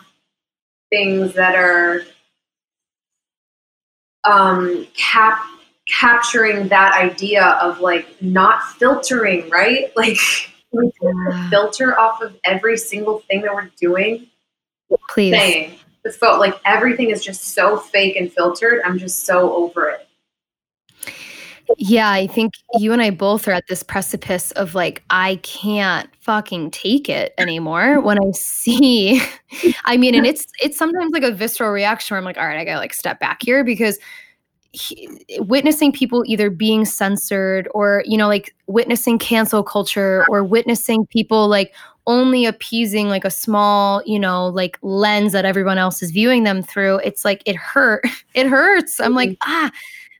things 0.89 1.33
that 1.33 1.55
are 1.55 2.01
um, 4.23 4.87
cap 4.95 5.41
capturing 5.87 6.67
that 6.67 6.93
idea 6.93 7.43
of 7.61 7.79
like 7.79 8.21
not 8.21 8.63
filtering, 8.73 9.49
right? 9.49 9.91
Like 9.95 10.17
we 10.71 10.91
filter 11.49 11.99
off 11.99 12.21
of 12.21 12.35
every 12.43 12.77
single 12.77 13.19
thing 13.21 13.41
that 13.41 13.53
we're 13.53 13.71
doing. 13.81 14.27
Please. 15.09 15.33
Saying 15.33 15.79
it 16.05 16.13
felt 16.13 16.39
like 16.39 16.59
everything 16.65 17.09
is 17.09 17.23
just 17.23 17.49
so 17.49 17.77
fake 17.77 18.15
and 18.15 18.31
filtered. 18.31 18.81
I'm 18.85 18.97
just 18.97 19.25
so 19.25 19.53
over 19.53 19.89
it. 19.89 20.07
Yeah, 21.77 22.09
I 22.09 22.25
think 22.25 22.53
you 22.79 22.93
and 22.93 23.01
I 23.01 23.11
both 23.11 23.47
are 23.47 23.51
at 23.51 23.67
this 23.67 23.83
precipice 23.83 24.51
of 24.53 24.73
like, 24.73 25.03
I 25.11 25.35
can't 25.43 26.09
fucking 26.21 26.71
take 26.71 27.09
it 27.09 27.33
anymore 27.37 27.99
when 28.01 28.17
I 28.17 28.31
see 28.31 29.21
I 29.85 29.97
mean, 29.97 30.15
and 30.15 30.25
it's 30.25 30.47
it's 30.61 30.77
sometimes 30.77 31.11
like 31.11 31.23
a 31.23 31.31
visceral 31.31 31.71
reaction 31.71 32.13
where 32.13 32.19
I'm 32.19 32.25
like, 32.25 32.37
all 32.37 32.45
right, 32.45 32.57
I 32.57 32.65
gotta 32.65 32.79
like 32.79 32.93
step 32.93 33.19
back 33.19 33.41
here 33.43 33.63
because 33.63 33.99
he, 34.71 35.09
witnessing 35.39 35.91
people 35.91 36.23
either 36.27 36.49
being 36.49 36.85
censored 36.85 37.67
or, 37.73 38.03
you 38.05 38.17
know, 38.17 38.27
like 38.27 38.55
witnessing 38.67 39.17
cancel 39.17 39.63
culture 39.63 40.25
or 40.29 40.43
witnessing 40.43 41.07
people 41.07 41.47
like 41.47 41.73
only 42.09 42.45
appeasing 42.45 43.07
like 43.07 43.23
a 43.23 43.31
small, 43.31 44.01
you 44.05 44.19
know, 44.19 44.47
like 44.47 44.77
lens 44.81 45.31
that 45.31 45.45
everyone 45.45 45.77
else 45.77 46.03
is 46.03 46.11
viewing 46.11 46.43
them 46.43 46.61
through, 46.61 46.97
it's 46.97 47.23
like 47.23 47.41
it 47.45 47.55
hurt. 47.55 48.03
It 48.35 48.45
hurts. 48.45 48.99
I'm 48.99 49.15
like, 49.15 49.31
mm-hmm. 49.31 49.51
ah, 49.51 49.71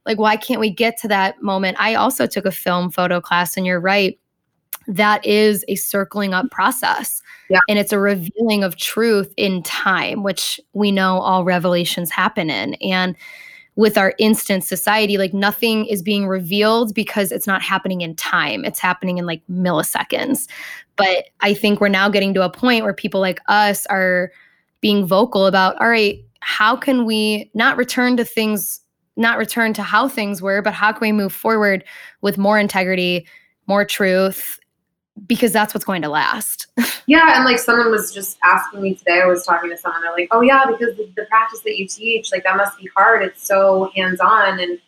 like 0.09 0.17
why 0.17 0.35
can't 0.35 0.59
we 0.59 0.69
get 0.69 0.97
to 0.97 1.07
that 1.07 1.41
moment 1.41 1.77
i 1.79 1.93
also 1.95 2.25
took 2.25 2.45
a 2.45 2.51
film 2.51 2.89
photo 2.89 3.21
class 3.21 3.55
and 3.55 3.65
you're 3.65 3.79
right 3.79 4.19
that 4.87 5.23
is 5.25 5.63
a 5.67 5.75
circling 5.75 6.33
up 6.33 6.49
process 6.49 7.21
yeah. 7.49 7.59
and 7.69 7.77
it's 7.77 7.93
a 7.93 7.99
revealing 7.99 8.63
of 8.63 8.75
truth 8.75 9.33
in 9.37 9.61
time 9.63 10.23
which 10.23 10.59
we 10.73 10.91
know 10.91 11.19
all 11.19 11.43
revelations 11.43 12.09
happen 12.09 12.49
in 12.49 12.73
and 12.75 13.15
with 13.79 13.97
our 13.97 14.13
instant 14.19 14.61
society 14.65 15.17
like 15.17 15.33
nothing 15.33 15.85
is 15.85 16.03
being 16.03 16.27
revealed 16.27 16.93
because 16.93 17.31
it's 17.31 17.47
not 17.47 17.61
happening 17.61 18.01
in 18.01 18.13
time. 18.13 18.65
It's 18.65 18.77
happening 18.79 19.17
in 19.17 19.25
like 19.25 19.41
milliseconds. 19.49 20.49
But 20.97 21.29
i 21.39 21.53
think 21.53 21.79
we're 21.79 21.87
now 21.87 22.09
getting 22.09 22.33
to 22.33 22.43
a 22.43 22.49
point 22.49 22.83
where 22.83 22.93
people 22.93 23.21
like 23.21 23.39
us 23.47 23.85
are 23.85 24.33
being 24.81 25.05
vocal 25.05 25.45
about 25.45 25.79
all 25.81 25.87
right 25.87 26.19
how 26.41 26.75
can 26.75 27.05
we 27.05 27.49
not 27.53 27.77
return 27.77 28.17
to 28.17 28.25
things 28.25 28.81
not 29.15 29.37
return 29.37 29.73
to 29.73 29.83
how 29.83 30.07
things 30.07 30.41
were, 30.41 30.61
but 30.61 30.73
how 30.73 30.91
can 30.91 31.01
we 31.01 31.11
move 31.11 31.33
forward 31.33 31.83
with 32.21 32.37
more 32.37 32.57
integrity, 32.57 33.27
more 33.67 33.85
truth, 33.85 34.58
because 35.27 35.51
that's 35.51 35.73
what's 35.73 35.85
going 35.85 36.01
to 36.01 36.09
last. 36.09 36.67
yeah, 37.07 37.35
and 37.35 37.45
like 37.45 37.59
someone 37.59 37.91
was 37.91 38.13
just 38.13 38.37
asking 38.43 38.81
me 38.81 38.95
today, 38.95 39.21
I 39.21 39.27
was 39.27 39.45
talking 39.45 39.69
to 39.69 39.77
someone, 39.77 40.01
they're 40.01 40.11
like, 40.11 40.29
oh 40.31 40.41
yeah, 40.41 40.65
because 40.65 40.95
the, 40.97 41.09
the 41.15 41.25
practice 41.25 41.61
that 41.61 41.77
you 41.77 41.87
teach, 41.87 42.31
like 42.31 42.43
that 42.43 42.57
must 42.57 42.77
be 42.77 42.89
hard. 42.95 43.23
It's 43.23 43.45
so 43.45 43.91
hands 43.95 44.19
on 44.19 44.59
and 44.59 44.79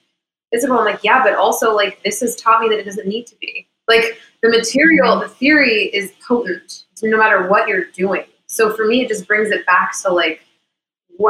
physical. 0.52 0.78
I'm 0.78 0.86
like, 0.86 1.04
yeah, 1.04 1.24
but 1.24 1.36
also 1.36 1.76
like 1.76 2.02
this 2.04 2.20
has 2.22 2.36
taught 2.36 2.62
me 2.62 2.70
that 2.70 2.80
it 2.80 2.86
doesn't 2.86 3.08
need 3.08 3.28
to 3.28 3.36
be. 3.38 3.68
Like 3.88 4.20
the 4.42 4.50
material, 4.50 5.20
the 5.20 5.28
theory 5.28 5.86
is 5.94 6.14
potent 6.26 6.86
no 7.04 7.18
matter 7.18 7.48
what 7.48 7.68
you're 7.68 7.86
doing. 7.86 8.26
So 8.46 8.74
for 8.76 8.86
me, 8.86 9.02
it 9.02 9.08
just 9.08 9.28
brings 9.28 9.50
it 9.50 9.66
back 9.66 10.00
to 10.02 10.14
like, 10.14 10.42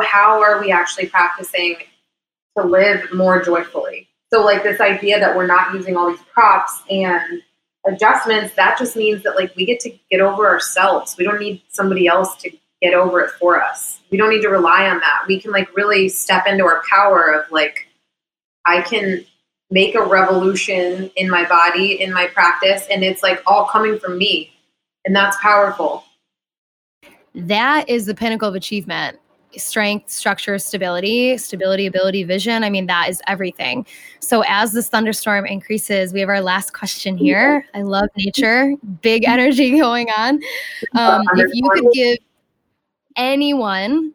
how 0.03 0.41
are 0.41 0.59
we 0.59 0.71
actually 0.71 1.07
practicing 1.07 1.75
to 2.57 2.63
live 2.63 3.11
more 3.13 3.41
joyfully. 3.41 4.07
So 4.33 4.43
like 4.43 4.63
this 4.63 4.79
idea 4.79 5.19
that 5.19 5.35
we're 5.35 5.47
not 5.47 5.73
using 5.73 5.95
all 5.95 6.09
these 6.09 6.21
props 6.33 6.81
and 6.89 7.41
adjustments, 7.85 8.53
that 8.55 8.77
just 8.77 8.95
means 8.95 9.23
that 9.23 9.35
like 9.35 9.55
we 9.55 9.65
get 9.65 9.79
to 9.81 9.91
get 10.09 10.21
over 10.21 10.47
ourselves. 10.47 11.15
We 11.17 11.23
don't 11.23 11.39
need 11.39 11.61
somebody 11.69 12.07
else 12.07 12.35
to 12.37 12.51
get 12.81 12.93
over 12.93 13.21
it 13.21 13.31
for 13.31 13.61
us. 13.61 13.99
We 14.09 14.17
don't 14.17 14.29
need 14.29 14.41
to 14.41 14.49
rely 14.49 14.87
on 14.87 14.99
that. 14.99 15.23
We 15.27 15.39
can 15.39 15.51
like 15.51 15.75
really 15.75 16.09
step 16.09 16.45
into 16.47 16.65
our 16.65 16.81
power 16.89 17.31
of 17.31 17.51
like 17.51 17.87
I 18.65 18.81
can 18.81 19.25
make 19.69 19.95
a 19.95 20.03
revolution 20.03 21.09
in 21.15 21.29
my 21.29 21.47
body, 21.47 22.01
in 22.01 22.11
my 22.11 22.27
practice, 22.27 22.85
and 22.91 23.03
it's 23.03 23.23
like 23.23 23.41
all 23.45 23.65
coming 23.67 23.97
from 23.97 24.17
me. 24.17 24.51
And 25.05 25.15
that's 25.15 25.37
powerful. 25.41 26.03
That 27.33 27.89
is 27.89 28.05
the 28.05 28.13
pinnacle 28.13 28.49
of 28.49 28.55
achievement 28.55 29.17
strength, 29.57 30.09
structure, 30.09 30.57
stability, 30.57 31.37
stability, 31.37 31.85
ability, 31.85 32.23
vision. 32.23 32.63
I 32.63 32.69
mean, 32.69 32.87
that 32.87 33.09
is 33.09 33.21
everything. 33.27 33.85
So 34.19 34.43
as 34.47 34.73
this 34.73 34.89
thunderstorm 34.89 35.45
increases, 35.45 36.13
we 36.13 36.19
have 36.19 36.29
our 36.29 36.41
last 36.41 36.73
question 36.73 37.17
here. 37.17 37.65
I 37.73 37.81
love 37.81 38.09
nature, 38.17 38.75
big 39.01 39.25
energy 39.25 39.71
going 39.79 40.09
on. 40.09 40.39
Um, 40.95 41.23
if 41.35 41.51
you 41.53 41.69
could 41.69 41.91
give 41.93 42.17
anyone 43.15 44.13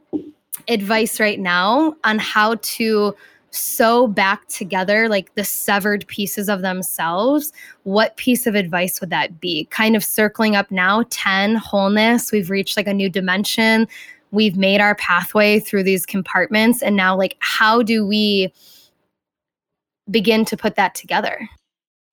advice 0.69 1.21
right 1.21 1.39
now 1.39 1.95
on 2.05 2.19
how 2.19 2.57
to 2.57 3.15
sew 3.51 4.07
back 4.07 4.47
together 4.49 5.09
like 5.09 5.35
the 5.35 5.45
severed 5.45 6.07
pieces 6.09 6.49
of 6.49 6.63
themselves, 6.63 7.53
what 7.85 8.17
piece 8.17 8.47
of 8.47 8.55
advice 8.55 9.01
would 9.01 9.11
that 9.11 9.41
be? 9.41 9.67
Kind 9.71 9.97
of 9.97 10.05
circling 10.05 10.57
up 10.57 10.71
now, 10.71 11.05
10 11.11 11.57
wholeness. 11.57 12.33
We've 12.33 12.51
reached 12.51 12.77
like 12.77 12.87
a 12.87 12.95
new 12.95 13.09
dimension 13.09 13.89
we've 14.31 14.57
made 14.57 14.81
our 14.81 14.95
pathway 14.97 15.59
through 15.59 15.83
these 15.83 16.05
compartments 16.07 16.83
and 16.83 16.97
now 16.97 17.17
like 17.17 17.37
how 17.41 17.83
do 17.83 18.07
we 18.07 18.53
begin 20.11 20.45
to 20.45 20.57
put 20.57 20.77
that 20.77 20.95
together 20.95 21.49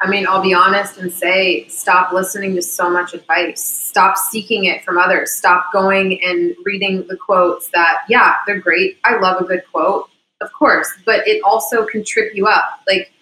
I 0.04 0.10
mean, 0.10 0.28
I'll 0.28 0.42
be 0.42 0.54
honest 0.54 0.98
and 0.98 1.12
say 1.14 1.66
stop 1.70 2.12
listening 2.12 2.56
to 2.56 2.62
so 2.62 2.90
much 2.90 3.14
advice. 3.14 3.64
Stop 3.64 4.18
seeking 4.18 4.66
it 4.66 4.84
from 4.84 4.98
others. 4.98 5.32
Stop 5.32 5.72
going 5.72 6.22
and 6.22 6.54
reading 6.66 7.08
the 7.08 7.16
quotes 7.16 7.70
that, 7.70 8.04
yeah, 8.10 8.36
they're 8.46 8.60
great. 8.60 8.98
I 9.06 9.18
love 9.20 9.42
a 9.42 9.46
good 9.46 9.64
quote, 9.72 10.10
of 10.42 10.52
course, 10.52 10.90
but 11.06 11.26
it 11.26 11.42
also 11.46 11.86
can 11.86 12.04
trip 12.04 12.36
you 12.36 12.48
up. 12.48 12.82
Like, 12.86 13.14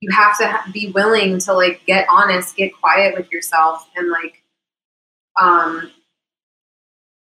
you 0.00 0.10
have 0.12 0.38
to 0.38 0.72
be 0.72 0.90
willing 0.92 1.38
to 1.40 1.52
like 1.52 1.82
get 1.84 2.06
honest, 2.10 2.56
get 2.56 2.72
quiet 2.74 3.14
with 3.14 3.30
yourself, 3.30 3.86
and 3.94 4.10
like, 4.10 4.42
um, 5.38 5.90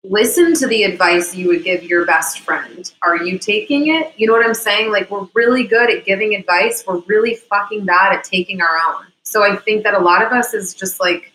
listen 0.09 0.55
to 0.55 0.67
the 0.67 0.85
advice 0.85 1.35
you 1.35 1.49
would 1.49 1.65
give 1.65 1.83
your 1.83 2.07
best 2.07 2.41
friend. 2.41 2.93
Are 3.03 3.17
you 3.17 3.39
taking 3.39 3.89
it? 3.89 4.13
You 4.17 4.27
know 4.27 4.33
what 4.33 4.47
I'm 4.47 4.55
saying? 4.55 4.91
Like, 4.91 5.11
we're 5.11 5.27
really 5.35 5.67
good 5.67 5.91
at 5.91 6.05
giving 6.05 6.35
advice, 6.35 6.85
we're 6.87 7.01
really 7.07 7.35
fucking 7.35 7.85
bad 7.85 8.13
at 8.13 8.25
taking 8.25 8.61
our 8.61 8.77
own. 8.89 9.07
So 9.23 9.43
I 9.43 9.57
think 9.57 9.83
that 9.85 9.95
a 9.95 9.99
lot 9.99 10.23
of 10.23 10.33
us 10.33 10.55
is 10.55 10.75
just 10.75 11.01
like 11.01 11.33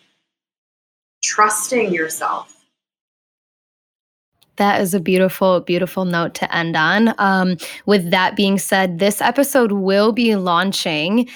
trusting 1.22 1.92
yourself. 1.92 2.64
That 4.56 4.80
is 4.80 4.94
a 4.94 5.00
beautiful, 5.00 5.60
beautiful 5.60 6.04
note 6.04 6.34
to 6.34 6.54
end 6.54 6.76
on. 6.76 7.14
Um, 7.18 7.56
with 7.86 8.10
that 8.10 8.36
being 8.36 8.58
said, 8.58 8.98
this 8.98 9.20
episode 9.20 9.72
will 9.72 10.12
be 10.12 10.36
launching 10.36 11.28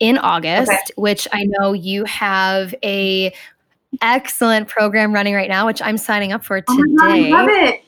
in 0.00 0.16
August, 0.18 0.70
okay. 0.70 0.92
which 0.96 1.28
I 1.32 1.44
know 1.44 1.74
you 1.74 2.04
have 2.06 2.74
a 2.82 3.32
excellent 4.00 4.68
program 4.68 5.12
running 5.12 5.34
right 5.34 5.48
now, 5.48 5.66
which 5.66 5.82
I'm 5.82 5.98
signing 5.98 6.32
up 6.32 6.44
for 6.44 6.60
today. 6.60 6.78
Oh 6.78 6.96
God, 6.96 7.10
I 7.10 7.18
love 7.28 7.48
it. 7.48 7.82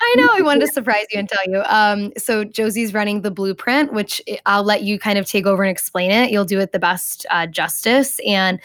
I 0.00 0.14
know. 0.16 0.28
I 0.32 0.42
wanted 0.42 0.66
to 0.66 0.66
surprise 0.72 1.06
you 1.12 1.18
and 1.18 1.28
tell 1.28 1.44
you. 1.46 1.62
Um, 1.66 2.12
so 2.16 2.44
Josie's 2.44 2.92
running 2.92 3.22
the 3.22 3.30
blueprint, 3.30 3.92
which 3.92 4.20
I'll 4.46 4.64
let 4.64 4.82
you 4.82 4.98
kind 4.98 5.18
of 5.18 5.26
take 5.26 5.46
over 5.46 5.62
and 5.62 5.70
explain 5.70 6.10
it. 6.10 6.30
You'll 6.30 6.44
do 6.44 6.58
it 6.60 6.72
the 6.72 6.78
best 6.78 7.24
uh, 7.30 7.46
justice, 7.46 8.20
and 8.26 8.60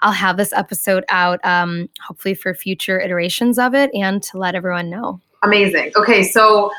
I'll 0.00 0.12
have 0.12 0.36
this 0.36 0.52
episode 0.52 1.04
out 1.08 1.38
um, 1.44 1.88
hopefully 2.00 2.34
for 2.34 2.54
future 2.54 2.98
iterations 2.98 3.58
of 3.58 3.74
it 3.74 3.90
and 3.94 4.22
to 4.24 4.38
let 4.38 4.54
everyone 4.54 4.88
know. 4.88 5.20
Amazing. 5.42 5.92
Okay, 5.96 6.22
so 6.22 6.70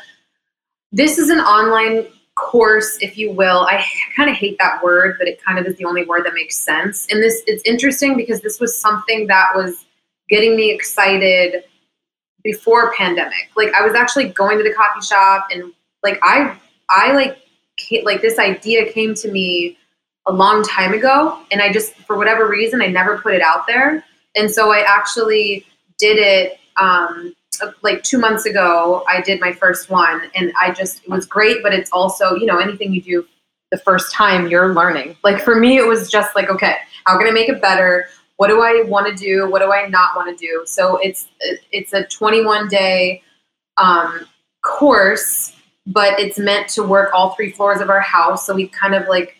this 0.90 1.18
is 1.18 1.30
an 1.30 1.38
online 1.38 2.06
course, 2.34 2.98
if 3.00 3.18
you 3.18 3.32
will. 3.32 3.66
I 3.66 3.84
kind 4.16 4.30
of 4.30 4.36
hate 4.36 4.56
that 4.58 4.82
word, 4.82 5.16
but 5.18 5.28
it 5.28 5.42
kind 5.42 5.58
of 5.58 5.66
is 5.66 5.76
the 5.76 5.84
only 5.84 6.04
word 6.04 6.24
that 6.24 6.34
makes 6.34 6.56
sense. 6.56 7.06
And 7.10 7.22
this 7.22 7.42
it's 7.46 7.62
interesting 7.64 8.16
because 8.16 8.40
this 8.40 8.60
was 8.60 8.76
something 8.76 9.26
that 9.26 9.50
was 9.54 9.84
getting 10.28 10.56
me 10.56 10.70
excited 10.70 11.64
before 12.42 12.92
pandemic. 12.94 13.50
Like 13.56 13.72
I 13.74 13.84
was 13.84 13.94
actually 13.94 14.28
going 14.28 14.58
to 14.58 14.64
the 14.64 14.72
coffee 14.72 15.04
shop 15.04 15.48
and 15.52 15.72
like 16.02 16.18
I 16.22 16.56
I 16.88 17.12
like 17.12 17.38
like 18.04 18.22
this 18.22 18.38
idea 18.38 18.90
came 18.92 19.14
to 19.14 19.30
me 19.30 19.78
a 20.26 20.32
long 20.32 20.62
time 20.62 20.92
ago 20.92 21.40
and 21.50 21.60
I 21.60 21.72
just 21.72 21.94
for 21.94 22.16
whatever 22.16 22.48
reason 22.48 22.80
I 22.80 22.86
never 22.86 23.18
put 23.18 23.34
it 23.34 23.42
out 23.42 23.66
there. 23.66 24.04
And 24.36 24.50
so 24.50 24.72
I 24.72 24.84
actually 24.86 25.66
did 25.98 26.18
it 26.18 26.58
um 26.76 27.34
like 27.82 28.02
two 28.02 28.18
months 28.18 28.46
ago, 28.46 29.04
I 29.08 29.20
did 29.20 29.40
my 29.40 29.52
first 29.52 29.90
one, 29.90 30.30
and 30.34 30.52
I 30.60 30.72
just 30.72 31.02
it 31.04 31.08
was 31.08 31.26
great. 31.26 31.62
But 31.62 31.74
it's 31.74 31.90
also 31.92 32.34
you 32.34 32.46
know 32.46 32.58
anything 32.58 32.92
you 32.92 33.02
do 33.02 33.26
the 33.70 33.78
first 33.78 34.12
time, 34.12 34.48
you're 34.48 34.74
learning. 34.74 35.16
Like 35.24 35.40
for 35.42 35.56
me, 35.56 35.78
it 35.78 35.86
was 35.86 36.10
just 36.10 36.34
like 36.34 36.50
okay, 36.50 36.76
how 37.06 37.18
can 37.18 37.26
I 37.26 37.30
make 37.30 37.48
it 37.48 37.60
better? 37.60 38.06
What 38.36 38.48
do 38.48 38.62
I 38.62 38.82
want 38.86 39.06
to 39.06 39.14
do? 39.14 39.50
What 39.50 39.60
do 39.60 39.72
I 39.72 39.88
not 39.88 40.16
want 40.16 40.36
to 40.36 40.46
do? 40.46 40.62
So 40.66 40.96
it's 40.98 41.28
it's 41.70 41.92
a 41.92 42.04
21 42.04 42.68
day 42.68 43.22
um, 43.76 44.26
course, 44.62 45.54
but 45.86 46.18
it's 46.18 46.38
meant 46.38 46.68
to 46.70 46.82
work 46.82 47.10
all 47.12 47.30
three 47.34 47.50
floors 47.52 47.80
of 47.80 47.90
our 47.90 48.00
house. 48.00 48.46
So 48.46 48.54
we 48.54 48.68
kind 48.68 48.94
of 48.94 49.08
like 49.08 49.36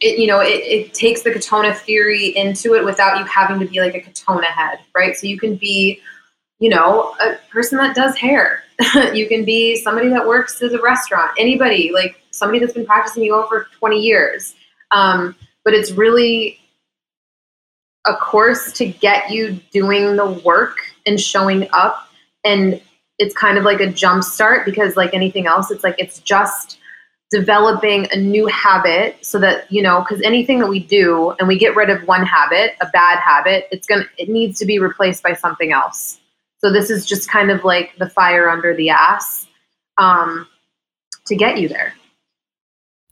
it, 0.00 0.18
you 0.18 0.26
know, 0.26 0.40
it, 0.40 0.62
it 0.64 0.94
takes 0.94 1.22
the 1.22 1.30
Katonah 1.30 1.76
theory 1.76 2.28
into 2.36 2.74
it 2.74 2.84
without 2.84 3.18
you 3.18 3.24
having 3.24 3.58
to 3.60 3.66
be 3.66 3.80
like 3.80 3.94
a 3.94 4.00
Katonah 4.00 4.44
head, 4.44 4.78
right? 4.94 5.16
So 5.16 5.26
you 5.26 5.38
can 5.38 5.56
be, 5.56 6.00
you 6.58 6.70
know, 6.70 7.14
a 7.20 7.36
person 7.50 7.78
that 7.78 7.94
does 7.94 8.16
hair. 8.16 8.64
you 9.12 9.28
can 9.28 9.44
be 9.44 9.76
somebody 9.76 10.08
that 10.08 10.26
works 10.26 10.60
at 10.62 10.72
a 10.72 10.80
restaurant. 10.80 11.30
Anybody, 11.38 11.90
like 11.92 12.20
somebody 12.30 12.58
that's 12.58 12.72
been 12.72 12.86
practicing 12.86 13.24
yoga 13.24 13.48
for 13.48 13.66
20 13.78 14.00
years. 14.00 14.54
Um, 14.90 15.34
but 15.64 15.74
it's 15.74 15.90
really 15.92 16.58
a 18.06 18.14
course 18.14 18.72
to 18.72 18.86
get 18.86 19.30
you 19.30 19.60
doing 19.72 20.16
the 20.16 20.30
work 20.44 20.78
and 21.06 21.20
showing 21.20 21.68
up 21.72 22.08
and 22.44 22.80
it's 23.18 23.34
kind 23.34 23.58
of 23.58 23.64
like 23.64 23.80
a 23.80 23.90
jump 23.90 24.22
start 24.24 24.64
because 24.64 24.96
like 24.96 25.12
anything 25.12 25.46
else 25.46 25.70
it's 25.70 25.84
like 25.84 25.96
it's 25.98 26.20
just 26.20 26.78
developing 27.30 28.06
a 28.12 28.16
new 28.16 28.46
habit 28.46 29.16
so 29.20 29.38
that 29.38 29.70
you 29.70 29.82
know 29.82 30.00
because 30.00 30.22
anything 30.22 30.58
that 30.58 30.68
we 30.68 30.80
do 30.80 31.34
and 31.38 31.46
we 31.46 31.58
get 31.58 31.76
rid 31.76 31.90
of 31.90 32.06
one 32.06 32.24
habit 32.24 32.72
a 32.80 32.86
bad 32.92 33.18
habit 33.18 33.66
it's 33.70 33.86
gonna 33.86 34.04
it 34.16 34.28
needs 34.28 34.58
to 34.58 34.64
be 34.64 34.78
replaced 34.78 35.22
by 35.22 35.34
something 35.34 35.72
else 35.72 36.20
so 36.58 36.72
this 36.72 36.90
is 36.90 37.06
just 37.06 37.30
kind 37.30 37.50
of 37.50 37.64
like 37.64 37.96
the 37.98 38.08
fire 38.10 38.48
under 38.50 38.74
the 38.74 38.90
ass 38.90 39.46
um, 39.96 40.46
to 41.26 41.36
get 41.36 41.58
you 41.58 41.68
there 41.68 41.94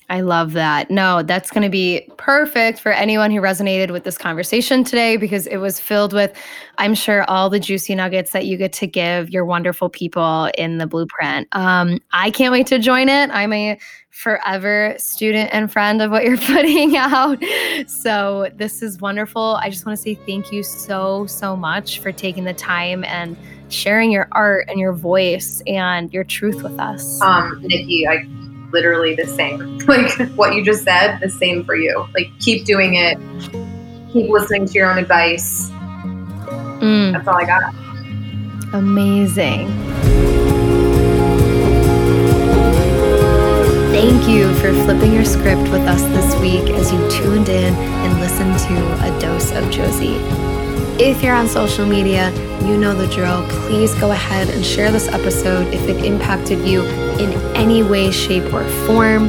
I 0.09 0.21
love 0.21 0.53
that. 0.53 0.91
No, 0.91 1.23
that's 1.23 1.51
going 1.51 1.65
to 1.65 1.69
be 1.69 2.09
perfect 2.17 2.79
for 2.79 2.93
anyone 2.93 3.31
who 3.31 3.41
resonated 3.41 3.91
with 3.91 4.05
this 4.05 4.17
conversation 4.17 4.85
today 4.85 5.17
because 5.17 5.49
it 5.49 5.57
was 5.57 5.81
filled 5.81 6.13
with, 6.13 6.33
I'm 6.79 6.95
sure, 6.95 7.29
all 7.29 7.51
the 7.51 7.59
juicy 7.59 7.95
nuggets 7.95 8.31
that 8.31 8.47
you 8.47 8.57
get 8.57 8.73
to 8.75 8.87
give 8.87 9.31
your 9.31 9.45
wonderful 9.45 9.89
people 9.89 10.49
in 10.57 10.79
the 10.79 10.87
blueprint. 10.87 11.49
Um, 11.53 11.99
I 12.13 12.31
can't 12.31 12.53
wait 12.53 12.69
to 12.69 12.79
join 12.79 13.09
it. 13.09 13.31
I'm 13.31 13.53
a 13.53 13.79
forever 14.11 14.95
student 14.97 15.51
and 15.53 15.71
friend 15.71 16.01
of 16.01 16.11
what 16.11 16.25
you're 16.25 16.39
putting 16.47 16.97
out. 16.97 17.43
So 17.89 18.51
this 18.55 18.83
is 18.83 19.01
wonderful. 19.01 19.59
I 19.61 19.71
just 19.71 19.85
want 19.87 19.99
to 19.99 20.03
say 20.03 20.15
thank 20.15 20.53
you 20.53 20.63
so, 20.63 21.27
so 21.27 21.57
much 21.57 21.99
for 21.99 22.13
taking 22.13 22.45
the 22.45 22.55
time 22.55 23.03
and 23.05 23.37
sharing 23.69 24.13
your 24.13 24.29
art 24.33 24.67
and 24.69 24.79
your 24.79 24.93
voice 24.93 25.63
and 25.67 26.13
your 26.15 26.23
truth 26.23 26.63
with 26.63 26.79
us. 26.79 27.21
Um, 27.21 27.61
Nikki, 27.63 28.07
I 28.07 28.25
literally 28.77 29.15
the 29.15 29.27
same. 29.27 29.79
Like 29.87 30.11
what 30.33 30.55
you 30.57 30.65
just 30.65 30.83
said, 30.83 31.19
the 31.21 31.31
same 31.31 31.65
for 31.65 31.77
you. 31.77 32.07
Like 32.13 32.29
keep 32.41 32.65
doing 32.65 32.95
it. 32.95 33.17
Keep 34.13 34.31
listening 34.31 34.67
to 34.67 34.73
your 34.73 34.91
own 34.91 34.99
advice. 34.99 35.71
Mm. 36.81 37.13
That's 37.13 37.29
all 37.29 37.37
I 37.37 37.45
got. 37.45 37.73
Amazing. 38.75 39.69
Thank 43.93 44.29
you 44.29 44.53
for 44.57 44.75
flipping 44.85 45.13
your 45.15 45.25
script 45.25 45.71
with 45.71 45.87
us 45.87 46.03
this 46.03 46.35
week 46.41 46.69
as 46.71 46.93
you 46.93 46.99
tuned 47.11 47.49
in 47.49 47.73
and 47.75 48.21
listened 48.21 48.59
to 48.69 49.07
A 49.07 49.21
Dose 49.21 49.53
of 49.53 49.71
Josie. 49.71 50.56
If 50.99 51.23
you're 51.23 51.35
on 51.35 51.47
social 51.47 51.85
media, 51.85 52.31
you 52.67 52.79
know 52.79 52.95
the 52.95 53.07
drill. 53.09 53.47
Please 53.67 53.95
go 53.97 54.13
ahead 54.13 54.49
and 54.49 54.65
share 54.65 54.91
this 54.91 55.09
episode 55.09 55.67
if 55.75 55.87
it 55.91 56.03
impacted 56.07 56.67
you 56.67 56.85
in 57.19 57.35
any 57.55 57.83
way, 57.83 58.11
shape, 58.11 58.51
or 58.51 58.65
form. 58.87 59.29